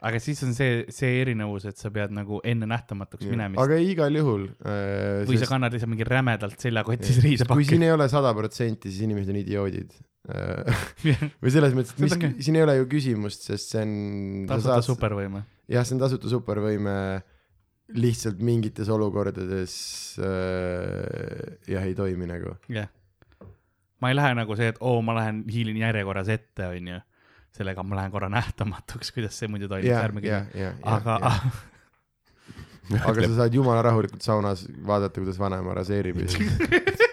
aga 0.00 0.20
siis 0.22 0.40
on 0.46 0.54
see, 0.56 0.84
see 0.92 1.18
erinevus, 1.20 1.66
et 1.68 1.80
sa 1.80 1.90
pead 1.92 2.14
nagu 2.16 2.40
enne 2.46 2.68
nähtamatuks 2.70 3.26
minemist 3.28 3.60
aga 3.60 3.80
igal 3.84 4.20
juhul 4.20 4.46
äh,. 4.64 5.26
või 5.28 5.40
sa 5.40 5.48
kannad 5.50 5.74
lihtsalt 5.76 5.92
mingi 5.92 6.06
rämedalt 6.08 6.60
seljakotis 6.62 7.18
kui 7.18 7.26
riidepakki 7.28 7.66
siin. 7.74 7.88
ei 7.88 7.92
ole 7.96 8.08
sada 8.12 8.32
protsenti, 8.36 8.92
siis 8.92 9.04
inimesed 9.08 9.34
on 9.34 9.40
idioodid. 9.42 9.98
või 11.42 11.50
selles 11.50 11.72
mõttes, 11.74 11.94
et 11.96 12.00
mis 12.04 12.44
siin 12.44 12.58
ei 12.58 12.62
ole 12.62 12.76
ju 12.76 12.86
küsimust, 12.92 13.46
sest 13.48 13.72
see 13.74 13.82
on. 13.82 13.92
tasuta 14.50 14.80
supervõime. 14.84 15.42
jah, 15.72 15.86
see 15.86 15.96
on 15.96 16.02
tasuta 16.04 16.30
supervõime 16.30 16.94
lihtsalt 17.96 18.42
mingites 18.44 18.88
olukordades 18.92 19.74
äh, 20.22 21.58
jah, 21.70 21.86
ei 21.86 21.94
toimi 21.98 22.28
nagu. 22.30 22.54
jah. 22.70 22.90
ma 24.00 24.12
ei 24.12 24.16
lähe 24.16 24.34
nagu 24.38 24.56
see, 24.56 24.70
et 24.72 24.80
oo, 24.80 25.00
ma 25.04 25.16
lähen 25.18 25.42
hiilin 25.50 25.80
järjekorras 25.82 26.30
ette, 26.32 26.68
onju. 26.68 27.00
Sellega 27.56 27.82
ma 27.82 27.98
lähen 27.98 28.14
korra 28.14 28.28
nähtamatuks, 28.32 29.12
kuidas 29.16 29.38
see 29.38 29.50
muidu 29.50 29.68
toimub, 29.68 29.88
jah, 29.90 30.06
ärme 30.06 30.22
jah 30.24 30.46
küsime., 30.46 30.64
jah, 30.64 30.80
aga 30.96 31.18
jah, 31.26 31.50
aga 33.10 33.28
sa 33.28 33.34
saad 33.42 33.54
jumala 33.54 33.82
rahulikult 33.86 34.24
saunas 34.24 34.66
vaadata, 34.86 35.20
kuidas 35.20 35.38
vanaema 35.38 35.74
raseerib 35.80 36.22
ja 36.24 36.28
siis 36.30 37.08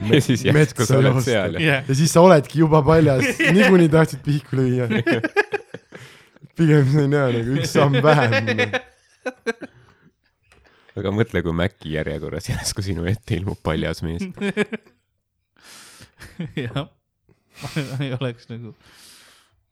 ja 0.12 0.20
siis 0.20 0.44
järsku 0.44 0.86
sa 0.86 0.98
oled 0.98 1.20
seal 1.24 1.58
ja 1.62 1.82
ja 1.86 1.94
siis 1.94 2.12
sa 2.12 2.22
oledki 2.24 2.62
juba 2.62 2.82
paljas, 2.86 3.38
niikuinii 3.56 3.90
tahtsid 3.92 4.24
pihku 4.24 4.58
lüüa. 4.58 4.88
pigem 6.56 6.90
sa 6.90 7.04
ei 7.04 7.12
näe 7.12 7.36
nagu 7.38 7.54
üks 7.58 7.74
samm 7.74 8.00
vähem. 8.02 8.50
aga 10.94 11.14
mõtle, 11.14 11.42
kui 11.42 11.54
Maci 11.56 11.94
järjekorras 11.94 12.50
järsku 12.50 12.84
sinu 12.86 13.06
ette 13.10 13.38
ilmub 13.38 13.60
paljas 13.62 14.02
mees. 14.06 14.26
jah. 16.58 16.86
ei 18.00 18.12
oleks 18.18 18.50
nagu, 18.50 18.74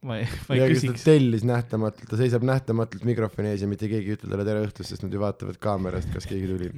ma 0.03 0.19
ei, 0.19 0.27
ma 0.49 0.57
ei 0.57 0.61
ja 0.61 0.67
küsiks. 0.71 1.05
tellis 1.07 1.45
nähtamatult, 1.47 2.09
ta 2.11 2.19
seisab 2.19 2.45
nähtamatult 2.47 3.05
mikrofoni 3.07 3.53
ees 3.53 3.63
ja 3.63 3.69
mitte 3.71 3.89
keegi 3.91 4.11
ei 4.11 4.17
ütle 4.19 4.31
talle 4.33 4.47
tere 4.49 4.65
õhtust, 4.67 4.91
sest 4.91 5.05
nad 5.07 5.15
ju 5.15 5.23
vaatavad 5.23 5.59
kaamerast, 5.63 6.11
kas 6.15 6.27
keegi 6.31 6.51
tuli. 6.51 6.71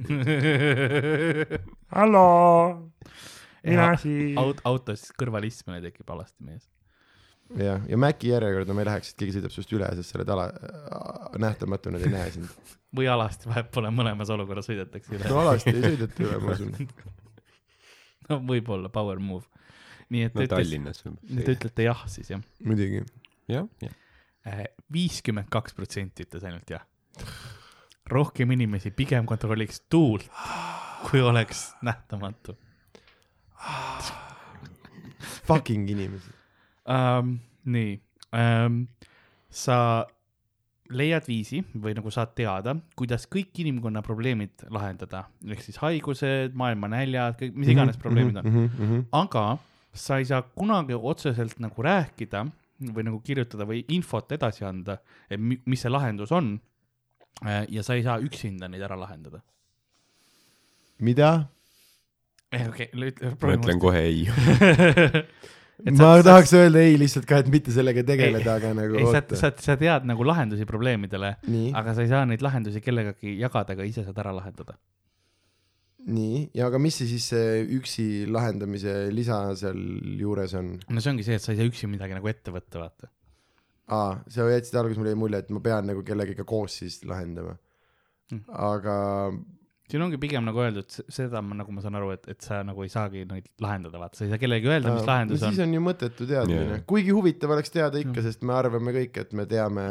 hallo, 1.97 2.27
mina 3.65 3.89
siin. 4.01 4.37
aut-, 4.41 4.61
autos 4.69 5.09
kõrvalistmine 5.17 5.81
tekib 5.87 6.13
alasti 6.13 6.45
mees. 6.45 6.69
jah, 7.57 7.81
ja 7.89 7.99
Maci 8.01 8.29
järjekorda 8.29 8.77
ma 8.77 8.85
ei 8.85 8.89
läheks, 8.91 9.11
et 9.13 9.23
keegi 9.23 9.39
sõidab 9.39 9.57
sinust 9.57 9.75
üle, 9.77 9.89
sest 9.97 10.13
sa 10.13 10.21
oled 10.21 10.33
ala, 10.37 10.47
nähtamatu, 11.41 11.93
nad 11.95 12.05
ei 12.05 12.13
näe 12.13 12.31
sind. 12.37 12.53
või 12.97 13.09
alasti 13.11 13.49
vahet 13.49 13.73
pole, 13.73 13.89
mõlemas 13.93 14.31
olukorras 14.33 14.69
sõidetakse 14.69 15.17
üle 15.17 15.29
no 15.29 15.41
alasti 15.41 15.73
ei 15.73 15.81
sõideta 15.83 16.27
üle, 16.29 16.39
ma 16.45 16.53
usun. 16.59 16.89
no 18.29 18.41
võib-olla 18.53 18.93
power 18.93 19.17
move. 19.17 19.49
Nii 20.13 20.27
et 20.27 20.35
no 20.35 20.41
te 20.41 20.47
ütles- 20.47 20.69
Tallinnas. 20.69 21.03
te 21.03 21.55
ütlete 21.55 21.87
jah 21.87 22.05
siis 22.11 22.29
jah? 22.29 22.41
muidugi. 22.63 23.03
jah, 23.51 23.67
jah. 23.81 24.65
viiskümmend 24.93 25.49
kaks 25.53 25.73
protsenti 25.77 26.25
ütles 26.27 26.45
ainult 26.45 26.69
jah. 26.69 26.85
rohkem 28.11 28.51
inimesi 28.53 28.91
pigem 28.93 29.25
kontrolliks 29.25 29.81
tuult, 29.89 30.27
kui 31.07 31.21
oleks 31.21 31.71
nähtamatu 31.85 32.57
Fucking 35.45 35.89
inimesed. 35.89 36.33
um,. 36.85 37.39
nii 37.65 37.95
um,, 38.37 38.83
sa 39.49 40.05
leiad 40.93 41.25
viisi 41.25 41.63
või 41.81 41.95
nagu 41.97 42.11
saad 42.13 42.35
teada, 42.37 42.75
kuidas 42.97 43.25
kõik 43.31 43.57
inimkonna 43.63 44.03
probleemid 44.05 44.67
lahendada, 44.73 45.23
ehk 45.49 45.63
siis 45.65 45.79
haigused, 45.81 46.53
maailma 46.57 46.91
näljad, 46.93 47.39
kõik, 47.39 47.55
mis 47.57 47.71
iganes 47.73 47.97
probleemid 48.01 48.37
on. 48.41 48.51
on. 48.67 48.99
aga 49.23 49.45
sa 49.95 50.19
ei 50.21 50.25
saa 50.29 50.41
kunagi 50.43 50.93
otseselt 50.97 51.57
nagu 51.63 51.83
rääkida 51.85 52.45
või 52.95 53.05
nagu 53.07 53.19
kirjutada 53.23 53.63
või 53.67 53.83
infot 53.95 54.31
edasi 54.35 54.65
anda, 54.67 54.97
et 55.29 55.39
mi- 55.39 55.61
mis 55.65 55.81
see 55.85 55.91
lahendus 55.91 56.31
on. 56.35 56.59
ja 57.69 57.83
sa 57.83 57.95
ei 57.97 58.03
saa 58.03 58.19
üksinda 58.23 58.67
neid 58.71 58.81
ära 58.81 58.95
lahendada. 58.99 59.41
mida? 60.99 61.47
okei, 62.69 62.89
ma 62.95 63.55
ütlen 63.57 63.79
kohe 63.79 63.99
ei. 63.99 64.27
ma 65.99 66.11
tahaks 66.23 66.53
öelda 66.55 66.79
ei 66.87 66.95
lihtsalt 66.99 67.25
ka, 67.27 67.41
et 67.43 67.49
mitte 67.51 67.73
sellega 67.75 68.03
tegeleda, 68.07 68.55
aga 68.59 68.71
nagu 68.77 68.95
ei, 69.01 69.07
sa, 69.11 69.19
sa, 69.35 69.51
sa 69.59 69.75
tead 69.79 70.05
nagu 70.07 70.23
lahendusi 70.27 70.67
probleemidele, 70.69 71.33
aga 71.75 71.95
sa 71.97 72.05
ei 72.05 72.11
saa 72.11 72.23
neid 72.29 72.43
lahendusi 72.45 72.79
kellegagi 72.83 73.35
jagada, 73.41 73.75
aga 73.75 73.83
ise 73.87 74.05
saad 74.07 74.21
ära 74.23 74.31
lahendada. 74.37 74.77
nii, 76.05 76.45
ja 76.53 76.67
aga 76.69 76.79
mis 76.81 76.99
see 77.01 77.07
siis 77.09 77.27
see 77.33 77.59
üksi 77.79 78.05
lahendamise 78.29 78.95
lisa 79.13 79.39
seal 79.57 79.79
juures 80.19 80.53
on? 80.59 80.75
no 80.89 81.01
see 81.01 81.13
ongi 81.13 81.25
see, 81.27 81.37
et 81.39 81.43
sa 81.45 81.53
ei 81.53 81.59
saa 81.61 81.69
üksi 81.69 81.89
midagi 81.89 82.17
nagu 82.17 82.29
ette 82.29 82.53
võtta, 82.53 82.81
vaata. 82.83 83.09
aa, 83.95 84.17
sa 84.29 84.49
jätsid 84.51 84.77
alguses 84.81 85.01
mulle 85.01 85.15
mulje, 85.17 85.43
et 85.45 85.53
ma 85.53 85.61
pean 85.65 85.87
nagu 85.89 86.03
kellegagi 86.05 86.45
koos 86.45 86.81
siis 86.83 87.01
lahendama 87.05 87.57
Mm.. 88.25 88.41
aga 88.49 88.93
siin 89.91 90.01
ongi 90.01 90.17
pigem 90.21 90.45
nagu 90.47 90.61
öeldud 90.63 90.89
seda, 90.89 91.41
nagu 91.45 91.73
ma 91.75 91.83
saan 91.83 91.97
aru, 91.99 92.09
et, 92.15 92.23
et 92.33 92.41
sa 92.45 92.61
nagu 92.65 92.81
ei 92.85 92.89
saagi 92.89 93.25
neid 93.29 93.47
lahendada, 93.61 93.99
vaata, 94.01 94.17
sa 94.17 94.25
ei 94.25 94.31
saa 94.31 94.39
kellelegi 94.41 94.69
öelda, 94.71 94.93
mis 94.95 95.05
lahendus 95.05 95.43
no 95.43 95.49
on 95.51 95.53
siis. 95.53 95.61
on 95.65 95.75
ju 95.77 95.83
mõttetu 95.85 96.27
teadmine 96.29 96.63
yeah., 96.63 96.81
kuigi 96.89 97.13
huvitav 97.13 97.53
oleks 97.53 97.73
teada 97.73 98.01
ikka 98.01 98.15
Mm. 98.15 98.21
mm., 98.21 98.25
sest 98.31 98.45
me 98.47 98.53
arvame 98.55 98.93
kõik, 98.95 99.19
et 99.21 99.33
me 99.37 99.45
teame 99.49 99.85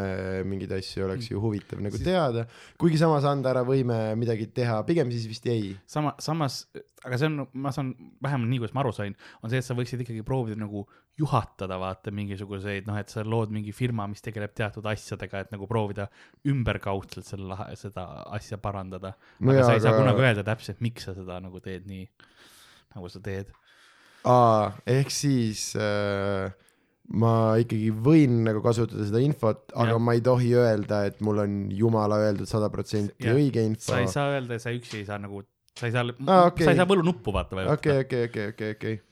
mingeid 0.49 0.73
asju, 0.79 1.05
oleks 1.07 1.31
ju 1.31 1.43
huvitav 1.43 1.83
nagu 1.85 2.01
teada, 2.03 2.47
kuigi 2.81 2.99
samas 3.01 3.27
anda 3.29 3.53
ära 3.53 3.63
võime 3.67 3.99
midagi 4.19 4.49
teha, 4.55 4.81
pigem 4.89 5.13
siis 5.15 5.29
vist 5.31 5.47
ei. 5.51 5.75
sama, 5.87 6.15
samas, 6.23 6.65
aga 7.05 7.21
see 7.21 7.31
on, 7.31 7.47
ma 7.53 7.73
saan, 7.75 7.95
vähemalt 8.25 8.51
nii, 8.51 8.63
kuidas 8.65 8.75
ma 8.75 8.83
aru 8.85 8.95
sain, 8.97 9.15
on 9.43 9.53
see, 9.53 9.61
et 9.63 9.67
sa 9.67 9.77
võiksid 9.79 10.03
ikkagi 10.07 10.25
proovida 10.27 10.59
nagu 10.59 10.87
juhatada, 11.19 11.77
vaata 11.79 12.11
mingisuguseid, 12.15 12.89
noh, 12.89 12.97
et 12.99 13.13
sa 13.13 13.23
lood 13.27 13.53
mingi 13.55 13.75
firma, 13.75 14.07
mis 14.11 14.25
tegeleb 14.25 14.55
teatud 14.57 14.87
asjadega, 14.91 15.45
et 15.45 15.53
nagu 15.55 15.69
proovida 15.71 16.09
ümberkaudselt 16.51 17.29
selle 17.29 17.59
seda 17.79 18.07
asja 18.35 18.59
parandada 18.63 19.15
no. 19.15 19.53
aga 19.53 19.61
jaa, 19.61 19.69
sa 19.69 19.77
ei 19.77 19.85
saa 19.85 19.95
aga- 19.95 20.03
kunagi 20.03 20.27
öelda 20.27 20.47
täpselt, 20.49 20.83
miks 20.85 21.07
sa 21.07 21.15
seda 21.15 21.39
nagu 21.45 21.63
teed 21.63 21.87
nii, 21.91 22.09
nagu 22.97 23.13
sa 23.13 23.23
teed. 23.23 23.55
aa, 24.27 24.73
ehk 24.91 25.15
siis 25.15 25.69
äh, 25.79 26.51
ma 27.15 27.33
ikkagi 27.63 27.95
võin 27.95 28.43
nagu 28.49 28.63
kasutada 28.65 29.07
seda 29.07 29.23
infot, 29.23 29.69
aga 29.71 29.95
ja. 29.95 30.03
ma 30.03 30.19
ei 30.19 30.23
tohi 30.25 30.51
öelda, 30.59 31.05
et 31.13 31.23
mul 31.25 31.45
on 31.45 31.59
jumala 31.75 32.19
öeldud 32.27 32.51
sada 32.51 32.71
protsenti 32.75 33.31
õige 33.31 33.63
info 33.63 33.93
sa 33.93 34.03
ei. 34.03 34.11
saa 34.11 34.35
öelda, 34.35 34.59
sa 34.59 34.75
üksi 34.75 35.05
ei 35.05 35.09
saa 35.09 35.23
nagu, 35.23 35.47
sa 35.79 35.87
ei 35.87 35.95
saa 35.95 36.09
Aa, 36.11 36.49
okei. 36.51 36.67
sa 36.67 36.75
ei 36.75 36.83
saa 36.83 36.91
võlunuppu 36.91 37.35
vaata 37.39 37.61
vajutada 37.61 37.79
okei, 37.79 38.07
okei, 38.09 38.31
okei, 38.33 38.55
okei, 38.57 38.79
okei. 38.79 39.03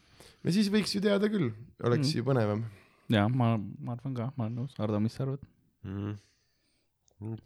No 0.43 0.55
siis 0.55 0.71
võiks 0.73 0.95
ju 0.97 1.03
teada 1.05 1.29
küll, 1.33 1.53
oleks 1.85 2.09
Mm. 2.13 2.17
ju 2.19 2.25
põnevam. 2.27 2.65
jaa, 3.13 3.29
ma, 3.29 3.55
ma 3.59 3.93
arvan 3.97 4.15
ka, 4.17 4.33
ma 4.37 4.47
olen 4.47 4.63
nõus, 4.63 4.77
Ardo, 4.83 5.01
mis 5.01 5.15
sa 5.17 5.25
arvad? 5.27 5.43
Mm. 5.85 6.17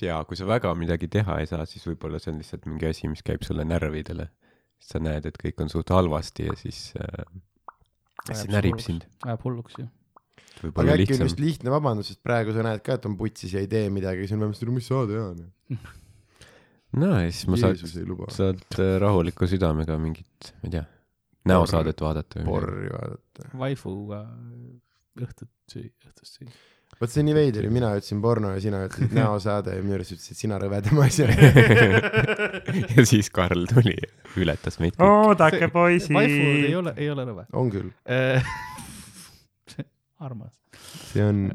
jaa, 0.01 0.23
kui 0.29 0.37
sa 0.39 0.47
väga 0.49 0.73
midagi 0.79 1.09
teha 1.13 1.41
ei 1.43 1.49
saa, 1.51 1.67
siis 1.69 1.85
võib-olla 1.89 2.21
see 2.23 2.33
on 2.33 2.41
lihtsalt 2.41 2.65
mingi 2.69 2.89
asi, 2.89 3.09
mis 3.13 3.23
käib 3.27 3.45
sulle 3.45 3.65
närvidele. 3.69 4.31
sa 4.87 4.99
näed, 5.01 5.25
et 5.27 5.39
kõik 5.41 5.61
on 5.65 5.71
suht 5.73 5.89
halvasti 5.89 6.45
ja 6.51 6.55
siis 6.61 6.93
äh, 7.01 7.25
see 8.29 8.51
närib 8.53 8.81
sind. 8.85 9.07
ajab 9.25 9.45
hulluks 9.47 9.79
ju. 9.81 9.87
aga 9.87 10.67
võib-olla 10.67 10.93
äkki 10.93 11.01
on 11.01 11.01
lihtsam 11.01 11.31
just. 11.31 11.41
lihtne 11.41 11.73
vabandus, 11.73 12.11
sest 12.13 12.21
praegu 12.23 12.53
sa 12.53 12.65
näed 12.67 12.83
ka, 12.85 12.99
et 13.01 13.07
on 13.09 13.17
putsis 13.17 13.55
ja 13.57 13.63
ei 13.65 13.71
tee 13.73 13.89
midagi, 13.93 14.27
siis 14.27 14.37
on 14.37 14.45
vähemasti, 14.45 14.69
mis 14.77 14.89
sa 14.91 15.01
teha. 15.09 15.79
no 17.01 17.09
ja 17.17 17.31
siis 17.31 17.49
ma 17.51 17.61
saaks, 17.61 17.97
ei 17.97 18.21
saad 18.37 18.63
äh, 18.79 18.93
rahuliku 19.03 19.49
südamega 19.51 19.97
mingit, 20.01 20.53
ma 20.61 20.69
ei 20.69 20.77
tea, 20.77 20.85
näosaadet 21.49 22.01
vaadata. 22.01 22.45
porri 22.47 22.91
vaadata. 22.93 23.51
waifuga 23.59 24.23
õhtut 25.23 25.51
süüa, 25.71 25.93
õhtust 26.09 26.39
süüa. 26.39 26.51
vot 27.01 27.13
see 27.13 27.23
on 27.23 27.29
nii 27.31 27.37
veider 27.37 27.67
ju, 27.67 27.73
mina 27.75 27.91
ütlesin 27.97 28.21
porno 28.25 28.53
ja 28.55 28.61
sina 28.63 28.83
ütlesid 28.87 29.15
näosaade 29.21 29.77
ja 29.79 29.85
minu 29.85 29.99
arust 29.99 30.17
ütlesid, 30.17 30.37
et 30.37 30.43
sina 30.45 30.61
rõvedama 30.63 31.07
asja. 31.07 31.29
ja 32.97 33.07
siis 33.09 33.31
Karl 33.35 33.67
tuli 33.71 33.97
ületas 34.41 34.81
meid 34.83 34.99
oodake, 35.03 35.71
waifud 35.73 36.13
ei 36.13 36.21
poisid. 36.21 36.77
ole, 36.83 36.95
ei 36.97 37.11
ole 37.13 37.29
rõve. 37.31 37.47
on 37.57 37.73
küll, 37.73 37.91
armas. 40.27 40.55
see 41.13 41.25
on 41.25 41.49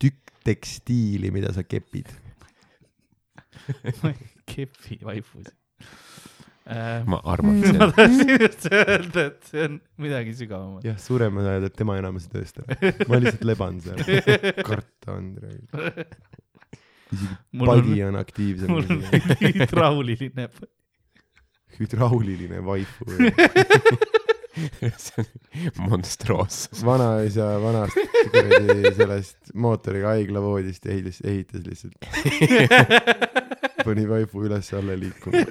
tükk 0.00 0.34
tekstiili, 0.46 1.32
mida 1.34 1.52
sa 1.56 1.66
kepid. 1.68 2.08
ma 4.02 4.14
ei 4.14 4.30
kepi 4.48 5.00
waifusid. 5.04 5.54
Ma 7.10 7.18
arvasin 7.24 7.78
ma, 7.80 7.90
tahtsin 7.96 8.34
just 8.36 8.66
öelda, 8.70 9.24
et 9.26 9.48
see 9.50 9.64
on 9.66 9.78
midagi 10.00 10.34
sügavamat. 10.38 10.84
jah, 10.86 10.98
suremad 11.02 11.48
ajad, 11.50 11.66
et 11.70 11.78
tema 11.78 11.96
enam 11.98 12.18
ei 12.18 12.24
saa 12.24 12.34
tõestada. 12.36 12.92
ma 13.10 13.20
lihtsalt 13.22 13.46
leban 13.48 13.80
seal. 13.84 14.02
karta 14.68 15.16
on. 15.16 15.32
isegi 15.40 15.66
mul 17.58 17.72
on 17.72 17.80
padi, 17.82 18.02
on 18.06 18.20
aktiivsem 18.20 18.70
mul 18.70 18.86
on. 18.86 19.02
hüdrauliline. 19.42 20.46
hüdrauliline 21.80 22.62
vaifu. 22.66 23.04
see 25.00 25.24
on 25.24 25.90
monstroossus. 25.90 26.84
vanaisa 26.86 27.46
vanast 27.62 27.98
kuradi 28.34 28.94
sellest 28.98 29.54
mootoriga 29.54 30.14
haiglavoodist 30.14 30.86
ehitas, 30.86 31.22
ehitas 31.26 31.66
lihtsalt. 31.66 31.98
pani 33.84 34.06
vaifu 34.10 34.44
üles-alla 34.46 34.98
liikuma. 35.00 35.46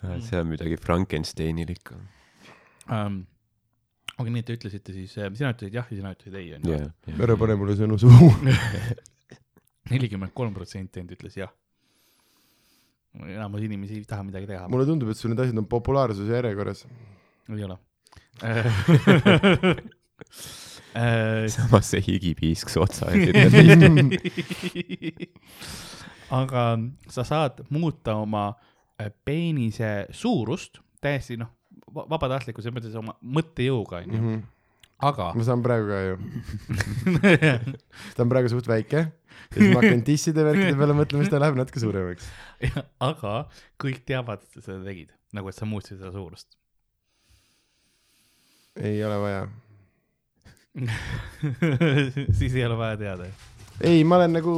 See 0.00 0.40
on 0.40 0.48
midagi 0.48 0.76
Frankensteinilikku. 0.80 1.94
um,. 2.88 3.20
aga 4.20 4.28
nii, 4.28 4.42
et 4.42 4.48
te 4.50 4.56
ütlesite 4.58 4.92
siis, 4.92 5.12
sina 5.14 5.54
ütlesid 5.54 5.76
jah 5.76 5.86
ja 5.88 5.96
sina 5.96 6.12
ütlesid 6.12 6.34
ei, 6.40 6.50
onju. 6.58 6.76
jah, 6.76 7.20
ära 7.24 7.36
pane 7.40 7.56
mulle 7.60 7.76
sõnu 7.78 7.96
suhu. 8.00 8.28
nelikümmend 9.92 10.34
kolm 10.36 10.52
protsenti 10.56 11.00
ainult 11.00 11.14
ütles 11.16 11.34
jah. 11.40 11.52
enamus 13.26 13.64
inimesi 13.66 14.00
ei 14.00 14.08
taha 14.08 14.26
midagi 14.28 14.50
teha. 14.50 14.64
mulle 14.72 14.88
tundub, 14.88 15.12
et 15.12 15.20
sul 15.20 15.32
need 15.32 15.44
asjad 15.44 15.62
on 15.62 15.70
populaarsuse 15.70 16.36
järjekorras. 16.36 16.80
ei 17.52 17.64
ole. 17.68 17.76
Äh, 20.90 21.46
samas 21.46 21.86
see 21.92 22.00
higipiisk 22.02 22.66
su 22.72 22.80
otsa 22.82 23.12
aga 26.40 26.64
sa 27.06 27.22
saad 27.22 27.62
muuta 27.70 28.16
oma 28.18 28.48
äh, 28.50 28.69
peenise 29.24 30.06
suurust 30.14 30.80
täiesti 31.00 31.36
noh, 31.40 31.48
vabatahtlikkuse 31.94 32.70
mõttes 32.74 32.94
oma 32.98 33.14
mõttejõuga 33.24 34.02
onju, 34.04 34.20
Mhm. 34.20 34.40
aga 35.08 35.30
ma 35.34 35.44
saan 35.46 35.62
praegu 35.64 35.88
ka 35.88 36.00
ju. 36.04 36.16
ta 38.16 38.22
on 38.26 38.28
praegu 38.32 38.50
suht 38.52 38.68
väike 38.68 39.00
ja 39.00 39.56
siis 39.56 39.72
ma 39.72 39.80
hakkan 39.80 40.02
disside 40.06 40.44
värkide 40.44 40.76
peale 40.76 40.94
mõtlema, 40.98 41.24
siis 41.24 41.32
ta 41.32 41.40
läheb 41.40 41.56
natuke 41.58 41.80
suuremaks. 41.82 42.28
aga 43.10 43.34
kõik 43.80 44.02
teavad, 44.06 44.42
et 44.44 44.58
sa 44.60 44.66
seda 44.68 44.84
tegid, 44.84 45.14
nagu 45.32 45.48
et 45.48 45.56
sa 45.56 45.64
muutsid 45.70 45.96
seda 45.98 46.12
suurust. 46.14 46.52
ei 48.80 49.00
ole 49.04 49.16
vaja. 49.24 49.40
siis 52.38 52.54
ei 52.54 52.64
ole 52.66 52.76
vaja 52.78 52.96
teada. 53.00 53.24
ei, 53.80 54.04
ma 54.04 54.16
olen 54.20 54.32
nagu, 54.38 54.52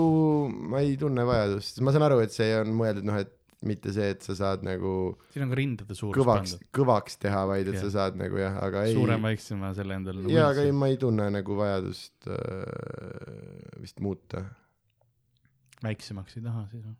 ma 0.50 0.82
ei 0.82 0.96
tunne 1.00 1.24
vajadust, 1.26 1.78
ma 1.86 1.92
saan 1.94 2.04
aru, 2.08 2.18
et 2.24 2.34
see 2.34 2.50
on 2.58 2.72
mõeldud 2.76 3.06
noh, 3.06 3.20
et 3.22 3.30
mitte 3.68 3.92
see, 3.94 4.08
et 4.14 4.24
sa 4.26 4.34
saad 4.38 4.64
nagu 4.66 4.94
siin 5.34 5.44
on 5.46 5.52
ka 5.52 5.58
rindade 5.58 5.96
suurus 5.98 6.18
kõvaks 6.18 6.56
kõvaks 6.74 7.18
teha, 7.22 7.42
vaid 7.50 7.66
et 7.70 7.78
Jah. 7.78 7.84
sa 7.86 7.90
saad 7.98 8.18
nagu 8.20 8.40
jah, 8.40 8.58
aga 8.64 8.84
ei. 8.88 8.96
suurem, 8.96 9.22
väiksem 9.28 9.62
ja 9.66 9.72
selle 9.78 9.98
endale 10.00 10.18
nagu 10.24 10.34
jaa, 10.34 10.48
aga 10.54 10.66
ei, 10.66 10.74
ma 10.76 10.90
ei 10.92 10.98
tunne 11.00 11.28
nagu 11.34 11.58
vajadust 11.58 12.28
äh, 12.30 12.36
vist 13.82 14.02
muuta. 14.04 14.44
väiksemaks 15.84 16.38
ei 16.38 16.44
taha 16.48 16.66
siis 16.72 16.84
või? 16.84 16.96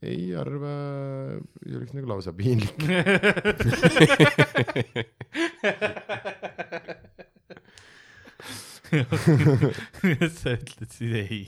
ei 0.00 0.30
arva, 0.40 0.74
see 1.60 1.76
oleks 1.76 1.92
nagu 1.92 2.08
lausa 2.08 2.32
piinlik. 2.32 2.80
sa 10.40 10.54
ütled 10.56 10.92
siis 10.92 11.16
ei. 11.20 11.40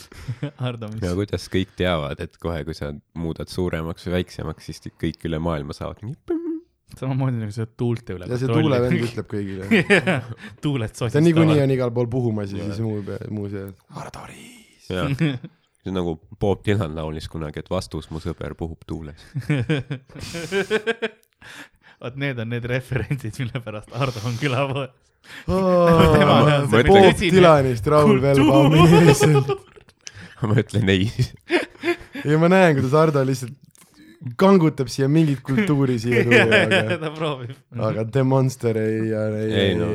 Hardo, 0.62 0.88
ja 0.88 0.94
mis? 0.94 1.16
kuidas 1.18 1.46
kõik 1.52 1.72
teavad, 1.78 2.20
et 2.22 2.36
kohe, 2.42 2.62
kui 2.66 2.76
sa 2.76 2.92
muudad 3.18 3.50
suuremaks 3.52 4.06
või 4.08 4.18
väiksemaks, 4.20 4.70
siis 4.70 4.94
kõik 4.94 5.26
üle 5.28 5.40
maailma 5.42 5.76
saavad 5.76 6.04
nii. 6.06 6.16
samamoodi 6.96 7.42
nagu 7.42 7.54
sa 7.54 7.66
tuulte 7.66 8.16
üle 8.16 8.30
ja 8.30 8.40
see 8.40 8.50
tuulevend. 8.50 9.04
ütleb 9.08 9.30
kõigile. 9.30 9.82
tuuled 10.64 10.94
ta 10.94 11.02
sosistavad. 11.02 11.26
niikuinii 11.28 11.60
on 11.64 11.76
igal 11.76 11.94
pool 11.94 12.10
puhumas 12.12 12.54
ja 12.54 12.70
siis 12.70 12.82
muu 12.84 13.02
muu 13.34 13.50
see. 13.52 13.68
Ardo 13.96 14.26
Riis. 14.30 14.86
see 14.86 15.92
on 15.92 15.98
nagu 16.00 16.16
Bob 16.40 16.64
Dylan 16.66 16.96
laulis 16.98 17.28
kunagi, 17.30 17.62
et 17.62 17.70
vastus 17.70 18.10
mu 18.10 18.22
sõber 18.22 18.56
puhub 18.58 18.86
tuules. 18.86 19.26
Vot 22.02 22.16
need 22.20 22.38
on 22.42 22.50
need 22.52 22.66
referentsid, 22.70 23.38
mille 23.42 23.62
pärast 23.64 23.92
Hardo 23.96 24.22
on 24.28 24.38
külapoes. 24.40 24.94
Bob 25.46 26.68
see 26.70 26.82
tõsine 26.86 27.30
Dylanist 27.34 27.88
Raul. 27.90 28.20
Velbaumi 28.22 28.84
eeselt. 29.02 29.54
ma 30.46 30.58
ütlen 30.62 30.92
ei. 30.92 31.08
ja 32.30 32.38
ma 32.38 32.50
näen, 32.52 32.76
kuidas 32.78 32.94
Ardo 33.00 33.24
lihtsalt 33.26 33.56
kangutab 34.40 34.88
siia 34.90 35.06
mingit 35.12 35.42
kultuuri 35.46 35.98
siia 36.02 36.24
tuua, 36.26 36.42
aga, 36.66 36.98
ta 37.02 37.10
proovib. 37.14 37.54
aga 37.88 38.04
The 38.10 38.24
Monster 38.26 38.78
ei, 38.80 39.12
ei, 39.12 39.50
Ei, 39.60 39.74
no. 39.78 39.90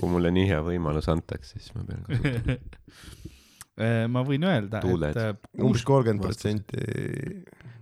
kui 0.00 0.10
mulle 0.10 0.32
nii 0.34 0.48
hea 0.50 0.60
võimalus 0.66 1.10
antakse, 1.12 1.58
siis 1.58 1.74
ma 1.76 1.86
pean 1.88 2.04
kasutama. 2.08 2.60
Eh, 3.80 4.02
ma 4.12 4.20
võin 4.26 4.42
öelda, 4.44 4.82
et 5.08 5.62
umbes 5.64 5.80
kolmkümmend 5.88 6.20
protsenti. 6.20 6.82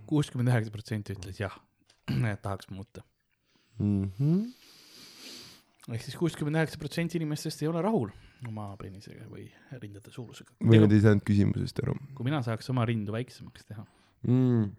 kuuskümmend 0.07 0.47
üheksa 0.47 0.71
protsenti 0.71 1.11
ütles 1.11 1.41
jah, 1.41 1.57
et 2.31 2.39
tahaks 2.39 2.69
muuta. 2.71 3.03
Mhm. 3.79 4.41
ehk 5.89 6.03
siis 6.05 6.17
kuuskümmend 6.19 6.59
üheksa 6.59 6.81
protsenti 6.81 7.17
inimestest 7.17 7.63
ei 7.63 7.69
ole 7.71 7.81
rahul 7.81 8.11
oma 8.47 8.71
peenisega 8.79 9.25
või 9.31 9.47
rindade 9.81 10.11
suurusega. 10.13 10.53
või 10.61 10.81
nad 10.83 10.93
ei 10.93 11.01
saanud 11.05 11.25
küsimusest 11.27 11.81
aru 11.83 11.95
kui 12.15 12.27
mina 12.27 12.43
saaks 12.45 12.69
oma 12.73 12.85
rindu 12.89 13.15
väiksemaks 13.15 13.65
teha, 13.71 13.85
mm.. 14.27 14.69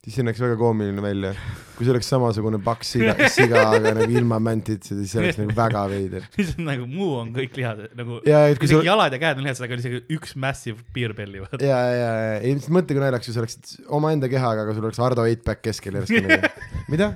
Siis 0.00 0.14
see 0.16 0.24
näeks 0.24 0.40
väga 0.40 0.54
koomiline 0.56 1.02
välja. 1.04 1.30
kui 1.76 1.84
see 1.86 1.92
oleks 1.94 2.08
samasugune 2.12 2.58
paks 2.64 2.90
siga, 2.94 3.12
siga, 3.36 3.60
aga 3.76 3.90
nagu 3.96 4.06
ilma 4.12 4.36
mäntitsa, 4.40 4.94
siis 4.98 5.12
see 5.14 5.20
oleks 5.22 5.38
nagu 5.40 5.54
väga 5.56 5.82
veider. 5.92 6.24
lihtsalt 6.38 6.60
nagu 6.66 6.86
muu 6.88 7.14
on 7.22 7.30
kõik 7.36 7.56
lihased, 7.56 7.94
nagu 7.98 8.18
ja, 8.28 8.40
kui 8.56 8.68
isegi 8.68 8.80
sa, 8.80 8.86
jalad 8.90 9.16
ja 9.16 9.20
käed 9.22 9.40
on 9.40 9.46
lihased, 9.48 9.64
aga 9.66 9.76
on 9.78 9.82
isegi 9.84 10.00
üks 10.16 10.34
massive 10.40 10.84
beer 10.96 11.14
belly, 11.16 11.40
ja, 11.60 11.60
ja, 11.68 11.80
ja, 12.00 12.10
ei 12.40 12.52
lihtsalt 12.56 12.74
mõtle, 12.76 12.96
kui 12.96 13.04
naljakas, 13.04 13.28
kui 13.30 13.36
sa 13.36 13.42
oleksid 13.44 13.72
omaenda 14.00 14.28
kehaga, 14.32 14.64
aga 14.66 14.76
sul 14.76 14.88
oleks 14.90 15.00
Ardo 15.04 15.24
Eitback 15.28 15.64
keskel 15.68 15.96
järsku 16.00 16.20
nagu. 16.26 16.52
mida? 16.92 17.10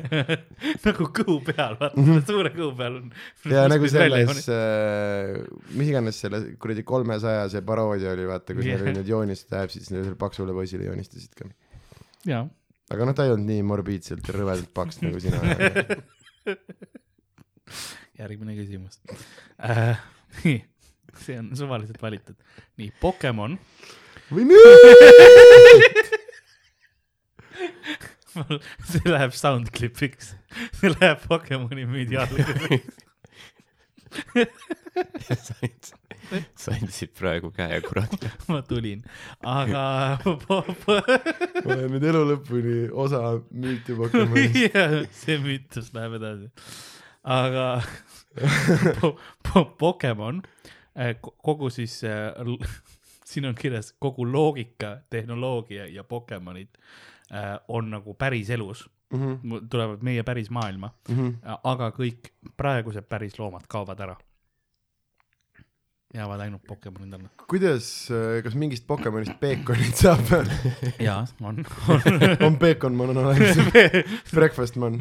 nagu 0.86 1.08
kõhu 1.20 1.38
peal, 1.46 1.76
vaata 1.80 1.94
Mhm. 2.02 2.22
suure 2.26 2.50
kõhu 2.54 2.72
peal 2.78 3.00
on. 3.02 3.10
ja 3.50 3.66
nagu 3.70 3.90
selles, 3.90 4.46
mis 5.78 5.90
iganes 5.94 6.18
selle 6.22 6.42
kuradi 6.62 6.82
kolmesaja 6.86 7.46
see 7.52 7.62
paroodia 7.66 8.14
oli, 8.16 8.26
vaata, 8.30 8.54
kus 8.56 8.66
Jah. 8.66 8.78
neil 8.78 8.88
olid 8.88 8.98
need 9.02 9.10
joonistajad, 9.14 9.70
siis 9.74 9.90
neil 9.94 10.14
paksule 10.18 10.54
poisile 10.56 10.86
joonistasid 10.90 11.34
ka. 11.38 11.50
Aga 12.92 13.08
noh, 13.08 13.14
ta 13.16 13.26
ei 13.26 13.32
olnud 13.34 13.48
nii 13.48 13.62
morbiidselt 13.66 14.28
ja 14.28 14.36
rõvedalt 14.36 14.70
paks 14.76 15.00
nagu 15.02 15.18
sina. 15.22 15.40
järgmine 18.22 18.54
küsimus 18.58 19.00
äh. 19.62 19.96
nii, 20.44 20.58
see 21.20 21.38
on 21.40 21.52
suvaliselt 21.56 22.02
valitud. 22.02 22.36
nii, 22.80 22.90
Pokemon, 23.00 23.58
või 24.32 24.44
müüt. 24.48 26.12
see 28.92 29.12
läheb 29.12 29.34
soundclipiks, 29.36 30.26
see 30.78 30.90
läheb 30.94 31.20
Pokemoni 31.28 31.84
müüdi 31.88 32.16
alla. 32.20 32.42
sain, 35.32 35.74
sain 36.58 36.88
siit 36.92 37.12
praegu 37.18 37.50
käe 37.54 37.80
kurat. 37.84 38.14
ma 38.50 38.62
tulin, 38.66 39.02
aga 39.46 39.84
olen 41.66 41.86
nüüd 41.94 42.06
elu 42.12 42.22
lõpuni 42.32 42.76
osa 42.92 43.36
müüti. 43.50 43.96
Jah, 44.68 44.98
see 45.16 45.38
müütus 45.42 45.92
läheb 45.96 46.18
edasi. 46.20 46.50
aga 47.22 47.66
po, 49.00 49.14
po, 49.46 49.64
Pokemon, 49.78 50.42
kogu 51.44 51.70
siis, 51.70 52.00
siin 53.24 53.48
on 53.48 53.54
kirjas 53.58 53.92
kogu 54.02 54.26
loogika, 54.26 54.96
tehnoloogia 55.10 55.86
ja 55.86 56.04
Pokemonid 56.04 56.74
äh, 57.32 57.54
on 57.68 57.90
nagu 57.92 58.14
päriselus, 58.18 58.88
Mhm, 59.12 59.66
tulevad 59.70 60.02
meie 60.06 60.22
päris 60.24 60.48
maailma, 60.50 60.88
aga 61.68 61.90
kõik 61.92 62.30
praegused 62.56 63.04
pärisloomad 63.08 63.66
kaovad 63.68 64.00
ära. 64.00 64.16
jäävad 66.14 66.40
ainult 66.44 66.64
Pokemonid 66.68 67.14
alla. 67.16 67.28
kuidas, 67.48 67.86
kas 68.44 68.54
mingist 68.54 68.86
Pokemonist 68.86 69.32
peekonit 69.40 69.96
saab? 69.96 70.26
jaa, 71.08 71.22
on, 71.40 71.62
on 72.46 72.58
peekonmon 72.60 73.14
on 73.14 73.22
olemas, 73.24 73.56
breakfastmon. 74.34 74.98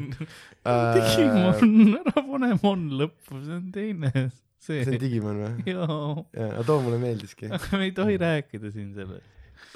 Digimon, 0.95 1.97
ära 1.99 2.23
pane 2.31 2.53
mon 2.63 2.87
lõppu, 3.01 3.41
see 3.43 3.57
on 3.57 3.67
teine, 3.75 4.11
see 4.59 4.85
see 4.85 4.95
on. 4.95 5.01
Digimon 5.03 5.43
või? 5.43 5.73
jaa, 5.73 6.63
too 6.63 6.79
mulle 6.83 6.99
meeldiski. 7.03 7.51
me 7.75 7.83
ei 7.89 7.91
tohi 7.95 8.15
rääkida 8.21 8.71
siin 8.71 8.93
sellest. 8.95 9.27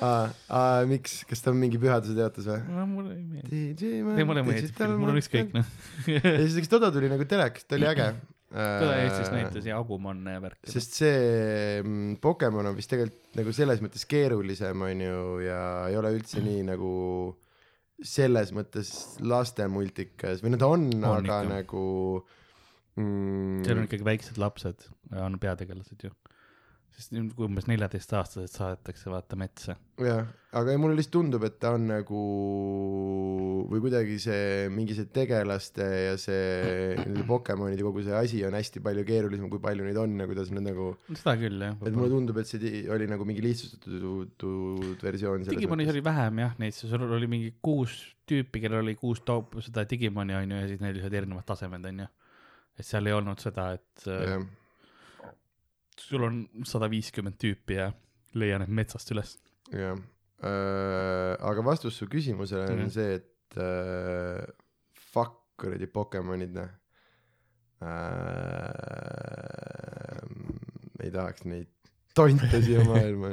aa, 0.03 0.27
aa, 0.51 0.83
miks, 0.89 1.21
kas 1.29 1.43
ta 1.43 1.51
on 1.53 1.59
mingi 1.61 1.79
pühaduse 1.81 2.15
teatus 2.17 2.47
või? 2.49 2.85
mulle 2.91 3.15
ei 3.15 3.23
meeldi. 3.23 3.61
Digimon. 3.79 4.19
ei, 4.19 4.27
mulle 4.27 4.45
meeldib 4.47 4.81
mul 4.99 5.13
on 5.13 5.19
ükskõik, 5.21 5.53
noh. 5.55 5.73
ja 6.15 6.21
siis 6.41 6.57
üks 6.61 6.71
Toda 6.71 6.91
tuli 6.95 7.11
nagu 7.11 7.27
telekast, 7.29 7.67
ta 7.69 7.79
oli 7.79 7.89
äge. 7.89 8.09
teda 8.55 8.91
Eestis 9.03 9.31
näitas 9.33 9.67
ja 9.67 9.79
Agumon 9.79 10.21
värk. 10.43 10.59
sest 10.69 10.99
see 10.99 11.81
mm, 11.81 12.19
Pokemon 12.23 12.71
on 12.71 12.77
vist 12.77 12.91
tegelikult 12.91 13.39
nagu 13.39 13.55
selles 13.55 13.81
mõttes 13.83 14.05
keerulisem, 14.09 14.85
onju, 14.89 15.23
ja 15.45 15.63
ei 15.89 15.99
ole 15.99 16.13
üldse 16.17 16.43
nii 16.43 16.67
nagu 16.67 16.93
selles 18.03 18.51
mõttes 18.55 18.89
lastemultikas 19.23 20.43
või 20.43 20.53
no 20.53 20.59
ta 20.59 20.67
on, 20.67 20.89
on, 20.99 21.05
aga 21.13 21.39
ikka. 21.39 21.53
nagu 21.53 21.83
mm, 22.99 23.63
seal 23.63 23.79
on 23.79 23.87
ikkagi 23.87 24.07
väiksed 24.07 24.39
lapsed, 24.41 24.87
on 25.15 25.39
peategelased 25.39 26.07
ju. 26.07 26.11
Sest 26.95 27.11
nüüd, 27.11 27.33
umbes 27.43 27.65
neljateistaastased 27.67 28.53
saadetakse 28.55 29.11
vaata 29.11 29.35
metsa. 29.39 29.75
jah, 29.99 30.29
aga 30.55 30.71
ei, 30.71 30.79
mulle 30.79 30.95
lihtsalt 30.95 31.15
tundub, 31.17 31.43
et 31.47 31.57
ta 31.59 31.73
on 31.75 31.89
nagu 31.89 32.21
või 33.69 33.83
kuidagi 33.83 34.15
see 34.23 34.69
mingi 34.71 34.95
see 34.95 35.09
tegelaste 35.15 35.85
ja 35.85 36.15
see 36.21 36.95
nende 37.01 37.25
Pokemonide 37.27 37.83
kogu 37.85 38.05
see 38.05 38.15
asi 38.15 38.41
on 38.47 38.55
hästi 38.55 38.83
palju 38.85 39.05
keerulisem, 39.07 39.51
kui 39.51 39.63
palju 39.63 39.87
neid 39.87 39.99
on 39.99 40.15
ja 40.23 40.29
kuidas 40.31 40.51
nad 40.55 40.67
nagu, 40.69 40.89
seda 41.11 41.35
küll 41.41 41.67
jah. 41.67 41.77
et 41.83 41.95
mulle 41.95 42.11
tundub, 42.15 42.39
et 42.39 42.51
see 42.51 42.85
oli 42.95 43.11
nagu 43.11 43.27
mingi 43.27 43.43
lihtsustatud 43.43 44.99
versioon. 45.03 45.47
Digimonis 45.51 45.91
oli 45.91 46.03
vähem 46.05 46.43
jah 46.45 46.59
neid, 46.63 46.77
sul 46.79 47.07
oli 47.07 47.31
mingi 47.31 47.55
kuus 47.63 47.99
tüüpi, 48.29 48.63
kellel 48.63 48.85
oli 48.85 48.95
kuus 48.99 49.21
top-, 49.27 49.59
seda 49.65 49.83
Digimoni 49.89 50.37
onju 50.37 50.61
ja 50.63 50.69
siis 50.71 50.83
neil 50.83 50.95
olid 51.01 51.23
erinevad 51.23 51.47
tasemed 51.47 51.91
onju. 51.91 52.07
et 52.79 52.87
seal 52.87 53.07
ei 53.07 53.15
olnud 53.15 53.39
seda, 53.39 53.73
et 53.75 54.07
äh, 54.11 54.29
jah, 54.31 54.47
sul 56.01 56.23
on 56.27 56.41
sada 56.67 56.89
viiskümmend 56.91 57.37
tüüpi 57.41 57.73
ja 57.79 57.87
leia 58.35 58.57
need 58.59 58.69
metsast 58.69 59.11
üles. 59.15 59.37
jah. 59.71 59.95
aga 61.49 61.61
vastus 61.65 61.95
su 61.97 62.05
küsimusele 62.11 62.67
on 62.71 62.79
Mhm. 62.85 62.89
see, 62.91 63.13
et 63.15 63.57
äh, 63.57 64.45
fuck 65.11 65.31
kuradi 65.57 65.87
Pokemonid 65.87 66.51
noh 66.53 66.69
äh,. 67.81 67.85
ei 71.03 71.11
tahaks 71.11 71.45
neid 71.49 71.67
tonte 72.15 72.61
siia 72.63 72.83
maailma. 72.89 73.27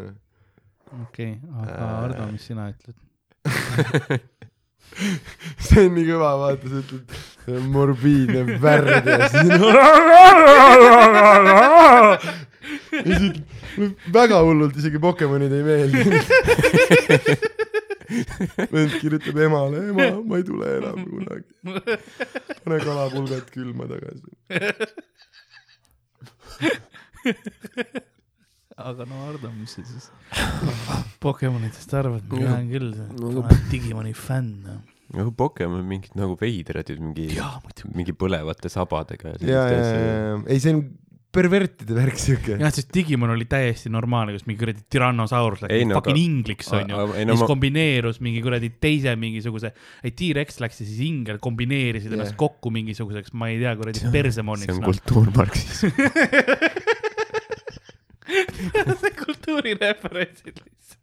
okei 1.02 1.02
okay,, 1.02 1.32
aga 1.62 1.72
Äh. 1.72 2.04
Ardo, 2.04 2.22
mis 2.32 2.44
sina 2.46 2.70
ütled? 2.72 2.96
see 5.66 5.86
on 5.86 5.94
nii 5.96 6.06
kõva, 6.08 6.30
vaata, 6.40 6.64
sa 6.68 6.76
ütled 6.82 7.06
see 7.44 7.56
on 7.58 7.64
morbiidne 7.74 8.40
värd 8.62 9.06
ja 9.12 9.28
siis 9.32 9.48
ja 12.92 13.18
siis 13.18 13.32
väga 14.12 14.42
hullult 14.46 14.76
isegi 14.78 15.00
Pokemonid 15.02 15.52
ei 15.56 15.64
meeldi. 15.66 15.98
vend 18.72 18.92
kirjutab 19.00 19.38
emale, 19.46 19.78
ema, 19.88 20.08
ma 20.20 20.34
ei 20.38 20.44
tule 20.46 20.66
enam 20.76 20.98
kunagi. 21.08 21.50
pane 22.64 22.78
kalapulgad 22.84 23.46
külma 23.54 23.84
tagasi. 23.90 24.28
aga 28.78 29.04
no 29.08 29.18
Ardo, 29.28 29.50
mis 29.58 29.74
sa 29.76 29.84
siis 29.84 30.08
Pokemonidest 31.22 31.92
arvad, 31.98 32.24
ma 32.30 32.40
tean 32.40 32.70
küll, 32.72 32.90
sa 32.96 33.06
No 33.18 33.30
oled 33.42 33.68
Digimoni 33.72 34.14
fänn. 34.16 34.64
nagu 35.12 35.34
Pokemon 35.36 35.84
mingid 35.84 36.14
nagu 36.16 36.38
veidrad, 36.40 36.88
mingi, 36.98 37.28
jaa, 37.36 37.58
muidugi. 37.64 37.92
mingi 37.98 38.14
põlevate 38.16 38.70
sabadega 38.72 39.34
ja 39.44 39.52
ja, 39.52 39.62
ja, 39.76 40.36
ei 40.48 40.60
see 40.62 40.72
on 40.78 40.84
pervertide 41.32 41.94
värk 41.96 42.18
siuke. 42.20 42.58
jah, 42.60 42.72
sest 42.72 42.90
Digimon 42.92 43.30
oli 43.32 43.46
täiesti 43.48 43.88
normaalne, 43.92 44.34
kus 44.36 44.44
mingi 44.48 44.60
kuradi 44.60 44.82
Tyrannosaurus 44.92 45.62
läks 45.64 45.86
no 45.88 45.96
fucking 45.96 46.12
aga- 46.16 46.24
ingliks 46.26 46.68
onju. 46.76 46.98
ja 47.16 47.24
no 47.28 47.36
siis 47.36 47.44
ma, 47.44 47.48
kombineerus 47.48 48.20
mingi 48.24 48.42
kuradi 48.44 48.68
teise 48.80 49.14
mingisuguse, 49.16 49.70
ei 50.04 50.12
T-Rex 50.16 50.60
läks 50.64 50.82
ja 50.82 50.88
siis 50.88 51.00
ingel 51.06 51.40
kombineerisid 51.44 52.12
Jah. 52.12 52.18
ennast 52.20 52.36
kokku 52.40 52.72
mingisuguseks, 52.74 53.32
ma 53.36 53.48
ei 53.52 53.60
tea, 53.64 53.72
kuradi 53.80 54.04
see 54.04 54.12
persemoniks 54.12 54.76
on 54.76 54.82
noh. 54.84 54.92
kultuurmarksism. 54.92 55.92
see 59.00 59.10
kultuurireferentsid 59.16 60.60
lihtsalt. 60.62 61.02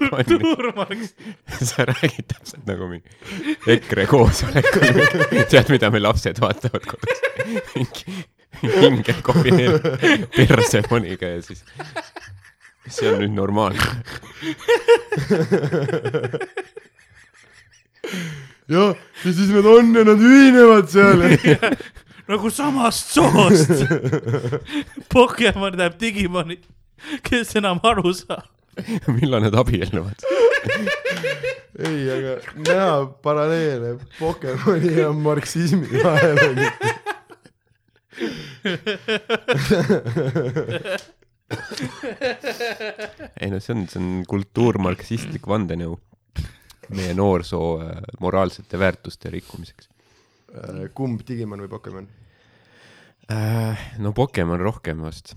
kultuurmarks. 0.00 1.14
sa 1.70 1.84
räägid 1.84 2.26
täpselt 2.28 2.66
nagu 2.66 2.88
mingi 2.88 3.08
EKRE 3.66 4.06
koosolekul. 4.10 4.86
tead, 5.50 5.68
mida 5.72 5.90
me 5.90 6.00
lapsed 6.00 6.40
vaatavad 6.40 6.86
kodus? 6.88 7.24
mingi 7.74 8.24
hinged 8.62 9.22
kombineerib 9.24 10.36
persemoniga 10.36 11.34
ja 11.36 11.42
siis. 11.42 11.64
see 12.90 13.08
on 13.12 13.20
nüüd 13.22 13.36
normaalne. 13.36 13.84
jah, 18.70 18.96
ja 19.24 19.32
siis 19.32 19.50
nad 19.54 19.66
on 19.68 19.94
ja 19.94 20.04
nad 20.08 20.28
ühinevad 20.32 20.90
seal. 20.92 21.26
nagu 22.30 22.50
samast 22.50 23.14
soost. 23.14 23.70
Pokemon 25.12 25.76
näeb 25.80 25.98
Digimonit, 26.00 26.64
kes 27.26 27.56
enam 27.58 27.80
aru 27.86 28.12
saab. 28.16 28.46
millal 29.10 29.42
nad 29.44 29.54
abielluvad? 29.58 30.22
ei, 31.88 32.04
aga 32.14 32.34
näha 32.68 32.92
paralleele 33.24 33.96
Pokemoni 34.18 34.92
ja 35.00 35.10
marksismi 35.12 36.02
vahel 36.04 36.38
on 36.46 36.56
ju. 36.62 36.70
ei 43.40 43.50
no 43.50 43.58
see 43.58 43.74
on, 43.74 43.86
see 43.90 43.98
on 44.00 44.10
kultuurmarksistlik 44.30 45.48
vandenõu 45.50 45.96
meie 46.94 47.14
noorsoo 47.16 47.70
äh, 47.82 47.88
moraalsete 48.22 48.78
väärtuste 48.78 49.32
rikkumiseks 49.34 49.90
Äh, 50.50 50.88
kumb, 50.94 51.22
Digimon 51.26 51.62
või 51.62 51.70
Pokemon? 51.70 52.08
äh,. 53.30 53.78
no 53.98 54.12
Pokemon 54.12 54.60
rohkem 54.60 55.02
vast. 55.02 55.34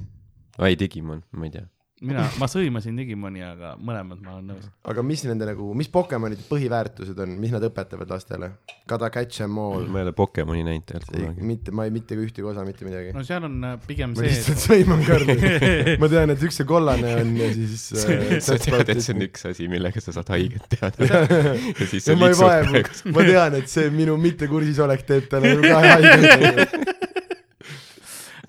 ai, 0.58 0.76
Digimon, 0.80 1.24
ma 1.32 1.46
ei 1.46 1.52
tea. 1.54 1.66
mina, 2.04 2.26
ma 2.42 2.48
sõimasin 2.52 2.98
Digimoni, 3.00 3.42
aga 3.46 3.74
mõlemad 3.80 4.20
ma 4.24 4.34
olen 4.36 4.50
nõus. 4.54 4.66
aga 4.92 5.04
mis 5.06 5.24
nende 5.28 5.48
nagu, 5.48 5.70
mis 5.78 5.90
Pokemonide 5.94 6.44
põhiväärtused 6.50 7.20
on, 7.24 7.36
mis 7.40 7.54
nad 7.54 7.64
õpetavad 7.64 8.10
lastele? 8.12 8.50
Gotta 8.90 9.08
catch 9.14 9.46
em 9.46 9.60
all. 9.62 9.86
ma 9.88 10.02
ei 10.02 10.08
ole 10.08 10.14
Pokemoni 10.18 10.66
näinud 10.68 10.88
tegelikult 10.90 11.16
kunagi. 11.16 11.48
mitte, 11.54 11.72
ma 11.72 11.86
ei, 11.88 11.94
mitte 11.96 12.18
ühtegi 12.20 12.50
osa, 12.50 12.66
mitte 12.68 12.88
midagi. 12.88 13.14
no 13.16 13.24
seal 13.28 13.48
on 13.48 13.56
äh, 13.70 13.78
pigem 13.88 14.16
ma 14.16 14.20
see, 14.20 14.34
lihtsalt 14.34 14.66
sõiman 14.66 15.06
Karli. 15.08 15.38
ma 16.02 16.12
tean, 16.12 16.34
et 16.36 16.48
üks 16.50 16.60
see 16.60 16.68
kollane 16.70 17.14
on 17.22 17.38
ja 17.40 17.52
siis 17.56 17.88
äh, 18.04 18.36
sa 18.44 18.58
tead, 18.60 18.90
et 18.90 19.06
see 19.06 19.16
on 19.16 19.28
üks 19.30 19.48
asi, 19.54 19.70
millega 19.72 20.04
sa 20.04 20.18
saad 20.18 20.34
haiget 20.34 20.68
teada. 20.76 21.24
ja 21.80 21.88
siis 21.88 22.10
sa 22.10 22.18
ma 22.20 22.34
vaevu 22.34 22.74
praegu., 22.74 23.16
ma 23.16 23.30
tean, 23.30 23.58
et 23.62 23.72
see 23.72 23.88
minu 23.94 24.18
mittekursisolek 24.22 25.08
teeb 25.08 25.32
talle 25.32 25.56
ju 25.56 25.64
ka 25.64 25.80
haiget. 25.88 27.12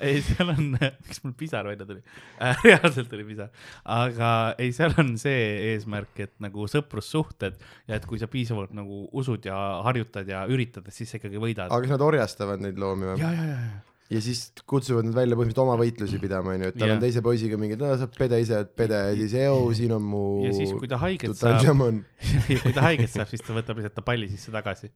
Ei 0.02 0.20
seal 0.24 0.50
on, 0.54 0.74
miks 1.06 1.22
mul 1.24 1.34
pisar 1.38 1.68
välja 1.68 1.86
tuli 1.86 2.02
äh,, 2.42 2.64
reaalselt 2.64 3.10
tuli 3.12 3.26
pisar, 3.28 3.50
aga 3.84 4.28
ei, 4.58 4.72
seal 4.74 4.94
on 5.00 5.14
see 5.20 5.72
eesmärk, 5.72 6.18
et 6.26 6.34
nagu 6.44 6.68
sõprussuhted 6.70 7.58
ja 7.88 7.98
et 7.98 8.06
kui 8.10 8.20
sa 8.22 8.30
piisavalt 8.30 8.74
nagu 8.76 9.04
usud 9.14 9.46
ja 9.46 9.58
harjutad 9.86 10.28
ja 10.30 10.44
üritad, 10.50 10.86
et 10.88 10.96
siis 10.96 11.12
sa 11.12 11.20
ikkagi 11.20 11.42
võidad. 11.42 11.70
aga 11.70 11.82
kas 11.84 11.96
nad 11.96 12.06
orjastavad 12.06 12.64
neid 12.64 12.80
loomi 12.80 13.12
või? 13.12 13.18
ja, 13.22 13.32
ja, 13.34 13.50
ja, 13.54 13.58
ja 13.64 13.82
ja 14.12 14.20
siis 14.20 14.50
kutsuvad 14.68 15.06
nad 15.08 15.16
välja 15.16 15.36
põhimõtteliselt 15.36 15.64
oma 15.64 15.76
võitlusi 15.80 16.18
pidama, 16.22 16.54
onju, 16.54 16.70
et 16.70 16.76
tal 16.76 16.90
Jah. 16.90 16.98
on 16.98 17.02
teise 17.02 17.22
poisiga 17.24 17.58
mingi, 17.60 17.78
no 17.80 17.88
sa 17.98 18.08
pede 18.12 18.40
ise, 18.42 18.60
pede 18.76 18.98
ja 19.00 19.14
siis 19.16 19.34
eo, 19.46 19.56
siin 19.76 19.94
on 19.96 20.04
mu 20.04 20.24
ja 20.44 20.52
siis, 20.56 20.74
kui 20.76 20.90
ta 20.90 20.98
haiget 21.00 21.36
saab, 21.38 21.64
ja 22.52 22.58
kui 22.60 22.74
ta 22.76 22.84
haiget 22.84 23.12
saab, 23.14 23.30
siis 23.32 23.44
ta 23.44 23.56
võtab 23.56 23.80
lihtsalt 23.80 23.96
ta 23.96 24.04
palli 24.04 24.28
sisse 24.32 24.52
tagasi. 24.54 24.92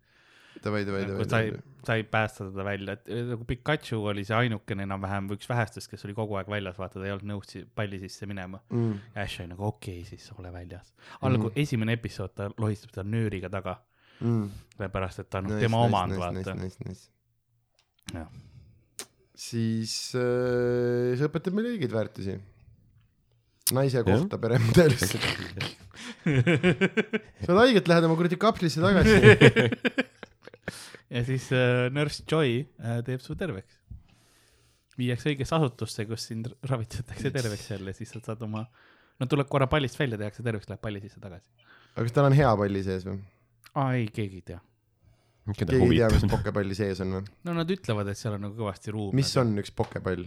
davai, 0.65 0.85
davai, 0.89 1.03
nagu 1.07 1.25
davai, 1.25 1.29
sa 1.31 1.41
ei 1.45 1.51
davai., 1.53 1.63
sa 1.89 1.95
ei 1.97 2.05
päästa 2.05 2.47
teda 2.51 2.65
välja, 2.67 2.93
et 2.99 3.07
nagu 3.31 3.45
Pikachu 3.49 4.01
oli 4.11 4.25
see 4.29 4.37
ainukene 4.37 4.83
enam-vähem 4.85 5.29
või 5.31 5.39
üks 5.39 5.49
vähestest, 5.49 5.89
kes 5.93 6.05
oli 6.09 6.15
kogu 6.17 6.37
aeg 6.41 6.49
väljas, 6.53 6.77
vaata, 6.81 6.99
ta 6.99 7.07
ei 7.07 7.15
olnud 7.15 7.29
nõus 7.31 7.53
si- 7.55 7.65
palli 7.79 8.01
sisse 8.03 8.27
minema. 8.29 8.59
Mm. 8.75 8.97
ja 9.15 9.23
Ash 9.23 9.41
oli 9.41 9.53
nagu 9.53 9.65
okei 9.69 10.01
okay,, 10.03 10.09
siis 10.11 10.33
ole 10.39 10.51
väljas. 10.53 10.91
algul 11.21 11.51
mm. 11.53 11.61
esimene 11.63 11.93
episood 11.97 12.35
ta 12.35 12.51
lohistab 12.59 12.91
teda 12.97 13.07
nööriga 13.09 13.49
taga, 13.53 13.79
Mm. 14.19 14.49
sellepärast 14.75 15.21
et 15.23 15.29
ta 15.31 15.39
on 15.39 15.45
Nice, 15.45 15.55
nice, 15.55 15.63
tema 15.69 15.79
nice, 15.79 15.87
omand, 15.87 16.13
nice, 16.13 16.31
nice, 16.33 16.51
vaata. 16.51 16.55
nice, 16.59 16.77
nice. 16.89 17.05
Jah. 18.13 18.27
siis 19.39 19.93
äh, 20.19 21.15
see 21.15 21.29
õpetab 21.29 21.55
meile 21.55 21.71
õigeid 21.77 21.93
väärtusi. 21.95 22.35
naise 23.77 24.03
kohta 24.03 24.39
peremudelis. 24.43 25.05
sa 27.45 27.53
oled 27.53 27.61
haiget, 27.63 27.87
lähed 27.91 28.07
oma 28.09 28.17
kuradi 28.19 28.39
kapslisse 28.41 28.83
tagasi. 28.83 29.15
ja 31.11 31.25
siis 31.25 31.49
äh, 31.53 31.89
Nurse 31.95 32.25
Joy 32.31 32.61
äh, 32.61 33.01
teeb 33.07 33.23
su 33.25 33.37
terveks. 33.39 33.81
viiakse 34.99 35.31
õigesse 35.31 35.55
asutusse, 35.55 36.05
kus 36.09 36.25
sind 36.31 36.49
ravitsetakse 36.67 37.31
terveks 37.35 37.69
jälle, 37.71 37.93
siis 37.95 38.11
sa 38.17 38.23
saad 38.25 38.41
oma, 38.43 38.65
no 39.21 39.29
tuleb 39.31 39.47
korra 39.51 39.69
pallist 39.71 39.99
välja, 39.99 40.19
tehakse 40.19 40.43
terveks, 40.43 40.67
läheb 40.71 40.83
palli 40.83 41.03
sisse 41.05 41.23
tagasi. 41.23 41.47
aga 41.95 42.07
kas 42.07 42.17
tal 42.17 42.31
on 42.31 42.39
hea 42.39 42.51
palli 42.63 42.83
sees 42.87 43.07
või? 43.07 43.21
aa 43.75 43.93
ei, 43.95 44.09
keegi 44.15 44.43
ei 44.43 44.47
tea. 44.53 44.59
keegi 45.53 45.79
ei 45.79 46.01
tea, 46.01 46.11
mis 46.17 46.27
pokepalli 46.33 46.79
sees 46.79 47.05
on 47.05 47.19
või? 47.19 47.31
no 47.47 47.55
nad 47.61 47.71
ütlevad, 47.77 48.11
et 48.11 48.21
seal 48.21 48.37
on 48.37 48.49
nagu 48.49 48.59
kõvasti 48.59 48.95
ruumi. 48.97 49.21
mis 49.21 49.33
on 49.41 49.55
üks 49.63 49.75
pokepall 49.79 50.27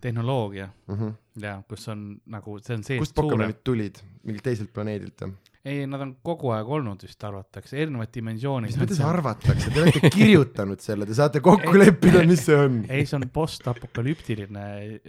tehnoloogia 0.00 0.68
mm? 0.86 0.94
-hmm. 0.94 1.12
ja 1.42 1.62
kus 1.68 1.88
on 1.88 2.08
nagu, 2.26 2.58
see 2.62 2.76
on 2.76 2.84
seest 2.84 2.98
kust 3.04 3.14
Pokemonid 3.18 3.62
tulid, 3.64 4.00
mingilt 4.24 4.44
teiselt 4.44 4.72
planeedilt 4.72 5.22
või? 5.26 5.36
ei, 5.68 5.82
nad 5.90 6.00
on 6.00 6.14
kogu 6.24 6.48
aeg 6.54 6.68
olnud 6.72 7.02
vist 7.04 7.24
arvatakse, 7.24 7.76
erinevad 7.76 8.08
dimensioonid. 8.14 8.70
mis 8.70 8.78
mõttes? 8.80 9.00
arvatakse, 9.04 9.70
te 9.74 9.82
olete 9.82 10.10
kirjutanud 10.14 10.80
selle, 10.80 11.04
te 11.06 11.14
saate 11.18 11.40
kokku 11.44 11.74
leppida, 11.76 12.22
mis 12.26 12.44
see 12.46 12.56
on. 12.56 12.78
ei, 12.88 13.04
see 13.06 13.18
on 13.18 13.26
postapokalüptiline 13.34 14.64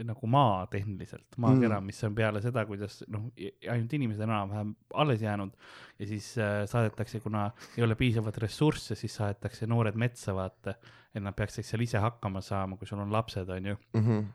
nagu 0.09 0.27
maa 0.27 0.65
tehniliselt, 0.71 1.27
maakera 1.37 1.77
Mm. 1.79 1.83
mm., 1.83 1.85
mis 1.85 2.03
on 2.03 2.15
peale 2.15 2.41
seda, 2.41 2.65
kuidas 2.65 3.03
noh, 3.07 3.29
ainult 3.71 3.93
inimesed 3.93 4.23
on 4.25 4.29
enam-vähem 4.33 4.73
alles 4.93 5.21
jäänud 5.21 5.53
ja 5.99 6.07
siis 6.07 6.31
äh, 6.37 6.65
saadetakse, 6.67 7.19
kuna 7.23 7.51
ei 7.77 7.83
ole 7.83 7.95
piisavalt 7.95 8.37
ressursse, 8.37 8.95
siis 8.95 9.15
saadetakse 9.15 9.67
noored 9.67 9.95
metsa, 9.95 10.33
vaata, 10.35 10.75
et 11.15 11.23
nad 11.23 11.35
peaksid 11.35 11.63
seal 11.65 11.81
ise 11.81 11.97
hakkama 12.03 12.41
saama, 12.41 12.77
kui 12.77 12.87
sul 12.87 12.99
on 12.99 13.11
lapsed, 13.13 13.49
onju 13.49 13.77
Mhm. 13.93 14.25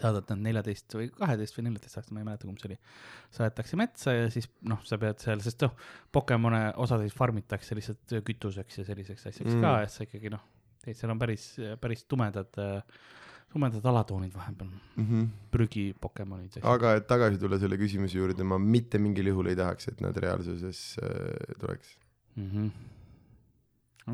Saadad 0.00 0.24
nad 0.32 0.40
neljateist 0.46 0.94
või 0.96 1.10
kaheteist 1.12 1.56
või 1.58 1.66
neljateist 1.68 1.98
aastat, 2.00 2.12
ma 2.16 2.22
ei 2.22 2.28
mäleta, 2.30 2.46
kumb 2.48 2.58
see 2.62 2.70
oli. 2.72 2.78
saadetakse 3.36 3.76
metsa 3.80 4.14
ja 4.16 4.28
siis 4.32 4.48
noh, 4.62 4.80
sa 4.88 4.98
pead 4.98 5.20
seal, 5.22 5.40
sest 5.44 5.60
noh, 5.66 5.74
Pokemone 6.12 6.62
osasid 6.80 7.12
farmitakse 7.16 7.76
lihtsalt 7.78 8.16
kütuseks 8.26 8.78
ja 8.80 8.84
selliseks 8.88 9.26
asjaks 9.30 9.50
Mm. 9.52 9.58
mm. 9.58 9.64
ka, 9.66 9.82
et 9.82 9.90
sa 9.94 10.04
ikkagi 10.08 10.30
noh, 10.32 10.44
tead, 10.84 10.96
seal 10.96 11.10
on 11.12 11.18
päris, 11.20 11.44
päris 11.80 12.04
tumedad, 12.08 12.56
tumedad 13.52 13.84
alatoonid 13.92 14.32
vahepeal, 14.34 14.68
Mhm. 14.96 15.24
prügi 15.50 15.92
Pokemonid. 16.00 16.60
aga 16.62 16.94
et 16.96 17.06
tagasi 17.10 17.38
tulla 17.38 17.58
selle 17.58 17.76
küsimuse 17.76 18.14
juurde, 18.16 18.44
ma 18.44 18.58
mitte 18.58 18.98
mingil 18.98 19.26
juhul 19.32 19.48
ei 19.52 19.56
tahaks, 19.58 19.88
et 19.88 20.00
nad 20.00 20.16
reaalsuses 20.16 20.96
äh, 21.02 21.58
tuleks. 21.60 21.96
Mhm. 22.36 22.70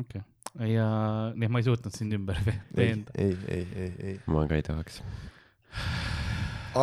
okei, 0.01 0.21
ja 0.73 0.87
nii 1.35 1.45
et 1.47 1.51
ma 1.53 1.59
ei 1.61 1.65
suutnud 1.67 1.93
sind 1.95 2.13
ümber 2.17 2.37
ei, 2.47 2.59
veenda. 2.75 3.11
ei, 3.17 3.37
ei, 3.47 3.67
ei, 3.75 3.91
ei. 4.11 4.19
ma 4.27 4.45
ka 4.49 4.55
ei 4.59 4.65
tahaks. 4.65 5.01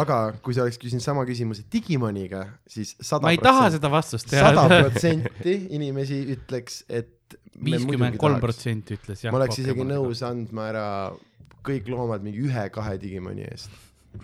Aga 0.01 0.19
kui 0.43 0.57
sa 0.57 0.65
oleks 0.65 0.79
küsinud 0.81 1.05
sama 1.05 1.25
küsimuse 1.29 1.65
Digimoniga, 1.73 2.45
siis 2.71 2.95
sada 3.01 3.27
ma 3.27 3.35
ei 3.35 3.41
taha 3.43 3.69
seda 3.77 3.91
vastust 3.93 4.31
sada 4.33 4.67
teha. 4.69 4.81
protsenti 4.89 5.57
inimesi 5.77 6.21
ütleks, 6.35 6.83
et 6.89 7.39
me 7.55 7.75
viiskümmend 7.75 8.19
kolm 8.21 8.41
protsenti 8.43 8.99
ütles 8.99 9.25
jah. 9.25 9.35
ma 9.35 9.43
oleks 9.43 9.61
isegi 9.63 9.87
nõus. 9.87 10.23
andma 10.27 10.69
ära 10.73 10.87
kõik 11.65 11.89
loomad 11.93 12.25
mingi 12.27 12.45
ühe-kahe 12.45 12.99
Digimoni 13.03 13.47
eest. 13.49 13.73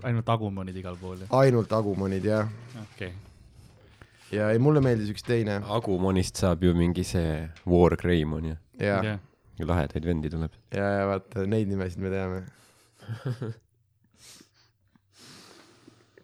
ainult 0.03 0.29
Agumonid 0.35 0.77
igal 0.83 0.99
pool 1.01 1.25
jah, 1.25 1.33
ainult 1.43 1.73
Agumonid 1.77 2.27
jah, 2.27 2.51
okei 2.83 3.13
okay.. 3.13 4.39
ja 4.39 4.51
ei 4.55 4.63
mulle 4.63 4.83
meeldis 4.85 5.13
üks 5.15 5.27
teine 5.27 5.61
Agumonist 5.79 6.41
saab 6.43 6.65
ju 6.67 6.75
mingi 6.77 7.07
see 7.07 7.43
War 7.67 7.97
Greymon 8.01 8.53
ju. 8.53 8.61
ja, 8.83 9.01
jah, 9.07 9.25
lahedaid 9.61 10.07
vendi 10.07 10.33
tuleb. 10.33 10.55
ja, 10.75 10.95
ja 11.01 11.11
vaata 11.15 11.47
neid 11.47 11.71
nimesid 11.71 12.03
me 12.03 12.15
teame. 12.15 12.47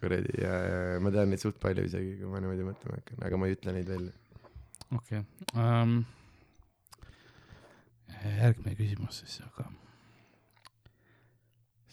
kuradi 0.01 0.37
ja, 0.43 0.53
ja, 0.53 1.01
ma 1.03 1.13
tean 1.15 1.33
neid 1.33 1.43
suht 1.43 1.59
palju 1.63 1.87
isegi, 1.89 2.17
kui 2.21 2.31
ma 2.31 2.43
niimoodi 2.43 2.67
mõtlema 2.67 3.01
hakkan, 3.01 3.25
aga 3.29 3.41
ma 3.41 3.49
ei 3.49 3.57
ütle 3.57 3.75
neid 3.77 3.91
välja. 3.91 4.13
okei 4.91 5.23
okay. 5.23 5.25
um,. 5.55 5.99
järgmine 8.27 8.77
küsimus 8.79 9.23
siis, 9.23 9.41
aga 9.47 9.69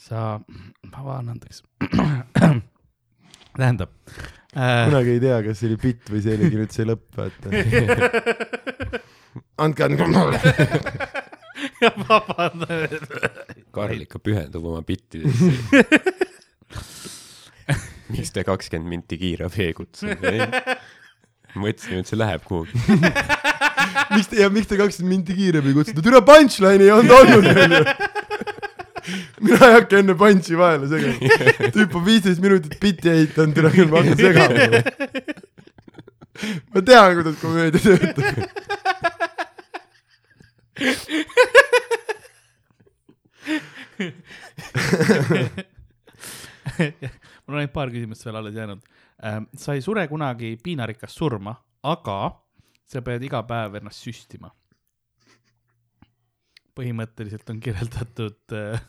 sa, 0.04 0.22
vabandaks, 0.92 1.64
tähendab 3.58 3.92
äh,. 4.56 4.86
kunagi 4.90 5.18
ei 5.18 5.24
tea, 5.24 5.40
kas 5.48 5.62
see 5.62 5.72
oli 5.72 5.80
bitt 5.88 6.12
või 6.12 6.24
see 6.26 6.38
oligi 6.40 6.60
nüüd 6.60 6.76
see 6.76 6.88
lõpp, 6.88 7.08
vaata. 7.18 7.46
andke, 9.64 9.88
andke 9.88 10.04
vabandan. 12.08 12.90
Karl 13.74 14.04
ikka 14.06 14.20
pühendub 14.24 14.66
oma 14.72 14.82
bittidesse. 14.86 15.52
miks 18.14 18.34
te 18.34 18.44
kakskümmend 18.48 18.90
minti 18.90 19.18
kiirabi 19.22 19.68
ei 19.68 19.76
kutsu? 19.80 20.10
mõtlesin, 21.54 22.02
et 22.02 22.10
see 22.10 22.18
läheb 22.18 22.42
kuhugi. 22.48 22.74
miks 24.16 24.30
te, 24.32 24.40
ja 24.42 24.50
miks 24.54 24.70
te 24.70 24.80
kakskümmend 24.80 25.14
minti 25.18 25.38
kiirabi 25.38 25.76
kutsusite, 25.76 26.06
türa 26.06 26.22
punchline'i 26.26 26.88
ei 26.88 26.94
olnud 26.96 27.14
olnud 27.20 27.46
veel 27.58 27.74
ju. 27.78 27.84
mina 29.44 29.68
ei 29.68 29.76
hakka 29.78 30.00
enne 30.00 30.16
punch'i 30.20 30.58
vahele 30.58 30.88
segama. 30.92 31.18
tüüp 31.76 31.92
on 32.00 32.06
viisteist 32.08 32.42
minutit 32.44 32.76
bitti 32.82 33.12
ehitanud, 33.12 33.54
tule 33.58 33.70
küll, 33.76 33.90
ma 33.92 33.98
hakkan 34.02 34.18
segama. 34.22 34.60
ma 36.74 36.80
tean, 36.82 37.10
kuidas 37.20 37.38
komöödia 37.42 37.82
töötab. 37.84 38.38
Mul 47.46 47.58
on 47.58 47.64
ainult 47.64 47.76
paar 47.76 47.92
küsimust 47.94 48.26
veel 48.26 48.40
alles 48.40 48.56
jäänud. 48.56 48.84
sa 49.58 49.76
ei 49.76 49.82
sure 49.82 50.08
kunagi 50.08 50.56
piinarikast 50.64 51.18
surma, 51.18 51.56
aga 51.84 52.20
sa 52.88 53.02
pead 53.06 53.24
iga 53.28 53.44
päev 53.48 53.80
ennast 53.80 54.06
süstima. 54.06 54.52
põhimõtteliselt 56.74 57.50
on 57.54 57.60
kirjeldatud 57.62 58.54
äh, 58.58 58.86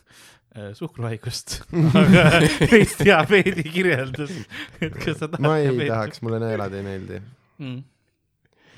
äh, 0.57 0.71
suhkruhaigust, 0.73 1.59
aga 2.01 2.23
veits 2.71 2.95
diabeedi 2.97 3.65
kirjeldus, 3.69 4.33
et 4.81 4.95
kas 4.97 5.19
sa 5.19 5.29
tahad 5.29 5.45
ma 5.45 5.59
ei 5.61 5.75
tahaks, 5.83 6.23
mulle 6.25 6.39
neelad 6.41 6.73
ei 6.73 6.87
meeldi. 6.87 7.19
mm.. 7.61 7.83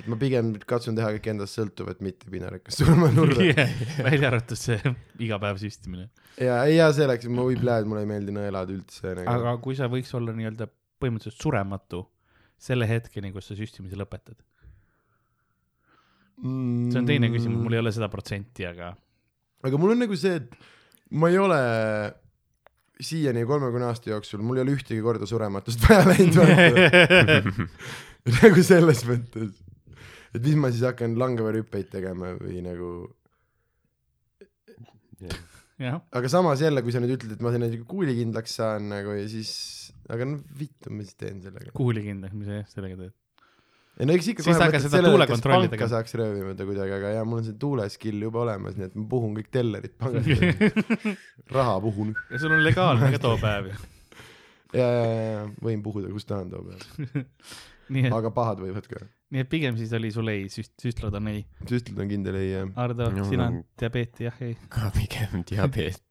Ma 0.06 0.18
pigem 0.20 0.52
katsun 0.70 0.98
teha 0.98 1.10
kõik 1.16 1.30
endast 1.34 1.58
sõltuvat, 1.58 2.02
mitte 2.06 2.30
piinarikas 2.32 2.78
surma 2.80 3.10
nurda. 3.14 3.66
välja 4.08 4.30
arvatud 4.30 4.60
see 4.60 4.78
iga 5.24 5.40
päev 5.42 5.62
süstimine. 5.62 6.10
ja, 6.38 6.60
ei 6.68 6.78
ja 6.78 6.92
see 6.96 7.08
läks, 7.10 7.30
ma 7.32 7.48
võib 7.48 7.66
läheb, 7.66 7.90
mulle 7.90 8.06
ei 8.06 8.12
meeldi 8.12 8.36
nõelad 8.36 8.74
üldse 8.76 9.16
nagu. 9.18 9.32
aga 9.34 9.56
kui 9.64 9.78
sa 9.80 9.90
võiks 9.92 10.14
olla 10.18 10.36
nii-öelda 10.38 10.70
põhimõtteliselt 11.02 11.42
surematu 11.42 12.04
selle 12.62 12.88
hetkeni, 12.90 13.34
kus 13.34 13.50
sa 13.50 13.58
süstimise 13.58 13.98
lõpetad. 14.00 14.38
see 16.38 17.02
on 17.02 17.10
teine 17.10 17.32
küsimus, 17.34 17.62
mul 17.66 17.78
ei 17.78 17.82
ole 17.82 17.94
seda 17.96 18.12
protsenti, 18.14 18.68
aga 18.70 18.94
aga 19.66 19.82
mul 19.82 19.96
on 19.96 20.04
nagu 20.06 20.18
see, 20.20 20.38
et 20.38 20.54
ma 21.18 21.32
ei 21.34 21.40
ole 21.42 21.60
siiani 23.02 23.44
kolmekümne 23.46 23.90
aasta 23.92 24.12
jooksul, 24.12 24.42
mul 24.46 24.58
ei 24.60 24.66
ole 24.66 24.74
ühtegi 24.78 25.02
korda 25.06 25.28
surematust 25.30 25.84
vaja 25.86 26.06
läinud 26.10 26.38
nagu 28.42 28.64
selles 28.66 29.04
mõttes, 29.08 29.54
et 30.38 30.48
mis 30.48 30.58
ma 30.60 30.72
siis 30.74 30.86
hakkan 30.88 31.18
langevarüppeid 31.20 31.92
tegema 31.94 32.34
või 32.40 32.64
nagu, 32.66 32.92
jah, 35.82 36.02
aga 36.18 36.32
samas 36.32 36.64
jälle, 36.64 36.84
kui 36.86 36.96
sa 36.96 37.04
nüüd 37.04 37.16
ütled, 37.18 37.38
et 37.38 37.46
ma 37.46 37.54
sinna 37.54 37.70
kuulikindlaks 37.90 38.58
saan 38.62 38.90
nagu 38.94 39.16
ja 39.18 39.30
siis, 39.32 39.54
aga 40.14 40.28
no 40.30 40.42
vittu, 40.60 40.94
ma 40.94 41.06
siis 41.06 41.18
teen 41.20 41.42
sellega. 41.46 41.74
kuulikindlaks, 41.78 42.38
mis 42.38 42.50
sa 42.50 42.62
jah 42.62 42.70
sellega 42.74 43.00
teed? 43.04 43.16
ei 43.98 44.06
no 44.06 44.14
eks 44.14 44.28
ikka 44.30 44.46
Siis 44.46 44.54
kohe 44.54 44.62
hakka 44.62 44.78
mõtled 44.78 44.92
seda 44.92 45.00
kas 45.02 45.10
tuulekontrolli 45.10 45.68
panka 45.68 45.74
tegema. 45.74 45.90
saaks 45.96 46.16
röövimata 46.20 46.66
kuidagi, 46.70 46.94
aga 47.00 47.14
jaa, 47.16 47.26
mul 47.26 47.42
on 47.42 47.48
see 47.48 47.58
tuule 47.62 47.88
skill 47.90 48.26
juba 48.28 48.44
olemas, 48.44 48.78
nii 48.78 48.90
et 48.92 48.98
ma 48.98 49.06
puhun 49.10 49.34
kõik 49.40 49.50
tellerid 49.54 49.96
pangast, 49.98 50.28
raha 51.58 51.78
puhun. 51.82 52.14
ja 52.30 52.42
sul 52.44 52.54
on 52.54 52.62
legaalne 52.66 53.10
ka 53.16 53.22
too 53.24 53.40
päev 53.42 53.72
ju. 53.72 53.80
ja, 54.82 54.86
ja, 54.86 55.08
ja 55.08 55.42
võin 55.66 55.82
puhuda, 55.86 56.12
kus 56.14 56.30
tahan 56.30 56.54
too 56.54 56.62
et, 57.90 58.14
aga 58.14 58.34
pahad 58.36 58.62
võivad 58.62 58.90
ka. 58.92 59.02
Nii 59.34 59.42
et 59.44 59.50
pigem 59.52 59.76
siis 59.80 59.92
oli 59.98 60.10
sul 60.16 60.28
ei, 60.32 60.46
süst-, 60.52 60.76
süstlad 60.82 61.16
on 61.20 61.28
ei. 61.34 61.42
süstlad 61.68 62.00
on 62.06 62.12
kindel 62.12 62.36
ei 62.40 62.52
jah. 62.54 62.70
Ardo 62.80 63.10
No,, 63.12 63.26
sina 63.28 63.50
no. 63.52 63.64
diabeeti 63.80 64.28
jah, 64.30 64.38
ei? 64.46 64.56
ka 64.74 64.92
pigem 64.96 65.44
diabeet. 65.50 66.04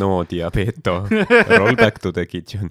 no 0.00 0.24
diabeeto. 0.30 0.96
Roll 1.58 1.76
back 1.78 2.00
to 2.02 2.10
the 2.12 2.26
kitchen. 2.26 2.70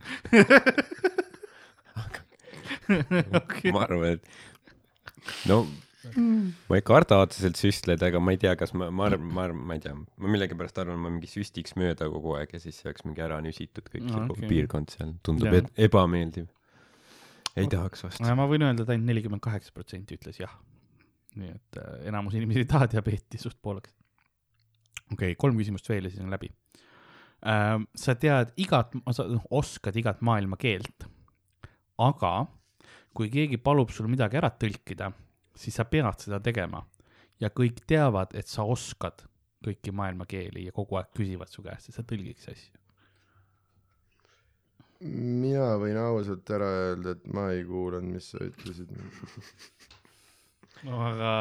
okei, 2.87 3.71
ma 3.75 3.83
arvan, 3.87 4.17
et 4.17 5.45
no 5.49 5.61
ma 6.71 6.77
ei 6.79 6.83
karda 6.87 7.17
otseselt 7.25 7.57
süstleid, 7.59 8.03
aga 8.07 8.19
ma 8.23 8.31
ei 8.35 8.39
tea, 8.39 8.53
kas 8.59 8.71
ma, 8.77 8.87
ma 8.95 9.07
arvan, 9.09 9.25
ma 9.35 9.43
arvan, 9.47 9.63
ma 9.71 9.75
ei 9.75 9.81
tea, 9.83 9.95
ma 9.95 10.31
millegipärast 10.31 10.79
arvan, 10.83 10.99
ma 11.03 11.11
mingi 11.11 11.27
süstiks 11.31 11.75
mööda 11.79 12.07
kogu 12.11 12.37
aeg 12.39 12.53
ja 12.55 12.61
siis 12.63 12.79
see 12.79 12.87
oleks 12.89 13.03
mingi 13.07 13.23
ära 13.25 13.39
nüsitud 13.43 13.87
kõik 13.91 14.05
No, 14.07 14.23
okei. 14.31 14.47
piirkond 14.51 14.93
seal, 14.93 15.11
tundub 15.27 15.51
et 15.59 15.67
ebameeldiv. 15.87 16.47
Ei 17.57 17.69
tahaks 17.71 18.05
vast. 18.05 18.23
ma 18.23 18.47
võin 18.49 18.65
öelda, 18.67 18.85
et 18.85 18.93
ainult 18.93 19.09
nelikümmend 19.11 19.43
kaheksa 19.43 19.73
protsenti 19.75 20.17
ütles 20.17 20.41
jah. 20.41 20.53
nii 21.37 21.53
et 21.53 21.79
äh, 21.81 22.07
enamus 22.11 22.37
inimesi 22.37 22.63
ei 22.63 22.69
taha 22.69 22.89
diabeeti 22.91 23.41
suht 23.41 23.59
pooleks. 23.61 23.93
okei 25.11 25.33
okay,, 25.33 25.39
kolm 25.39 25.59
küsimust 25.59 25.89
veel 25.89 26.07
ja 26.07 26.13
siis 26.13 26.23
on 26.25 26.33
läbi 26.33 26.51
ähm,. 27.45 27.87
sa 27.95 28.15
tead 28.15 28.53
igat, 28.57 28.95
sa 29.11 29.27
oskad 29.51 29.97
igat 29.99 30.21
maailma 30.21 30.59
keelt, 30.61 31.07
aga 31.97 32.35
kui 33.17 33.31
keegi 33.33 33.57
palub 33.57 33.89
sul 33.93 34.09
midagi 34.11 34.37
ära 34.37 34.51
tõlkida, 34.53 35.09
siis 35.57 35.77
sa 35.79 35.87
pead 35.89 36.21
seda 36.21 36.39
tegema 36.43 36.83
ja 37.41 37.49
kõik 37.53 37.81
teavad, 37.89 38.33
et 38.37 38.49
sa 38.49 38.65
oskad 38.65 39.25
kõiki 39.65 39.93
maailma 39.95 40.27
keeli 40.29 40.67
ja 40.67 40.73
kogu 40.75 40.99
aeg 40.99 41.09
küsivad 41.17 41.49
su 41.51 41.63
käest, 41.65 41.89
et 41.89 41.97
sa 41.97 42.05
tõlgiks 42.05 42.49
asju. 42.51 42.76
Mina 45.01 45.77
võin 45.81 45.97
ausalt 46.01 46.49
ära 46.53 46.67
öelda, 46.81 47.15
et 47.17 47.23
ma 47.33 47.49
ei 47.53 47.63
kuulanud, 47.67 48.09
mis 48.17 48.31
sa 48.33 48.41
ütlesid. 48.45 48.89
no 50.87 51.01
aga 51.05 51.31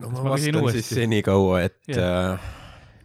no 0.00 0.10
ma 0.10 0.18
ma 0.24 0.34
vastan 0.34 0.68
siis 0.76 0.90
senikaua, 0.96 1.62
et 1.68 1.80
Jah. 1.90 2.34
äh, 2.34 2.38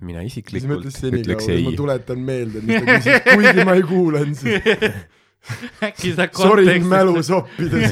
mina 0.06 0.24
isiklikult 0.28 0.86
ütleks, 0.90 1.48
ma 1.48 1.54
ei. 1.56 1.78
tuletan 1.78 2.20
meelde, 2.24 2.64
mis 2.64 2.84
ta 2.84 2.86
küsis, 2.98 3.24
kuigi 3.32 3.66
ma 3.68 3.74
ei 3.80 3.88
kuulanud 3.88 4.38
siis. 4.40 4.62
äkki 5.88 6.14
sa 6.18 6.28
Sorry, 6.28 6.66
kontekstist 6.68 6.90
mälu 6.92 7.24
soppides. 7.24 7.92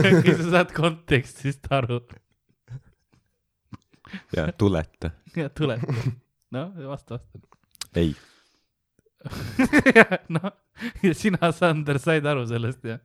äkki 0.10 0.34
sa 0.38 0.50
saad 0.56 0.70
kontekstist 0.74 1.70
aru 1.74 1.98
ja 4.36 4.52
tuleta. 4.52 5.10
ja 5.36 5.48
tuleb. 5.48 5.80
noh, 6.50 6.72
vasta, 6.88 7.14
vasta. 7.14 7.38
ei, 7.96 8.16
noh, 10.36 10.50
ja 11.04 11.14
sina, 11.16 11.50
Sander, 11.52 11.98
said 12.00 12.26
aru 12.28 12.46
sellest 12.48 12.86
jah? 12.88 13.00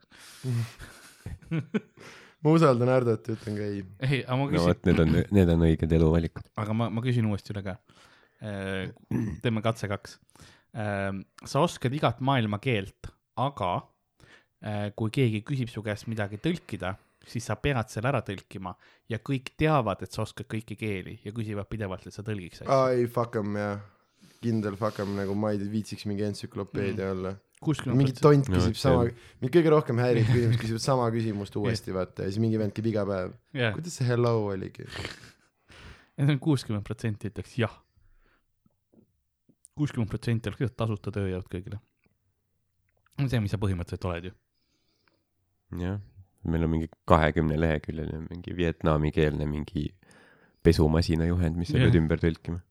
ma 2.45 2.53
usaldan 2.53 2.91
Hardot 2.93 3.27
ja 3.27 3.35
ütlen 3.35 3.57
ka 3.57 3.65
ei. 3.65 3.81
ei, 4.05 4.19
aga 4.21 4.37
ma 4.37 4.45
no 4.45 4.51
küsin, 4.51 4.69
vot, 4.69 4.83
need 4.89 5.01
on, 5.01 5.17
need 5.39 5.51
on 5.55 5.65
õiged 5.67 5.95
eluvalikud. 5.97 6.51
aga 6.61 6.77
ma, 6.77 6.91
ma 6.93 7.03
küsin 7.05 7.27
uuesti 7.29 7.55
üle 7.55 7.65
ka. 7.65 7.79
teeme 9.43 9.63
katse 9.65 9.89
kaks. 9.89 10.19
sa 10.75 11.63
oskad 11.63 11.95
igat 11.95 12.21
maailma 12.25 12.59
keelt, 12.63 13.09
aga 13.41 13.71
äh, 13.79 14.91
kui 14.95 15.11
keegi 15.13 15.41
küsib 15.47 15.71
su 15.71 15.83
käest 15.85 16.09
midagi 16.11 16.39
tõlkida, 16.43 16.93
siis 17.25 17.47
sa 17.49 17.57
pead 17.57 17.89
selle 17.89 18.11
ära 18.11 18.21
tõlkima 18.25 18.75
ja 19.11 19.19
kõik 19.23 19.55
teavad, 19.57 20.03
et 20.05 20.13
sa 20.13 20.23
oskad 20.25 20.47
kõiki 20.51 20.77
keeli 20.79 21.17
ja 21.25 21.33
küsivad 21.35 21.69
pidevalt, 21.71 22.05
et 22.05 22.15
sa 22.15 22.23
tõlgiks 22.25 22.61
asju. 22.61 22.71
aa 22.71 22.93
ei, 22.95 23.07
fuck 23.11 23.39
em 23.41 23.57
jah. 23.59 23.83
Kindel 24.45 24.77
fuck 24.79 25.01
em 25.03 25.15
nagu 25.17 25.35
ma 25.37 25.51
ei 25.55 25.59
viitsiks 25.71 26.05
mingi 26.09 26.25
entsüklopeedia 26.27 27.11
olla. 27.15 27.35
kuuskümmend 27.65 28.01
mingi 28.03 28.15
tont 28.19 28.49
No, 28.51 28.59
küsib 28.59 28.77
see 28.77 28.83
sama 28.83 29.05
mind 29.41 29.53
kõige 29.55 29.73
rohkem 29.73 30.01
häirib, 30.03 30.27
kui 30.29 30.43
inimesed 30.43 30.61
küsivad 30.61 30.83
sama 30.83 31.07
küsimust 31.13 31.55
uuesti 31.59 31.95
vaata 31.95 32.27
ja 32.27 32.33
siis 32.33 32.43
mingi 32.43 32.59
vend 32.61 32.75
käib 32.75 32.91
iga 32.91 33.05
päev. 33.09 33.33
jah, 33.57 33.73
kuidas 33.77 33.97
see 33.99 34.07
hello 34.09 34.35
oligi? 34.51 34.87
need 36.17 36.31
on 36.35 36.41
kuuskümmend 36.47 36.85
protsenti 36.87 37.31
ütleks 37.31 37.57
jah. 37.59 37.75
kuuskümmend 39.75 40.11
protsenti 40.11 40.51
oleks 40.51 40.65
lihtsalt 40.65 40.79
tasuta 40.83 41.15
tööjõud 41.19 41.49
kõigile. 41.51 41.81
see, 43.25 43.41
mis 43.43 43.55
sa 43.55 43.61
põhimõtteliselt 43.61 44.09
oled 44.11 44.29
ju. 44.29 44.35
jah, 45.85 45.99
meil 46.45 46.67
on 46.67 46.75
mingi 46.77 46.91
kahekümne 47.09 47.57
leheküljeline 47.59 48.27
mingi 48.29 48.55
vietnamikeelne 48.55 49.49
mingi 49.49 49.89
pesumasina 50.65 51.27
juhend, 51.29 51.57
mis 51.59 51.69
sa 51.71 51.77
Jah. 51.79 51.87
pead 51.87 51.99
ümber 51.99 52.21
tõlkima 52.21 52.61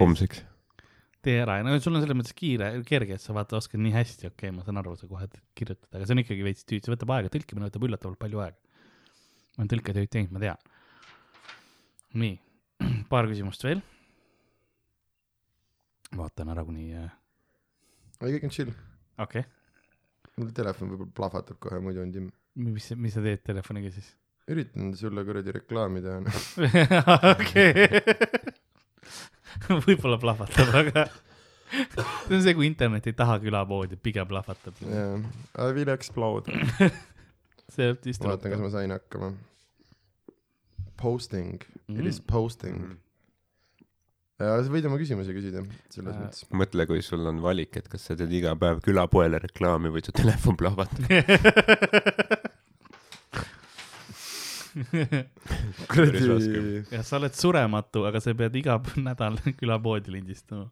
homseks. 0.00 0.42
Tee 1.26 1.40
ära 1.42 1.58
ja 1.58 1.66
no 1.66 1.74
sul 1.82 1.98
on 1.98 2.04
selles 2.04 2.18
mõttes 2.18 2.36
kiire, 2.36 2.70
kerge, 2.88 3.18
et 3.18 3.22
sa 3.22 3.34
vaata 3.36 3.58
oskad 3.58 3.82
nii 3.82 3.94
hästi, 3.94 4.30
okei 4.30 4.48
okay,, 4.48 4.54
ma 4.54 4.64
saan 4.66 4.80
aru, 4.80 4.94
sa 5.00 5.08
kohe 5.10 5.28
kirjutad, 5.58 5.88
aga 5.92 6.06
see 6.06 6.16
on 6.16 6.22
ikkagi 6.22 6.46
veits 6.46 6.64
tüüd, 6.68 6.86
see 6.86 6.94
võtab 6.94 7.12
aega, 7.16 7.32
tõlkimine 7.34 7.68
võtab 7.68 7.86
üllatavalt 7.88 8.20
palju 8.22 8.42
aega. 8.44 8.80
ma 9.56 9.64
olen 9.64 9.72
tõlketööd 9.74 10.12
teinud, 10.12 10.32
ma 10.36 10.42
tean. 10.42 10.72
nii, 12.22 12.34
paar 13.12 13.28
küsimust 13.30 13.66
veel. 13.66 13.84
vaatan 16.16 16.54
ära 16.54 16.64
kuni, 16.64 16.90
okei 16.94 17.24
ei, 18.24 18.36
kõik 18.36 18.46
on 18.48 18.54
chill. 18.54 18.76
okay., 19.20 19.44
mul 20.36 20.52
telefon 20.56 20.92
võib-olla 20.92 21.16
plahvatab 21.16 21.58
kohe, 21.60 21.80
muidu 21.84 22.04
on 22.04 22.14
timm. 22.14 22.30
mis, 22.68 22.92
mis 22.96 23.16
sa 23.16 23.24
teed 23.24 23.42
telefoniga 23.44 23.92
siis? 23.92 24.14
üritan 24.52 24.92
sulle 24.96 25.24
kuradi 25.26 25.54
reklaami 25.56 26.02
teha. 26.04 26.20
noh. 26.22 26.36
okei. 27.34 27.72
võib-olla 29.86 30.18
plahvatab, 30.22 30.74
aga 30.82 31.06
see 32.28 32.36
on 32.36 32.42
see, 32.44 32.54
kui 32.54 32.66
internet 32.68 33.06
ei 33.10 33.16
taha 33.18 33.38
külapoodi, 33.42 33.96
pigem 33.98 34.28
plahvatab. 34.30 34.74
jaa, 34.86 35.16
I 35.58 35.72
will 35.76 35.90
explode. 35.94 36.52
see 37.74 37.90
vist 38.06 38.22
vaatan, 38.24 38.52
kas 38.54 38.62
ma 38.62 38.70
sain 38.76 38.94
hakkama. 38.94 39.32
Posting, 40.96 41.58
it 41.60 41.98
Mm. 42.00 42.06
is 42.08 42.18
posting. 42.24 42.78
ja 44.40 44.54
sa 44.64 44.68
võid 44.72 44.86
oma 44.88 44.96
küsimusi 45.00 45.32
küsida, 45.36 45.60
selles 45.92 46.14
Äh, 46.16 46.22
mõttes. 46.22 46.40
mõtle, 46.52 46.86
kui 46.88 47.02
sul 47.04 47.24
on 47.28 47.38
valik, 47.44 47.76
et 47.80 47.86
kas 47.92 48.02
sa 48.08 48.16
teed 48.16 48.32
iga 48.36 48.54
päev 48.60 48.80
külapoele 48.84 49.38
reklaami 49.42 49.88
või 49.92 50.02
su 50.04 50.12
telefon 50.16 50.56
plahvatab. 50.56 51.04
Kuradi 55.90 56.24
jah, 56.90 57.04
sa 57.04 57.16
oled 57.16 57.36
surematu, 57.36 58.04
aga 58.08 58.20
sa 58.20 58.34
pead 58.36 58.56
iga 58.60 58.76
nädal 59.06 59.38
külapoodi 59.56 60.12
lindistama. 60.12 60.68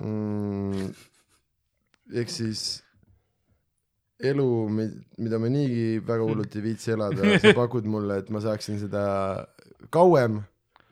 mm,. 0.00 0.90
ehk 2.12 2.32
siis 2.32 2.66
elu, 4.20 4.48
mida 4.72 5.40
ma 5.40 5.48
niigi 5.52 6.02
väga 6.04 6.28
hullult 6.28 6.54
ei 6.56 6.66
viitsi 6.70 6.92
elada, 6.96 7.38
sa 7.40 7.52
pakud 7.56 7.88
mulle, 7.88 8.20
et 8.22 8.30
ma 8.32 8.40
saaksin 8.44 8.78
seda 8.80 9.02
kauem. 9.92 10.42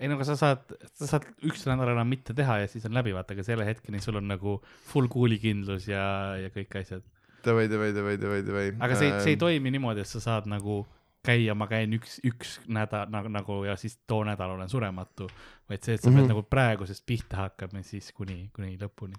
ei 0.00 0.10
no 0.10 0.18
aga 0.18 0.26
sa 0.28 0.36
saad, 0.40 0.74
sa 0.96 1.08
saad 1.14 1.28
üks 1.46 1.64
nädal 1.68 1.92
enam 1.94 2.08
mitte 2.10 2.36
teha 2.36 2.62
ja 2.64 2.72
siis 2.72 2.84
on 2.88 2.96
läbi, 2.96 3.14
vaata, 3.16 3.36
aga 3.36 3.44
selle 3.46 3.68
hetkeni 3.68 4.02
sul 4.04 4.20
on 4.20 4.28
nagu 4.32 4.58
full 4.90 5.08
kuulikindlus 5.12 5.88
ja, 5.92 6.04
ja 6.40 6.52
kõik 6.52 6.80
asjad. 6.80 7.04
Davai, 7.44 7.68
davai, 7.68 7.92
davai, 7.92 8.16
davai, 8.16 8.42
davai. 8.44 8.68
aga 8.80 8.96
see, 8.96 9.12
see 9.20 9.36
ei 9.36 9.40
toimi 9.40 9.72
niimoodi, 9.72 10.04
et 10.04 10.08
sa 10.08 10.20
saad 10.24 10.48
nagu 10.48 10.82
käia, 11.24 11.54
ma 11.56 11.66
käin 11.70 11.92
üks, 11.96 12.18
üks 12.26 12.56
nädal 12.68 13.10
nagu, 13.12 13.30
nagu 13.32 13.60
ja 13.66 13.76
siis 13.80 13.98
too 14.08 14.24
nädal 14.26 14.50
olen 14.56 14.70
surematu, 14.70 15.28
vaid 15.70 15.82
see, 15.82 15.94
et 15.96 16.02
sa 16.02 16.10
mm 16.10 16.16
-hmm. 16.16 16.20
Pead 16.20 16.28
nagu 16.32 16.42
praegusest 16.42 17.06
pihta 17.06 17.36
hakkama 17.36 17.78
ja 17.80 17.84
siis 17.84 18.12
kuni, 18.12 18.50
kuni 18.56 18.78
lõpuni. 18.80 19.14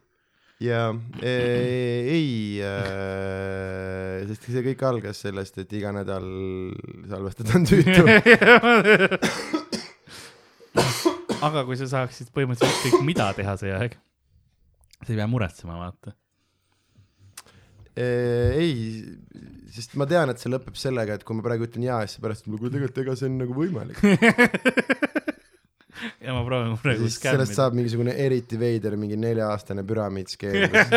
jaa, 0.60 0.96
ei 1.22 2.62
äh,, 2.64 4.28
sest 4.28 4.44
see 4.48 4.64
kõik 4.64 4.84
algas 4.88 5.22
sellest, 5.22 5.58
et 5.58 5.74
iga 5.74 5.92
nädal 5.92 6.28
salvestada 7.10 7.50
on 7.56 7.66
tüütu. 7.66 8.04
aga 11.48 11.66
kui 11.66 11.78
sa 11.78 11.88
saaksid 11.88 12.32
põhimõtteliselt 12.36 12.86
ükskõik 12.86 13.04
mida 13.06 13.34
teha 13.34 13.58
see 13.58 13.74
aeg, 13.76 13.98
sa 15.02 15.12
ei 15.12 15.18
pea 15.20 15.28
muretsema, 15.28 15.78
vaata. 15.78 16.16
ei, 17.96 19.04
sest 19.72 19.96
ma 20.00 20.06
tean, 20.10 20.30
et 20.32 20.40
see 20.42 20.50
lõpeb 20.52 20.76
sellega, 20.80 21.14
et 21.16 21.24
kui 21.28 21.36
ma 21.38 21.44
praegu 21.46 21.64
ütlen 21.68 21.84
jaa, 21.88 22.02
siis 22.08 22.20
pärast 22.24 22.44
tuleb 22.48 22.64
tegelikult, 22.68 22.98
ega 23.06 23.14
see 23.20 23.28
on 23.30 23.36
nagu 23.40 23.54
võimalik. 23.56 23.98
ja 26.26 26.30
ma 26.36 26.42
proovin 26.44 26.76
praegu 26.82 27.08
siis 27.08 27.20
sellest 27.22 27.54
skämmida. 27.54 27.56
saab 27.56 27.72
mingisugune 27.78 28.14
eriti 28.26 28.56
veider 28.60 28.94
mingi 29.00 29.18
nelja-aastane 29.20 29.82
püramiidskeem, 29.88 30.56
kus 30.74 30.88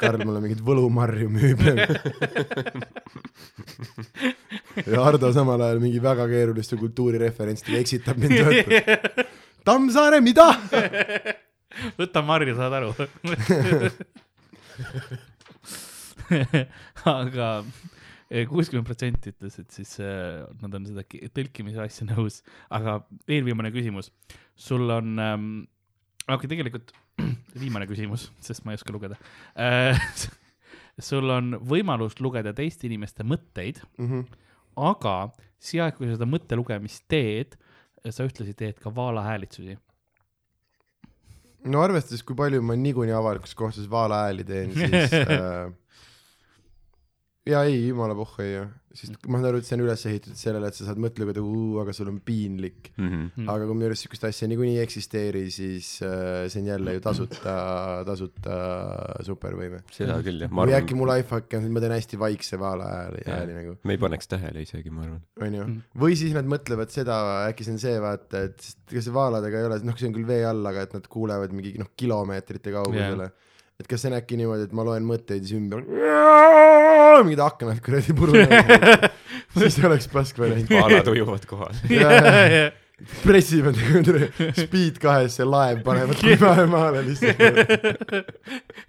Karl 0.00 0.20
mulle 0.26 0.40
mingit 0.42 0.62
võlumarju 0.66 1.28
müüb. 1.30 1.60
ja 4.90 4.98
Hardo 5.06 5.26
samal 5.36 5.60
ajal 5.68 5.80
mingi 5.82 6.00
väga 6.02 6.24
keeruliste 6.30 6.74
kultuurireferentsidega 6.80 7.78
eksitab 7.86 8.16
mind. 8.22 8.38
Tammsaare, 9.66 10.18
mida? 10.24 10.48
võta 12.00 12.18
marju, 12.26 12.52
saad 12.58 12.72
aru. 12.80 12.90
aga 17.18 17.48
kuuskümmend 18.50 18.86
protsenti 18.86 19.32
ütles, 19.32 19.56
et 19.58 19.70
siis 19.74 19.96
äh, 20.04 20.44
nad 20.62 20.74
on 20.78 20.84
seda 20.86 21.02
ki- 21.06 21.24
tõlkimise 21.34 21.80
asja 21.82 22.06
nõus, 22.12 22.40
aga 22.70 23.00
eelviimane 23.26 23.72
küsimus, 23.74 24.12
sul 24.54 24.86
on 24.94 25.16
ähm,, 25.18 25.48
okei 26.30 26.50
tegelikult 26.52 26.92
viimane 27.62 27.88
küsimus, 27.90 28.28
sest 28.44 28.62
ma 28.64 28.72
ei 28.74 28.78
oska 28.78 28.94
lugeda 28.94 29.18
äh. 29.58 29.98
sul 31.10 31.26
on 31.32 31.54
võimalus 31.64 32.18
lugeda 32.22 32.52
teiste 32.54 32.86
inimeste 32.90 33.24
mõtteid, 33.26 33.82
Mhm. 33.98 34.26
aga 34.80 35.16
see 35.60 35.80
aeg, 35.82 35.96
kui 35.98 36.06
sa 36.08 36.14
seda 36.18 36.28
mõttelugemist 36.30 37.06
teed, 37.10 37.56
sa 38.14 38.24
ühtlasi 38.24 38.54
teed 38.56 38.78
ka 38.80 38.88
vaalahäälitsusi. 38.96 39.74
no 41.68 41.82
arvestades, 41.84 42.22
kui 42.24 42.36
palju 42.38 42.62
ma 42.64 42.76
niikuinii 42.78 43.12
avalikus 43.16 43.52
kohtades 43.58 43.88
vaalahääli 43.92 44.44
teen, 44.48 44.70
siis 44.76 45.12
äh, 45.18 45.72
ja 47.50 47.64
ei, 47.68 47.88
jumala 47.88 48.14
pohhu 48.18 48.44
ei 48.44 48.52
ju, 48.54 48.66
sest 49.00 49.26
ma 49.30 49.38
saan 49.38 49.48
aru, 49.50 49.60
et 49.62 49.66
see 49.68 49.76
on 49.76 49.82
üles 49.84 50.02
ehitatud 50.10 50.38
sellele, 50.38 50.70
et 50.70 50.76
sa 50.76 50.86
saad 50.88 50.98
mõtte 51.02 51.22
lugeda, 51.22 51.42
aga 51.82 51.92
sul 51.94 52.08
on 52.10 52.18
piinlik. 52.26 52.90
Mhm. 52.96 53.46
aga 53.50 53.66
kui 53.68 53.76
minu 53.78 53.88
arust 53.90 54.06
sihukest 54.06 54.26
asja 54.28 54.48
niikuinii 54.50 54.78
ei 54.78 54.84
eksisteeri, 54.84 55.44
siis 55.54 55.90
äh, 56.06 56.46
see 56.50 56.62
on 56.62 56.70
jälle 56.72 56.94
ju 56.96 57.02
tasuta, 57.04 57.54
tasuta 58.08 58.56
supervõime. 59.26 59.82
seda 59.94 60.18
küll 60.26 60.42
jah, 60.44 60.50
või 60.52 60.66
arvan 60.66 60.78
äkki, 60.80 60.98
mu 60.98 61.08
lifehack 61.10 61.58
on, 61.58 61.68
et 61.68 61.74
ma 61.76 61.84
teen 61.84 61.94
hästi 61.96 62.20
vaikse 62.20 62.58
vaalahääli, 62.60 63.22
Jaa. 63.26 63.36
hääli 63.36 63.58
nagu, 63.60 63.76
me 63.84 63.96
ei 63.96 64.02
paneks 64.06 64.30
tähele 64.30 64.64
isegi, 64.66 64.94
ma 64.94 65.06
arvan. 65.06 65.22
onju 65.40 65.60
Mm.. 65.60 65.82
või 66.00 66.16
siis 66.18 66.34
nad 66.36 66.48
mõtlevad 66.48 66.90
seda, 66.94 67.20
äkki 67.50 67.66
see 67.66 67.76
on 67.76 67.82
see, 67.82 67.94
vaata, 68.02 68.46
et 68.48 68.66
ega 68.90 69.04
see 69.04 69.14
vaaladega 69.14 69.60
ei 69.60 69.68
ole, 69.68 69.78
noh, 69.86 69.98
see 70.00 70.08
on 70.10 70.16
küll 70.16 70.28
vee 70.28 70.42
all, 70.48 70.64
aga 70.66 70.86
et 70.88 70.96
nad 70.96 71.06
kuulevad 71.10 71.54
mingi 71.54 71.76
noh, 71.80 71.92
kilomeetrite 72.00 72.72
kaugusele 72.74 73.28
yeah.. 73.28 73.46
Et 73.80 73.88
kas 73.88 74.02
see 74.04 74.10
on 74.12 74.18
äkki 74.18 74.36
niimoodi, 74.40 74.68
et 74.68 74.74
ma 74.76 74.84
loen 74.86 75.06
mõtteid 75.08 75.46
siis 75.46 75.56
ümber 75.58 75.84
mingid 77.24 77.40
aknad 77.44 77.80
kuradi 77.84 78.14
purunevad, 78.16 79.08
siis 79.60 79.80
oleks 79.84 80.06
pask 80.12 80.38
variant. 80.40 80.70
vaalad 80.70 81.08
ujuvad 81.14 81.48
kohal. 81.48 81.74
pressivad 83.24 83.78
speed 84.58 84.98
kahes 85.00 85.38
see 85.38 85.46
laev 85.48 85.78
panevad 85.86 86.18
kliima 86.20 86.66
maale 86.68 87.00
lihtsalt. 87.06 87.40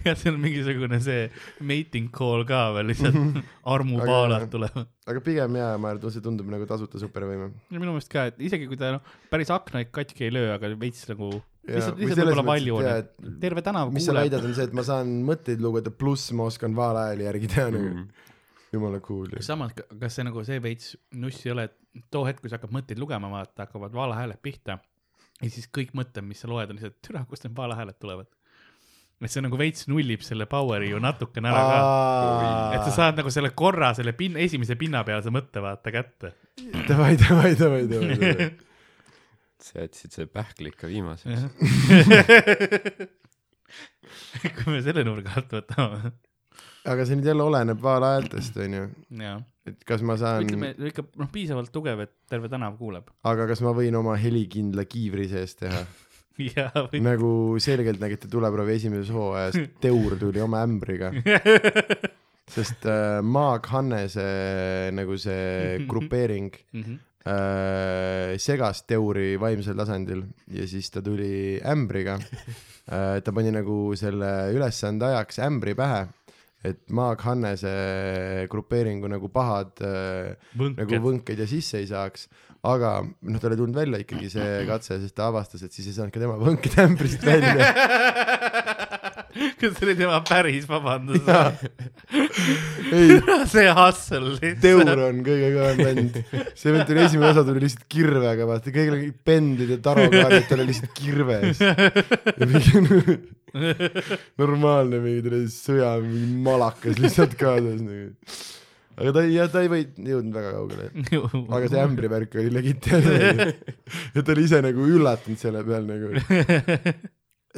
ja 0.04 0.16
seal 0.20 0.36
on 0.36 0.42
mingisugune 0.44 1.00
see 1.04 1.30
mating 1.64 2.10
call 2.12 2.44
ka 2.48 2.66
veel 2.76 2.92
lihtsalt, 2.92 3.40
armupaalad 3.76 4.42
Aga- 4.42 4.52
tulevad. 4.52 4.90
aga 5.08 5.24
pigem 5.24 5.56
jaa, 5.62 5.78
ma 5.78 5.94
arvan, 5.94 6.04
et 6.04 6.18
see 6.18 6.26
tundub 6.26 6.52
nagu 6.52 6.68
tasuta 6.68 7.00
supervõime. 7.00 7.54
minu 7.72 7.88
meelest 7.94 8.12
ka, 8.12 8.28
et 8.34 8.44
isegi 8.50 8.68
kui 8.68 8.80
ta 8.80 8.92
noh, 8.98 9.16
päris 9.32 9.54
aknaid 9.54 9.94
katki 9.96 10.28
ei 10.28 10.36
löö, 10.36 10.52
aga 10.58 10.74
veits 10.82 11.08
nagu 11.12 11.32
lihtsalt, 11.68 12.00
lihtsalt 12.02 12.24
võib-olla 12.26 12.46
palju 12.48 12.76
on 12.80 13.40
terve 13.42 13.62
tänav 13.66 13.92
mis 13.94 14.06
sa 14.06 14.12
kuuleb. 14.12 14.24
väidad, 14.26 14.46
on 14.50 14.56
see, 14.58 14.68
et 14.70 14.74
ma 14.78 14.86
saan 14.88 15.14
mõtteid 15.28 15.62
lugeda, 15.64 15.94
pluss 15.94 16.32
ma 16.38 16.48
oskan 16.50 16.76
vaalahääli 16.78 17.28
järgida 17.28 17.68
Mhm. 17.70 17.78
nagu, 17.78 18.30
jumala 18.74 19.00
cool 19.04 19.28
samas, 19.46 19.74
kas 19.76 20.16
see 20.16 20.24
nagu 20.24 20.44
see 20.48 20.60
veits 20.64 20.96
nuss 21.14 21.46
ei 21.46 21.52
ole, 21.52 21.64
et 21.70 22.06
too 22.10 22.24
hetk, 22.26 22.42
kui 22.42 22.50
sa 22.50 22.58
hakkad 22.58 22.72
mõtteid 22.74 23.00
lugema, 23.02 23.30
vaata, 23.30 23.66
hakkavad 23.68 23.94
vaalahääled 23.94 24.40
pihta 24.42 24.80
ja 25.42 25.50
siis 25.50 25.68
kõik 25.68 25.92
mõtted, 25.98 26.24
mis 26.26 26.40
sa 26.42 26.48
loed, 26.48 26.70
on 26.70 26.78
lihtsalt, 26.80 27.02
türa, 27.06 27.26
kust 27.30 27.44
need 27.46 27.58
vaalahääled 27.58 27.98
tulevad. 28.00 28.28
et 29.22 29.30
see 29.30 29.42
nagu 29.46 29.54
veits 29.58 29.86
nullib 29.86 30.24
selle 30.26 30.48
power'i 30.50 30.88
ju 30.90 30.98
natukene 31.00 31.52
ära 31.52 31.62
ka. 31.70 32.72
et 32.74 32.88
sa 32.88 32.92
saad 32.96 33.20
nagu 33.22 33.30
selle 33.30 33.52
korra, 33.54 33.92
selle 33.94 34.14
pin-, 34.18 34.38
esimese 34.42 34.74
pinnapealse 34.76 35.30
mõtte 35.30 35.62
vaata 35.62 35.92
kätte. 35.94 36.34
davai, 36.88 37.18
davai, 37.22 37.54
davai, 37.60 37.86
davai, 37.92 38.18
davai. 38.18 38.52
sa 39.66 39.86
jätsid 39.86 40.12
see 40.18 40.28
pähkli 40.32 40.72
ikka 40.74 40.90
viimaseks. 40.92 41.48
kui 44.58 44.74
me 44.74 44.82
selle 44.84 45.04
nurga 45.08 45.34
alt 45.40 45.54
võtame, 45.56 46.12
aga 46.92 47.06
see 47.08 47.18
nüüd 47.20 47.30
jälle 47.32 47.46
oleneb 47.46 47.80
vaalahäältest, 47.84 48.58
onju. 48.66 48.84
et 49.70 49.84
kas 49.88 50.02
ma 50.08 50.16
saan, 50.20 50.48
ütleme 50.48 50.74
ikka 50.92 51.06
noh, 51.22 51.30
piisavalt 51.34 51.72
tugev, 51.74 51.98
et 52.08 52.14
terve 52.32 52.48
tänav 52.52 52.74
kuuleb. 52.80 53.06
aga 53.28 53.48
kas 53.52 53.62
ma 53.66 53.72
võin 53.78 53.96
oma 54.00 54.14
helikindla 54.20 54.84
kiivri 54.90 55.28
sees 55.32 55.56
teha? 55.60 55.82
jaa, 56.56 56.72
või. 56.88 57.02
nagu 57.06 57.30
selgelt 57.64 58.00
nägite 58.02 58.28
tuleproovi 58.32 58.74
esimeses 58.80 59.12
hooajas, 59.14 59.60
Teur 59.84 60.12
tuli 60.20 60.42
oma 60.44 60.64
ämbriga, 60.66 61.08
sest 62.56 62.82
äh, 62.90 63.20
Maag 63.24 63.64
Hannese 63.72 64.28
nagu 64.96 65.14
see 65.22 65.86
grupeering 65.88 66.52
Mhm. 66.74 66.98
äh, 66.98 67.00
segas 68.42 68.80
Teuri 68.90 69.36
vaimsel 69.38 69.78
tasandil 69.78 70.24
ja 70.50 70.66
siis 70.66 70.90
ta 70.90 71.04
tuli 71.06 71.60
ämbriga 71.62 72.16
äh,. 72.90 73.20
ta 73.22 73.34
pani 73.34 73.52
nagu 73.54 73.94
selle 74.00 74.50
ülesande 74.56 75.06
ajaks 75.12 75.38
ämbri 75.46 75.76
pähe, 75.78 76.08
et 76.66 76.82
Maag 76.90 77.22
Hannese 77.26 78.48
grupeeringu 78.50 79.10
nagu 79.10 79.30
pahad 79.34 79.82
äh, 79.86 80.34
nagu 80.58 81.02
võnked. 81.06 81.38
ja 81.38 81.48
sisse 81.50 81.82
ei 81.82 81.90
saaks, 81.90 82.28
aga 82.68 83.00
noh, 83.06 83.42
tal 83.42 83.56
ei 83.56 83.62
tulnud 83.62 83.78
välja 83.78 84.02
ikkagi 84.04 84.30
see 84.34 84.50
katse, 84.72 85.00
sest 85.02 85.18
ta 85.18 85.30
avastas, 85.32 85.66
et 85.66 85.74
siis 85.74 85.90
ei 85.90 85.98
saanud 85.98 86.14
ka 86.14 86.22
tema 86.22 86.38
võnked 86.42 86.78
ämbrist 86.86 87.26
välja. 87.26 87.72
kas 89.60 89.72
see 89.78 89.86
oli 89.88 89.96
tema 90.00 90.18
päris 90.28 90.66
vabandus? 90.70 91.24
ei, 92.96 93.08
see 93.52 93.68
hustle 93.78 94.32
Teur 94.62 94.78
lihtsalt. 94.82 95.04
on 95.08 95.18
kõige 95.26 95.50
kõvem 95.56 95.78
vend. 95.88 96.14
see 96.58 96.72
vend 96.76 96.86
tuli 96.90 97.02
esimene 97.06 97.30
osa 97.34 97.44
tuli 97.48 97.62
lihtsalt 97.66 97.86
kirvega, 97.92 98.44
vaata 98.50 98.68
kõigil 98.74 98.96
olid 98.98 99.18
pendlid 99.28 99.70
ja 99.76 99.80
tarokaardid, 99.90 100.50
oli 100.58 100.66
lihtsalt 100.72 100.94
kirves. 100.98 101.58
normaalne 104.42 104.98
mingi 105.04 105.44
sõja 105.52 105.90
mingi 106.04 106.38
malakas 106.46 106.96
lihtsalt 107.02 107.34
kaasas 107.40 107.82
nagu. 107.84 108.10
aga 109.02 109.10
ta 109.16 109.20
ei, 109.26 109.36
ta 109.52 109.58
ei 109.64 109.70
või- 109.72 110.08
jõudnud 110.08 110.34
väga 110.36 110.50
kaugele. 110.56 110.86
aga 111.58 111.66
see 111.72 111.82
ämbrivärk 111.84 112.32
oli 112.40 112.52
legit 112.54 112.84
ja 112.92 114.22
ta 114.24 114.30
oli 114.36 114.44
ise 114.48 114.58
nagu 114.64 114.80
üllatunud 114.88 115.40
selle 115.42 115.62
peal 115.68 115.84
nagu, 115.90 116.06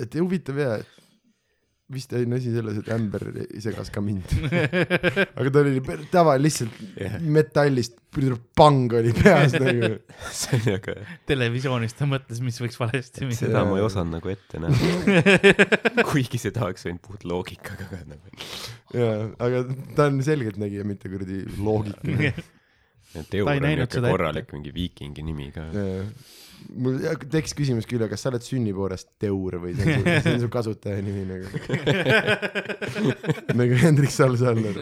et 0.02 0.12
huvitav 0.18 0.58
ja, 0.64 0.72
vist 1.91 2.14
oli 2.15 2.30
asi 2.38 2.51
selles, 2.53 2.77
et 2.80 2.89
ämber 2.95 3.26
segas 3.61 3.89
ka 3.93 4.01
mind. 4.03 4.31
aga 5.38 5.51
ta 5.51 5.64
oli 5.64 5.81
tava 6.11 6.35
lihtsalt 6.39 6.77
Jah. 6.99 7.18
metallist, 7.22 7.97
pang 8.55 8.93
oli 8.95 9.11
peas 9.18 9.55
nagu. 9.57 9.89
see 10.39 10.60
oli 10.60 10.76
aga, 10.77 10.95
televisioonis 11.30 11.97
ta 11.99 12.07
mõtles, 12.10 12.39
mis 12.45 12.60
võiks 12.64 12.80
valesti 12.80 13.27
minna. 13.27 13.39
seda 13.39 13.65
ma 13.68 13.77
ei 13.81 13.85
osanud 13.85 14.18
nagu 14.18 14.31
ette 14.31 14.64
näha. 14.64 14.93
kuigi 16.11 16.39
seda 16.41 16.65
oleks 16.69 16.88
võinud 16.88 17.03
puht 17.03 17.27
loogikaga 17.27 17.89
ka 17.91 18.01
nagu. 18.07 18.47
jaa, 18.95 19.19
aga 19.43 19.65
ta 19.97 20.07
on 20.11 20.23
selgeltnägija, 20.26 20.88
mitte 20.88 21.11
kuradi 21.11 21.43
loogika. 21.60 22.31
Teur 23.30 23.51
on 23.51 23.68
ette. 23.69 23.99
korralik 24.07 24.55
mingi 24.55 24.72
viikingi 24.73 25.26
nimi 25.26 25.51
ka. 25.53 25.68
Mul 26.74 26.98
tekkis 27.32 27.56
küsimus 27.58 27.88
küll, 27.90 28.04
kas 28.10 28.24
sa 28.24 28.32
oled 28.32 28.46
sünnipoolest 28.46 29.14
Teur 29.22 29.60
või 29.62 29.76
see 29.78 29.98
on 29.98 30.02
su, 30.02 30.16
see 30.26 30.34
on 30.38 30.42
su 30.46 30.50
kasutaja 30.54 31.04
nimi 31.06 31.26
nagu. 31.30 31.46
nagu 33.60 33.78
Hendrik 33.84 34.14
Sall-Saller. 34.14 34.80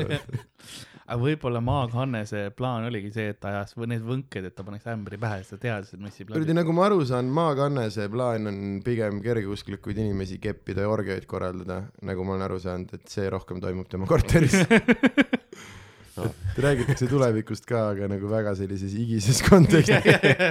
aga 1.11 1.19
võib-olla 1.19 1.61
Maag 1.63 1.95
Hannese 1.97 2.45
plaan 2.55 2.87
oligi 2.87 3.11
see, 3.15 3.33
et 3.33 3.41
ta 3.43 3.51
ajas 3.51 3.75
need 3.83 4.05
võnked, 4.05 4.47
et 4.47 4.55
ta 4.55 4.65
paneks 4.67 4.87
ämbri 4.93 5.19
pähe, 5.21 5.41
siis 5.41 5.55
ta 5.55 5.59
teadis, 5.65 5.91
et 5.95 5.99
kuradi 5.99 6.45
läbi. 6.45 6.57
nagu 6.61 6.77
ma 6.77 6.87
aru 6.87 7.03
saan, 7.07 7.33
Maakannese 7.35 8.07
plaan 8.13 8.51
on 8.51 8.63
pigem 8.85 9.19
kergeusklikuid 9.25 9.99
inimesi 10.05 10.39
keppida 10.43 10.87
ja 10.87 10.93
orgiaid 10.93 11.27
korraldada, 11.29 11.83
nagu 12.07 12.25
ma 12.27 12.37
olen 12.37 12.47
aru 12.47 12.61
saanud, 12.63 12.95
et 12.95 13.11
see 13.11 13.27
rohkem 13.33 13.61
toimub 13.63 13.91
tema 13.91 14.09
korteris. 14.09 14.61
et 16.19 16.59
räägitakse 16.63 17.07
tulevikust 17.09 17.65
ka, 17.69 17.89
aga 17.93 18.07
nagu 18.11 18.29
väga 18.31 18.55
sellises 18.59 18.93
higises 18.97 19.41
kontekstis. 19.49 20.03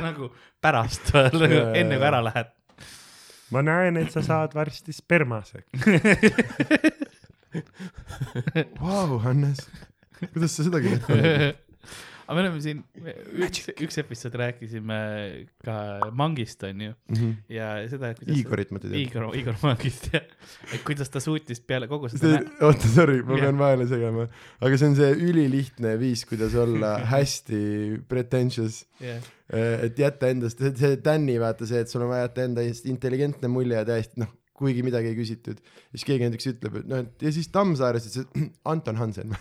nagu 0.03 0.31
pärast, 0.62 1.12
nagu 1.43 1.55
Jaa, 1.55 1.74
enne 1.81 1.99
kui 2.01 2.09
ära 2.11 2.20
lähed. 2.24 2.51
ma 3.51 3.62
näen, 3.66 3.97
et 4.01 4.12
sa 4.15 4.23
saad 4.23 4.55
varsti 4.55 4.93
spermaseks. 4.95 5.69
Vau, 8.81 9.19
Hannes, 9.24 9.65
kuidas 10.31 10.55
sa 10.55 10.66
seda 10.66 10.78
paned? 11.09 11.59
Aga 12.31 12.36
me 12.36 12.43
oleme 12.44 12.61
siin, 12.62 12.82
üks, 13.43 13.65
üks 13.82 13.98
episood 13.98 14.36
rääkisime 14.39 14.98
ka 15.66 15.74
Mangist, 16.15 16.62
onju, 16.69 16.93
ja 17.51 17.70
seda, 17.90 18.12
kuidas 18.15 18.39
Igorit 18.39 18.70
ma 18.70 18.82
tean. 18.82 18.94
Igor, 19.01 19.27
Igor 19.35 19.59
Mangist 19.65 20.07
ja 20.12 20.23
et 20.70 20.85
kuidas 20.86 21.11
ta 21.11 21.23
suutis 21.23 21.59
peale 21.66 21.89
kogu 21.90 22.11
seda 22.12 22.39
oota, 22.69 22.86
sorry, 22.93 23.19
ma 23.27 23.35
Jah. 23.35 23.48
pean 23.48 23.59
vahele 23.59 23.89
segama, 23.90 24.28
aga 24.62 24.78
see 24.78 24.93
on 24.93 24.97
see 25.01 25.11
ülilihtne 25.27 25.97
viis, 25.98 26.23
kuidas 26.31 26.55
olla 26.55 26.97
hästi 27.15 27.62
pretentious, 28.11 28.85
jah. 29.02 29.27
et 29.51 29.98
jätta 29.98 30.31
endast, 30.31 30.62
see 30.78 31.01
Tänni 31.02 31.40
vaata 31.43 31.66
see, 31.66 31.82
et 31.82 31.90
sul 31.90 32.07
on 32.07 32.15
vaja 32.15 32.28
jätta 32.28 32.47
enda 32.47 32.62
eest 32.62 32.86
intelligentne 32.90 33.51
mulje 33.51 33.74
ja 33.74 33.82
täiesti 33.89 34.23
noh, 34.23 34.31
kuigi 34.61 34.85
midagi 34.87 35.11
ei 35.11 35.16
küsitud. 35.19 35.61
siis 35.91 36.05
keegi 36.07 36.27
näiteks 36.27 36.51
ütleb, 36.53 36.78
et 36.82 36.91
noh, 36.91 37.03
et 37.05 37.24
ja 37.27 37.32
siis 37.35 37.49
Tammsaares 37.55 38.09
ütles, 38.11 38.27
et 38.27 38.53
Anton 38.73 39.01
Hansen. 39.01 39.35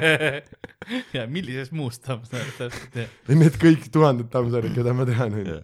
ja 1.16 1.26
millises 1.30 1.72
muus 1.76 2.00
Tammsaares 2.06 2.56
täpselt 2.58 3.00
jah. 3.02 3.18
Need 3.34 3.58
kõik 3.60 3.90
tuhanded 3.92 4.30
Tammsaared, 4.32 4.74
keda 4.76 4.94
ma 4.96 5.08
tean, 5.08 5.36
onju. 5.42 5.58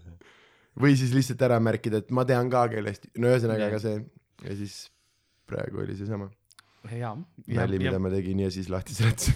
või 0.83 0.99
siis 0.99 1.15
lihtsalt 1.17 1.47
ära 1.47 1.61
märkida, 1.63 2.03
et 2.03 2.13
ma 2.15 2.27
tean 2.29 2.51
ka 2.53 2.67
kellest, 2.75 3.09
no 3.17 3.31
ühesõnaga, 3.33 3.71
aga 3.71 3.81
see 3.83 4.03
ja 4.45 4.59
siis 4.59 4.83
praegu 5.47 5.81
oli 5.85 5.95
seesama 5.97 6.29
ja, 6.95 7.15
nali, 7.47 7.79
mida 7.83 7.99
ma 8.03 8.11
tegin 8.13 8.41
ja 8.45 8.51
siis 8.55 8.69
lahti 8.73 8.95
seletasin. 8.97 9.35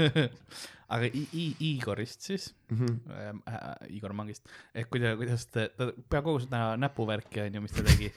aga 0.90 1.06
I 1.06 1.22
I 1.32 1.44
Igorist 1.70 2.24
siis? 2.26 2.48
Äh,, 2.72 3.30
äh, 3.46 3.94
Igor 3.94 4.12
Mangist, 4.16 4.48
et 4.74 4.88
kuidas, 4.90 5.16
kuidas 5.20 5.46
ta, 5.52 5.68
ta 5.76 5.90
pea 6.10 6.22
kogu 6.26 6.42
seda 6.42 6.74
näpuvärki 6.80 7.44
onju, 7.44 7.62
mis 7.62 7.76
ta 7.76 7.84
tegi. 7.86 8.10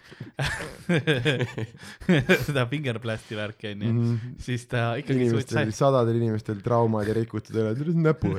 Seda 2.47 2.65
fingerplasti 2.71 3.37
värki 3.37 3.73
onju, 3.73 4.17
siis 4.41 4.65
ta 4.71 4.93
ikkagi 5.01 5.29
inimestel, 5.29 5.73
sadadel 5.75 6.17
inimestel 6.21 6.61
traumad 6.65 7.09
ja 7.09 7.17
rikutud 7.17 7.61
elad, 7.61 7.83
näpu. 8.09 8.35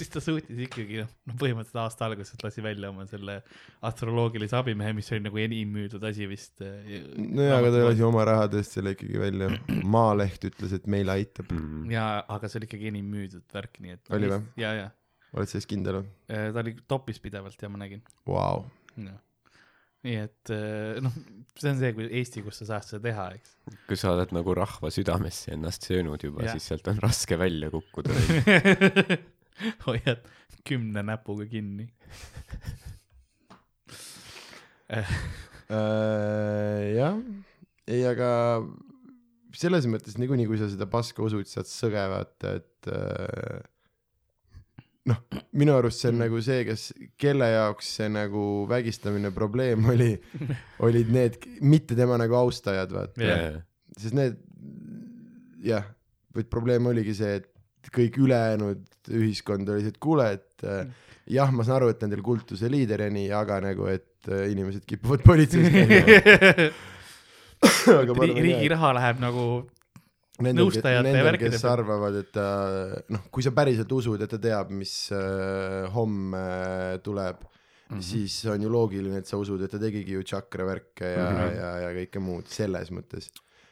siis 0.00 0.12
ta 0.12 0.22
suutis 0.24 0.60
ikkagi 0.66 1.02
noh, 1.02 1.10
no 1.28 1.36
põhimõtteliselt 1.40 1.82
aasta 1.82 2.06
alguses 2.08 2.40
lasi 2.42 2.64
välja 2.64 2.90
oma 2.92 3.06
selle 3.10 3.40
astroloogilise 3.86 4.56
abimehe, 4.58 4.94
mis 4.96 5.10
oli 5.12 5.24
nagu 5.26 5.42
enim 5.42 5.74
müüdud 5.76 6.04
asi 6.08 6.28
vist. 6.30 6.60
nojah, 6.60 7.58
aga 7.58 7.74
ta 7.74 7.82
lasi 7.86 8.06
oma 8.06 8.24
rahadest 8.28 8.78
selle 8.78 8.94
ikkagi 8.96 9.20
välja. 9.20 9.50
Maaleht 9.84 10.46
ütles, 10.48 10.72
et 10.76 10.88
meile 10.90 11.18
aitab. 11.18 11.52
Mm. 11.52 11.90
ja, 11.92 12.06
aga 12.28 12.50
see 12.50 12.62
oli 12.62 12.70
ikkagi 12.70 12.90
enim 12.94 13.12
müüdud 13.12 13.46
värk, 13.54 13.82
nii 13.84 13.98
et. 13.98 14.04
Oli 14.16 14.32
või? 14.32 14.42
ja, 14.60 14.74
ja 14.78 14.88
oled 15.36 15.50
selles 15.50 15.68
kindel 15.70 16.00
või? 16.00 16.12
ta 16.26 16.62
oli 16.62 16.76
topis 16.90 17.20
pidevalt 17.22 17.60
ja 17.62 17.70
ma 17.72 17.80
nägin. 17.82 18.02
Vau. 18.28 18.64
nii 18.96 20.16
et 20.16 20.52
eh, 20.54 21.00
noh, 21.04 21.16
see 21.60 21.72
on 21.74 21.82
see, 21.82 21.92
kui 21.96 22.08
Eesti, 22.20 22.44
kus 22.46 22.62
sa 22.62 22.70
saad 22.72 22.88
seda 22.88 23.02
teha, 23.10 23.26
eks. 23.36 23.58
kui 23.88 23.98
sa 24.00 24.14
oled 24.14 24.32
nagu 24.34 24.54
rahva 24.56 24.90
südamesse 24.94 25.52
ennast 25.56 25.86
söönud 25.88 26.24
juba, 26.24 26.48
siis 26.54 26.70
sealt 26.72 26.88
on 26.90 27.02
raske 27.02 27.38
välja 27.40 27.70
kukkuda. 27.74 28.16
hoiad 29.86 30.22
kümne 30.66 31.02
näpuga 31.06 31.46
kinni. 31.50 31.88
Äh, 34.90 35.10
jah, 36.96 37.18
ei, 37.86 38.00
aga 38.08 38.30
selles 39.54 39.86
mõttes 39.90 40.16
niikuinii, 40.18 40.48
kui 40.50 40.58
sa 40.58 40.66
seda 40.70 40.88
paska 40.90 41.22
usud, 41.22 41.46
saad 41.46 41.68
sõge 41.70 42.02
vaata, 42.10 42.56
et 42.58 42.90
äh, 42.90 43.60
noh, 45.10 45.20
minu 45.56 45.76
arust 45.76 46.02
see 46.02 46.10
on 46.12 46.20
nagu 46.24 46.40
see, 46.44 46.64
kes, 46.68 46.88
kelle 47.20 47.48
jaoks 47.52 47.94
see 48.00 48.10
nagu 48.12 48.44
vägistamine 48.70 49.30
probleem 49.34 49.86
oli, 49.92 50.12
olid 50.86 51.14
need 51.14 51.38
mitte 51.62 51.98
tema 51.98 52.18
nagu 52.20 52.38
austajad, 52.40 52.90
vaata 52.94 53.22
Jah. 53.30 53.60
sest 53.98 54.18
need 54.18 54.38
jah, 55.66 55.86
vaid 56.34 56.50
probleem 56.52 56.86
oligi 56.90 57.14
see, 57.20 57.40
et 57.42 57.50
kõik 57.88 58.18
ülejäänud 58.20 59.10
ühiskond 59.16 59.68
oli 59.72 59.86
see, 59.86 59.94
et 59.94 60.00
kuule, 60.02 60.28
et 60.36 60.66
äh, 60.68 60.86
jah, 61.30 61.50
ma 61.54 61.66
saan 61.66 61.80
aru, 61.80 61.90
et 61.94 62.04
nendel 62.04 62.22
kultuse 62.24 62.70
liider 62.70 63.06
ja 63.06 63.10
nii, 63.12 63.28
aga 63.36 63.60
nagu, 63.64 63.88
et 63.90 64.30
äh, 64.30 64.48
inimesed 64.52 64.86
kipuvad 64.88 65.24
politseist 65.28 65.72
käima. 65.74 66.70
aga 68.00 68.16
ma 68.16 68.24
arvan, 68.24 68.40
riigi 68.40 68.72
raha 68.72 68.94
läheb 68.96 69.22
nagu 69.22 69.44
nendel, 70.40 70.64
nõustajate 70.64 71.14
ja 71.14 71.24
värkide 71.26 71.52
kes 71.56 71.66
arvavad, 71.68 72.18
et 72.22 72.32
ta 72.34 72.46
noh, 73.12 73.26
kui 73.32 73.44
sa 73.44 73.52
päriselt 73.56 73.92
usud, 73.92 74.20
et 74.24 74.30
ta 74.30 74.40
teab, 74.40 74.72
mis 74.74 74.94
äh, 75.16 75.86
homme 75.94 76.44
tuleb 77.04 77.40
mm. 77.42 77.98
-hmm. 77.98 78.02
siis 78.02 78.44
on 78.46 78.62
ju 78.62 78.72
loogiline, 78.72 79.18
et 79.18 79.26
sa 79.26 79.36
usud, 79.40 79.62
et 79.62 79.70
ta 79.70 79.78
tegigi 79.78 80.16
ju 80.16 80.22
tšakra 80.22 80.66
värke 80.66 81.12
ja 81.12 81.30
mm. 81.30 81.36
-hmm. 81.36 81.56
ja, 81.56 81.70
ja 81.84 81.94
kõike 82.00 82.20
muud 82.20 82.46
selles 82.48 82.90
mõttes. 82.90 83.30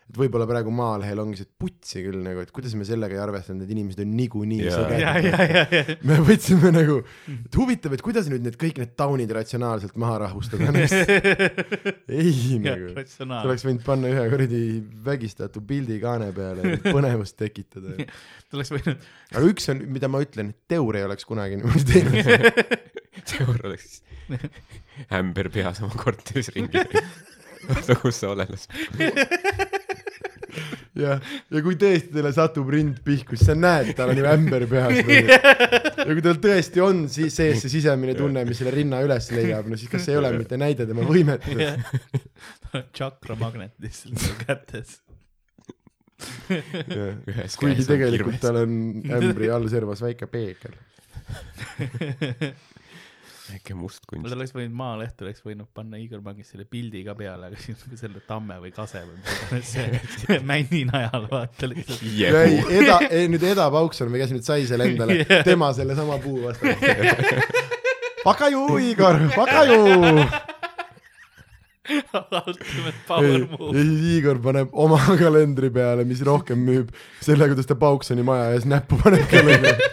Et 0.09 0.16
võib-olla 0.16 0.47
praegu 0.48 0.72
Maalehel 0.72 1.20
ongi 1.20 1.36
see, 1.36 1.47
et 1.48 1.60
putsi 1.60 2.02
küll 2.06 2.22
nagu, 2.24 2.40
et 2.40 2.52
kuidas 2.55 2.72
me 2.78 2.86
sellega 2.89 3.16
ei 3.16 3.20
arvestanud, 3.20 3.66
et 3.66 3.72
inimesed 3.74 4.01
on 4.05 4.14
niikuinii 4.16 4.60
ja, 4.64 4.76
sõgedad. 4.78 5.26
ja, 5.28 5.66
ja. 5.76 5.97
me 6.09 6.16
võtsime 6.24 6.72
nagu, 6.72 6.97
et 7.35 7.59
huvitav, 7.60 7.97
et 7.97 8.05
kuidas 8.05 8.30
nüüd 8.32 8.47
need 8.47 8.56
kõik 8.60 8.80
need 8.80 8.94
taunid 8.98 9.32
ratsionaalselt 9.36 9.98
maha 10.01 10.22
rahustada. 10.24 10.72
ei 12.22 12.59
nagu, 12.64 12.90
oleks 13.43 13.66
võinud 13.68 13.85
panna 13.85 14.12
ühe 14.14 14.24
kuradi 14.32 14.62
vägistatu 15.05 15.62
pildi 15.68 16.01
kaane 16.02 16.30
peale, 16.36 16.78
põnevust 16.89 17.36
tekitada. 17.40 18.09
tuleks 18.52 18.72
võinud, 18.74 19.09
aga 19.35 19.44
üks 19.52 19.68
on, 19.74 19.85
mida 19.93 20.09
ma 20.09 20.24
ütlen, 20.24 20.55
Teur 20.68 20.97
ei 20.97 21.05
oleks 21.05 21.28
kunagi 21.28 21.60
niimoodi 21.60 21.85
teinud. 21.93 22.64
Teur 23.28 23.56
oleks 23.68 23.98
siis 23.98 24.06
ämber 25.12 25.48
peas 25.52 25.82
oma 25.85 25.97
korteris 26.01 26.51
ringi. 26.55 26.85
kus 28.02 28.22
sa 28.22 28.32
oled. 28.32 28.56
jah, 31.05 31.22
ja 31.52 31.62
kui 31.64 31.76
tõesti 31.80 32.12
talle 32.14 32.32
satub 32.36 32.70
rind 32.72 33.01
pihku, 33.05 33.36
siis 33.39 33.51
sa 33.51 33.56
näed, 33.59 33.93
tal 33.98 34.12
on 34.12 34.20
ju 34.20 34.28
ämber 34.28 34.66
peas. 34.70 35.01
ja 36.06 36.09
kui 36.09 36.24
tal 36.24 36.40
tõesti 36.43 36.85
on 36.85 37.05
siis 37.12 37.36
sees 37.39 37.62
see 37.64 37.72
sisemine 37.78 38.16
tunne, 38.18 38.44
mis 38.48 38.60
selle 38.60 38.74
rinna 38.74 39.02
üles 39.05 39.30
leiab, 39.35 39.68
no 39.70 39.78
siis 39.80 39.93
kas 39.93 40.06
see 40.06 40.16
ei 40.16 40.22
ole 40.22 40.32
mitte 40.36 40.60
näide 40.60 40.89
tema 40.89 41.06
võimetest? 41.09 41.93
tšakramagnet 42.97 43.74
lihtsalt 43.82 44.18
seal 44.22 44.40
kätes. 44.44 44.98
kuigi 47.60 47.86
tegelikult 47.86 48.40
tal 48.43 48.64
on 48.64 48.72
ämbri 49.18 49.52
all 49.55 49.68
servas 49.70 50.02
väike 50.05 50.26
peegel. 50.30 50.74
Väike 53.52 53.74
must 53.78 54.04
kunst. 54.08 54.32
oleks 54.34 54.52
võinud 54.56 54.74
Maaleht 54.78 55.22
oleks 55.24 55.44
võinud 55.44 55.68
panna 55.74 56.00
Igor 56.00 56.20
Mangist 56.24 56.54
selle 56.54 56.66
pildi 56.68 57.02
ka 57.06 57.14
peale, 57.18 57.50
aga 57.50 57.60
siis 57.62 57.80
nagu 57.84 58.00
selle 58.00 58.22
tamme 58.28 58.58
või 58.62 58.72
kase 58.76 59.04
või 59.06 59.16
mis 59.22 59.72
iganes 59.76 60.18
see 60.24 60.38
männi 60.50 60.82
najal 60.90 61.28
vaata 61.30 61.70
lihtsalt. 61.72 62.04
ei, 62.04 62.60
Eda, 62.82 62.98
ei 63.08 63.30
nüüd 63.32 63.48
Eda 63.54 63.70
Paukson, 63.74 64.12
kes 64.18 64.34
nüüd 64.36 64.46
sai 64.46 64.66
selle 64.70 64.90
endale 64.92 65.22
Jah. 65.22 65.42
tema 65.46 65.72
sellesama 65.76 66.20
puu 66.22 66.44
vastu. 66.44 66.68
Pakaju, 68.24 68.64
Igor, 68.82 69.20
pakaju. 69.34 69.82
Ultimate 72.48 72.98
power 73.06 73.46
move. 73.48 73.84
Igor 74.16 74.40
paneb 74.44 74.74
oma 74.76 74.98
kalendri 75.22 75.70
peale, 75.72 76.04
mis 76.08 76.20
rohkem 76.26 76.60
müüb, 76.66 76.90
selle, 77.24 77.48
kuidas 77.48 77.68
ta 77.70 77.78
Pauksoni 77.80 78.26
maja 78.26 78.50
ees 78.56 78.66
näppu 78.68 78.98
paneb 79.00 79.24
kellelegi. 79.30 79.88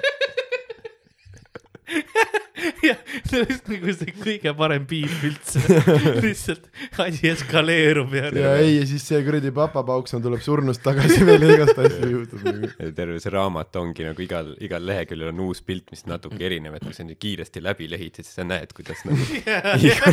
jah, 2.89 2.99
see 3.27 3.41
oleks 3.41 3.61
nagu 3.69 3.95
see 3.99 4.13
kõige 4.19 4.53
parem 4.57 4.85
piip 4.89 5.23
üldse. 5.29 5.61
lihtsalt 6.25 6.69
asi 7.05 7.29
eskaleerub 7.31 8.13
ja. 8.15 8.29
ja 8.35 8.53
ei, 8.61 8.77
ja 8.79 8.85
siis 8.89 9.05
see 9.09 9.21
kuradi 9.25 9.51
papa 9.55 9.83
Paukson 9.87 10.23
tuleb 10.25 10.43
surnust 10.45 10.83
tagasi 10.85 11.21
veel 11.27 11.45
ja 11.47 11.57
igast 11.57 11.81
asju 11.85 12.11
juhtub 12.11 12.45
nagu. 12.47 12.71
terve 12.97 13.19
see 13.23 13.33
raamat 13.33 13.81
ongi 13.81 14.07
nagu 14.07 14.25
igal, 14.25 14.53
igal 14.63 14.83
leheküljel 14.87 15.33
on 15.33 15.43
uus 15.47 15.61
pilt, 15.65 15.87
mis 15.93 16.05
natuke 16.09 16.41
erinev, 16.45 16.77
et 16.77 16.85
kui 16.85 16.95
sa 16.95 17.07
nüüd 17.07 17.19
kiiresti 17.21 17.63
läbi 17.63 17.89
lehid, 17.91 18.21
siis 18.21 18.33
sa 18.39 18.47
näed, 18.47 18.69
kuidas 18.75 19.03
nagu 19.07 19.21
Igor, 19.85 20.11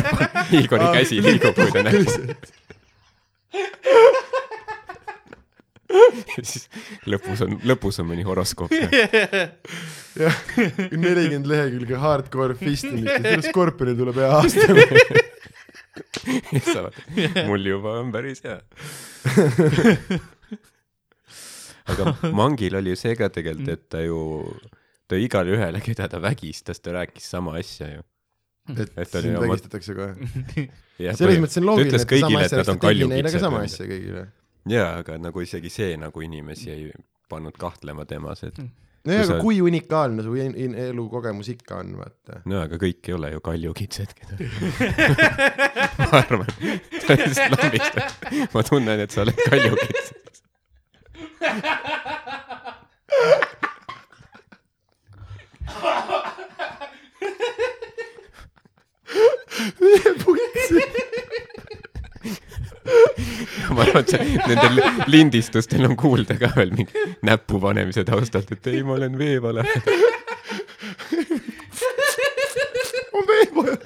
Igori 0.59 0.87
käsi 0.99 1.21
liigub, 1.23 1.55
kui 1.57 1.71
ta 1.73 1.81
näppu. 1.87 2.21
Ja 5.93 6.43
siis 6.43 6.65
lõpus 7.09 7.41
on, 7.45 7.51
lõpus 7.69 7.99
on 8.03 8.07
mõni 8.09 8.23
horoskoop. 8.27 8.71
jah, 8.73 10.35
nelikümmend 11.03 11.47
lehekülge 11.49 11.95
hardcore 12.01 12.55
fistimist 12.59 13.07
ja 13.11 13.19
sellest 13.23 13.49
Scorpionil 13.51 13.97
tuleb 14.01 14.17
hea 14.21 14.29
aasta. 14.39 14.65
mul 17.49 17.61
juba 17.69 17.89
on 18.01 18.07
päris 18.13 18.39
hea. 18.45 18.59
aga 21.93 22.03
Mangil 22.33 22.73
oli 22.79 22.89
ju 22.93 22.97
see 22.99 23.15
ka 23.19 23.25
tegelikult, 23.33 23.69
et 23.75 23.83
ta 23.91 23.99
ju, 24.05 24.17
ta 25.09 25.13
igale 25.19 25.49
ühele, 25.57 25.79
keda 25.83 26.05
ta 26.11 26.17
vägistas, 26.23 26.77
ta 26.83 26.89
rääkis 26.95 27.25
sama 27.35 27.51
asja 27.59 27.87
ju. 27.97 28.01
et 28.73 28.89
Et 28.95 29.09
sind 29.11 29.35
oma- 29.35 29.47
vägistatakse 29.51 29.91
kohe. 29.97 30.13
selles 31.19 31.39
mõttes 31.43 31.57
on 31.59 31.63
ta 31.63 31.67
loogiline, 31.67 31.99
et 31.99 32.03
sama 32.23 32.39
asja 32.45 32.57
on 32.63 32.67
ta 32.79 32.87
tegi 32.87 33.03
neile 33.11 33.29
ka 33.33 33.39
sama 33.43 33.57
asja 33.67 33.83
kõigile. 33.89 34.23
jaa, 34.69 34.97
aga 35.01 35.17
nagu 35.17 35.41
isegi 35.43 35.69
see 35.69 35.97
nagu 35.97 36.21
inimesi 36.21 36.69
ei 36.71 36.91
pannud 37.29 37.57
kahtlema 37.59 38.05
temas, 38.05 38.43
et 38.43 38.57
nojah, 38.59 38.71
Kui 39.03 39.15
aga 39.19 39.25
sa- 39.27 39.39
kui 39.41 39.57
unikaalne 39.61 40.23
su 40.23 40.33
in- 40.39 40.55
in- 40.55 40.75
elukogemus 40.79 41.49
ikka 41.51 41.75
on, 41.81 41.89
vaata. 41.99 42.37
no 42.45 42.61
aga 42.61 42.75
kõik 42.79 43.09
ei 43.09 43.13
ole 43.17 43.31
ju 43.33 43.39
kaljukitsed, 43.43 44.13
keda 44.15 44.37
ma 45.99 46.07
arvan, 46.21 46.47
ta 47.07 47.17
lihtsalt 47.19 47.57
lambistab. 47.57 48.07
ma 48.53 48.63
tunnen, 48.63 48.99
et 49.03 49.11
sa 49.11 49.21
oled 49.25 49.35
kaljukits. 49.49 50.13
ma 63.75 63.83
arvan, 63.85 64.03
et 64.03 64.09
see, 64.11 64.37
nendel 64.47 64.79
lindistustel 65.11 65.85
on 65.87 65.95
kuulda 65.99 66.37
ka 66.39 66.51
veel 66.57 66.73
mingi 66.75 67.05
näpu 67.25 67.59
panemise 67.63 68.03
taustalt, 68.07 68.51
et 68.55 68.67
ei, 68.71 68.83
ma 68.83 68.97
olen 68.97 69.17
veevala. 69.19 69.63
on 73.13 73.23
veel 73.29 73.51
vaja. 73.55 73.77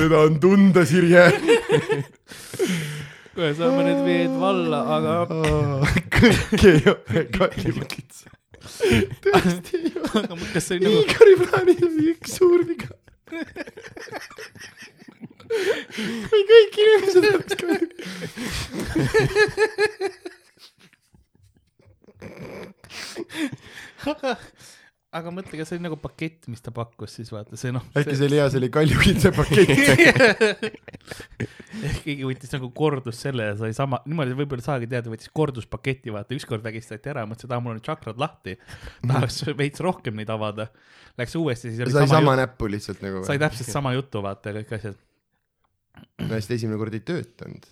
seda 0.00 0.16
on 0.24 0.40
tunda, 0.40 0.84
Sirje. 0.88 1.24
kohe 3.34 3.52
saame 3.56 3.86
need 3.86 4.02
veed 4.06 4.34
valla, 4.42 4.80
aga, 4.96 5.14
kõik 6.16 6.64
ei 6.72 6.82
ole 6.92 7.24
kaljukits. 7.36 8.24
tõesti 9.26 9.74
ei 9.78 9.92
ole. 10.00 10.24
nagu, 10.32 10.44
Igori 11.04 11.34
plaanis 11.44 11.84
oli 11.86 12.14
üks 12.14 12.30
suur 12.40 12.66
viga. 12.68 12.90
Kui 15.50 16.42
kõik 16.50 16.74
inimesed 16.84 17.24
oleks 17.30 17.54
ka. 17.60 17.66
aga, 25.10 25.32
mõtle, 25.34 25.58
kas 25.58 25.70
see 25.70 25.78
oli 25.78 25.84
nagu 25.84 25.96
pakett, 26.00 26.46
mis 26.50 26.62
ta 26.64 26.72
pakkus 26.74 27.16
siis 27.18 27.30
vaata 27.34 27.58
see 27.60 27.72
noh. 27.74 27.84
äkki 27.98 28.14
see 28.18 28.28
oli 28.28 28.38
hea, 28.38 28.46
see 28.52 28.60
oli 28.60 28.70
kaljukitse 28.74 29.32
pakett. 29.34 29.70
ehk 31.88 32.00
keegi 32.04 32.28
võttis 32.28 32.54
nagu 32.54 32.70
kordus 32.76 33.20
selle 33.24 33.48
ja 33.50 33.56
sai 33.58 33.74
sama, 33.76 34.00
niimoodi 34.06 34.36
võib-olla 34.38 34.64
saagi 34.64 34.88
teada, 34.90 35.10
võttis 35.12 35.32
korduspaketi, 35.34 36.14
vaata 36.14 36.36
ükskord 36.36 36.64
vägistati 36.66 37.12
ära, 37.12 37.26
mõtles, 37.28 37.48
et 37.48 37.56
aa, 37.56 37.62
mul 37.64 37.76
on 37.76 37.84
tšakrad 37.84 38.22
lahti, 38.22 38.56
tahaks 39.06 39.42
veits 39.58 39.82
rohkem 39.84 40.18
neid 40.20 40.30
avada. 40.32 40.70
Läks 41.18 41.34
uuesti, 41.36 41.72
siis 41.72 41.82
oli 41.84 41.92
sai 41.92 42.06
sama, 42.06 42.20
sama 42.20 42.36
näppu 42.38 42.64
lihtsalt 42.70 43.00
nagu. 43.04 43.24
sai 43.26 43.40
täpselt 43.42 43.72
sama 43.72 43.92
juttu, 43.96 44.22
vaata 44.24 44.54
kõik 44.60 44.70
asjad. 44.78 44.96
Hästi 46.30 46.56
esimene 46.56 46.78
kord 46.80 46.96
ei 46.96 47.04
töötanud. 47.04 47.68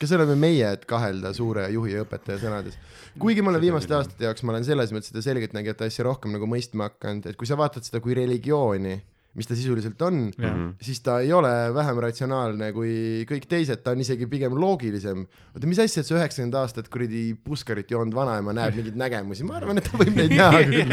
kas 0.00 0.12
oleme 0.12 0.34
meie, 0.36 0.72
et 0.76 0.84
kahelda 0.84 1.32
suure 1.32 1.68
juhi 1.72 1.94
ja 1.94 2.04
õpetaja 2.04 2.40
sõnades? 2.42 2.78
kuigi 3.18 3.42
ma 3.42 3.54
olen 3.54 3.64
viimaste 3.64 3.96
aastate 3.96 4.28
jaoks, 4.28 4.44
ma 4.44 4.52
olen 4.54 4.66
selles 4.66 4.92
mõttes 4.92 5.12
seda 5.12 5.24
selgeltnägijate 5.24 5.88
asja 5.88 6.04
rohkem 6.04 6.34
nagu 6.36 6.48
mõistma 6.50 6.90
hakanud, 6.90 7.30
et 7.30 7.36
kui 7.40 7.48
sa 7.48 7.58
vaatad 7.58 7.86
seda 7.86 8.02
kui 8.04 8.16
religiooni, 8.18 8.98
mis 9.36 9.46
ta 9.46 9.54
sisuliselt 9.54 10.00
on, 10.02 10.30
Mhm. 10.32 10.66
siis 10.80 11.00
ta 11.04 11.18
ei 11.20 11.32
ole 11.36 11.50
vähem 11.76 11.98
ratsionaalne 12.00 12.72
kui 12.72 13.24
kõik 13.28 13.44
teised, 13.50 13.82
ta 13.84 13.92
on 13.92 14.00
isegi 14.00 14.26
pigem 14.26 14.56
loogilisem. 14.56 15.26
oota, 15.54 15.66
mis 15.68 15.78
asja, 15.78 16.00
et 16.00 16.06
see 16.08 16.16
üheksakümmend 16.16 16.54
aastat 16.56 16.88
kuradi 16.88 17.34
puskarit 17.44 17.90
joonud 17.90 18.14
vanaema 18.16 18.52
näeb 18.56 18.74
mingeid 18.80 18.96
nägemusi, 18.96 19.44
ma 19.44 19.58
arvan, 19.60 19.78
et 19.78 19.84
ta 19.90 19.98
võib 20.00 20.16
neid 20.16 20.32
näha 20.32 20.62
küll. 20.72 20.92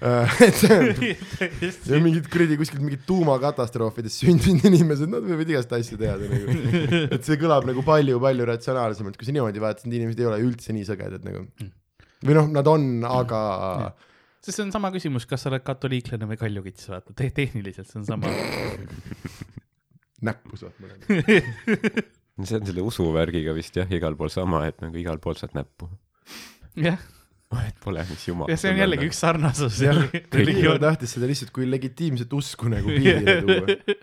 et 0.00 0.60
ja 1.90 1.98
mingid 2.00 2.28
kuradi 2.32 2.56
kuskilt 2.60 2.80
mingid 2.84 3.02
tuumakatastroofidest 3.08 4.22
sündinud 4.24 4.64
inimesed, 4.70 5.10
nad 5.12 5.24
võivad 5.26 5.50
igast 5.52 5.72
asju 5.76 5.98
teada 6.00 6.24
nagu. 6.30 6.54
et 7.16 7.24
see 7.26 7.36
kõlab 7.40 7.66
nagu 7.68 7.84
palju-palju 7.84 8.46
ratsionaalsemalt, 8.48 9.18
kui 9.20 9.28
sa 9.28 9.34
niimoodi 9.36 9.60
vaatad, 9.62 9.84
need 9.88 10.00
inimesed 10.00 10.22
ei 10.24 10.30
ole 10.30 10.38
üldse 10.46 10.72
nii 10.76 10.86
sõgedad 10.88 11.24
nagu. 11.26 11.44
või 12.24 12.36
noh, 12.36 12.48
nad 12.52 12.66
on, 12.68 12.88
aga 13.08 13.42
sest 14.40 14.56
see 14.56 14.64
on 14.66 14.72
sama 14.74 14.90
küsimus, 14.94 15.26
kas 15.28 15.44
sa 15.44 15.52
oled 15.52 15.64
katoliiklane 15.66 16.28
või 16.30 16.40
kaljukits, 16.40 16.88
vaata 16.92 17.16
te, 17.16 17.30
tehniliselt 17.36 17.90
see 17.90 18.00
on 18.00 18.08
sama. 18.08 18.30
näppu 20.26 20.58
saad 20.60 20.76
mõlemad. 20.80 21.06
see 22.48 22.58
on 22.58 22.68
selle 22.68 22.84
usuvärgiga 22.84 23.54
vist 23.56 23.76
jah, 23.76 23.88
igal 23.92 24.16
pool 24.18 24.32
sama, 24.32 24.64
et 24.68 24.80
nagu 24.84 24.96
igal 25.00 25.20
pool 25.22 25.38
saad 25.38 25.56
näppu. 25.56 25.88
jah, 26.80 27.00
vahet 27.54 27.80
pole, 27.82 28.04
mis 28.10 28.28
jumal. 28.28 28.50
ja 28.52 28.58
see 28.60 28.72
on 28.72 28.80
jällegi 28.80 29.10
üks 29.10 29.20
sarnasus. 29.24 29.80
Igor 29.82 30.80
tahtis 30.82 31.16
seda 31.16 31.28
lihtsalt 31.30 31.52
kui 31.56 31.68
legitiimset 31.68 32.32
usku 32.36 32.70
nagu 32.72 32.92
piirile 32.92 33.40
tuua. 33.44 33.98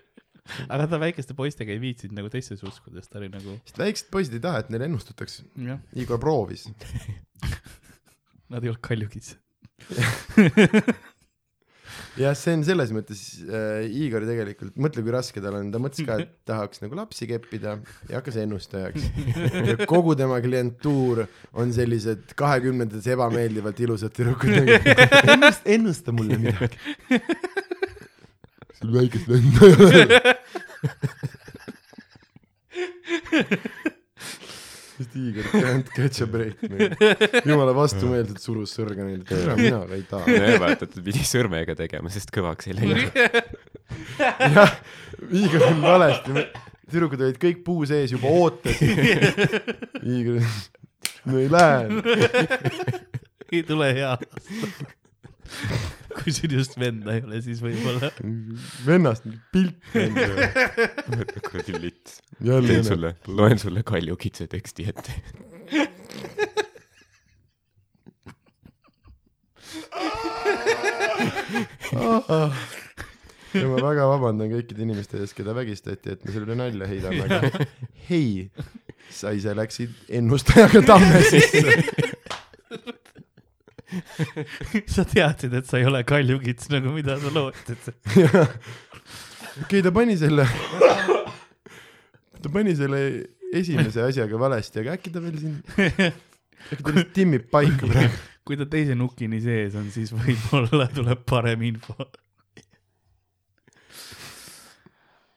aga 0.74 0.86
ta 0.88 1.00
väikeste 1.00 1.36
poistega 1.38 1.74
ei 1.74 1.82
viitsinud 1.82 2.16
nagu 2.18 2.30
teistes 2.32 2.62
uskudes, 2.66 3.10
ta 3.10 3.20
oli 3.20 3.30
nagu, 3.32 3.58
sest 3.68 3.82
väiksed 3.82 4.08
poisid 4.12 4.38
ei 4.38 4.44
taha, 4.44 4.64
et 4.64 4.72
neile 4.72 4.88
ennustatakse. 4.90 5.44
jah, 5.66 5.82
Igor 5.98 6.20
proovis. 6.22 6.68
nad 8.48 8.62
ei 8.62 8.70
olnud 8.70 8.82
kaljukits. 8.84 9.36
jah, 12.18 12.34
see 12.36 12.52
on 12.56 12.64
selles 12.66 12.90
mõttes 12.94 13.20
äh, 13.46 13.86
Igor 14.02 14.22
tegelikult, 14.28 14.74
mõtle, 14.80 15.00
kui 15.06 15.12
raske 15.14 15.38
tal 15.42 15.54
on, 15.60 15.66
ta 15.74 15.78
mõtles 15.82 16.06
ka, 16.06 16.12
et 16.24 16.32
tahaks 16.48 16.78
nagu 16.82 16.94
lapsi 16.98 17.24
keppida 17.30 17.70
ja 18.10 18.14
hakkas 18.18 18.36
ennustajaks. 18.42 19.02
ja 19.70 19.74
kogu 19.90 20.12
tema 20.18 20.36
klientuur 20.44 21.16
on 21.58 21.68
sellised 21.74 22.22
kahekümnendates 22.38 23.06
ebameeldivalt 23.14 23.78
ilusad 23.86 24.12
tüdrukud 24.16 24.50
nagu,. 24.56 24.70
ennusta, 25.34 25.64
ennusta 25.76 26.08
mulle 26.16 26.34
midagi. 26.42 26.76
sul 28.78 28.90
väikest 28.98 29.26
venda 29.30 29.60
ei 29.68 29.74
ole. 29.86 30.04
sest 34.98 35.14
Igor 35.16 35.44
can't 35.52 35.90
catch 35.94 36.22
a 36.22 36.26
break 36.26 36.62
nagu. 36.64 36.88
jumala 37.48 37.74
vastumeelselt 37.76 38.40
surus 38.42 38.72
sõrga 38.74 39.04
neile, 39.06 39.22
et 39.22 39.30
tere, 39.30 39.54
mina 39.58 39.82
ka 39.86 39.94
ei 39.94 40.06
taha. 40.08 40.24
nojah, 40.32 40.56
vaata, 40.62 40.88
et 40.88 40.96
pidi 41.06 41.22
sõrmega 41.26 41.76
tegema, 41.78 42.10
sest 42.12 42.32
kõvaks 42.34 42.70
ei 42.70 42.78
läinud. 42.78 43.20
jah, 44.56 44.74
Igor 45.42 45.68
on 45.68 45.84
valesti, 45.84 46.46
tüdrukud 46.90 47.22
olid 47.28 47.38
kõik 47.42 47.62
puu 47.66 47.86
sees 47.88 48.14
juba 48.16 48.32
ootasid. 48.40 49.04
Igor, 50.18 50.42
no 51.28 51.38
ei 51.38 51.52
lähe. 51.52 51.82
ei 53.52 53.62
tule 53.68 53.92
hea. 54.00 54.16
kui 56.18 56.32
sul 56.32 56.52
just 56.52 56.78
venda 56.80 57.14
ei 57.16 57.24
ole, 57.24 57.40
siis 57.44 57.60
võib-olla. 57.64 58.10
vennast 58.88 59.26
mingi 59.28 59.40
pilt 59.52 59.76
käinud. 59.92 60.22
kuradi 61.48 61.82
lits. 61.82 62.22
jälle 62.44 62.78
teen. 62.78 62.88
sulle, 62.88 63.14
loen 63.28 63.60
sulle 63.60 63.84
kaljukitse 63.86 64.48
teksti 64.50 64.88
ette. 64.92 65.12
ja 73.54 73.64
ma 73.68 73.80
väga 73.82 74.06
vabandan 74.08 74.52
kõikide 74.52 74.84
inimeste 74.84 75.20
ees, 75.20 75.34
keda 75.36 75.54
vägistati, 75.56 76.14
et 76.14 76.24
me 76.24 76.32
selle 76.32 76.48
üle 76.48 76.56
nalja 76.58 76.88
heidame, 76.88 77.24
aga 77.26 77.66
hei, 78.08 78.48
sa 79.12 79.32
ise 79.36 79.54
läksid 79.56 80.14
ennustajaga 80.20 80.84
tamme 80.88 81.20
sisse. 81.28 82.07
sa 84.94 85.04
teadsid, 85.08 85.54
et 85.56 85.68
sa 85.68 85.80
ei 85.80 85.88
ole 85.88 86.02
kaljukits 86.06 86.70
nagu 86.72 86.92
mida 86.94 87.16
sa 87.20 87.32
lootsid. 87.32 87.88
okei, 89.64 89.82
ta 89.84 89.92
pani 89.94 90.16
selle, 90.20 90.46
ta 92.42 92.52
pani 92.52 92.76
selle 92.78 93.02
esimese 93.56 94.04
asjaga 94.04 94.40
valesti, 94.40 94.82
aga 94.82 94.96
äkki 94.98 95.12
ta 95.14 95.24
veel 95.24 95.38
siin, 95.40 95.58
äkki 95.78 96.82
ta 96.82 96.94
lihtsalt 96.94 97.14
timmib 97.16 97.48
paika 97.52 97.88
praegu. 97.88 98.24
kui 98.48 98.56
ta 98.60 98.64
teise 98.68 98.96
nukini 98.96 99.40
sees 99.44 99.76
on, 99.76 99.90
siis 99.92 100.12
võib-olla 100.16 100.88
tuleb 100.92 101.24
parem 101.28 101.64
info. 101.68 101.96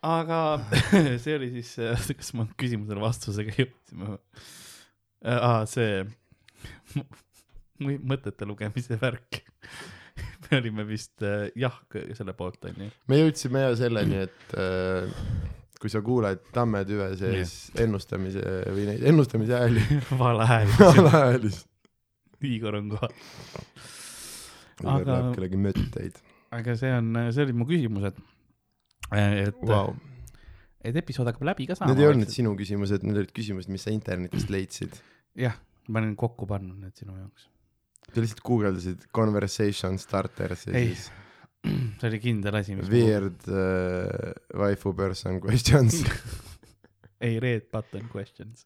aga 0.01 0.41
see 1.23 1.37
oli 1.37 1.51
siis, 1.55 1.75
kas 2.17 2.33
ma 2.35 2.49
küsimusele 2.59 3.03
vastusega 3.03 3.55
jõudsime? 3.55 4.17
aa, 5.21 5.63
see 5.69 6.01
mõtete 7.81 8.47
lugemise 8.47 8.97
värk. 9.01 9.41
me 10.51 10.59
olime 10.59 10.83
vist 10.87 11.23
äh, 11.23 11.47
jah, 11.55 11.77
selle 12.17 12.33
poolt 12.37 12.65
onju. 12.67 12.89
me 13.07 13.19
jõudsime 13.21 13.63
ja 13.63 13.73
selleni, 13.79 14.25
et 14.27 14.55
äh, 14.59 15.07
kui 15.81 15.89
sa 15.89 16.01
kuuled 16.05 16.43
tammetüve 16.53 17.07
sees 17.17 17.71
ennustamise 17.81 18.43
või 18.69 18.85
neid 18.91 19.05
ennustamise 19.09 19.57
hääli, 19.57 19.85
vale 20.21 20.45
hääl, 20.49 20.73
hääli, 21.15 21.53
Igor 22.51 22.77
on 22.81 22.91
kohal. 22.93 23.15
aga 24.81 24.93
Aga- 24.97 25.07
läheb 25.15 25.33
kellegi 25.37 25.61
mõtteid. 25.61 26.21
aga 26.57 26.75
see 26.77 26.93
on, 26.99 27.11
see 27.31 27.45
olid 27.47 27.57
mu 27.57 27.67
küsimused. 27.69 28.19
et 29.15 29.63
Vau, 29.67 29.95
et 30.83 30.97
episood 31.01 31.29
hakkab 31.31 31.47
läbi 31.51 31.67
ka 31.69 31.77
saama. 31.79 31.93
need 31.93 32.03
ei 32.03 32.11
olnud 32.11 32.33
sinu 32.33 32.53
küsimused, 32.59 33.05
need 33.07 33.23
olid 33.23 33.33
küsimused, 33.35 33.71
mis 33.73 33.87
sa 33.87 33.93
internetist 33.95 34.51
leidsid. 34.53 34.99
jah, 35.39 35.55
ma 35.87 36.01
olen 36.03 36.15
kokku 36.19 36.49
pannud 36.49 36.77
need 36.81 36.97
sinu 36.99 37.15
jaoks. 37.17 37.47
Sa 38.09 38.19
lihtsalt 38.19 38.43
guugeldasid 38.45 39.07
conversation 39.15 39.97
starters 40.01 40.67
ja 40.67 40.77
Ei, 40.79 40.93
siis 40.93 41.09
see 42.01 42.09
oli 42.09 42.19
kindel 42.21 42.57
asi, 42.57 42.75
mis. 42.77 42.89
weird 42.89 43.45
uh, 43.49 44.31
waifu 44.57 44.93
person 44.97 45.39
questions. 45.43 46.01
ei, 47.25 47.37
red 47.43 47.67
button 47.73 48.07
questions. 48.13 48.65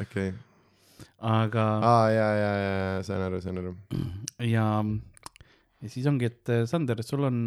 okei, 0.00 0.32
aga 1.28 1.66
aa 1.84 2.08
ja, 2.14 2.28
ja, 2.38 2.50
ja, 2.62 2.72
ja 2.80 3.04
saan 3.06 3.26
aru, 3.28 3.42
saan 3.44 3.60
aru. 3.60 3.74
ja, 4.54 4.66
ja 5.80 5.92
siis 5.92 6.08
ongi, 6.08 6.30
et 6.32 6.52
äh, 6.52 6.64
Sander, 6.70 7.04
sul 7.04 7.28
on, 7.28 7.42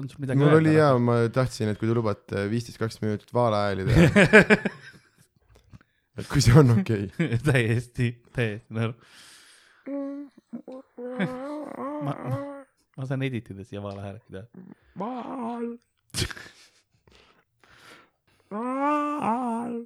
on 0.00 0.08
sul 0.08 0.24
midagi 0.24 0.40
mul 0.40 0.56
oli 0.62 0.74
hea, 0.78 0.88
ma 0.98 1.20
tahtsin, 1.32 1.74
et 1.74 1.80
kui 1.80 1.90
te 1.90 1.96
lubate 1.96 2.46
viisteist, 2.52 2.80
kakskümmend 2.80 3.18
minutit 3.18 3.36
vaala 3.36 3.66
hääli 3.68 3.86
teha, 3.90 4.48
et 6.18 6.32
kui 6.32 6.40
see 6.44 6.56
on 6.56 6.78
okei 6.78 7.10
okay. 7.12 7.38
täiesti, 7.52 8.14
täiesti 8.32 8.80
nõr-. 8.80 8.96
ma, 12.04 12.14
ma 12.96 13.06
saan 13.08 13.22
editida 13.26 13.64
siia 13.66 13.82
vaale 13.82 14.04
häälegi 14.04 14.36
teha. 14.36 14.44
Vaal. 14.98 15.68
Vaal. 18.54 19.78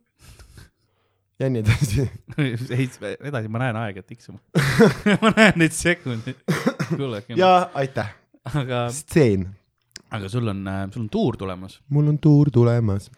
ja 1.39 1.51
nii 1.51 1.63
edasi. 1.63 2.05
ei, 2.77 2.89
edasi 3.31 3.49
ma 3.53 3.63
näen 3.63 3.79
aega 3.81 4.03
tiksuma. 4.03 4.41
ma 5.23 5.33
näen 5.37 5.63
neid 5.63 5.77
sekundeid. 5.77 6.43
ja 7.37 7.53
aitäh, 7.79 8.11
aga, 8.55 8.89
stseen. 8.95 9.49
aga 10.11 10.29
sul 10.29 10.49
on, 10.51 10.67
sul 10.93 11.07
on 11.07 11.09
tuur 11.13 11.37
tulemas 11.37 11.79
mul 11.95 12.13
on 12.13 12.19
tuur 12.19 12.51
tulemas, 12.53 13.11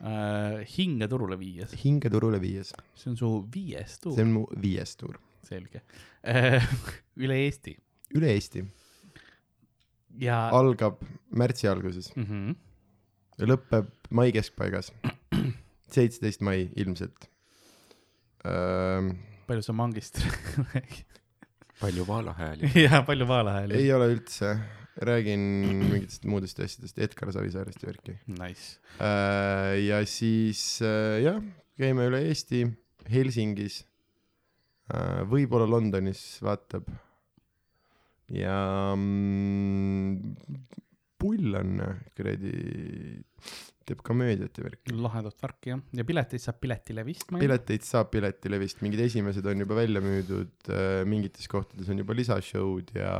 äh,. 0.00 0.64
hinge 0.76 1.08
turule 1.08 1.38
viies, 1.40 1.72
hingeturule 1.84 2.40
viies, 2.40 2.74
see 2.94 3.12
on 3.12 3.16
su 3.20 3.30
viies 3.54 3.98
tuur 4.00 4.16
see, 4.16 4.26
on 4.26 4.34
mu 4.38 4.46
viies 4.60 4.96
tuur, 5.00 5.18
selge 5.48 5.82
äh. 6.22 6.64
üle 7.24 7.38
Eesti 7.46 7.76
üle 8.14 8.30
Eesti, 8.34 8.64
ja. 10.22 10.38
algab 10.54 11.02
märtsi 11.34 11.68
alguses 11.70 12.12
Mm 12.16 12.24
-hmm. 12.24 12.56
ja 13.38 13.46
lõpeb 13.50 13.90
mai 14.10 14.30
keskpaigas, 14.32 14.92
seitseteist 15.94 16.40
mai 16.40 16.70
ilmselt. 16.76 17.30
palju 19.46 19.62
sa 19.62 19.72
mangist 19.72 20.20
räägid? 20.74 21.20
palju 21.80 22.06
vaalahääli. 22.06 22.70
ja 22.86 23.02
palju 23.02 23.26
vaalahääli. 23.28 23.74
ei 23.74 23.92
ole 23.92 24.08
üldse, 24.14 24.58
räägin 24.96 25.40
mingitest 25.90 26.24
muudest 26.24 26.60
asjadest, 26.60 26.98
Edgar 26.98 27.32
Savisaarest 27.32 27.82
ja 27.82 27.88
värki. 27.88 28.18
Nice. 28.26 28.78
ja 29.88 30.04
siis 30.06 30.82
äh, 30.82 31.22
jah, 31.24 31.42
käime 31.78 32.06
üle 32.06 32.22
Eesti, 32.28 32.66
Helsingis, 33.10 33.84
võib-olla 35.30 35.66
Londonis 35.68 36.22
vaatab. 36.44 36.88
ja 38.34 38.56
mm, 38.96 40.34
pull 41.20 41.56
on 41.56 41.78
kuradi, 42.16 42.52
teeb 43.88 44.02
komöödiat 44.04 44.58
ja 44.58 44.66
värki. 44.66 44.94
lahedat 44.96 45.40
värki 45.44 45.72
jah, 45.72 45.82
ja 45.96 46.04
pileteid 46.08 46.42
saab 46.44 46.60
Piletilevist. 46.60 47.32
pileteid 47.32 47.86
saab 47.86 48.10
Piletilevist, 48.12 48.84
mingid 48.84 49.04
esimesed 49.06 49.46
on 49.48 49.64
juba 49.64 49.78
välja 49.80 50.04
müüdud, 50.04 50.70
mingites 51.08 51.48
kohtades 51.52 51.90
on 51.92 52.00
juba 52.04 52.16
lisashow'd 52.16 52.94
ja 52.96 53.14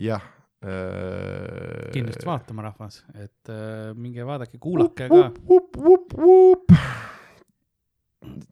jah 0.00 0.24
äh,. 0.64 1.90
kindlasti 1.94 2.26
vaatama, 2.28 2.66
rahvas, 2.70 3.02
et 3.14 3.52
äh, 3.52 3.92
minge 3.98 4.26
vaadake, 4.26 4.58
kuulake 4.62 5.08
ka. 5.10 5.20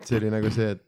see 0.06 0.16
oli 0.20 0.30
nagu 0.32 0.50
see, 0.54 0.70
et 0.76 0.87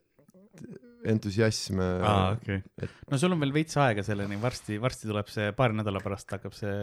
entusiasm 1.08 1.80
aa, 1.80 2.34
okei 2.34 2.58
et-. 2.82 2.96
no 3.10 3.18
sul 3.20 3.32
on 3.34 3.40
veel 3.40 3.52
veits 3.54 3.76
aega 3.80 4.02
selleni, 4.04 4.36
varsti, 4.40 4.76
varsti 4.82 5.08
tuleb 5.08 5.30
see, 5.32 5.48
paari 5.56 5.78
nädala 5.78 6.02
pärast 6.04 6.34
hakkab 6.34 6.54
see 6.56 6.74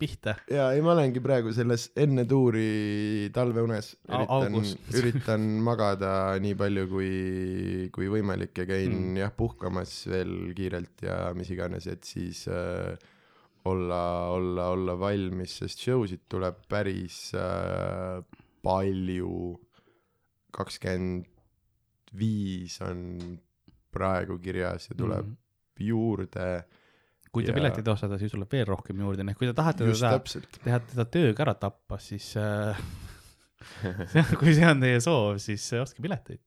pihta. 0.00 0.36
ja 0.50 0.70
ei, 0.74 0.82
ma 0.84 0.94
olengi 0.96 1.22
praegu 1.22 1.54
selles 1.54 1.88
enne 2.00 2.24
tuuri 2.30 3.30
talveunes, 3.34 3.92
üritan 4.10 4.58
üritan 5.00 5.46
magada 5.66 6.12
nii 6.42 6.58
palju 6.58 6.88
kui, 6.90 7.14
kui 7.94 8.10
võimalik 8.10 8.62
ja 8.62 8.66
käin 8.70 8.96
mm. 8.96 9.22
jah 9.22 9.34
puhkamas 9.36 9.94
veel 10.10 10.34
kiirelt 10.56 11.06
ja 11.06 11.22
mis 11.38 11.54
iganes, 11.54 11.86
et 11.90 12.06
siis 12.08 12.46
äh, 12.50 12.98
olla, 13.70 14.02
olla, 14.34 14.70
olla 14.74 14.98
valmis, 14.98 15.60
sest 15.62 15.86
show 15.86 16.06
sid 16.10 16.26
tuleb 16.32 16.64
päris 16.70 17.28
äh, 17.38 18.22
palju. 18.64 19.58
kakskümmend 20.50 21.29
viis 22.18 22.76
on 22.82 23.00
praegu 23.94 24.38
kirjas 24.42 24.90
ja 24.90 24.96
tuleb 24.98 25.26
mm. 25.26 25.36
juurde. 25.86 26.50
kui 27.30 27.44
te 27.44 27.52
Ja- 27.52 27.54
piletid 27.54 27.88
ostate, 27.88 28.18
siis 28.18 28.32
tuleb 28.32 28.50
veel 28.52 28.66
rohkem 28.66 28.98
juurde, 28.98 29.22
nii 29.22 29.36
et 29.36 29.38
kui 29.38 29.46
te 29.46 29.54
tahate 29.54 29.86
just 29.86 30.02
teda, 30.02 30.18
täpselt. 30.18 30.60
teha 30.64 30.80
teda 30.82 31.04
tööga 31.06 31.44
ära 31.46 31.54
tappa, 31.54 31.98
siis 32.02 32.32
äh, 32.40 32.80
kui 34.40 34.54
see 34.56 34.66
on 34.66 34.82
teie 34.82 35.00
soov, 35.04 35.38
siis 35.42 35.66
äh, 35.74 35.84
ostke 35.84 36.02
pileteid. 36.02 36.40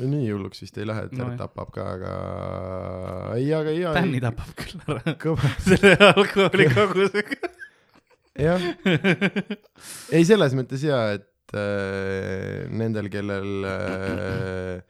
nii 0.00 0.30
hulluks 0.30 0.60
vist 0.64 0.76
ei 0.80 0.88
lähe, 0.88 1.06
et 1.08 1.12
No 1.16 1.28
tapab 1.40 1.70
ka, 1.72 1.84
aga 1.96 2.16
ei, 3.36 3.46
aga 3.56 3.72
ja. 3.76 3.92
Tänni 3.96 4.20
tapab 4.24 4.50
küll 4.58 4.82
ära 4.92 5.14
kõva, 5.20 5.52
selle 5.68 5.94
alkoholi 6.10 6.68
kogusega. 6.72 7.52
jah, 8.40 8.66
ei 10.12 10.24
selles 10.28 10.56
mõttes 10.56 10.84
ja, 10.84 11.00
et 11.16 11.28
äh, 11.54 12.66
nendel, 12.70 13.08
kellel 13.12 13.64
äh, 13.70 14.82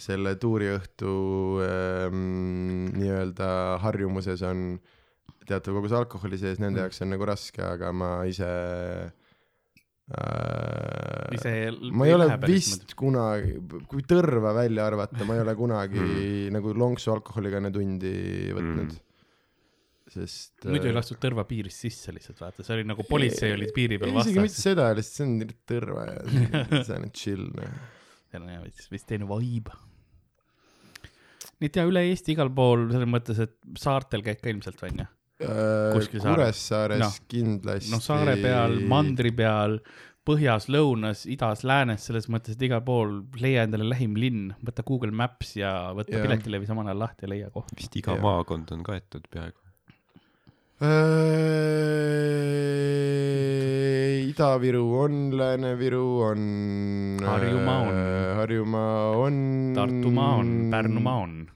selle 0.00 0.34
tuuriõhtu 0.40 1.14
äh, 1.62 2.08
nii-öelda 2.10 3.78
harjumuses 3.84 4.42
on 4.42 4.80
teatav 5.46 5.74
kogus 5.78 5.92
alkoholi 5.92 6.38
sees, 6.38 6.58
nende 6.58 6.78
Mm. 6.80 6.84
jaoks 6.86 7.02
on 7.02 7.10
nagu 7.10 7.26
raske, 7.26 7.62
aga 7.62 7.92
ma 7.92 8.10
ise 8.30 8.48
äh, 10.10 11.34
ise 11.36 11.52
ma 11.92 12.06
ei 12.06 12.14
ole 12.16 12.26
vist 12.46 12.94
kunagi, 12.98 13.56
kui 13.90 14.02
tõrva 14.08 14.52
välja 14.56 14.86
arvata, 14.90 15.24
ma 15.26 15.36
ei 15.36 15.44
ole 15.44 15.54
kunagi 15.58 16.00
Mm. 16.00 16.50
nagu 16.56 16.72
lonksu 16.74 17.12
alkoholiga 17.14 17.58
enne 17.60 17.70
tundi 17.74 18.14
võtnud 18.56 18.90
Mm. 18.90 18.98
Sest 20.14 20.66
muidu 20.66 20.88
ei 20.88 20.94
äh, 20.94 20.96
lastud 20.96 21.20
tõrva 21.22 21.44
piirist 21.48 21.84
sisse 21.86 22.14
lihtsalt 22.14 22.40
vaata, 22.42 22.64
see 22.66 22.78
oli 22.78 22.88
nagu 22.88 23.06
politsei 23.08 23.52
olid 23.54 23.70
piiri 23.76 24.00
peal 24.00 24.10
ei, 24.10 24.18
isegi 24.24 24.40
mitte 24.40 24.50
vastas. 24.50 24.66
seda, 24.66 24.88
lihtsalt 24.98 25.20
see 25.20 25.28
on 25.28 25.54
tõrva 25.70 26.08
ja 26.08 26.82
see 26.88 26.98
on 26.98 27.06
chill 27.20 27.46
noh. 27.54 27.78
seal 28.32 28.44
on 28.44 28.52
jah 28.56 28.66
vist, 28.66 28.90
vist 28.90 29.08
teine 29.10 29.28
vibe. 29.30 29.78
nii 31.60 31.70
et 31.70 31.80
ja 31.80 31.86
üle 31.88 32.04
Eesti 32.10 32.34
igal 32.36 32.50
pool 32.56 32.88
selles 32.90 33.10
mõttes, 33.14 33.40
et 33.46 33.56
saartel 33.78 34.26
käid 34.26 34.42
ka 34.42 34.52
ilmselt 34.52 34.86
onju. 34.90 35.08
Kuskil 35.40 36.20
saarel. 36.20 36.36
Kuressaares 36.36 37.00
Noh. 37.00 37.14
kindlasti. 37.30 37.90
noh, 37.94 38.02
saare 38.04 38.34
peal, 38.42 38.74
mandri 38.88 39.30
peal, 39.32 39.78
põhjas, 40.28 40.66
lõunas, 40.72 41.24
idas, 41.32 41.62
läänes, 41.64 42.04
selles 42.08 42.28
mõttes, 42.32 42.58
et 42.58 42.64
igal 42.68 42.82
pool 42.84 43.22
leia 43.40 43.64
endale 43.64 43.86
lähim 43.88 44.18
linn, 44.20 44.50
võta 44.66 44.84
Google 44.86 45.14
Maps 45.16 45.54
ja 45.56 45.72
võta 45.96 46.12
Jah. 46.12 46.26
Piletilevi 46.26 46.68
samal 46.68 46.90
ajal 46.90 47.00
lahti 47.06 47.24
ja 47.26 47.32
leia 47.32 47.50
koht. 47.54 47.72
vist 47.78 47.96
iga 47.96 48.18
Jah. 48.18 48.24
maakond 48.26 48.72
on 48.76 48.84
kaetud 48.86 49.26
peaaegu. 49.32 49.58
Äh, 50.80 50.88
Ida-Viru 54.32 54.84
on, 54.96 55.30
Lääne-Viru 55.36 56.22
on. 56.24 57.18
Harjumaa 57.20 57.80
on. 57.80 57.94
Harjumaa 58.36 59.10
on. 59.10 59.72
Tartumaa 59.76 60.36
on, 60.36 60.68
Pärnumaa 60.70 61.16
on. 61.16 61.50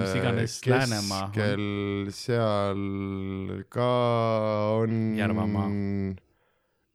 Mis 0.00 0.14
iganes 0.18 0.66
Läänemaa 0.66 1.24
on. 1.24 1.30
keskel 1.32 2.10
seal 2.10 2.82
ka 3.70 3.92
on. 4.82 5.14
Järvamaa. 5.16 5.70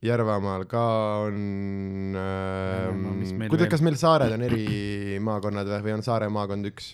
Järvamaal 0.04 0.64
ka 0.68 0.84
on 1.28 1.40
ähm,. 2.16 3.48
kuidas, 3.52 3.68
kas 3.72 3.82
meil 3.84 3.96
saared 4.00 4.32
on 4.36 4.44
eri 4.48 5.20
maakonnad 5.20 5.68
või, 5.68 5.82
või 5.88 5.96
on 5.96 6.04
Saare 6.04 6.28
maakond 6.32 6.68
üks? 6.72 6.94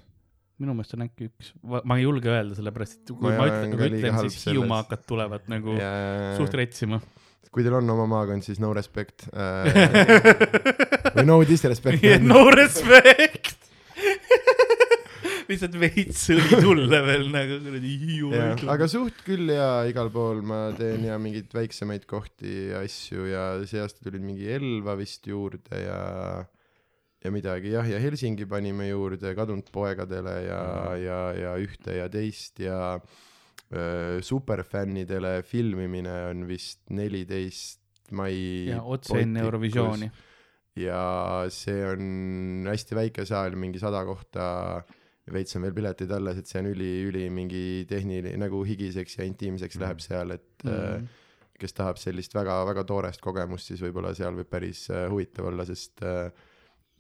Minu 0.62 0.76
meelest 0.76 0.96
on 0.96 1.04
äkki 1.06 1.28
üks, 1.30 1.52
ma 1.64 1.98
ei 2.00 2.06
julge 2.06 2.32
öelda, 2.32 2.56
sellepärast 2.58 3.02
et 3.02 3.12
kui 3.12 3.26
Ma 3.26 3.34
ma 3.36 3.50
ütlen, 3.50 3.74
ka 3.74 3.80
kui 3.82 3.92
ütlen, 3.92 4.18
siis 4.24 4.48
Hiiumaa 4.48 4.82
hakkad 4.86 5.06
tulevad 5.10 5.52
nagu 5.52 5.76
Ja... 5.76 5.92
suht 6.40 6.56
retsima. 6.56 7.02
kui 7.52 7.64
teil 7.64 7.76
on 7.78 7.92
oma 7.92 8.08
maakond, 8.12 8.44
siis 8.44 8.60
no 8.64 8.72
respect 8.76 9.28
äh. 9.32 9.70
või 11.16 11.28
no 11.28 11.40
disrespect. 11.48 12.04
no 12.24 12.48
respect. 12.56 13.54
lihtsalt 15.50 15.76
veits 15.78 16.24
õli 16.34 16.58
tulle 16.64 17.00
veel 17.06 17.28
nagu 17.34 17.60
kuradi 17.62 17.92
hiiu 18.02 18.32
jah, 18.34 18.64
aga 18.74 18.88
suht 18.90 19.20
küll 19.28 19.52
ja 19.54 19.70
igal 19.90 20.10
pool 20.14 20.42
ma 20.46 20.70
teen 20.78 21.06
ja 21.06 21.20
mingeid 21.22 21.52
väiksemaid 21.54 22.08
kohti 22.10 22.72
ja 22.72 22.82
asju 22.86 23.28
ja 23.30 23.46
see 23.68 23.84
aasta 23.84 24.08
tulid 24.08 24.24
mingi 24.26 24.50
Elva 24.56 24.96
vist 25.00 25.28
juurde 25.30 25.84
ja 25.84 26.00
ja 27.26 27.32
midagi 27.34 27.72
jah, 27.74 27.88
ja 27.90 28.00
Helsingi 28.02 28.46
panime 28.50 28.88
juurde 28.92 29.32
kadunud 29.38 29.70
poegadele 29.74 30.36
ja 30.46 30.60
Mhm. 30.66 31.00
ja, 31.06 31.20
ja 31.42 31.54
ühte 31.62 31.98
ja 31.98 32.06
teist 32.14 32.60
ja 32.62 33.00
öö, 33.74 34.22
superfännidele 34.22 35.42
filmimine 35.44 36.14
on 36.30 36.46
vist 36.48 36.84
neliteist 36.94 37.82
mai 38.14 38.68
ja 38.70 38.84
otse 38.84 39.18
enne. 39.24 39.42
Eurovisiooni. 39.42 40.12
ja 40.78 41.46
see 41.50 41.82
on 41.88 42.68
hästi 42.70 42.96
väike 42.98 43.26
saal, 43.26 43.56
mingi 43.58 43.80
sada 43.82 44.04
kohta, 44.06 44.84
veits 45.32 45.56
on 45.58 45.64
veel 45.66 45.74
piletid 45.74 46.12
alles, 46.14 46.38
et 46.42 46.50
see 46.52 46.60
on 46.62 46.68
üli, 46.74 46.90
üli 47.10 47.24
mingi 47.34 47.86
tehniline, 47.90 48.36
nagu 48.38 48.60
higiseks 48.68 49.18
ja 49.18 49.26
intiimseks 49.26 49.80
läheb 49.82 50.04
seal, 50.04 50.36
et 50.36 50.66
Mhm. 50.68 50.76
mm. 51.02 51.08
kes 51.60 51.74
tahab 51.74 51.98
sellist 51.98 52.34
väga-väga 52.36 52.84
toorest 52.84 53.22
kogemust, 53.24 53.72
siis 53.72 53.80
võib-olla 53.82 54.12
seal 54.14 54.36
võib 54.36 54.50
päris 54.52 54.86
huvitav 55.10 55.48
olla, 55.54 55.64
sest 55.66 56.04
äh, 56.04 56.30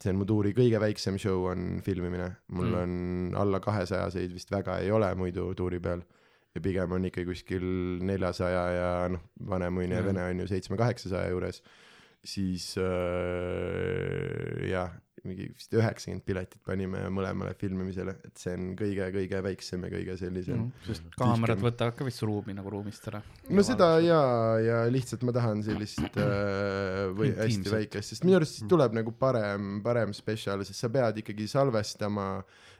see 0.01 0.11
on 0.11 0.17
mu 0.19 0.25
tuuri 0.27 0.51
kõige 0.53 0.79
väiksem 0.81 1.17
show 1.21 1.45
on 1.51 1.79
filmimine, 1.85 2.35
mul 2.51 2.67
Mm. 2.67 2.75
on 2.81 3.35
alla 3.41 3.59
kahesajaseid 3.63 4.33
vist 4.33 4.51
väga 4.51 4.79
ei 4.83 4.91
ole 4.91 5.07
muidu 5.15 5.53
tuuri 5.55 5.79
peal 5.79 6.01
ja 6.55 6.61
pigem 6.61 6.91
on 6.91 7.05
ikka 7.05 7.23
kuskil 7.25 7.63
neljasaja 8.03 8.63
ja 8.75 8.89
noh, 9.09 9.19
Vanemuine 9.49 9.95
ja. 9.95 10.03
Vene 10.05 10.23
on 10.29 10.39
ju 10.39 10.47
seitsme-kaheksasaja 10.47 11.29
juures, 11.31 11.61
siis 12.23 12.77
äh, 12.77 14.69
jah, 14.69 14.91
mingi 15.27 15.47
vist 15.49 15.73
üheksakümmend 15.75 16.23
piletit 16.25 16.61
panime 16.65 17.01
mõlemale 17.13 17.55
filmimisele, 17.59 18.15
et 18.27 18.41
see 18.41 18.53
on 18.55 18.67
kõige-kõige 18.79 19.41
väiksem 19.45 19.85
ja 19.87 19.91
kõige 19.93 20.17
sellisem 20.19 20.59
mm.. 20.59 20.85
sest 20.87 21.09
kaamerad 21.19 21.61
võtavad 21.63 21.97
ka 21.97 22.07
vist 22.07 22.23
ruumi 22.25 22.55
nagu 22.57 22.71
ruumist 22.73 23.09
ära. 23.11 23.21
no 23.49 23.65
seda 23.65 23.89
ja, 24.03 24.21
ja 24.61 24.83
lihtsalt 24.91 25.25
ma 25.27 25.35
tahan 25.35 25.63
sellist 25.65 26.19
äh, 26.21 27.09
või 27.15 27.31
hästi 27.31 27.59
Intiimset. 27.59 27.73
väikest, 27.77 28.13
sest 28.13 28.27
minu 28.27 28.39
arust 28.39 28.59
siis 28.59 28.69
tuleb 28.71 28.95
nagu 28.97 29.15
parem, 29.19 29.79
parem 29.85 30.13
spetsial, 30.15 30.63
sest 30.67 30.85
sa 30.85 30.91
pead 30.93 31.21
ikkagi 31.23 31.49
salvestama, 31.51 32.29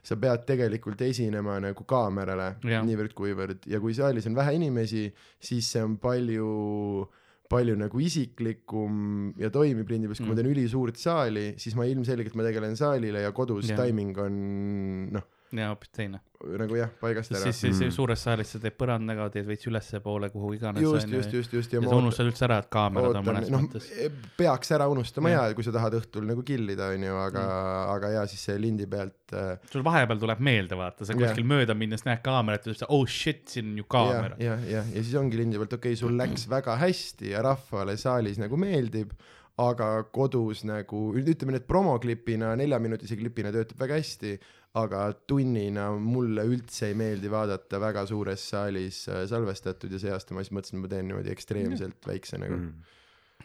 sa 0.06 0.18
pead 0.20 0.46
tegelikult 0.48 1.02
esinema 1.06 1.58
nagu 1.64 1.86
kaamerale 1.88 2.54
niivõrd-kuivõrd 2.62 3.68
ja 3.70 3.82
kui 3.82 3.94
saalis 3.96 4.28
on 4.30 4.38
vähe 4.38 4.56
inimesi, 4.60 5.08
siis 5.42 5.70
see 5.74 5.84
on 5.84 5.98
palju 6.02 6.50
palju 7.48 7.76
nagu 7.78 8.00
isiklikum 8.02 9.34
ja 9.38 9.50
toimib 9.54 9.88
lindi 9.90 10.08
peal, 10.10 10.16
kui 10.18 10.26
Mm. 10.26 10.32
ma 10.34 10.36
teen 10.40 10.50
ülisuurt 10.54 10.96
saali, 10.98 11.54
siis 11.58 11.76
ma 11.76 11.84
ilmselgelt 11.86 12.34
ma 12.34 12.42
tegelen 12.46 12.76
saalile 12.76 13.22
ja 13.22 13.32
kodus 13.32 13.68
Jah. 13.70 13.78
timing 13.84 14.16
on 14.18 14.38
noh, 15.12 15.22
ja 15.62 15.68
hoopis 15.72 15.90
teine. 15.94 16.20
nagu 16.60 16.76
jah, 16.76 16.90
paigast 17.00 17.32
ära. 17.32 17.40
siis, 17.46 17.56
siis 17.62 17.78
Mm. 17.80 17.92
suures 17.96 18.22
saalis 18.22 18.50
sa 18.52 18.58
teed 18.60 18.74
põrandaga, 18.76 19.30
teed 19.32 19.46
veits 19.48 19.66
ülespoole, 19.66 20.28
kuhu 20.30 20.52
iganes. 20.52 20.82
just, 20.82 21.08
just, 21.08 21.32
just, 21.32 21.52
just 21.52 21.72
ja 21.72 21.80
ja 21.80 21.88
sa 21.88 21.96
unustad 21.96 22.28
üldse 22.28 22.44
ära, 22.44 22.58
et 22.60 22.68
kaamerad 22.70 23.16
on 23.16 23.24
mõnes 23.24 23.48
noh 23.50 23.62
mõttes. 23.64 23.88
peaks 24.36 24.70
ära 24.76 24.88
unustama 24.92 25.30
Jah. 25.32 25.46
ja 25.48 25.54
kui 25.56 25.64
sa 25.64 25.72
tahad 25.72 25.96
õhtul 25.96 26.26
nagu 26.28 26.44
killida, 26.46 26.90
onju, 26.92 27.14
aga 27.24 27.44
mm., 27.46 27.94
aga 27.96 28.10
ja 28.18 28.26
siis 28.26 28.44
see 28.50 28.58
lindi 28.60 28.86
pealt 28.86 29.32
äh, 29.32 29.56
sul 29.72 29.84
vahepeal 29.86 30.20
tuleb 30.20 30.42
meelde 30.44 30.76
vaata, 30.76 31.08
sa 31.08 31.16
kuskil 31.16 31.48
mööda 31.48 31.74
minnes 31.74 32.04
näed 32.04 32.20
kaamerat 32.26 32.66
ja 32.66 32.74
ütled, 32.76 32.90
oh 32.92 33.06
shit, 33.06 33.48
siin 33.48 33.72
on 33.72 33.80
ju 33.80 33.86
ja, 33.86 33.92
kaamera. 33.96 34.36
ja, 34.38 34.58
ja, 34.60 34.84
ja 34.92 35.02
siis 35.02 35.14
ongi 35.16 35.40
lindi 35.40 35.56
pealt, 35.56 35.72
okei 35.78 35.96
okay,, 35.96 36.02
sul 36.04 36.16
läks 36.20 36.46
väga 36.52 36.76
hästi 36.84 37.32
ja 37.32 37.42
rahvale 37.48 37.96
saalis 37.96 38.38
nagu 38.42 38.60
meeldib, 38.60 39.16
aga 39.62 39.88
kodus 40.12 40.64
nagu, 40.68 41.08
ütleme 41.16 41.56
et 41.56 41.66
promoklipina, 41.68 42.52
neljaminutise 42.60 43.16
klipina 43.16 43.52
töötab 43.54 43.80
väga 43.80 44.00
hästi, 44.00 44.34
aga 44.76 45.06
tunnina 45.28 45.88
mulle 45.96 46.44
üldse 46.50 46.90
ei 46.90 46.96
meeldi 46.98 47.30
vaadata 47.32 47.80
väga 47.80 48.04
suures 48.08 48.42
saalis 48.52 49.06
äh, 49.08 49.22
salvestatud 49.30 49.94
ja 49.96 50.00
see 50.02 50.12
aasta 50.12 50.36
ma 50.36 50.44
siis 50.44 50.52
mõtlesin, 50.52 50.76
et 50.76 50.84
ma 50.84 50.90
teen 50.92 51.08
niimoodi 51.08 51.32
ekstreemselt 51.32 52.10
väikse 52.10 52.40
nagu 52.42 52.58
mm.. 52.58 52.92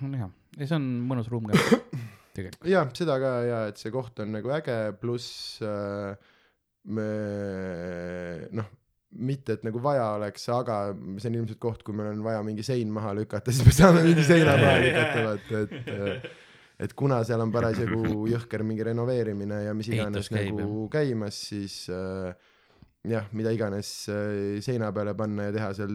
on 0.03 0.17
hea, 0.19 0.27
ja 0.59 0.67
see 0.67 0.79
on 0.81 0.89
mõnus 1.07 1.31
ruum 1.31 1.47
ka 1.47 1.55
tegelikult. 2.35 2.67
jah, 2.73 2.91
seda 2.99 3.15
ka 3.23 3.31
ja 3.47 3.63
et 3.71 3.79
see 3.79 3.95
koht 3.95 4.19
on 4.23 4.35
nagu 4.35 4.51
äge, 4.57 4.77
pluss 4.99 5.63
äh, 5.63 6.11
me 6.91 7.09
noh, 8.59 8.67
mitte 9.11 9.57
et 9.57 9.65
nagu 9.67 9.81
vaja 9.83 10.05
oleks, 10.17 10.45
aga 10.53 10.77
see 11.19 11.31
on 11.31 11.41
ilmselt 11.41 11.59
koht, 11.61 11.81
kui 11.83 11.95
meil 11.97 12.13
on 12.13 12.21
vaja 12.25 12.43
mingi 12.47 12.63
sein 12.63 12.91
maha 12.93 13.11
lükata, 13.17 13.51
siis 13.51 13.67
me 13.67 13.75
saame 13.75 14.05
mingi 14.05 14.23
seina 14.27 14.55
maha 14.59 14.77
lükata, 14.85 15.25
vaata, 15.27 15.65
et 15.65 16.31
et 16.81 16.95
kuna 16.97 17.19
seal 17.27 17.43
on 17.43 17.51
parasjagu 17.53 18.25
jõhker 18.31 18.63
mingi 18.65 18.85
renoveerimine 18.87 19.65
ja 19.67 19.75
mis 19.77 19.91
iganes 19.91 20.25
Ehitus 20.25 20.31
käib, 20.33 20.55
nagu 20.57 20.87
käimas, 20.93 21.37
siis 21.51 21.75
äh, 21.93 22.31
jah, 23.11 23.27
mida 23.37 23.53
iganes 23.53 23.91
äh, 24.09 24.57
seina 24.65 24.89
peale 24.95 25.13
panna 25.17 25.49
ja 25.49 25.55
teha 25.55 25.71
seal 25.77 25.93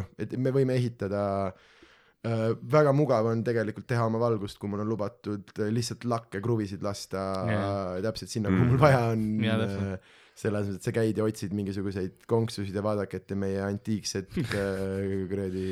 noh, 0.00 0.10
et 0.18 0.34
me 0.40 0.50
võime 0.54 0.74
ehitada 0.80 1.22
äh, 1.52 2.48
väga 2.58 2.94
mugav 2.96 3.30
on 3.30 3.44
tegelikult 3.46 3.86
teha 3.92 4.08
oma 4.08 4.18
valgust, 4.22 4.58
kui 4.58 4.72
mul 4.72 4.82
on 4.82 4.90
lubatud 4.90 5.54
lihtsalt 5.70 6.08
lakke, 6.10 6.42
kruvisid 6.42 6.82
lasta 6.86 7.26
yeah. 7.46 8.04
täpselt 8.08 8.32
sinna, 8.32 8.50
kuhu 8.50 8.72
mul 8.72 8.82
vaja 8.82 9.04
on 9.12 9.28
äh, 9.46 10.14
selles 10.36 10.66
mõttes, 10.68 10.80
et 10.80 10.86
sa 10.88 10.94
käid 10.94 11.18
ja 11.18 11.26
otsid 11.26 11.54
mingisuguseid 11.56 12.26
konksusid 12.28 12.76
ja 12.76 12.84
vaadake, 12.84 13.22
meie 13.40 13.62
antiikset 13.64 14.36
äh, 14.44 15.26
kuradi 15.30 15.68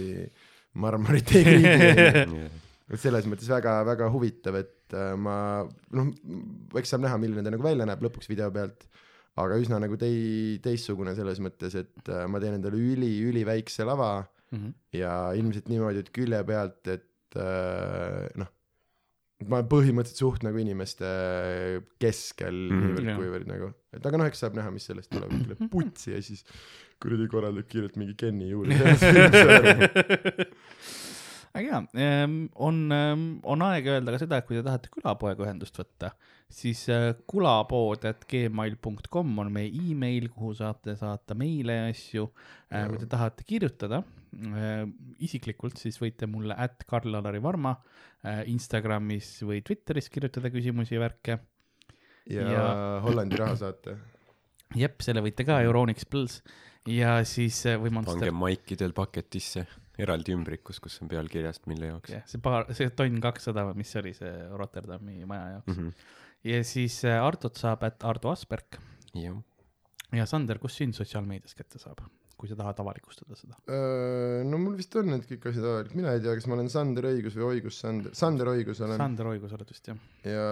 marmorit 0.81 1.35
ei 1.37 1.47
kriigi. 1.47 2.51
et 2.91 3.01
selles 3.01 3.29
mõttes 3.31 3.51
väga-väga 3.53 4.11
huvitav, 4.13 4.59
et 4.63 4.97
äh, 4.97 5.15
ma 5.21 5.37
noh, 5.95 6.13
eks 6.81 6.95
saab 6.95 7.05
näha, 7.05 7.21
milline 7.21 7.45
ta 7.45 7.53
nagu 7.55 7.67
välja 7.67 7.89
näeb 7.89 8.05
lõpuks 8.09 8.31
video 8.33 8.49
pealt, 8.55 8.89
aga 9.41 9.59
üsna 9.61 9.81
nagu 9.83 9.99
tei-, 10.01 10.61
teistsugune 10.65 11.17
selles 11.19 11.43
mõttes, 11.45 11.77
et 11.79 12.13
äh, 12.13 12.25
ma 12.31 12.41
teen 12.43 12.57
endale 12.59 12.81
üli-üliväikse 12.81 13.87
lava 13.89 14.17
Mhm. 14.55 14.75
ja 14.95 15.13
ilmselt 15.35 15.71
niimoodi, 15.71 16.05
et 16.05 16.11
külje 16.15 16.41
pealt, 16.47 16.91
et 16.93 17.39
noh, 18.39 18.51
ma 19.49 19.59
olen 19.59 19.71
põhimõtteliselt 19.71 20.21
suht 20.21 20.45
nagu 20.47 20.61
inimeste 20.63 21.09
keskel 22.03 22.55
mm, 22.55 22.85
niivõrd 22.85 23.09
Jaa. 23.09 23.17
kuivõrd 23.19 23.51
nagu, 23.51 23.71
et 23.97 24.05
aga 24.11 24.21
noh, 24.21 24.29
eks 24.31 24.41
saab 24.45 24.55
näha, 24.59 24.69
mis 24.75 24.87
sellest 24.91 25.11
tuleb, 25.13 25.31
ütleb 25.41 25.59
putsi 25.73 26.09
ja 26.15 26.21
siis 26.25 26.41
kuradi 27.03 27.27
korraldab 27.33 27.67
kiirelt 27.71 27.97
mingi 28.01 28.15
Kenny 28.19 28.47
juurde. 28.53 28.75
aga 31.55 31.65
jaa, 31.65 31.83
on, 32.67 32.77
on 32.91 33.59
aeg 33.69 33.85
öelda 33.97 34.11
ka 34.15 34.19
seda, 34.23 34.35
et 34.41 34.47
kui 34.49 34.57
te 34.59 34.67
tahate 34.67 34.93
külapoega 34.95 35.41
ühendust 35.47 35.77
võtta, 35.79 36.09
siis 36.55 36.85
äh, 36.93 37.09
kulapood.gmail.com 37.31 39.39
on 39.43 39.49
meie 39.53 39.71
email, 39.91 40.25
kuhu 40.35 40.53
saate 40.59 40.93
saata 40.99 41.33
meile 41.39 41.73
ja 41.79 41.85
asju. 41.93 42.25
kui 42.71 42.99
te 43.01 43.07
tahate 43.11 43.43
kirjutada 43.47 43.99
äh, 44.03 44.05
isiklikult, 45.25 45.77
siis 45.81 45.97
võite 46.03 46.27
mulle 46.31 46.55
at 46.59 46.85
Karl-Alari 46.91 47.41
Varma 47.43 47.73
äh, 47.77 47.83
Instagramis 48.51 49.29
või 49.47 49.59
Twitteris 49.67 50.09
kirjutada 50.13 50.49
küsimusi 50.55 50.95
ja 50.97 51.01
värke. 51.05 51.33
Ja, 52.31 52.51
Ja-. 52.51 53.01
Hollandi 53.05 53.37
raha 53.41 53.57
saate. 53.57 53.97
jep, 54.83 55.01
selle 55.05 55.23
võite 55.25 55.47
ka 55.47 55.61
Euronix 55.65 56.07
Plus 56.09 56.41
ja 56.91 57.17
siis 57.29 57.61
äh, 57.71 57.79
või 57.81 57.93
pange 57.95 58.11
Monster. 58.11 58.35
maikidel 58.37 58.95
paketisse 58.97 59.67
eraldi 60.01 60.35
ümbrikus, 60.35 60.81
kus 60.83 60.99
on 61.03 61.11
peal 61.11 61.29
kirjas, 61.31 61.61
mille 61.71 61.93
jaoks 61.93 62.13
jah, 62.17 62.25
see 62.29 62.43
paar, 62.43 62.67
see 62.75 62.91
tonn 62.99 63.21
kakssada 63.23 63.67
või 63.69 63.83
mis 63.83 63.93
see 63.95 64.03
oli, 64.03 64.15
see 64.17 64.33
Rotterdami 64.59 65.23
maja 65.29 65.57
jaoks 65.57 65.71
mm. 65.71 65.79
mm. 65.79 65.91
-hmm. 65.91 66.51
ja 66.51 66.65
siis 66.67 66.99
äh, 67.07 67.21
Artot 67.23 67.61
saab, 67.61 67.87
et 67.87 68.05
Ardo 68.05 68.33
Asperg 68.33 68.81
jah, 69.15 69.39
ja 70.13 70.27
Sander, 70.27 70.59
kus 70.63 70.77
sind 70.81 70.99
sotsiaalmeedias 70.99 71.55
kätte 71.55 71.79
saab, 71.83 72.03
kui 72.39 72.51
sa 72.51 72.57
tahad 72.59 72.81
avalikustada 72.83 73.37
seda? 73.39 73.57
no 74.49 74.61
mul 74.61 74.77
vist 74.79 74.95
on 74.99 75.11
need 75.13 75.25
kõik 75.29 75.49
asjad 75.51 75.67
avalik, 75.71 75.95
mina 75.99 76.15
ei 76.15 76.23
tea, 76.25 76.35
kas 76.39 76.49
ma 76.51 76.57
olen 76.59 76.71
Sander 76.73 77.09
Õigus 77.11 77.37
või 77.39 77.47
Oigus 77.53 77.79
Sander, 77.83 78.15
Sander 78.19 78.51
Õigus 78.55 78.83
olen 78.83 78.99
Sand... 78.99 79.05
Sander 79.05 79.31
Oigus 79.33 79.55
oled 79.57 79.71
vist 79.71 79.91
jah? 79.91 80.01
ja, 80.27 80.49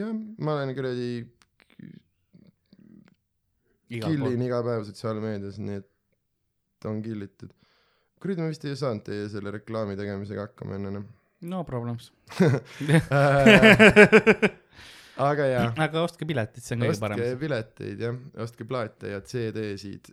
jah, 0.00 0.14
ma 0.38 0.56
olen 0.58 0.74
kuradi 0.78 1.10
igal 3.98 4.14
killin 4.14 4.46
iga 4.46 4.62
päev 4.66 4.86
sotsiaalmeedias, 4.88 5.60
nii 5.62 5.82
et 5.82 6.88
on 6.90 7.02
killitud. 7.04 7.52
kuradi, 8.22 8.44
ma 8.44 8.50
vist 8.52 8.66
ei 8.68 8.78
saanud 8.78 9.04
teie 9.06 9.28
selle 9.32 9.54
reklaami 9.54 9.98
tegemisega 10.00 10.48
hakkama 10.48 10.78
enne 10.78 10.94
enam. 10.94 11.08
no 11.50 11.64
problems. 11.68 12.12
aga 15.22 15.46
jaa, 15.50 15.68
aga 15.86 16.02
ostke 16.06 16.26
piletid, 16.28 16.64
see 16.64 16.76
on 16.76 16.84
kõige 16.84 16.96
ostke 16.96 17.06
parem. 17.06 17.22
pileteid 17.44 18.04
jah, 18.08 18.18
ostke 18.44 18.66
plaate 18.68 19.12
ja 19.14 19.22
CD-sid. 19.24 20.12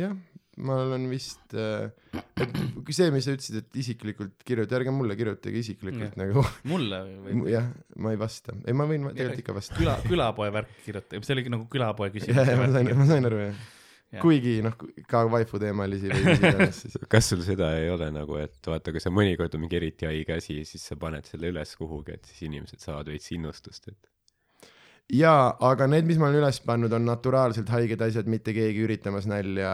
jah, 0.00 0.16
ma 0.56 0.78
olen 0.86 1.04
vist, 1.10 1.52
et 1.52 2.92
see, 2.96 3.10
mis 3.12 3.26
sa 3.26 3.34
ütlesid, 3.36 3.58
et 3.60 3.78
isiklikult 3.82 4.44
kirjuta, 4.46 4.78
ärge 4.78 4.94
mulle 4.94 5.16
kirjutage 5.18 5.60
isiklikult 5.60 6.06
Jah. 6.14 6.18
nagu, 6.20 6.44
mulle 6.72 7.02
või? 7.26 7.38
jah, 7.52 7.68
ma 8.00 8.14
ei 8.14 8.20
vasta, 8.20 8.56
ei 8.64 8.76
ma 8.76 8.86
võin 8.88 9.08
tegelikult 9.12 9.42
ikka 9.44 9.56
vastata. 9.58 9.80
küla, 9.82 9.96
külapoe 10.06 10.52
värk 10.54 10.76
kirjuta, 10.86 11.20
see 11.26 11.36
oligi 11.36 11.52
nagu 11.52 11.66
külapoe 11.72 12.08
küsimus. 12.14 12.54
ma 12.62 12.70
sain, 12.72 12.92
ma 12.96 13.08
sain 13.10 13.28
aru 13.32 13.42
Jah. 13.48 13.64
Kuigi 14.22 14.58
noh, 14.64 14.74
ka 15.10 15.22
vaifu 15.32 15.60
teemalisi 15.62 16.10
või 16.12 16.24
mis 16.26 16.42
iganes 16.42 16.82
siis. 16.84 16.98
kas 17.12 17.30
sul 17.32 17.44
seda 17.46 17.72
ei 17.78 17.88
ole 17.92 18.10
nagu, 18.14 18.40
et 18.42 18.58
vaata, 18.66 18.94
kui 18.94 19.02
sa 19.02 19.12
mõnikord 19.14 19.54
on 19.56 19.64
mingi 19.66 19.80
eriti 19.80 20.08
haige 20.08 20.38
asi, 20.40 20.60
siis 20.68 20.84
sa 20.90 20.98
paned 21.00 21.28
selle 21.28 21.52
üles 21.54 21.72
kuhugi, 21.78 22.18
et 22.18 22.28
siis 22.30 22.46
inimesed 22.50 22.82
saavad 22.82 23.12
veits 23.12 23.32
innustust, 23.36 23.90
et 23.92 24.12
jaa, 25.14 25.54
aga 25.68 25.86
need, 25.90 26.06
mis 26.08 26.18
ma 26.18 26.28
olen 26.28 26.40
üles 26.42 26.58
pannud, 26.66 26.92
on 26.96 27.04
naturaalselt 27.06 27.70
haiged 27.70 28.02
asjad, 28.08 28.28
mitte 28.30 28.54
keegi 28.56 28.82
üritamas 28.86 29.28
nalja 29.30 29.72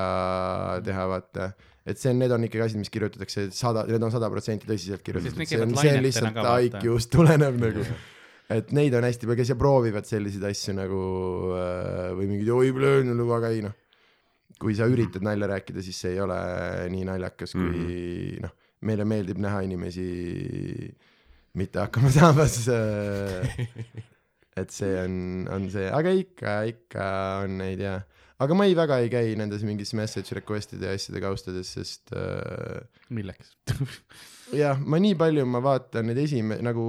teha, 0.84 1.06
vaata. 1.08 1.52
et 1.88 2.00
see 2.00 2.12
on, 2.12 2.20
need 2.20 2.34
on 2.34 2.44
ikkagi 2.46 2.66
asjad, 2.66 2.82
mis 2.82 2.92
kirjutatakse 2.92 3.48
sada, 3.56 3.86
need 3.88 4.02
on 4.02 4.12
sada 4.14 4.28
protsenti 4.32 4.68
tõsiselt 4.68 5.04
kirjutatud, 5.06 5.44
see 5.48 5.62
on, 5.64 5.76
see 5.78 5.94
on 5.96 6.04
lihtsalt. 6.04 6.42
IQ-st 6.68 7.14
tulenev 7.16 7.60
nagu. 7.60 7.86
et 8.52 8.74
neid 8.76 8.94
on 8.98 9.06
hästi 9.08 9.28
palju, 9.28 9.40
kes 9.40 9.54
proovivad 9.58 10.08
selliseid 10.08 10.44
asju 10.50 10.76
nagu 10.76 11.04
äh, 11.56 12.10
või 12.18 12.28
mingid 12.34 12.52
oi, 12.52 12.74
aga 13.38 13.54
ei 13.54 13.64
noh. 13.64 13.78
Kui 14.62 14.76
sa 14.78 14.86
üritad 14.90 15.24
nalja 15.26 15.50
rääkida, 15.50 15.82
siis 15.84 15.98
see 16.04 16.14
ei 16.14 16.20
ole 16.22 16.38
nii 16.92 17.06
naljakas, 17.08 17.56
kui 17.56 17.66
mm 17.66 17.80
-hmm. 17.82 18.42
noh, 18.46 18.54
meile 18.88 19.06
meeldib 19.08 19.40
näha 19.42 19.62
inimesi 19.66 20.06
mitte 21.58 21.82
hakkama 21.82 22.10
saamas 22.10 22.62
äh, 22.72 23.68
et 24.60 24.72
see 24.72 24.96
on, 25.00 25.14
on 25.52 25.68
see, 25.72 25.88
aga 25.92 26.12
ikka, 26.16 26.56
ikka 26.70 27.06
on 27.44 27.58
neid 27.60 27.82
ja, 27.84 27.98
aga 28.42 28.56
ma 28.56 28.66
ei 28.68 28.76
väga 28.76 29.00
ei 29.02 29.10
käi 29.12 29.34
nendes 29.38 29.64
mingis 29.66 29.94
message 29.98 30.36
request'ide 30.38 30.88
ja 30.88 30.96
asjade 30.96 31.22
kaustades, 31.24 31.72
sest 31.76 32.12
äh, 32.16 32.82
milleks? 33.10 33.54
jah, 34.62 34.80
ma 34.80 35.00
nii 35.02 35.16
palju, 35.18 35.46
ma 35.48 35.62
vaatan 35.64 36.10
need 36.10 36.22
esime-, 36.24 36.60
nagu 36.64 36.84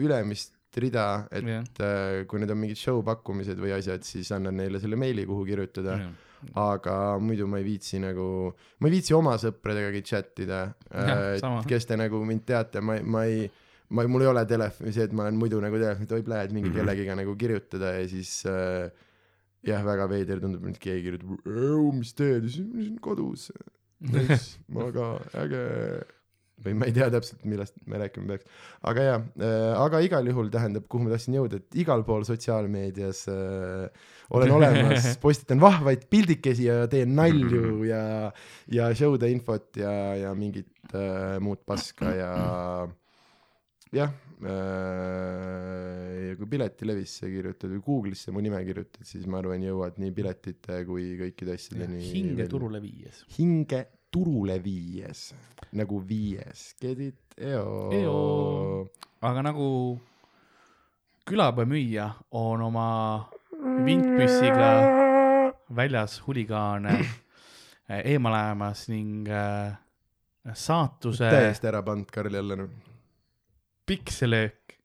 ülemist 0.00 0.54
rida, 0.82 1.26
et 1.30 1.44
Jah. 1.46 1.64
äh, 1.80 2.24
kui 2.26 2.40
need 2.42 2.50
on 2.50 2.58
mingid 2.58 2.78
show 2.80 3.02
pakkumised 3.06 3.58
või 3.60 3.72
asjad, 3.76 4.02
siis 4.06 4.30
annan 4.32 4.56
neile 4.56 4.80
selle 4.82 4.96
meili, 4.96 5.26
kuhu 5.26 5.44
kirjutada. 5.48 5.98
aga 6.60 7.16
muidu 7.24 7.46
ma 7.48 7.56
ei 7.56 7.64
viitsi 7.64 7.96
nagu, 8.02 8.52
ma 8.80 8.88
ei 8.88 8.92
viitsi 8.92 9.14
oma 9.16 9.32
sõpradegagi 9.40 10.02
chat 10.04 10.38
ida 10.44 10.58
sama. 11.40 11.62
kes 11.64 11.86
te 11.88 11.96
nagu 11.96 12.20
mind 12.28 12.42
teate, 12.44 12.82
ma, 12.84 12.98
ma 13.00 13.22
ei, 13.24 13.46
ma, 13.96 14.04
mul 14.06 14.26
ei 14.26 14.28
ole 14.28 14.42
telefoni 14.44 14.92
see, 14.92 15.06
et 15.08 15.12
ma 15.16 15.24
olen 15.24 15.38
muidu 15.40 15.60
nagu 15.64 15.78
telefoni, 15.80 16.04
et 16.04 16.12
oi 16.18 16.22
plee, 16.26 16.42
et 16.44 16.52
mingi 16.52 16.68
Mhm. 16.68 16.76
kellegiga 16.76 17.16
nagu 17.16 17.32
kirjutada 17.40 17.94
ja 17.96 18.04
siis 18.12 18.44
äh, 18.44 18.90
jah, 19.64 19.80
väga 19.86 20.04
veider 20.10 20.40
tundub, 20.44 20.66
et 20.68 20.76
keegi 20.78 21.06
kirjutab, 21.06 21.48
mis 21.96 22.12
teed, 22.12 22.44
siis 22.52 22.92
kodus. 23.00 23.48
Ma 24.74 24.90
ka, 24.92 25.08
äge. 25.46 25.64
Või 26.62 26.74
ma 26.78 26.88
ei 26.88 26.94
tea 26.94 27.08
täpselt, 27.12 27.42
millest 27.48 27.76
me 27.90 27.98
rääkima 28.00 28.28
peaks. 28.30 28.48
aga 28.90 29.06
jaa 29.08 29.20
äh,, 29.20 29.70
aga 29.80 30.00
igal 30.06 30.28
juhul 30.30 30.50
tähendab, 30.54 30.86
kuhu 30.90 31.06
ma 31.06 31.14
tahtsin 31.14 31.38
jõuda, 31.38 31.60
et 31.60 31.78
igal 31.82 32.04
pool 32.06 32.26
sotsiaalmeedias 32.28 33.24
äh, 33.32 34.10
olen 34.34 34.54
olemas, 34.54 35.08
postitan 35.24 35.62
vahvaid 35.62 36.06
pildikesi 36.10 36.68
ja 36.68 36.84
teen 36.90 37.14
nalju 37.18 37.84
ja, 37.88 38.02
ja 38.72 38.90
show'de 38.96 39.30
infot 39.34 39.80
ja, 39.80 39.94
ja 40.20 40.34
mingit 40.38 40.94
äh, 40.94 41.40
muud 41.42 41.64
paska 41.66 42.14
ja 42.14 42.30
jah 43.98 44.14
äh,, 44.44 46.30
ja 46.30 46.38
kui 46.38 46.48
Piletilevisse 46.54 47.30
kirjutad 47.32 47.74
või 47.74 47.82
Google'isse 47.84 48.34
mu 48.34 48.42
nime 48.44 48.62
kirjutad, 48.66 49.02
siis 49.06 49.26
ma 49.30 49.42
arvan, 49.42 49.62
jõuad 49.62 49.98
nii 50.02 50.14
piletite 50.14 50.80
kui 50.88 51.12
kõikide 51.20 51.58
asjadeni. 51.58 52.00
hinge. 52.14 52.48
turule 52.50 52.80
viies. 52.82 53.22
hinge 53.38 53.84
turule 54.14 54.60
viies, 54.62 55.32
nagu 55.74 55.98
viies, 56.06 56.68
get 56.80 57.00
it, 57.02 57.38
eo, 57.38 58.86
aga 59.24 59.42
nagu 59.42 59.68
külapäevamüüja 61.26 62.10
on 62.30 62.62
oma 62.62 62.88
vintpüssiga 63.84 64.70
väljas 65.76 66.20
huligaane 66.26 66.98
eemale 68.12 68.38
ajamas 68.38 68.86
ning 68.92 69.28
äh, 69.28 69.74
saatuse 70.52 71.30
täiesti 71.32 71.70
ära 71.72 71.82
pannud 71.82 72.12
Karl 72.12 72.34
jälle 72.34 72.56
noh. 72.60 72.70
pikselöök 73.86 74.78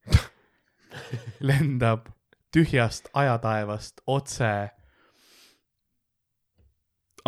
lendab 1.51 2.09
tühjast 2.51 3.11
ajataevast 3.13 4.01
otse 4.07 4.69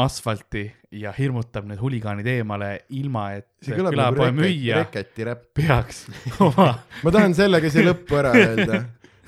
asfalti 0.04 0.64
ja 1.02 1.14
hirmutab 1.16 1.68
need 1.70 1.80
huligaanid 1.82 2.28
eemale, 2.28 2.72
ilma 2.98 3.28
et 3.38 3.48
nagu 3.68 3.92
külapoe 3.92 4.32
müüja 4.36 4.82
peaks 5.56 6.06
oma 6.48 6.72
ma 7.04 7.14
tahan 7.16 7.36
sellega 7.38 7.72
siia 7.72 7.88
lõppu 7.92 8.20
ära 8.22 8.34
öelda, 8.38 8.82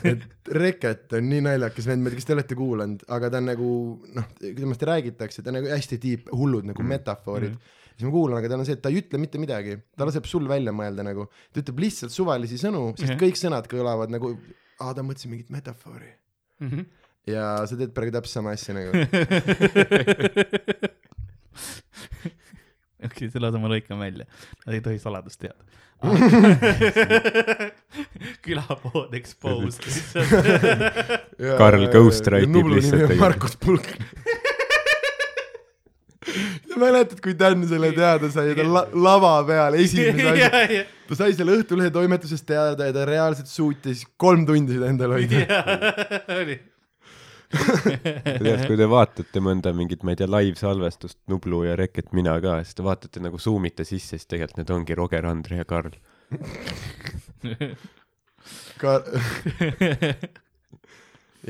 et 0.03 0.29
Reket 0.53 1.13
on 1.15 1.29
nii 1.31 1.39
naljakas 1.45 1.85
vend, 1.87 2.03
ma 2.03 2.09
ei 2.09 2.15
tea, 2.15 2.19
kas 2.19 2.27
te 2.27 2.35
olete 2.35 2.55
kuulanud, 2.59 3.05
aga 3.15 3.29
ta 3.31 3.39
on 3.39 3.45
nagu 3.47 3.69
noh, 4.17 4.25
temast 4.43 4.83
räägitakse, 4.89 5.39
ta 5.39 5.53
on 5.53 5.61
nagu 5.61 5.71
hästi 5.71 5.99
tiip, 6.03 6.33
hullud 6.35 6.67
nagu 6.67 6.83
metafoorid 6.87 7.53
mm.. 7.53 7.77
siis 7.93 8.07
ma 8.09 8.11
kuulan, 8.11 8.41
aga 8.41 8.51
tal 8.51 8.65
on 8.65 8.67
see, 8.67 8.75
et 8.75 8.83
ta 8.83 8.91
ei 8.91 8.99
ütle 8.99 9.21
mitte 9.23 9.39
midagi, 9.39 9.77
ta 9.95 10.09
laseb 10.09 10.27
sul 10.27 10.49
välja 10.51 10.75
mõelda 10.75 11.05
nagu, 11.07 11.29
ta 11.53 11.63
ütleb 11.63 11.79
lihtsalt 11.85 12.11
suvalisi 12.11 12.59
sõnu, 12.59 12.89
sest 12.97 13.13
Jah. 13.13 13.21
kõik 13.23 13.39
sõnad 13.39 13.71
kõlavad 13.71 14.11
nagu, 14.11 14.33
aa 14.83 14.91
ta 14.97 15.07
mõtles 15.07 15.31
mingit 15.31 15.53
metafoori 15.53 16.11
Mhm. 16.63 16.85
Ja 17.29 17.67
sa 17.67 17.77
teed 17.79 17.93
praegu 17.95 18.11
täpselt 18.17 18.39
sama 18.39 18.49
asja 18.57 18.75
nagu. 18.75 18.91
okei, 23.07 23.29
selle 23.29 23.47
osa 23.49 23.59
ma 23.61 23.71
lõikan 23.71 23.99
välja, 24.01 24.25
nad 24.65 24.73
ei 24.75 24.83
tohi 24.83 24.99
saladust 25.01 25.39
teada. 25.43 25.61
külapood 28.43 29.13
exposed 29.15 29.83
lihtsalt. 29.87 30.29
Karl 31.59 31.85
nimi 32.51 32.75
lihtsalt 32.75 33.05
tegelikult. 33.05 33.21
Markus 33.21 33.55
Pulk. 33.55 33.87
sa 36.67 36.75
mäletad, 36.81 37.19
kui 37.23 37.37
Dan 37.39 37.63
selle 37.69 37.93
teada 37.95 38.29
sai 38.33 38.49
ja 38.51 38.57
ta 38.59 38.65
la 38.67 38.83
lava 39.05 39.33
peal 39.47 39.79
esimese 39.79 40.27
asja, 40.33 40.83
ta 41.07 41.13
sai 41.19 41.31
selle 41.37 41.55
Õhtulehe 41.59 41.91
toimetusest 41.93 42.45
teada 42.51 42.89
ja 42.89 42.95
ta 42.95 43.07
reaalselt 43.07 43.47
suutis 43.51 44.03
kolm 44.19 44.43
tundi 44.49 44.75
seda 44.75 44.91
endal 44.91 45.15
hoida. 45.15 45.37
oli. 46.41 46.72
tead, 48.43 48.63
kui 48.67 48.77
te 48.79 48.87
vaatate 48.89 49.41
mõnda 49.43 49.73
mingit, 49.75 50.03
ma 50.05 50.13
ei 50.13 50.19
tea, 50.19 50.29
live-salvestust 50.29 51.19
Nublu 51.31 51.63
ja 51.67 51.75
Reket 51.79 52.13
Mina 52.17 52.35
ka, 52.43 52.59
siis 52.65 52.77
te 52.77 52.85
vaatate 52.85 53.21
nagu 53.23 53.39
zoom 53.41 53.63
ite 53.69 53.85
sisse, 53.87 54.17
siis 54.17 54.29
tegelikult 54.29 54.59
need 54.61 54.73
ongi 54.75 54.97
Roger, 54.97 55.23
Andre 55.29 55.61
ja 55.61 55.65
Karl. 55.69 55.93
ka 58.81 58.91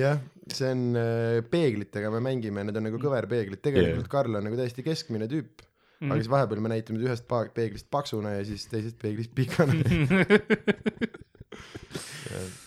jah, 0.03 0.17
see 0.51 0.71
on 0.73 0.81
äh, 0.99 1.39
peeglitega 1.49 2.11
me 2.13 2.19
mängime, 2.25 2.65
need 2.67 2.79
on 2.79 2.89
nagu 2.89 2.99
kõverpeeglid, 3.01 3.61
tegelikult 3.63 4.03
Yeah. 4.03 4.11
Karl 4.11 4.39
on 4.39 4.43
nagu 4.49 4.59
täiesti 4.59 4.81
keskmine 4.85 5.25
tüüp, 5.31 5.63
aga 6.03 6.19
siis 6.19 6.31
vahepeal 6.31 6.63
me 6.63 6.73
näitame 6.73 6.97
ühest 7.05 7.25
peeglist 7.55 7.87
paksuna 7.93 8.29
ja 8.37 8.43
siis 8.47 8.61
teisest 8.71 8.97
peeglist 9.01 9.31
pikana. 9.37 9.73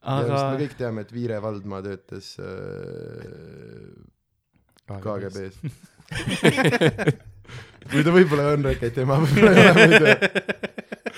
aga 0.00 0.42
me 0.50 0.60
kõik 0.64 0.76
teame, 0.78 1.04
et 1.04 1.12
Viire 1.14 1.40
Valdmaa 1.44 1.82
töötas 1.84 2.32
äh, 2.40 2.46
KGB-s. 4.90 5.60
või 7.90 8.02
ta 8.06 8.14
võib-olla 8.14 8.54
on 8.54 8.66
Reketi 8.66 9.04
ema, 9.04 9.20
võib-olla 9.22 9.52
ei 9.52 9.68
ole, 9.68 9.74
ma 9.76 9.84
ei 9.86 9.92
tea. 10.04 10.16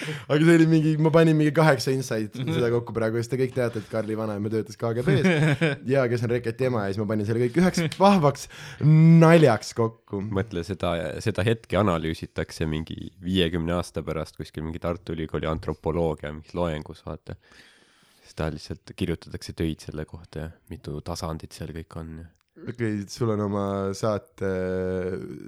aga 0.02 0.38
see 0.42 0.56
oli 0.56 0.66
mingi, 0.68 0.92
ma 1.02 1.12
panin 1.14 1.36
mingi 1.38 1.52
kaheksa 1.54 1.92
insight 1.94 2.36
seda 2.40 2.70
kokku 2.74 2.94
praegu, 2.96 3.18
sest 3.20 3.32
te 3.32 3.38
kõik 3.40 3.54
teate, 3.56 3.82
et 3.82 3.88
Karli 3.92 4.16
vanaema 4.18 4.52
töötas 4.52 4.78
KGB-s 4.80 5.82
ja 5.92 6.04
kes 6.10 6.26
on 6.26 6.34
Reketi 6.34 6.68
ema 6.68 6.86
ja 6.86 6.92
siis 6.92 7.02
ma 7.02 7.08
panin 7.12 7.28
selle 7.28 7.44
kõik 7.44 7.58
üheks 7.62 7.98
vahvaks 8.00 8.48
naljaks 9.22 9.74
kokku. 9.78 10.22
mõtle 10.34 10.64
seda, 10.66 10.94
seda 11.24 11.46
hetke 11.46 11.78
analüüsitakse 11.80 12.68
mingi 12.68 13.12
viiekümne 13.22 13.76
aasta 13.78 14.04
pärast 14.06 14.38
kuskil 14.40 14.66
mingi 14.66 14.82
Tartu 14.82 15.16
Ülikooli 15.16 15.48
antropoloogia 15.50 16.32
mingis 16.32 16.56
loengus, 16.58 17.04
vaata. 17.06 17.38
Ta 18.38 18.50
lihtsalt 18.52 18.94
kirjutatakse 18.96 19.54
töid 19.56 19.82
selle 19.84 20.06
kohta 20.08 20.46
ja 20.46 20.52
mitu 20.70 21.00
tasandit 21.04 21.52
seal 21.56 21.74
kõik 21.76 21.98
on 22.00 22.14
ja 22.22 22.28
okei 22.62 23.00
okay,, 23.00 23.08
sul 23.08 23.32
on 23.34 23.40
oma 23.46 23.66
saate 23.96 24.50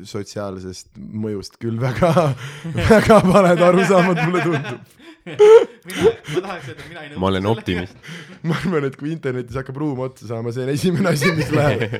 sotsiaalsest 0.08 0.96
mõjust 0.98 1.58
küll 1.62 1.78
väga, 1.80 2.10
väga 2.94 3.20
valed 3.28 3.64
arusaamad, 3.68 4.22
mulle 4.26 4.44
tundub. 4.48 5.00
mina, 5.88 6.10
ma 6.34 6.40
tahaks 6.44 6.66
öelda, 6.68 6.86
mina 6.88 7.02
ei 7.04 7.08
nõustu. 7.10 7.20
ma 7.22 7.28
olen 7.30 7.46
optimist. 7.48 8.10
ma 8.48 8.56
arvan, 8.58 8.86
et 8.90 8.98
kui 9.00 9.12
internetis 9.14 9.56
hakkab 9.56 9.78
ruum 9.80 10.02
otsa 10.04 10.28
saama, 10.28 10.52
see 10.52 10.66
on 10.66 10.72
esimene 10.74 11.12
asi, 11.14 11.30
mis 11.36 11.52
läheb. 11.58 11.96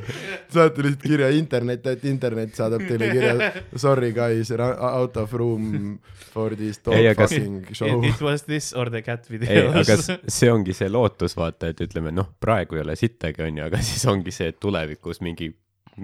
saate 0.52 0.84
lihtsalt 0.84 1.06
kirja 1.06 1.30
internet, 1.36 1.88
et 1.94 2.04
internet 2.10 2.54
saadab 2.58 2.84
teile 2.88 3.08
kirja 3.14 3.50
sorry 3.80 4.12
guys, 4.16 4.52
out 4.54 5.16
of 5.20 5.32
room 5.40 5.98
for 6.34 6.56
this 6.58 6.80
dog 6.84 6.98
Ei, 6.98 7.14
fucking 7.16 7.72
show. 7.72 8.02
It 8.04 8.20
was 8.24 8.44
this 8.44 8.72
or 8.76 8.92
the 8.92 9.02
cat 9.06 9.24
ei, 9.30 9.38
videos 9.38 9.80
aga. 9.80 10.20
see 10.28 10.52
ongi 10.52 10.76
see 10.76 10.92
lootus, 10.92 11.36
vaata, 11.40 11.72
et 11.72 11.80
ütleme 11.86 12.12
noh, 12.12 12.34
praegu 12.40 12.76
ei 12.76 12.84
ole 12.84 12.98
sittagi, 13.00 13.46
onju, 13.48 13.68
aga 13.70 13.80
siis 13.84 14.04
ongi 14.10 14.34
see, 14.34 14.52
et 14.52 14.60
tulevikus 14.60 15.24
mingi 15.24 15.54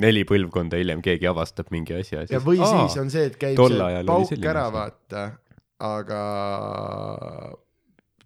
neli 0.00 0.22
põlvkonda 0.24 0.78
hiljem 0.80 1.02
keegi 1.04 1.28
avastab 1.30 1.70
mingi 1.74 1.96
asja, 1.98 2.24
ja 2.24 2.30
siis 2.30 2.44
või 2.46 2.60
aa, 2.62 2.84
siis 2.86 3.00
on 3.02 3.12
see, 3.12 3.28
et 3.28 3.38
käib 3.40 3.58
see 3.58 4.02
pauk 4.08 4.50
ära, 4.52 4.66
vaata, 4.72 5.24
aga 5.80 6.22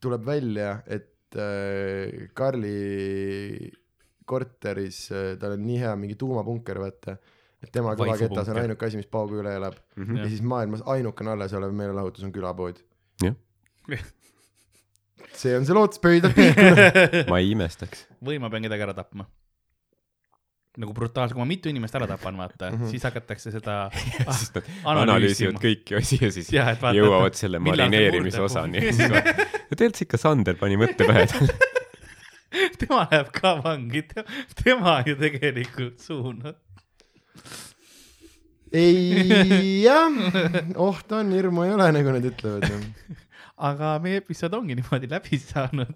tuleb 0.02 0.24
välja, 0.26 0.78
et 0.86 1.36
äh, 1.38 2.28
Karli 2.36 3.70
korteris 4.28 5.06
äh, 5.12 5.34
tal 5.40 5.56
on 5.58 5.64
nii 5.66 5.78
hea 5.82 5.94
mingi 6.00 6.16
tuumapunker, 6.20 6.78
vaata, 6.82 7.16
et 7.64 7.70
tema 7.72 7.94
kõvaketas 7.98 8.50
on 8.52 8.60
ainuke 8.62 8.86
asi, 8.88 8.98
mis 9.00 9.08
paugu 9.10 9.40
üle 9.42 9.54
elab 9.58 9.78
Mhm. 9.96 10.16
ja 10.22 10.28
siis 10.28 10.42
maailmas 10.42 10.82
ainukene 10.90 11.30
alles 11.36 11.52
olev 11.56 11.72
meelelahutus 11.76 12.24
on 12.26 12.32
külapood. 12.32 12.80
Jah. 13.22 13.34
see 15.40 15.54
on 15.56 15.64
see 15.68 15.74
lootus, 15.76 16.00
pöidlad 16.02 16.34
pihku. 16.36 16.68
ma 17.32 17.40
ei 17.40 17.52
imestaks. 17.54 18.06
või 18.24 18.38
ma 18.42 18.50
pean 18.52 18.64
kedagi 18.68 18.86
ära 18.88 18.94
tapma. 18.96 19.26
Nagu 20.80 20.94
brutaalselt, 20.96 21.36
kui 21.36 21.42
ma 21.44 21.46
mitu 21.48 21.70
inimest 21.70 21.94
ära 21.94 22.08
tapan, 22.10 22.36
vaata 22.38 22.70
mm. 22.70 22.78
-hmm. 22.78 22.90
siis 22.90 23.04
hakatakse 23.06 23.52
seda 23.54 23.76
analüüsima. 23.90 25.02
analüüsivad 25.02 25.60
kõiki 25.62 25.98
osi 26.00 26.18
ja 26.22 26.30
siis 26.34 26.50
et 26.50 26.82
vaata, 26.82 26.96
jõuavad 26.98 27.38
selle 27.38 27.60
marineerimise 27.62 28.42
osani 28.42 28.82
ja 28.82 28.92
ja 29.70 29.76
tegelikult 29.76 30.00
see 30.00 30.08
ikka 30.08 30.20
Sander 30.20 30.58
pani 30.58 30.78
mõtte 30.80 31.06
pähe 31.06 31.26
talle. 31.30 31.56
tema 32.80 33.04
läheb 33.10 33.30
ka 33.34 33.56
vangi, 33.62 34.04
tema 34.62 35.00
ju 35.06 35.16
tegelikult 35.20 36.02
suunab. 36.02 36.56
ei 38.74 39.82
jah, 39.84 40.18
oht 40.88 41.12
on, 41.12 41.30
hirmu 41.34 41.68
ei 41.68 41.76
ole, 41.76 41.90
nagu 41.98 42.16
nad 42.16 42.26
ütlevad. 42.32 42.66
aga 43.70 43.98
meie 44.02 44.22
episood 44.22 44.58
ongi 44.58 44.74
niimoodi 44.80 45.10
läbi 45.10 45.38
saanud. 45.38 45.94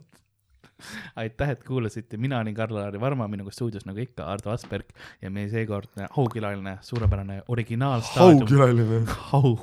aitäh, 1.20 1.50
et 1.50 1.64
kuulasite, 1.64 2.16
mina 2.16 2.38
olin 2.38 2.54
Karl-Lari 2.54 3.00
Varma, 3.00 3.28
minuga 3.28 3.50
stuudios 3.54 3.86
nagu 3.86 3.98
ikka 4.02 4.26
Ardo 4.32 4.50
Asperg 4.52 4.92
ja 5.22 5.30
meie 5.30 5.48
seekordne 5.50 6.06
aukülaline, 6.10 6.78
suurepärane 6.86 7.42
originaalstaadium. 7.48 8.38
haugkülaline. 8.38 9.00
haug, 9.32 9.60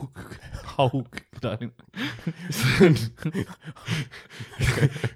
haugkülaline. 0.76 1.72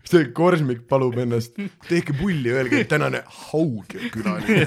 see 0.09 0.25
korsmik 0.35 0.87
palub 0.89 1.17
ennast, 1.19 1.59
tehke 1.89 2.13
pulli, 2.19 2.53
öelge, 2.53 2.83
et 2.83 2.91
tänane 2.91 3.23
haugkülaline. 3.51 4.65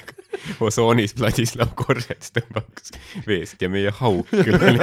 osoonis 0.66 1.16
Vladislav 1.18 1.74
Koržets 1.78 2.30
tõmbaks 2.36 2.94
veest 3.26 3.62
ja 3.62 3.68
meie 3.72 3.90
haug 4.00 4.26
küll. 4.30 4.78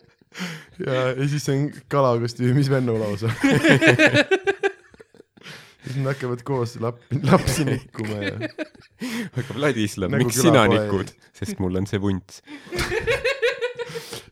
ja, 0.86 1.00
ja 1.16 1.28
siis 1.28 1.44
see 1.46 1.56
on 1.56 1.66
kalakostüümis 1.92 2.70
vennu 2.72 2.96
lausa. 3.00 3.30
siis 5.84 5.96
nad 5.96 6.12
hakkavad 6.12 6.42
koos 6.46 6.76
lappi, 6.82 7.20
lapsi 7.30 7.64
nikkuma 7.68 8.22
ja 8.24 8.34
aga 9.36 9.54
Vladislav, 9.56 10.12
Nagu 10.12 10.28
miks 10.28 10.40
sina 10.42 10.66
nikud? 10.70 11.12
sest 11.36 11.60
mul 11.62 11.80
on 11.80 11.88
see 11.90 12.00
vunts. 12.02 12.42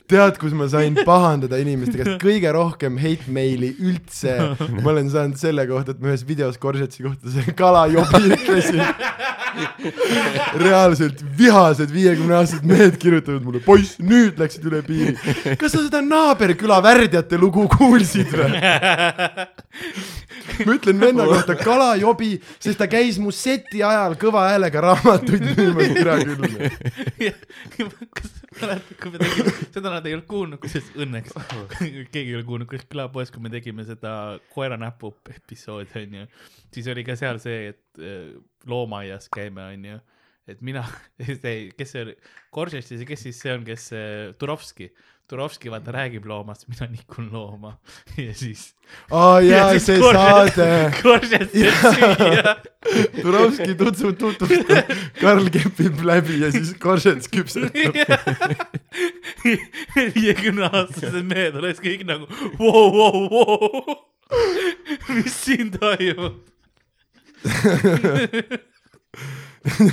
tead, 0.08 0.38
kus 0.40 0.54
ma 0.56 0.68
sain 0.72 0.96
pahandada 1.04 1.58
inimeste 1.60 1.98
käest 2.00 2.22
kõige 2.22 2.52
rohkem 2.56 2.96
hate 3.00 3.28
meili 3.32 3.74
üldse. 3.76 4.38
ma 4.80 4.92
olen 4.94 5.10
saanud 5.12 5.40
selle 5.40 5.66
kohta, 5.68 5.92
et 5.92 6.00
ma 6.04 6.12
ühes 6.12 6.24
videos 6.28 6.56
Koržetsi 6.60 7.04
kohta 7.04 7.32
selle 7.34 7.52
kalajobi 7.58 8.32
ütlesin. 8.38 8.84
reaalselt 10.64 11.22
vihased 11.38 11.92
viiekümneaastased 11.94 12.66
mehed 12.68 12.98
kirjutavad 13.00 13.44
mulle, 13.44 13.62
poiss, 13.64 13.96
nüüd 14.02 14.38
läksid 14.40 14.66
üle 14.70 14.82
piiri. 14.86 15.16
kas 15.60 15.74
sa 15.74 15.82
seda 15.82 16.02
naaberküla 16.04 16.80
värdjate 16.84 17.40
lugu 17.40 17.68
kuulsid 17.72 18.32
või? 18.34 18.62
ma 20.64 20.74
ütlen 20.74 21.00
venna 21.00 21.26
kohta 21.28 21.56
kalajobi, 21.58 22.36
sest 22.58 22.78
ta 22.80 22.88
käis 22.90 23.18
mu 23.22 23.32
seti 23.34 23.82
ajal 23.84 24.16
kõva 24.20 24.48
häälega 24.50 24.84
raamatuid 24.88 25.44
müümas, 25.52 25.94
türa 25.96 26.18
küll. 26.24 26.42
kui 28.58 29.12
me 29.14 29.20
tegime, 29.22 29.52
seda 29.74 29.92
nad 29.92 30.06
ei 30.08 30.16
olnud 30.16 30.28
kuulnud, 30.30 30.60
kusjuures 30.62 30.90
õnneks. 31.04 31.34
Keegi 32.12 32.24
ei 32.24 32.36
ole 32.38 32.46
kuulnud, 32.48 32.68
kuidas 32.70 32.86
külapoes, 32.90 33.32
kui 33.34 33.44
me 33.44 33.52
tegime 33.52 33.86
seda 33.88 34.12
koera 34.52 34.78
näpu 34.80 35.12
episoodi 35.34 36.02
onju, 36.02 36.28
siis 36.74 36.88
oli 36.92 37.04
ka 37.06 37.18
seal 37.18 37.40
see, 37.42 37.74
et 37.74 38.02
äh, 38.02 38.32
loomaaias 38.68 39.30
käime 39.34 39.64
onju, 39.74 40.00
et 40.48 40.64
mina, 40.64 40.84
kes 41.78 41.94
see 41.94 42.06
oli, 42.06 42.16
Koržest 42.54 42.94
ja 42.94 43.08
kes 43.08 43.26
siis 43.28 43.40
see 43.44 43.54
on, 43.54 43.66
kes 43.68 43.90
see 43.92 44.10
Turovski, 44.40 44.90
Turovski 45.28 45.68
vaata 45.68 45.92
räägib 45.92 46.24
loomast, 46.24 46.64
mina 46.68 46.86
nikun 46.88 47.28
looma 47.32 47.74
ja 48.26 48.34
siis. 48.34 48.74
aa 49.12 49.40
jaa, 49.44 49.78
see 49.78 49.98
saade. 50.00 50.68
Koržest 51.02 51.52
teeb 51.52 51.74
süüa 51.84 52.54
Turovski 53.22 53.74
tutvub, 53.76 54.16
tutvustab, 54.22 54.92
Karl 55.20 55.50
kepib 55.52 56.00
läbi 56.08 56.40
ja 56.40 56.48
siis 56.54 56.72
Koržets 56.80 57.28
küpsetab. 57.28 57.98
viiekümne 60.16 60.70
aastased 60.70 61.28
mehed 61.28 61.58
oleks 61.60 61.82
kõik 61.84 62.06
nagu 62.08 62.28
vau, 62.56 62.88
vau, 62.96 63.28
vau. 63.34 63.98
mis 65.12 65.36
siin 65.44 65.74
toimub? 65.76 66.40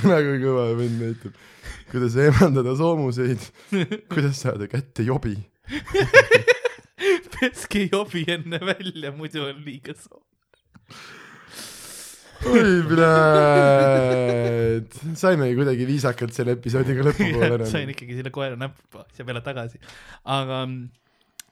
nagu 0.06 0.38
kõva 0.40 0.70
vend 0.80 0.96
näitab, 1.02 1.36
kuidas 1.90 2.16
eemaldada 2.20 2.74
soomuseid, 2.78 3.42
kuidas 4.12 4.40
saada 4.42 4.66
kätte 4.70 5.02
jobi. 5.06 5.36
peske 7.36 7.88
jobi 7.92 8.24
enne 8.32 8.58
välja, 8.62 9.12
muidu 9.14 9.44
on 9.46 9.58
liiga 9.66 9.94
soov. 9.98 10.22
oi, 12.46 12.74
pljääd. 12.90 14.90
saime 15.18 15.44
kuidagi 15.56 15.84
viisakalt 15.88 16.34
selle 16.36 16.52
episoodiga 16.58 17.00
lõpupoole 17.06 17.66
sain 17.70 17.84
enam. 17.84 17.94
ikkagi 17.96 18.12
selle 18.20 18.32
koera 18.34 18.56
näpu 18.60 19.02
asja 19.02 19.22
peale 19.28 19.42
tagasi, 19.46 19.76
aga, 20.36 20.58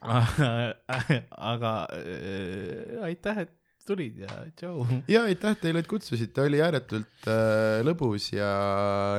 aga 1.55 1.73
äh, 1.99 3.05
aitäh, 3.11 3.37
et 3.47 3.53
tulid 3.89 4.23
ja 4.25 4.39
tšau. 4.57 4.85
ja 5.11 5.25
aitäh 5.29 5.57
teile, 5.61 5.83
et 5.85 5.91
kutsusite, 5.91 6.45
oli 6.45 6.61
ääretult 6.65 7.29
äh, 7.29 7.81
lõbus 7.87 8.31
ja 8.35 8.51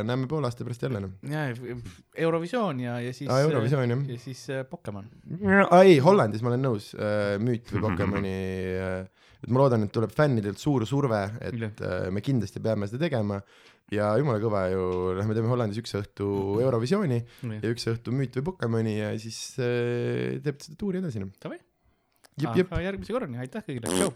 näeme 0.08 0.30
poole 0.32 0.50
aasta 0.50 0.66
pärast 0.68 0.86
jälle 0.88 1.04
noh. 1.06 1.14
ja 1.30 1.48
Eurovisioon 2.26 2.80
ja, 2.84 3.00
ja 3.04 3.14
siis. 3.14 3.30
Eurovisioon, 3.30 3.94
jah. 3.96 4.08
ja 4.16 4.22
siis 4.22 4.46
äh, 4.54 4.64
Pokemon. 4.70 5.10
ei, 5.82 6.00
Hollandis 6.04 6.44
ma 6.46 6.54
olen 6.54 6.66
nõus 6.70 6.94
äh,, 6.98 7.36
müüt 7.42 7.70
või. 7.76 7.86
Pokemoni 7.90 8.36
äh,, 8.80 9.30
et 9.46 9.54
ma 9.54 9.62
loodan, 9.62 9.86
et 9.86 9.94
tuleb 9.94 10.14
fännidelt 10.16 10.62
suur 10.62 10.88
surve, 10.90 11.22
et 11.46 11.86
äh, 11.86 12.10
me 12.14 12.24
kindlasti 12.26 12.62
peame 12.64 12.90
seda 12.90 13.06
tegema 13.06 13.42
ja 13.94 14.10
jumala 14.18 14.42
kõva 14.42 14.66
ju, 14.72 14.86
lähme 15.20 15.38
teeme 15.38 15.52
Hollandis 15.52 15.82
üks 15.84 15.94
õhtu 16.00 16.28
Eurovisiooni 16.64 17.20
ja 17.60 17.70
üks 17.70 17.86
õhtu 17.92 18.14
müüt 18.16 18.40
või 18.40 18.50
Pokemoni 18.52 18.98
ja 18.98 19.14
siis 19.22 19.40
äh, 19.62 20.40
teeb 20.46 20.64
seda 20.66 20.80
tuuri 20.82 21.04
edasi 21.04 21.22
noh. 21.22 21.34
Davai. 21.44 21.60
järgmise 22.42 23.14
korrani, 23.14 23.44
aitäh 23.44 23.66
kõigile, 23.68 23.92
tšau. 23.92 24.16